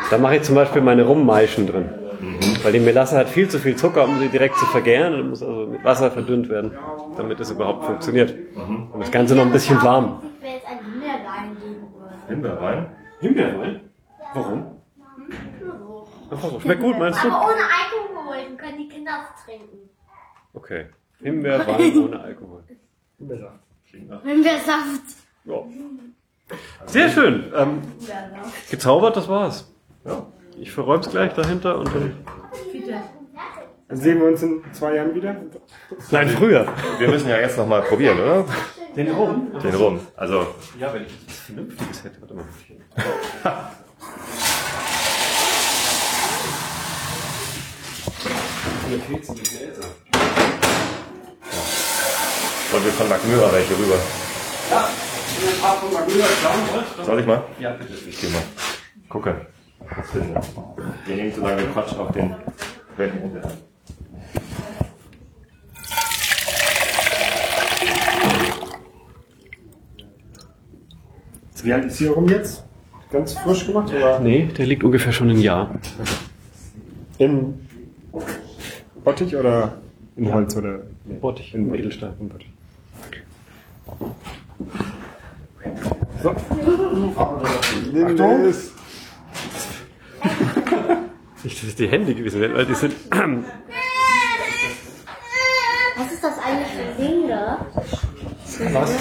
Da 0.09 0.17
mache 0.19 0.35
ich 0.35 0.43
zum 0.43 0.55
Beispiel 0.55 0.81
meine 0.81 1.03
Rummeischen 1.03 1.65
drin. 1.65 1.89
Weil 2.61 2.71
die 2.73 2.79
Melasse 2.79 3.17
hat 3.17 3.29
viel 3.29 3.49
zu 3.49 3.57
viel 3.59 3.75
Zucker, 3.75 4.05
um 4.05 4.19
sie 4.19 4.27
direkt 4.29 4.55
zu 4.57 4.65
vergären. 4.67 5.13
Und 5.15 5.29
muss 5.31 5.41
also 5.41 5.65
mit 5.67 5.83
Wasser 5.83 6.11
verdünnt 6.11 6.49
werden, 6.49 6.71
damit 7.17 7.39
es 7.39 7.49
überhaupt 7.51 7.85
funktioniert. 7.85 8.33
Und 8.93 8.99
das 8.99 9.11
Ganze 9.11 9.35
noch 9.35 9.43
ein 9.43 9.51
bisschen 9.51 9.81
warm. 9.81 10.19
Ich 10.39 10.43
will 10.43 10.51
jetzt 10.53 10.67
ein 10.67 10.79
Himbeerwein 10.85 11.57
geben. 11.61 11.87
Himbeerwein? 12.27 12.85
Himbeerwein? 13.19 13.79
Warum? 14.33 14.65
Schmeckt 16.61 16.81
gut, 16.81 16.97
meinst 16.97 17.23
du? 17.23 17.27
Aber 17.29 17.45
ohne 17.45 17.63
Alkohol, 17.63 18.35
dann 18.47 18.57
können 18.57 18.77
die 18.77 18.87
Kinder 18.89 19.11
es 19.35 19.43
trinken. 19.45 19.89
Okay. 20.53 20.85
Himbeerwein 21.21 21.97
ohne 22.05 22.19
Alkohol. 22.19 22.63
Himbeersaft. 23.17 25.03
Ja. 25.45 25.63
Sehr 26.85 27.09
schön. 27.09 27.51
Ähm, 27.55 27.81
gezaubert, 28.69 29.15
das 29.17 29.27
war's. 29.27 29.71
Ja. 30.05 30.25
Ich 30.59 30.71
verräum's 30.71 31.09
gleich 31.09 31.33
dahinter 31.33 31.77
und 31.79 31.87
dann. 31.93 32.17
Dann 33.87 33.97
sehen 33.97 34.19
wir 34.19 34.27
uns 34.27 34.41
in 34.41 34.63
zwei 34.73 34.95
Jahren 34.95 35.13
wieder. 35.13 35.35
Nein, 36.11 36.29
früher. 36.29 36.67
Wir 36.99 37.09
müssen 37.09 37.29
ja 37.29 37.39
jetzt 37.39 37.57
nochmal 37.57 37.81
probieren, 37.83 38.19
oder? 38.19 38.45
Den 38.95 39.11
Rum? 39.11 39.51
Den 39.61 39.75
Rum. 39.75 39.99
Also, 40.15 40.47
Ja, 40.79 40.93
wenn 40.93 41.03
ich 41.03 41.13
was 41.27 41.35
Vernünftiges 41.39 42.03
hätte. 42.03 42.21
Warte 42.21 42.33
mal. 42.35 42.45
Mir 48.89 48.99
fehlt 48.99 49.27
die 49.29 49.43
Gläser. 49.43 49.87
wollen 52.71 52.85
wir 52.85 52.91
von 52.91 53.09
Magmyra 53.09 53.51
welche 53.53 53.77
rüber. 53.77 53.95
Ja, 54.69 54.87
ein 54.87 55.61
paar 55.61 55.77
von 55.77 55.93
Magula 55.93 56.25
klauen 56.41 56.59
wollt. 56.73 57.05
Soll 57.05 57.19
ich 57.19 57.25
mal? 57.25 57.43
Ja, 57.59 57.71
bitte. 57.71 57.93
Ich 58.09 58.19
geh 58.19 58.29
mal. 58.29 58.41
Gucke. 59.09 59.47
Was 59.95 60.09
finde. 60.11 60.41
Wir 61.05 61.15
nehmen 61.15 61.33
so 61.33 61.41
lange 61.41 61.63
Quatsch 61.67 61.93
auf 61.97 62.11
den 62.11 62.35
Wänden. 62.97 63.41
Wie 71.63 71.71
alt 71.71 71.85
ist 71.85 71.97
hier 71.97 72.11
rum 72.11 72.27
jetzt? 72.27 72.63
Ganz 73.11 73.33
frisch 73.33 73.65
gemacht? 73.67 73.89
Oder 73.93 74.19
Nee, 74.19 74.49
der 74.57 74.65
liegt 74.65 74.83
ungefähr 74.83 75.13
schon 75.13 75.29
ein 75.29 75.39
Jahr. 75.39 75.69
in 77.19 77.62
Bottich 79.23 79.37
oder 79.37 79.77
in 80.15 80.33
Holz? 80.33 80.55
Oder 80.55 80.79
Bottich, 81.21 81.53
in 81.53 81.73
Edelstahl. 81.73 82.13
In 82.19 82.27
Bottich. 82.29 82.49
So. 86.21 86.29
Achtung! 87.17 88.53
Nicht, 91.43 91.57
dass 91.57 91.67
es 91.69 91.75
die 91.75 91.87
Hände 91.87 92.15
gewesen 92.15 92.39
wären, 92.39 92.53
weil 92.53 92.65
die 92.65 92.75
sind. 92.75 92.93
Was 95.97 96.11
ist 96.11 96.23
das 96.23 96.39
eigentlich 96.39 96.69
für 96.69 96.83
ein 96.83 96.97
Ding 96.97 97.27
da? 97.27 97.65
Was? 98.71 98.95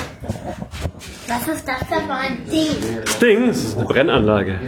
Was 1.29 1.49
ist 1.49 1.69
das 1.69 1.87
da 1.89 1.97
für 2.05 2.13
ein 2.13 2.45
Ding? 2.51 2.77
Ding, 3.21 3.47
das 3.47 3.59
ist 3.59 3.77
eine 3.77 3.87
Brennanlage. 3.87 4.59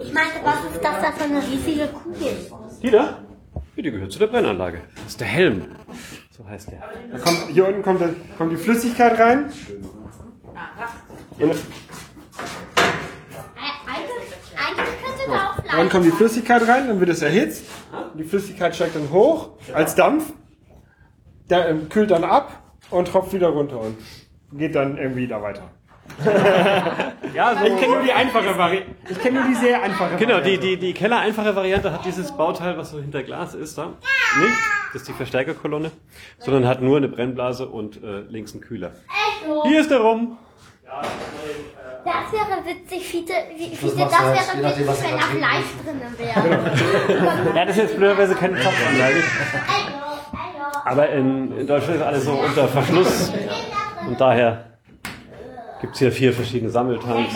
Ich 0.00 0.12
meinte, 0.12 0.40
was 0.44 0.56
ist 0.72 0.82
das 0.82 1.00
da 1.00 1.12
für 1.12 1.24
eine 1.24 1.40
riesige 1.42 1.88
Kugel? 1.88 2.36
Die 2.82 2.90
da? 2.90 3.18
Ja, 3.80 3.84
die 3.84 3.92
gehört 3.92 4.12
zu 4.12 4.18
der 4.18 4.26
Brennanlage. 4.26 4.82
Das 4.94 5.06
ist 5.06 5.20
der 5.20 5.26
Helm. 5.26 5.68
So 6.36 6.46
heißt 6.46 6.70
der. 6.70 6.82
Da 7.12 7.18
kommt, 7.18 7.46
hier 7.50 7.66
unten 7.66 7.80
kommt, 7.80 8.02
der, 8.02 8.10
kommt 8.36 8.52
die 8.52 8.58
Flüssigkeit 8.58 9.18
rein. 9.18 9.50
Und 11.38 11.50
auch 11.50 11.56
dann 15.74 15.88
kommt 15.88 16.04
die 16.04 16.10
Flüssigkeit 16.10 16.68
rein, 16.68 16.88
dann 16.88 17.00
wird 17.00 17.08
es 17.08 17.22
erhitzt. 17.22 17.64
Die 18.18 18.24
Flüssigkeit 18.24 18.76
steigt 18.76 18.96
dann 18.96 19.10
hoch 19.10 19.52
als 19.72 19.94
Dampf. 19.94 20.30
Der 21.48 21.70
ähm, 21.70 21.88
kühlt 21.88 22.10
dann 22.10 22.24
ab 22.24 22.74
und 22.90 23.08
tropft 23.08 23.32
wieder 23.32 23.48
runter 23.48 23.80
und 23.80 23.96
geht 24.52 24.74
dann 24.74 24.98
irgendwie 24.98 25.26
da 25.26 25.40
weiter. 25.40 25.70
Ja, 27.34 27.54
so. 27.56 27.64
Ich 27.64 27.78
kenne 27.78 27.94
nur 27.94 28.02
die 28.02 28.12
einfache 28.12 28.58
Variante. 28.58 28.90
Ich 29.08 29.20
kenne 29.20 29.40
nur 29.40 29.48
die 29.48 29.54
sehr 29.54 29.82
einfache 29.82 30.16
Genau, 30.16 30.38
die, 30.40 30.56
Variante. 30.56 30.66
die, 30.66 30.76
die 30.78 30.92
Keller-einfache 30.94 31.54
Variante 31.54 31.92
hat 31.92 32.04
dieses 32.04 32.32
Bauteil, 32.32 32.76
was 32.76 32.90
so 32.90 32.98
hinter 32.98 33.22
Glas 33.22 33.54
ist, 33.54 33.78
da 33.78 33.86
nicht. 33.86 34.56
Das 34.92 35.02
ist 35.02 35.08
die 35.08 35.12
Verstärkerkolonne. 35.12 35.92
Sondern 36.38 36.66
hat 36.66 36.82
nur 36.82 36.96
eine 36.96 37.08
Brennblase 37.08 37.68
und 37.68 38.02
äh, 38.02 38.20
links 38.28 38.52
einen 38.52 38.62
Kühler. 38.62 38.90
Echo. 39.44 39.62
Hier 39.64 39.80
ist 39.80 39.90
der 39.90 40.00
Rum. 40.00 40.38
Das 42.04 42.32
wäre 42.32 42.64
witzig, 42.64 43.06
Fiete, 43.06 43.32
Fiete, 43.56 43.86
das 43.86 43.94
je 43.94 43.98
wäre 44.62 44.76
witzig, 44.76 44.86
wenn 44.86 44.86
da 44.86 45.08
gerade 45.10 45.22
Fleisch 45.38 45.66
drinnen 45.84 46.18
wäre. 46.18 47.56
Ja, 47.56 47.64
das 47.64 47.76
ist 47.76 47.82
jetzt 47.82 47.96
blöderweise 47.96 48.34
keine 48.34 48.58
Echo. 48.58 48.70
Aber 50.84 51.08
in, 51.10 51.58
in 51.58 51.66
Deutschland 51.66 51.96
ist 52.00 52.02
alles 52.02 52.24
so 52.24 52.32
unter 52.32 52.66
Verschluss. 52.68 53.32
Und 54.08 54.20
daher 54.20 54.69
gibt 55.80 55.94
es 55.94 55.98
hier 55.98 56.12
vier 56.12 56.32
verschiedene 56.32 56.70
Sammeltanks. 56.70 57.34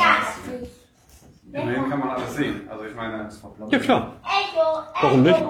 Immerhin 1.53 1.89
kann 1.89 2.01
man 2.01 2.11
alles 2.11 2.35
sehen. 2.35 2.69
Also 2.69 2.85
ich 2.85 2.95
meine. 2.95 3.29
Ja, 3.71 3.79
klar. 3.79 4.17
Warum 5.01 5.23
nicht? 5.23 5.43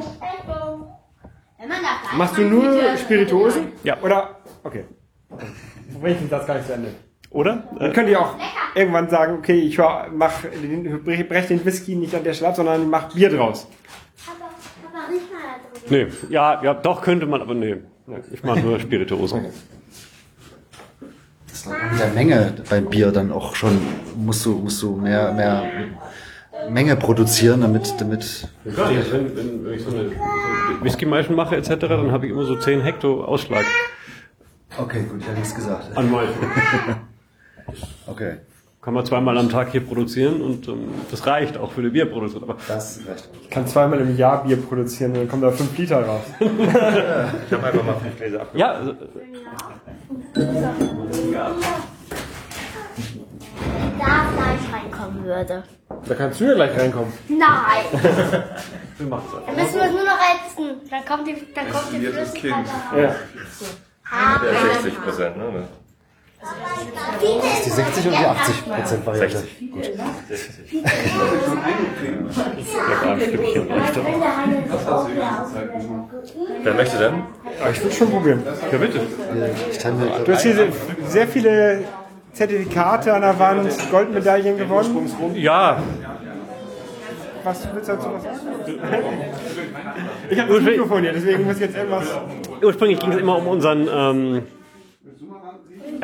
Machst 2.16 2.37
du 2.37 2.43
nur 2.43 2.97
Spirituosen? 2.97 3.73
Ja. 3.83 3.97
Oder? 4.03 4.37
Okay. 4.62 4.85
Ich 5.89 6.29
das 6.29 6.47
gar 6.47 6.55
nicht 6.55 6.66
zu 6.66 6.75
Ende. 6.75 6.91
Oder? 7.31 7.65
Dann 7.79 7.93
könnt 7.93 8.09
ihr 8.09 8.21
auch 8.21 8.37
irgendwann 8.75 9.09
sagen, 9.09 9.39
okay, 9.39 9.59
ich 9.59 9.77
mach 9.79 10.43
den, 10.43 11.03
breche 11.03 11.49
den 11.49 11.65
Whisky 11.65 11.97
nicht 11.97 12.15
an 12.15 12.23
der 12.23 12.35
ab, 12.47 12.55
sondern 12.55 12.83
ich 12.83 12.89
mach 12.89 13.12
Bier 13.12 13.31
draus. 13.31 13.66
Aber, 14.27 14.51
aber 14.97 15.12
riech 15.12 15.23
mal. 15.33 15.41
Nee, 15.91 16.07
ja, 16.29 16.62
ja, 16.62 16.75
doch 16.75 17.03
könnte 17.03 17.27
man, 17.27 17.43
aber 17.43 17.55
nee. 17.55 17.77
Nee, 18.07 18.19
Ich 18.33 18.45
mache 18.45 18.61
nur 18.61 18.79
Spirituosen. 18.79 19.47
An 21.66 21.99
der 21.99 22.09
Menge 22.09 22.55
beim 22.69 22.86
Bier 22.86 23.11
dann 23.12 23.32
auch 23.32 23.55
schon. 23.55 23.78
Musst 24.16 24.45
du, 24.47 24.53
musst 24.59 24.82
du 24.82 24.97
mehr, 24.97 25.32
mehr 25.32 25.65
Menge 26.70 26.97
produzieren, 26.97 27.61
damit, 27.62 27.95
damit. 27.99 28.49
Ja, 28.65 28.89
wenn, 29.11 29.36
wenn, 29.36 29.65
wenn 29.65 29.74
ich 29.74 29.82
so 29.82 29.91
eine, 29.91 30.09
so 30.09 30.85
Whisky-Maischen 30.85 31.35
mache 31.35 31.57
etc., 31.57 31.74
dann 31.81 32.12
habe 32.12 32.27
ich 32.27 32.32
immer 32.32 32.45
so 32.45 32.57
10 32.57 32.81
Hektar 32.81 33.28
Ausschlag 33.28 33.65
Okay, 34.77 35.05
gut, 35.05 35.20
ich 35.20 35.27
habe 35.27 35.39
nichts 35.39 35.55
gesagt. 35.55 35.97
an. 35.97 36.12
Okay. 38.07 38.36
Kann 38.85 38.93
man 38.93 39.06
zweimal 39.06 39.39
am 39.39 39.48
Tag 39.48 39.70
hier 39.70 39.81
produzieren 39.81 40.43
und 40.43 40.69
ähm, 40.69 40.90
das 41.11 41.27
reicht 41.27 41.56
auch 41.56 41.73
für 41.73 41.81
eine 41.81 41.89
Bierproduktion. 41.89 42.43
Aber 42.43 42.56
Das 42.69 43.01
reicht. 43.09 43.31
Ich 43.43 43.48
kann 43.48 43.66
zweimal 43.66 43.98
im 44.01 44.15
Jahr 44.15 44.44
Bier 44.44 44.59
produzieren 44.59 45.12
und 45.12 45.20
dann 45.20 45.28
kommen 45.28 45.40
da 45.40 45.51
fünf 45.51 45.77
Liter 45.78 46.05
raus. 46.05 46.23
Ich 46.40 47.52
habe 47.52 47.66
einfach 47.66 47.82
mal 47.82 47.94
fünf 47.94 48.16
Gläser 48.19 48.43
abgemacht. 48.43 48.59
ja, 48.59 48.73
also, 48.73 48.94
Da 53.98 54.27
Fleisch 54.36 54.73
reinkommen 54.73 55.24
würde. 55.24 55.62
Da 56.06 56.15
kannst 56.15 56.40
du 56.40 56.44
ja 56.44 56.55
gleich 56.55 56.78
reinkommen. 56.78 57.12
Nein. 57.28 58.02
wir 58.98 59.06
machen 59.06 59.24
es 59.27 59.47
Dann 59.47 59.56
müssen 59.56 59.74
wir 59.77 59.82
es 59.85 59.93
nur 59.93 60.05
noch 60.05 60.19
ätzen. 60.35 60.90
Dann 60.90 61.05
kommt 61.06 61.27
die, 61.27 61.55
dann 61.55 61.70
kommt 61.70 61.90
die 61.90 62.06
Flüssigkeit. 62.06 62.66
Ja. 62.98 63.15
Ah, 64.11 64.40
Ja, 64.44 64.74
60 64.82 65.02
Prozent, 65.02 65.36
ne? 65.39 65.69
Ist 66.45 67.66
die 67.66 67.71
60 67.71 68.07
oder 68.09 68.16
die 68.19 68.25
80 68.27 68.65
Prozent 68.75 69.07
Variante? 69.07 69.39
60. 69.39 69.71
Gut. 69.71 69.91
ein 73.05 73.21
Stückchen 73.21 73.71
reicht 73.71 73.97
doch. 73.97 74.05
Wer 76.62 76.75
möchte 76.75 76.99
denn? 76.99 77.15
Aber 77.61 77.71
ich 77.71 77.83
würde 77.83 77.95
schon 77.95 78.11
probieren. 78.11 78.43
Ja, 78.71 78.79
bitte. 78.79 78.99
Mir 78.99 80.25
Du 80.25 80.33
hast 80.33 80.43
hier 80.43 80.55
sehr- 80.55 80.69
sehr 81.07 81.29
viele 81.29 81.85
Zertifikate 82.33 83.12
an 83.15 83.23
der 83.23 83.39
Wand, 83.39 83.71
Goldmedaillen 83.91 84.59
gewonnen. 84.59 85.11
Ja, 85.37 85.79
Was 87.45 87.69
willst 87.75 87.89
du 87.91 87.93
dazu 87.93 88.09
was 88.15 88.23
sagen? 88.23 88.39
Ich 90.31 90.41
habe 90.41 90.55
das 90.55 90.62
Mikrofon 90.62 91.03
hier, 91.03 91.12
deswegen 91.12 91.45
muss 91.45 91.57
ich 91.57 91.61
jetzt 91.61 91.77
irgendwas. 91.77 92.07
ursprünglich 92.62 92.99
ging 92.99 93.12
es 93.12 93.19
immer 93.19 93.37
um 93.37 93.47
unseren 93.47 93.87
ähm, 93.93 94.43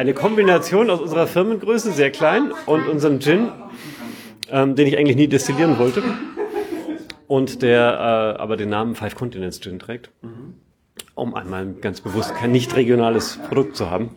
eine 0.00 0.14
Kombination 0.14 0.88
aus 0.88 0.98
unserer 1.00 1.26
Firmengröße, 1.26 1.92
sehr 1.92 2.10
klein, 2.10 2.52
und 2.64 2.88
unserem 2.88 3.20
Gin, 3.20 3.52
ähm, 4.50 4.74
den 4.74 4.86
ich 4.86 4.96
eigentlich 4.96 5.16
nie 5.16 5.28
destillieren 5.28 5.78
wollte. 5.78 6.02
Und 7.26 7.60
der 7.60 8.36
äh, 8.38 8.40
aber 8.40 8.56
den 8.56 8.70
Namen 8.70 8.94
Five 8.94 9.14
Continents 9.14 9.60
Gin 9.60 9.78
trägt. 9.78 10.10
Um 11.14 11.34
einmal 11.34 11.74
ganz 11.82 12.00
bewusst 12.00 12.34
kein 12.34 12.50
nicht 12.50 12.74
regionales 12.76 13.38
Produkt 13.48 13.76
zu 13.76 13.90
haben. 13.90 14.10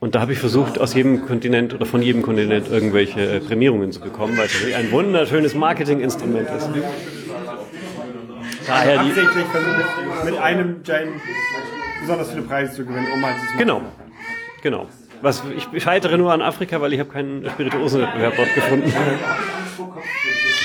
Und 0.00 0.14
da 0.14 0.20
habe 0.20 0.34
ich 0.34 0.38
versucht, 0.38 0.78
aus 0.78 0.92
jedem 0.92 1.24
Kontinent 1.24 1.72
oder 1.72 1.86
von 1.86 2.02
jedem 2.02 2.20
Kontinent 2.20 2.68
irgendwelche 2.68 3.36
äh, 3.36 3.40
Prämierungen 3.40 3.92
zu 3.92 4.00
bekommen, 4.00 4.36
weil 4.36 4.44
es 4.44 4.52
natürlich 4.52 4.76
ein 4.76 4.92
wunderschönes 4.92 5.54
Marketinginstrument 5.54 6.48
ist. 6.50 6.68
Daher 8.66 9.02
die, 9.02 9.08
Absichtlich 9.08 9.46
versucht, 9.46 10.24
mit 10.26 10.36
einem 10.36 10.84
Gin 10.84 11.08
besonders 12.02 12.30
viele 12.30 12.42
Preise 12.42 12.74
zu 12.74 12.84
gewinnen, 12.84 13.06
um 13.14 13.24
halt 13.24 13.36
Genau, 13.56 13.80
genau. 14.62 14.86
Was, 15.22 15.42
ich 15.56 15.82
scheitere 15.82 16.18
nur 16.18 16.32
an 16.32 16.42
Afrika, 16.42 16.80
weil 16.80 16.92
ich 16.92 17.00
habe 17.00 17.10
keinen 17.10 17.48
Spirituosenwettbewerb 17.48 18.34
dort 18.36 18.54
gefunden. 18.54 18.92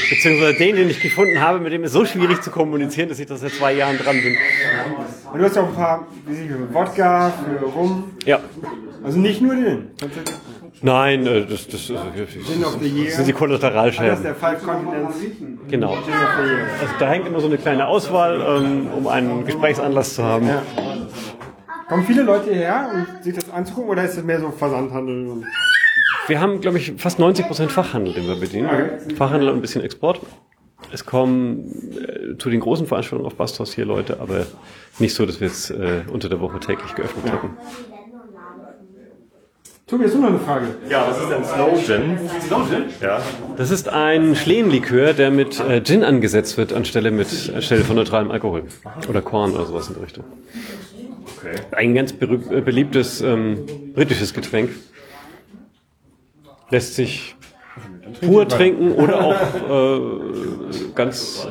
Beziehungsweise 0.10 0.54
den, 0.58 0.76
den 0.76 0.90
ich 0.90 1.00
gefunden 1.00 1.40
habe, 1.40 1.60
mit 1.60 1.72
dem 1.72 1.84
ist 1.84 1.94
so 1.94 2.06
schwierig 2.06 2.42
zu 2.42 2.52
kommunizieren, 2.52 3.10
dass 3.10 3.20
ich 3.20 3.28
da 3.28 3.38
seit 3.38 3.54
zwei 3.54 3.74
Jahren 3.74 3.98
dran 3.98 4.22
bin. 4.22 4.36
Und 5.32 5.40
du 5.40 5.46
hast 5.46 5.56
ja 5.56 5.62
auch 5.62 5.70
ein 5.70 5.76
paar, 5.76 6.08
wie 6.28 6.36
sie 6.36 6.48
für 6.50 6.74
Wodka, 6.74 7.32
für 7.60 7.66
Rum. 7.66 8.12
Ja. 8.26 8.40
Also 9.04 9.20
nicht 9.20 9.42
nur 9.42 9.56
den. 9.56 9.92
Nein, 10.84 11.28
äh, 11.28 11.46
das, 11.46 11.68
das, 11.68 11.90
äh, 11.90 11.94
Year. 11.94 12.02
das 12.26 12.72
sind 12.74 12.82
die 12.82 13.06
Das 13.06 13.20
ist 13.20 13.36
Kollateralschäden. 13.36 14.24
der 14.24 14.36
Five 14.36 14.64
Continents 14.64 15.18
Genau. 15.70 15.94
Also 15.94 16.94
da 17.00 17.10
hängt 17.10 17.28
immer 17.28 17.40
so 17.40 17.48
eine 17.48 17.58
kleine 17.58 17.88
Auswahl, 17.88 18.42
ähm, 18.42 18.88
um 18.98 19.08
einen 19.08 19.46
Gesprächsanlass 19.46 20.16
zu 20.16 20.24
haben. 20.24 20.50
Kommen 21.92 22.06
viele 22.06 22.22
Leute 22.22 22.54
hierher, 22.54 22.90
um 22.94 23.22
sich 23.22 23.36
das 23.36 23.50
anzugucken, 23.50 23.90
oder 23.90 24.06
ist 24.06 24.16
das 24.16 24.24
mehr 24.24 24.40
so 24.40 24.50
Versandhandel? 24.50 25.44
Wir 26.28 26.40
haben, 26.40 26.62
glaube 26.62 26.78
ich, 26.78 26.94
fast 26.96 27.20
90% 27.20 27.68
Fachhandel, 27.68 28.14
den 28.14 28.28
wir 28.28 28.38
bedienen. 28.38 28.70
Fachhandel 29.18 29.50
und 29.50 29.56
ein 29.56 29.62
bisschen 29.62 29.84
Export. 29.84 30.22
Es 30.94 31.06
kommen 31.06 31.70
äh, 31.98 32.38
zu 32.38 32.50
den 32.50 32.62
großen 32.62 32.88
Veranstaltungen 32.88 33.28
auf 33.28 33.36
Bastos 33.36 33.74
hier 33.74 33.84
Leute, 33.84 34.22
aber 34.22 34.46
nicht 35.00 35.14
so, 35.14 35.26
dass 35.26 35.42
wir 35.42 35.50
jetzt 35.50 35.70
äh, 35.70 36.04
unter 36.10 36.30
der 36.30 36.40
Woche 36.40 36.62
täglich 36.62 36.96
geöffnet 36.96 37.26
hätten. 37.26 37.58
Tobi, 39.86 40.06
hast 40.06 40.14
du 40.14 40.20
noch 40.20 40.30
eine 40.30 40.40
Frage? 40.40 40.68
Ja, 40.90 41.06
was 41.10 41.22
ist 41.22 41.30
denn 41.30 41.44
Slow 41.44 41.76
Gin? 41.76 42.18
Slow 42.40 42.66
Gin? 42.70 42.84
Ja. 43.02 43.22
Das 43.58 43.70
ist 43.70 43.90
ein 43.90 44.38
Schlehenlikör, 44.38 45.12
der 45.12 45.30
mit 45.30 45.60
äh, 45.60 45.84
Gin 45.84 46.06
angesetzt 46.06 46.58
wird 46.58 46.72
anstelle, 46.72 47.12
mit, 47.12 47.52
anstelle 47.54 47.84
von 47.84 47.98
neutralem 47.98 48.32
Alkohol. 48.32 48.64
Oder 49.10 49.22
Korn 49.22 49.52
oder 49.52 49.66
sowas 49.66 49.90
in 49.90 49.96
der 49.96 50.04
Richtung. 50.04 50.24
Okay. 51.38 51.56
Ein 51.72 51.94
ganz 51.96 52.14
äh, 52.14 52.62
beliebtes 52.62 53.22
ähm, 53.22 53.66
britisches 53.94 54.34
Getränk. 54.34 54.72
Lässt 56.70 56.96
sich 56.96 57.36
pur 58.22 58.48
trinken 58.48 58.94
oder 58.94 59.22
auch 59.22 59.40
äh, 59.70 60.92
ganz 60.96 61.48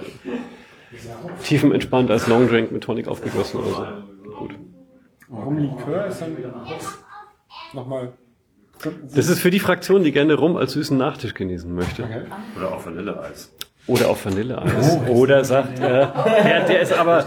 tiefenentspannt 1.42 2.10
als 2.10 2.26
Longdrink 2.26 2.72
mit 2.72 2.82
Tonic 2.82 3.08
aufgegossen 3.08 3.60
oder 3.60 4.04
so. 4.24 4.30
Gut. 4.30 4.54
Warum 5.28 5.58
Likör 5.58 6.06
ist 6.06 6.20
dann 6.20 6.36
nochmal. 7.72 8.12
Das 9.14 9.28
ist 9.28 9.40
für 9.40 9.50
die 9.50 9.60
Fraktion, 9.60 10.02
die 10.04 10.12
gerne 10.12 10.34
Rum 10.34 10.56
als 10.56 10.72
süßen 10.72 10.96
Nachtisch 10.96 11.34
genießen 11.34 11.72
möchte. 11.72 12.08
Oder 12.56 12.74
auch 12.74 12.84
Vanilleeis. 12.84 13.52
Oder 13.86 14.08
auch 14.08 14.24
Vanilleeis. 14.24 14.98
Oder 15.08 15.44
sagt, 15.44 15.78
äh, 15.80 15.82
der, 15.82 16.64
der 16.68 16.80
ist 16.80 16.92
aber, 16.92 17.24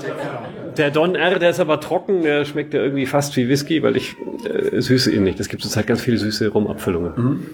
der 0.78 0.92
Don 0.92 1.16
R, 1.16 1.40
der 1.40 1.50
ist 1.50 1.60
aber 1.60 1.80
trocken, 1.80 2.22
der 2.24 2.46
schmeckt 2.46 2.74
ja 2.74 2.82
irgendwie 2.82 3.06
fast 3.06 3.36
wie 3.36 3.50
Whisky, 3.50 3.84
weil 3.84 3.98
ich 3.98 4.16
äh, 4.46 4.80
süße 4.80 5.12
ihn 5.12 5.24
nicht. 5.24 5.40
Es 5.40 5.50
gibt 5.50 5.62
zurzeit 5.62 5.88
ganz 5.88 6.02
viele 6.02 6.18
süße 6.18 6.50
Rumabfüllungen. 6.50 7.46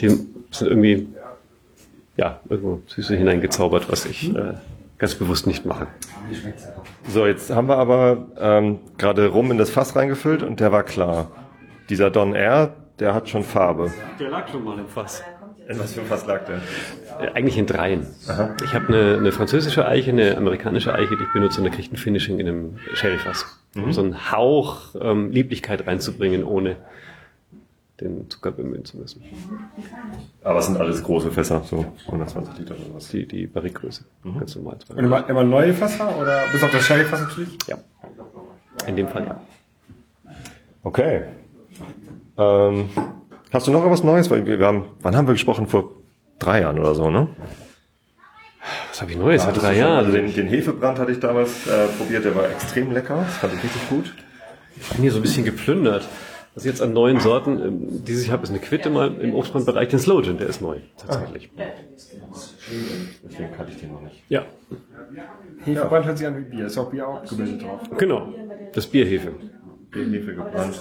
Die 0.00 0.08
sind 0.08 0.30
irgendwie, 0.60 1.08
ja, 2.16 2.40
irgendwo 2.48 2.80
Süße 2.86 3.14
hineingezaubert, 3.16 3.90
was 3.90 4.06
ich 4.06 4.34
äh, 4.34 4.54
ganz 4.98 5.14
bewusst 5.14 5.46
nicht 5.46 5.66
mache. 5.66 5.86
So, 7.08 7.26
jetzt 7.26 7.50
haben 7.50 7.68
wir 7.68 7.76
aber 7.76 8.28
ähm, 8.38 8.78
gerade 8.98 9.28
Rum 9.28 9.50
in 9.50 9.58
das 9.58 9.70
Fass 9.70 9.96
reingefüllt 9.96 10.42
und 10.42 10.60
der 10.60 10.72
war 10.72 10.84
klar. 10.84 11.30
Dieser 11.88 12.10
Don 12.10 12.34
R, 12.34 12.74
der 12.98 13.14
hat 13.14 13.28
schon 13.28 13.42
Farbe. 13.42 13.90
Der 14.18 14.30
lag 14.30 14.48
schon 14.48 14.62
mal 14.64 14.78
im 14.78 14.86
Fass. 14.86 15.22
In 15.70 15.78
was 15.78 15.92
für 15.92 16.00
ein 16.00 16.06
Fass 16.06 16.26
lag 16.26 16.44
der? 16.46 16.56
Äh, 17.20 17.30
Eigentlich 17.34 17.56
in 17.56 17.66
dreien. 17.66 18.04
Ich 18.64 18.74
habe 18.74 18.88
eine, 18.88 19.18
eine 19.18 19.30
französische 19.30 19.86
Eiche, 19.86 20.10
eine 20.10 20.36
amerikanische 20.36 20.92
Eiche, 20.92 21.16
die 21.16 21.22
ich 21.22 21.32
benutze 21.32 21.60
und 21.60 21.64
da 21.64 21.70
kriegt 21.72 21.92
ein 21.92 21.96
Finishing 21.96 22.40
in 22.40 22.48
einem 22.48 22.78
Sherryfass. 22.94 23.46
Um 23.76 23.92
so 23.92 24.02
einen 24.02 24.32
Hauch 24.32 24.96
ähm, 25.00 25.30
Lieblichkeit 25.30 25.86
reinzubringen, 25.86 26.42
ohne 26.42 26.74
den 28.00 28.28
Zucker 28.28 28.50
bemühen 28.50 28.84
zu 28.84 28.96
müssen. 28.96 29.22
Aber 30.42 30.58
es 30.58 30.66
sind 30.66 30.76
alles 30.76 31.04
große 31.04 31.30
Fässer, 31.30 31.62
so 31.62 31.84
120 32.06 32.58
Liter 32.58 32.74
oder 32.74 32.94
was. 32.94 33.08
Die, 33.10 33.26
die 33.26 33.46
Barrikgröße. 33.46 34.04
Ganz 34.40 34.56
normal. 34.56 34.78
Und 34.88 34.98
immer, 34.98 35.28
immer 35.28 35.44
neue 35.44 35.72
Fässer? 35.72 36.18
Oder 36.18 36.46
bis 36.50 36.64
auf 36.64 36.72
das 36.72 36.84
Sherryfass 36.84 37.20
natürlich? 37.20 37.56
Ja. 37.68 37.78
In 38.88 38.96
dem 38.96 39.06
Fall 39.06 39.24
ja. 39.24 39.40
Okay. 40.82 41.22
Ähm, 42.36 42.88
hast 43.52 43.66
du 43.66 43.70
noch 43.70 43.88
was 43.90 44.02
Neues? 44.04 44.30
Weil 44.30 44.46
wir, 44.46 44.58
haben, 44.66 44.84
wann 45.00 45.16
haben 45.16 45.26
wir 45.26 45.34
gesprochen? 45.34 45.66
Vor 45.66 45.90
drei 46.38 46.60
Jahren 46.62 46.78
oder 46.78 46.94
so, 46.94 47.10
ne? 47.10 47.28
Was 48.90 49.00
habe 49.00 49.10
ich 49.12 49.18
Neues? 49.18 49.42
Seit 49.42 49.50
Hattest 49.50 49.64
drei 49.66 49.76
Jahren. 49.78 50.04
Also 50.06 50.12
den, 50.12 50.34
den 50.34 50.48
Hefebrand 50.48 50.98
hatte 50.98 51.12
ich 51.12 51.20
damals 51.20 51.66
äh, 51.66 51.86
probiert, 51.98 52.24
der 52.24 52.34
war 52.34 52.50
extrem 52.50 52.92
lecker. 52.92 53.16
Das 53.16 53.36
fand 53.36 53.54
ich 53.54 53.64
richtig 53.64 53.88
gut. 53.88 54.14
Ich 54.76 54.88
bin 54.90 55.02
hier 55.02 55.12
so 55.12 55.18
ein 55.18 55.22
bisschen 55.22 55.44
geplündert. 55.44 56.08
Was 56.54 56.64
ich 56.64 56.70
jetzt 56.70 56.82
an 56.82 56.92
neuen 56.92 57.20
Sorten, 57.20 57.60
ähm, 57.62 58.04
dieses 58.04 58.26
Jahr 58.26 58.34
habe, 58.34 58.42
ist 58.44 58.50
eine 58.50 58.58
Quitte 58.58 58.90
mal 58.90 59.14
im 59.20 59.34
Obstbrandbereich, 59.34 59.88
den 59.88 60.00
Slow 60.00 60.20
Gin, 60.22 60.36
der 60.36 60.48
ist 60.48 60.60
neu, 60.60 60.78
tatsächlich. 60.96 61.48
Deswegen 63.24 63.52
kannte 63.56 63.72
ich 63.72 63.78
den 63.80 63.92
noch 63.92 64.00
nicht. 64.02 64.22
Ja, 64.28 64.44
Hefebrand 65.64 66.06
hört 66.06 66.18
sich 66.18 66.26
an 66.26 66.36
wie 66.38 66.42
Bier. 66.42 66.66
Ist 66.66 66.78
auch 66.78 66.90
Bier 66.90 67.06
auch 67.06 67.24
gebildet 67.24 67.62
drauf. 67.62 67.80
genau. 67.98 68.32
Das 68.72 68.86
Bierhefe. 68.86 69.32
Hefe 69.92 70.34
gebrannt. 70.34 70.80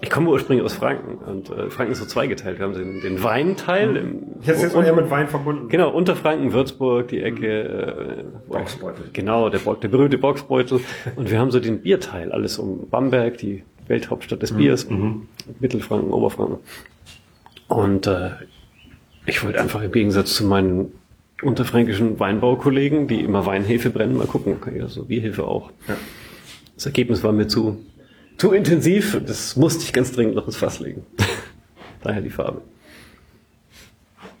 Ich 0.00 0.10
komme 0.10 0.28
ursprünglich 0.30 0.64
aus 0.64 0.74
Franken 0.74 1.24
und 1.24 1.50
äh, 1.50 1.70
Franken 1.70 1.92
ist 1.92 2.00
so 2.00 2.06
zweigeteilt. 2.06 2.58
Wir 2.58 2.66
haben 2.66 2.74
den, 2.74 3.00
den 3.00 3.22
Weinteil. 3.22 3.96
Im, 3.96 4.22
Ich 4.40 4.46
hätte 4.46 4.56
es 4.58 4.62
jetzt 4.62 4.74
mal 4.74 4.84
eher 4.84 4.94
mit 4.94 5.10
Wein 5.10 5.28
verbunden. 5.28 5.68
Genau, 5.68 5.90
Unterfranken, 5.90 6.52
Würzburg, 6.52 7.08
die 7.08 7.22
Ecke. 7.22 7.62
Äh, 7.62 8.24
Boxbeutel. 8.48 9.06
Genau, 9.12 9.48
der, 9.48 9.60
der 9.60 9.88
berühmte 9.88 10.18
Boxbeutel. 10.18 10.80
Und 11.16 11.30
wir 11.30 11.38
haben 11.38 11.50
so 11.50 11.60
den 11.60 11.80
Bierteil, 11.80 12.32
alles 12.32 12.58
um 12.58 12.88
Bamberg, 12.90 13.38
die 13.38 13.62
Welthauptstadt 13.88 14.42
des 14.42 14.52
Biers, 14.52 14.86
Mittelfranken, 15.60 16.12
Oberfranken. 16.12 16.58
Und 17.68 18.06
äh, 18.06 18.30
ich 19.26 19.42
wollte 19.44 19.60
einfach 19.60 19.82
im 19.82 19.92
Gegensatz 19.92 20.34
zu 20.34 20.44
meinen 20.44 20.92
unterfränkischen 21.42 22.20
Weinbaukollegen, 22.20 23.08
die 23.08 23.20
immer 23.20 23.46
Weinhefe 23.46 23.90
brennen, 23.90 24.16
mal 24.16 24.26
gucken, 24.26 24.60
kann 24.60 24.76
ich 24.76 24.82
das 24.82 24.94
so 24.94 25.04
Bierhefe 25.04 25.44
auch. 25.44 25.70
Das 26.74 26.86
Ergebnis 26.86 27.24
war 27.24 27.32
mir 27.32 27.48
zu, 27.48 27.78
zu 28.42 28.50
intensiv, 28.50 29.22
das 29.24 29.54
musste 29.54 29.84
ich 29.84 29.92
ganz 29.92 30.10
dringend 30.10 30.34
noch 30.34 30.46
ins 30.46 30.56
Fass 30.56 30.80
legen. 30.80 31.06
Daher 32.02 32.20
die 32.20 32.28
Farbe. 32.28 32.60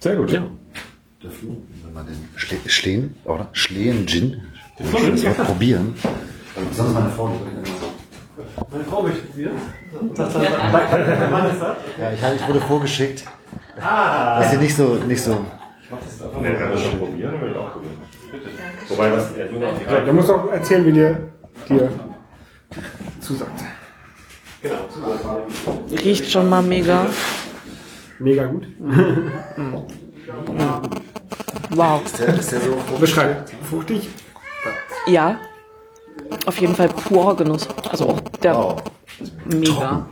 Sehr 0.00 0.16
gut. 0.16 0.32
Ja. 0.32 0.42
Wenn 1.20 1.94
man 1.94 2.06
den 2.06 2.28
Schle 2.34 2.56
Schlehen, 2.66 3.14
oder? 3.22 3.48
Schlehen 3.52 4.04
Gin, 4.08 4.42
das 4.76 4.92
Wort 4.92 5.46
probieren. 5.46 5.94
Besonders 6.68 6.94
meine 6.94 7.10
Frau. 7.10 7.40
Meine 8.72 8.84
Frau 8.84 9.02
möchte 9.02 9.22
probieren. 9.22 9.52
Ja, 12.00 12.12
ich, 12.12 12.40
ich 12.40 12.48
wurde 12.48 12.60
vorgeschickt. 12.60 13.24
Ah. 13.80 14.40
Dass 14.40 14.50
sie 14.50 14.56
nicht 14.56 14.74
so, 14.74 14.94
nicht 15.06 15.22
so. 15.22 15.46
Nee, 16.40 16.54
kann 16.54 16.72
das 16.72 16.82
schon 16.82 16.98
probieren, 16.98 17.40
will 17.40 17.52
ich 17.52 17.56
auch 17.56 17.70
probieren. 17.70 17.98
Wobei, 18.88 19.12
was 19.12 19.30
nur 19.36 19.60
noch 19.60 19.78
die 19.78 19.84
Ja, 19.84 20.00
du 20.00 20.12
musst 20.12 20.28
auch 20.28 20.50
erzählen, 20.50 20.84
wie 20.86 20.92
dir, 20.92 21.30
dir 21.68 21.88
zusagt. 23.20 23.62
Riecht 25.90 26.30
schon 26.30 26.48
mal 26.48 26.62
mega. 26.62 27.06
Mega 28.18 28.44
gut. 28.46 28.66
Wow. 31.70 32.04
Ist 32.04 32.18
der, 32.18 32.34
ist 32.38 32.52
der 32.52 32.60
so 32.60 32.76
Beschreib. 33.00 33.50
Fruchtig? 33.68 34.08
Ja. 35.06 35.38
Auf 36.46 36.58
jeden 36.60 36.74
Fall 36.74 36.88
purer 36.88 37.36
Genuss. 37.36 37.68
Also 37.90 38.08
auch 38.10 38.20
der 38.42 38.54
Wow. 38.54 38.82
mega. 39.46 40.06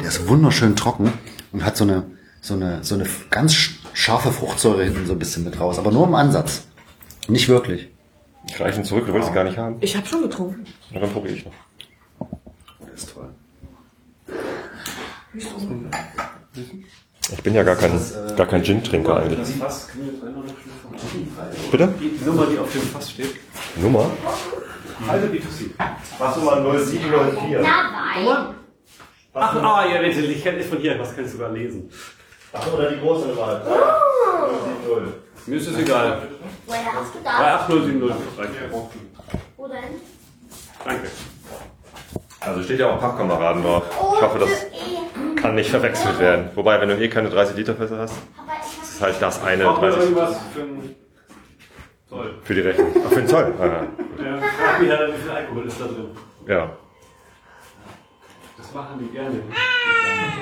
Der 0.00 0.08
ist 0.08 0.26
wunderschön 0.28 0.74
trocken 0.76 1.12
und 1.52 1.64
hat 1.64 1.76
so 1.76 1.84
eine, 1.84 2.04
so 2.40 2.54
eine, 2.54 2.82
so 2.82 2.94
eine 2.94 3.06
ganz 3.30 3.52
sch- 3.52 3.72
scharfe 3.92 4.32
Fruchtsäure 4.32 4.84
hinten 4.84 5.06
so 5.06 5.12
ein 5.12 5.18
bisschen 5.18 5.44
mit 5.44 5.58
raus, 5.60 5.78
aber 5.78 5.90
nur 5.90 6.06
im 6.06 6.14
Ansatz. 6.14 6.66
Nicht 7.28 7.48
wirklich. 7.48 7.88
Ich 8.48 8.60
reiche 8.60 8.78
ihn 8.80 8.84
zurück, 8.84 9.06
du 9.06 9.12
willst 9.14 9.28
sie 9.28 9.34
gar 9.34 9.44
nicht 9.44 9.58
haben. 9.58 9.76
Ich 9.80 9.96
habe 9.96 10.06
schon 10.06 10.22
getrunken. 10.22 10.64
Na, 10.92 11.00
dann 11.00 11.10
probiere 11.10 11.34
ich 11.34 11.44
noch. 11.44 11.52
Das 12.80 13.02
ist 13.04 13.14
toll. 13.14 13.28
Ich 15.34 15.48
bin 17.42 17.54
ja 17.54 17.62
gar 17.62 17.76
kein, 17.76 17.98
gar 18.36 18.46
kein 18.46 18.62
Gin-Trinker 18.62 19.16
eigentlich. 19.16 19.48
Bitte? 21.70 21.88
Die 21.98 22.22
Nummer, 22.24 22.46
die 22.46 22.58
auf 22.58 22.70
dem 22.72 22.82
Fass 22.82 23.10
steht. 23.10 23.36
Nummer? 23.76 24.10
Also 25.08 25.26
die 25.28 25.40
Tussi. 25.40 25.70
Machst 26.18 26.36
du 26.36 26.40
mal 26.42 26.62
0704? 26.62 27.60
Nummer? 27.60 28.54
Ach, 29.34 29.56
ah, 29.56 29.86
ja, 29.86 30.02
bitte, 30.02 30.20
ich 30.20 30.44
kann 30.44 30.58
ist 30.58 30.68
von 30.68 30.76
hier, 30.78 30.98
was 30.98 31.16
kannst 31.16 31.32
du 31.32 31.38
sogar 31.38 31.52
lesen? 31.52 31.90
Ach, 32.52 32.70
oder 32.72 32.90
die 32.90 33.00
große 33.00 33.28
Nummer. 33.28 33.62
070. 34.84 35.12
Mir 35.46 35.56
ist 35.56 35.68
es 35.68 35.78
egal. 35.78 36.28
Woher 36.66 36.92
hast 36.92 37.14
du 37.14 37.18
das? 37.24 37.32
38070. 37.32 38.38
Reicht. 38.38 38.50
Wo 39.56 39.66
denn? 39.66 39.78
Danke. 40.84 41.08
Also 42.46 42.62
steht 42.62 42.80
ja 42.80 42.90
auch 42.90 43.00
Pappkameraden 43.00 43.62
drauf. 43.62 43.84
Ich 44.16 44.22
hoffe, 44.22 44.38
das 44.38 44.50
kann 45.40 45.54
nicht 45.54 45.70
verwechselt 45.70 46.18
werden. 46.18 46.50
Wobei, 46.54 46.80
wenn 46.80 46.88
du 46.88 46.96
eh 46.98 47.08
keine 47.08 47.30
30 47.30 47.56
Liter 47.56 47.74
Fässer 47.74 47.98
hast, 47.98 48.14
das 48.80 48.90
ist 48.90 49.00
halt 49.02 49.16
das 49.20 49.42
eine 49.42 49.64
Brauchen 49.64 49.82
wir 49.82 49.90
30 49.90 50.02
irgendwas 50.10 50.36
für 50.54 50.60
einen 50.62 50.96
Zoll? 52.08 52.34
für 52.42 52.54
die 52.54 52.60
Rechnung. 52.60 52.88
Ach, 53.04 53.08
für 53.10 53.14
den 53.20 53.28
Zoll. 53.28 53.54
Ah, 53.60 53.64
Ja, 53.64 54.38
frag 54.38 54.80
mich 54.80 54.90
halt, 54.90 55.14
wie 55.14 55.20
viel 55.22 55.30
Alkohol 55.30 55.66
ist 55.66 55.80
da 55.80 55.84
drin. 55.84 56.06
ja. 56.48 56.70
Das 58.58 58.74
machen 58.74 58.98
die 59.00 59.12
gerne. 59.16 59.42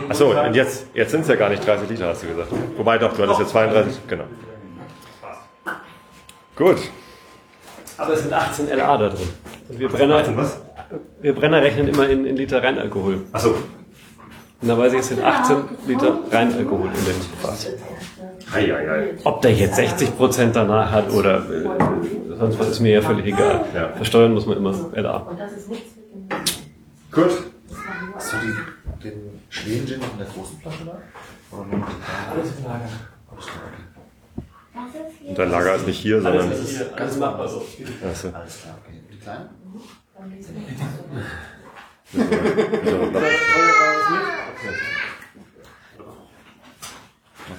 Achso, 0.09 0.31
und 0.41 0.55
jetzt, 0.55 0.87
jetzt 0.95 1.11
sind 1.11 1.23
es 1.23 1.29
ja 1.29 1.37
gar 1.37 1.49
nicht 1.49 1.67
30 1.67 1.89
Liter, 1.89 2.09
hast 2.09 2.23
du 2.23 2.29
gesagt. 2.29 2.49
Wobei 2.77 2.99
doch, 2.99 3.13
du 3.17 3.23
hattest 3.23 3.41
ja 3.41 3.47
32. 3.47 4.07
Genau. 4.09 4.25
Gut. 6.57 6.77
Aber 7.97 8.13
es 8.13 8.23
sind 8.23 8.33
18 8.33 8.69
LA 8.69 8.97
da 8.99 9.09
drin. 9.09 9.29
Und 9.69 9.79
wir 9.79 9.89
Brenner, 9.89 10.17
18 10.17 10.37
was? 10.37 10.61
Wir 11.21 11.35
Brenner 11.35 11.63
rechnen 11.63 11.89
immer 11.89 12.09
in, 12.09 12.25
in 12.25 12.37
Liter 12.37 12.63
Reinalkohol. 12.63 13.23
Achso. 13.33 13.55
Und 14.63 14.69
da 14.69 14.77
weiß 14.77 14.93
ich, 14.93 15.01
es 15.01 15.09
sind 15.09 15.23
18 15.23 15.57
Liter 15.87 16.19
Reinalkohol 16.31 16.89
in 16.89 17.05
dem 17.05 17.21
Fass. 17.41 17.69
Eieiei. 18.53 19.15
Ob 19.25 19.43
der 19.43 19.55
jetzt 19.55 19.79
60% 19.79 20.53
danach 20.53 20.91
hat 20.91 21.11
oder 21.13 21.39
äh, 21.39 22.37
sonst 22.37 22.59
was, 22.59 22.69
ist 22.69 22.81
mir 22.81 22.93
ja 22.95 23.03
völlig 23.03 23.27
egal. 23.27 23.65
Ja. 23.75 23.89
Versteuern 23.95 24.35
muss 24.35 24.47
man 24.47 24.57
immer 24.57 24.75
LA. 24.95 25.37
Gut. 27.13 27.31
Hast 28.15 28.33
du 28.33 28.37
die, 28.43 29.09
den 29.09 29.41
Schweden-Gin 29.49 30.01
in 30.01 30.19
der 30.19 30.27
großen 30.27 30.59
Flasche 30.61 30.85
da? 30.85 30.99
Oder 31.53 31.67
nur 31.67 31.77
den 31.77 31.85
Alles 32.33 32.53
im 32.59 32.65
Lager. 32.65 32.89
Und 35.27 35.39
dein 35.39 35.51
Lager 35.51 35.75
ist 35.77 35.87
nicht 35.87 36.01
hier, 36.01 36.21
sondern. 36.21 36.49
Alles 36.49 36.61
ist 36.61 36.77
hier, 36.77 36.87
alles 36.97 37.19
machbar 37.19 37.49
so. 37.49 37.59
Achso. 37.59 38.29
Alles 38.29 38.63
klar, 38.63 38.79
okay. 38.85 39.01
Die 39.13 39.19
kleinen? 39.19 39.60
Machst 40.21 40.49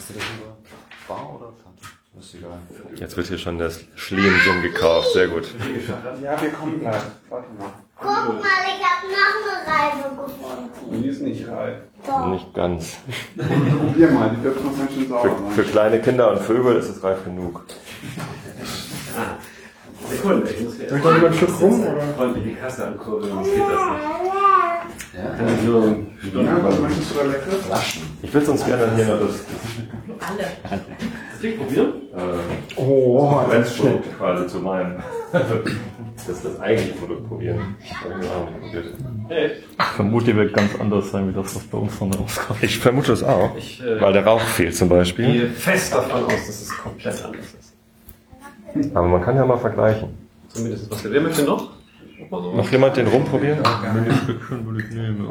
du 0.09 0.13
das 0.13 0.23
über 0.38 0.57
Bar 1.07 1.35
oder 1.35 1.53
Kante? 1.63 1.83
Ist 2.19 2.35
egal. 2.35 2.59
Jetzt 2.95 3.17
wird 3.17 3.27
hier 3.27 3.39
schon 3.39 3.57
das 3.57 3.83
Schliem-Gin 3.95 4.61
gekauft. 4.61 5.11
Sehr 5.13 5.29
gut. 5.29 5.47
Ja, 6.21 6.39
wir 6.39 6.51
kommen 6.51 6.79
gleich. 6.79 7.01
Warte 7.29 7.47
mal. 7.57 7.73
Guck 7.95 8.07
mal, 8.07 8.63
ich 8.67 8.83
habe 8.85 9.07
noch 9.09 9.35
eine 9.41 9.55
Reibe 9.67 10.09
gefunden. 10.21 11.01
Die 11.01 11.07
ist 11.07 11.21
nicht 11.21 11.47
reif. 11.47 11.77
Doch. 12.05 12.27
Nicht 12.27 12.53
ganz. 12.53 12.97
Probier 13.38 14.11
mal, 14.11 14.29
die 14.29 14.43
wird 14.43 14.63
noch 14.63 14.77
ganz 14.77 14.93
schön 14.93 15.07
sauer 15.09 15.49
Für, 15.49 15.63
für 15.63 15.71
kleine 15.71 15.99
Kinder 15.99 16.31
und 16.31 16.41
Vögel 16.41 16.75
ist 16.75 16.89
es 16.89 17.03
reif 17.03 17.23
genug. 17.23 17.65
Sekunde, 20.10 20.49
ich 20.49 20.61
muss 20.65 20.76
hier 20.76 20.90
Soll 20.90 20.98
ich 20.99 21.03
noch 21.03 21.14
lieber 21.15 21.28
ein 21.28 21.34
Stück 21.34 21.61
rum? 21.61 21.82
Oder? 21.82 22.02
freundlich 22.18 22.44
die 22.44 22.56
Kasse 22.56 22.88
ankurbeln, 22.88 23.32
sonst 23.32 23.49
geht 23.53 23.60
das 23.60 23.69
nicht. 23.69 25.14
Ja? 25.14 25.30
Kann 25.38 25.48
ich 25.57 25.64
nur 25.64 26.44
Ja, 26.44 26.64
was 26.64 26.80
möchtest 26.80 27.11
du 27.11 27.15
da 27.18 27.23
leckeres? 27.23 27.65
Flaschen. 27.65 28.02
Ich 28.22 28.34
würde 28.34 28.45
sonst 28.45 28.65
gerne 28.65 28.95
hier 28.95 29.06
noch 29.07 29.19
das 29.19 29.40
Das 31.34 31.41
Licht 31.41 31.57
probieren? 31.57 31.94
äh, 32.15 32.76
Oh, 32.78 33.41
das 33.49 33.72
ist 33.72 33.78
Konkurrenzprodukt 33.78 34.18
quasi 34.18 34.48
zu 34.48 34.60
meinem. 34.60 34.95
Das 36.28 36.36
ist 36.38 36.45
das 36.45 36.60
eigentliche 36.60 36.94
Produkt 36.99 37.28
probieren. 37.28 37.76
Hab 37.99 38.11
ich 38.11 38.18
mir 38.18 38.32
auch 38.32 38.48
nicht 38.52 38.61
probiert. 38.61 38.86
Hey. 39.30 39.52
Ich 39.80 39.86
vermute, 39.86 40.26
die 40.26 40.36
wird 40.36 40.53
ganz 40.53 40.69
anders 40.80 41.10
sein, 41.10 41.28
wie 41.28 41.34
das, 41.34 41.56
was 41.56 41.64
bei 41.64 41.78
uns 41.80 41.98
dann 41.98 42.14
rauskommt. 42.14 42.61
Ich 42.61 42.78
vermute 42.78 43.07
das 43.07 43.23
auch. 43.23 43.56
Ich 43.57 43.82
äh, 43.82 43.99
Weil 43.99 44.14
der 44.14 44.23
Rauch 44.23 44.40
fehlt 44.41 44.76
zum 44.76 44.88
Beispiel. 44.88 45.26
gehe 45.32 45.49
fest 45.49 45.95
davon 45.95 46.26
aus, 46.26 46.34
dass 46.45 46.61
es 46.61 46.78
komplett 46.78 47.26
anders 47.26 47.45
ist. 47.60 47.70
Aber 48.93 49.07
man 49.07 49.22
kann 49.22 49.35
ja 49.35 49.45
mal 49.45 49.57
vergleichen. 49.57 50.10
Zumindest 50.49 50.91
was 50.91 51.03
wir. 51.03 51.11
Wer 51.11 51.22
möchte 51.22 51.43
noch? 51.43 51.72
So? 52.30 52.53
Noch 52.56 52.72
jemand 52.72 52.95
den 52.98 53.07
rumprobieren? 53.07 53.60
Wenn 53.93 54.11
ich 54.11 54.18
Stückchen 54.19 54.65
würde 54.65 54.81
ich 54.84 54.93
nehmen. 54.93 55.30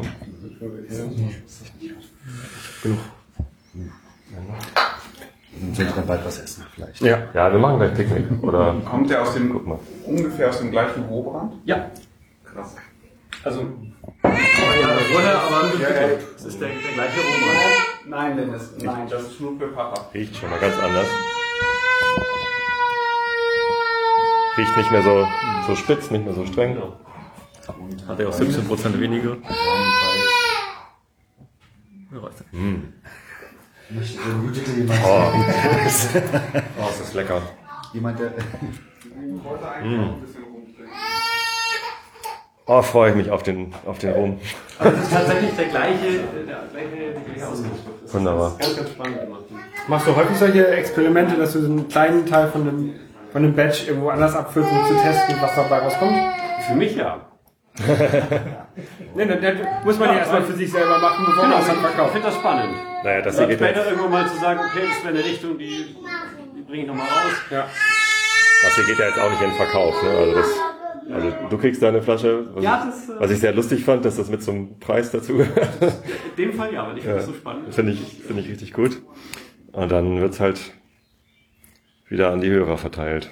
Dann 5.60 5.74
sollte 5.74 5.92
dann 5.94 6.06
bald 6.06 6.24
was 6.24 6.38
essen, 6.40 6.64
vielleicht. 6.74 7.00
Ja. 7.00 7.18
Ja, 7.34 7.50
wir 7.52 7.58
machen 7.58 7.78
gleich 7.78 7.94
Picknick. 7.94 8.42
Oder 8.42 8.76
Kommt 8.88 9.10
der 9.10 9.22
aus 9.22 9.34
dem, 9.34 9.52
guck 9.52 9.66
mal. 9.66 9.78
ungefähr 10.06 10.48
aus 10.48 10.58
dem 10.58 10.70
gleichen 10.70 11.04
Rohbrand? 11.04 11.54
Ja. 11.64 11.90
Krass. 12.44 12.76
Also. 13.44 13.60
Vorher, 14.22 15.42
aber 15.42 15.70
es 16.36 16.44
ist 16.44 16.60
der, 16.60 16.68
der 16.68 16.92
gleiche 16.94 17.20
Roman. 17.20 17.56
Nein, 18.06 18.36
Dennis, 18.36 18.70
nein, 18.82 19.06
das 19.08 19.22
ist 19.22 19.40
nur 19.40 19.58
für 19.58 19.68
Papa. 19.68 20.08
Riecht 20.12 20.36
schon 20.36 20.50
mal 20.50 20.58
ganz 20.58 20.76
anders. 20.78 21.06
Riecht 24.56 24.76
nicht 24.76 24.90
mehr 24.90 25.02
so, 25.02 25.26
so 25.66 25.76
spitz, 25.76 26.10
nicht 26.10 26.24
mehr 26.24 26.34
so 26.34 26.44
streng. 26.46 26.76
Hat 28.08 28.18
er 28.18 28.28
auch 28.28 28.32
17% 28.34 28.98
weniger. 29.00 29.36
Jemand, 32.12 32.34
Oh. 35.04 35.32
oh, 36.80 36.88
ist 36.90 37.00
das 37.00 37.14
lecker. 37.14 37.42
jemand 37.92 38.18
der, 38.20 38.28
Ich 38.28 39.44
wollte 39.44 39.68
eigentlich 39.70 39.98
Mm. 39.98 40.10
Oh, 42.66 42.82
freue 42.82 43.10
ich 43.10 43.16
mich 43.16 43.30
auf 43.30 43.42
den, 43.42 43.74
auf 43.84 43.98
den 43.98 44.12
Rum. 44.12 44.38
Aber 44.78 44.92
es 44.94 45.02
ist 45.02 45.12
tatsächlich 45.12 45.50
der 45.56 45.64
gleiche, 45.66 46.06
der 46.06 46.44
gleiche, 46.70 47.14
die 47.18 47.24
gleiche 47.32 47.48
Ausgangsschrift. 47.48 48.04
Das 48.04 48.14
Wunderbar. 48.14 48.50
ist 48.52 48.58
ganz, 48.60 48.76
ganz 48.76 48.90
spannend 48.90 49.20
gemacht. 49.22 49.42
Machst 49.88 50.06
du 50.06 50.14
häufig 50.16 50.36
solche 50.36 50.68
Experimente, 50.68 51.36
dass 51.36 51.52
du 51.52 51.60
so 51.62 51.66
einen 51.66 51.88
kleinen 51.88 52.26
Teil 52.26 52.48
von 52.48 52.62
einem, 52.62 52.92
von 53.32 53.44
einem 53.44 53.54
Batch 53.54 53.88
irgendwo 53.88 54.08
anders 54.10 54.34
abfüllst, 54.34 54.70
um 54.70 54.86
zu 54.86 54.94
testen, 54.94 55.36
was 55.40 55.54
dabei 55.54 55.78
rauskommt? 55.78 56.16
Für 56.66 56.74
mich 56.74 56.96
ja. 56.96 57.26
Nee, 59.14 59.26
dann, 59.26 59.40
dann 59.40 59.58
muss 59.84 59.98
man 59.98 60.10
ja, 60.10 60.18
erstmal 60.18 60.42
für 60.42 60.52
sich 60.52 60.70
selber 60.70 60.98
machen, 60.98 61.24
bevor 61.26 61.46
man 61.46 61.60
es 61.60 61.66
dann 61.66 61.76
ich 61.76 61.82
verkauft. 61.82 62.12
finde 62.12 62.26
das 62.28 62.36
spannend. 62.36 62.74
Naja, 63.02 63.22
das 63.22 63.38
hier 63.38 63.46
geht 63.48 63.58
später 63.58 63.80
ja, 63.84 63.90
irgendwann 63.90 64.10
mal 64.10 64.28
zu 64.28 64.36
sagen, 64.38 64.60
okay, 64.60 64.86
das 64.88 65.04
wäre 65.04 65.14
eine 65.14 65.24
Richtung, 65.24 65.58
die, 65.58 65.96
die 66.56 66.62
bringe 66.62 66.82
ich 66.82 66.88
nochmal 66.88 67.06
raus. 67.06 67.32
Ja. 67.50 67.66
das 68.62 68.74
hier 68.76 68.84
geht 68.84 68.98
ja 68.98 69.06
jetzt 69.06 69.18
auch 69.18 69.30
nicht 69.30 69.42
in 69.42 69.48
den 69.50 69.56
Verkauf. 69.56 70.02
Ne? 70.02 70.10
Also, 70.10 70.34
das, 70.34 70.46
also 71.12 71.32
du 71.50 71.58
kriegst 71.58 71.82
deine 71.82 72.02
Flasche. 72.02 72.46
Was, 72.54 72.62
Ja, 72.64 72.84
ich, 72.88 72.90
das, 73.08 73.16
äh, 73.16 73.20
was 73.20 73.30
ich 73.32 73.40
sehr 73.40 73.52
lustig 73.52 73.84
fand, 73.84 74.04
dass 74.04 74.16
das 74.16 74.28
mit 74.30 74.42
zum 74.42 74.78
Preis 74.78 75.10
dazu 75.10 75.38
gehört. 75.38 75.68
In 76.36 76.44
dem 76.44 76.52
Fall 76.52 76.72
ja, 76.72 76.86
weil 76.86 76.98
ich 76.98 77.02
finde 77.02 77.16
Ja, 77.16 77.16
das 77.16 77.26
so 77.26 77.32
spannend. 77.34 77.74
Finde 77.74 77.92
ich, 77.92 78.22
finde 78.24 78.42
ich 78.42 78.48
richtig 78.48 78.72
gut. 78.72 79.02
Und 79.72 79.90
dann 79.90 80.20
wird's 80.20 80.38
halt 80.40 80.60
wieder 82.10 82.30
an 82.30 82.40
die 82.40 82.50
Hörer 82.50 82.76
verteilt. 82.76 83.30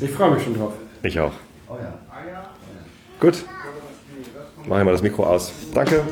Ich 0.00 0.10
freue 0.10 0.32
mich 0.32 0.42
schon 0.42 0.58
drauf. 0.58 0.72
Ich 1.02 1.18
auch. 1.18 1.32
oh 1.68 1.76
ja. 1.80 1.94
Gut. 3.18 3.44
Machen 4.66 4.80
wir 4.80 4.84
mal 4.84 4.92
das 4.92 5.02
Mikro 5.02 5.24
aus. 5.24 5.52
Danke. 5.72 6.02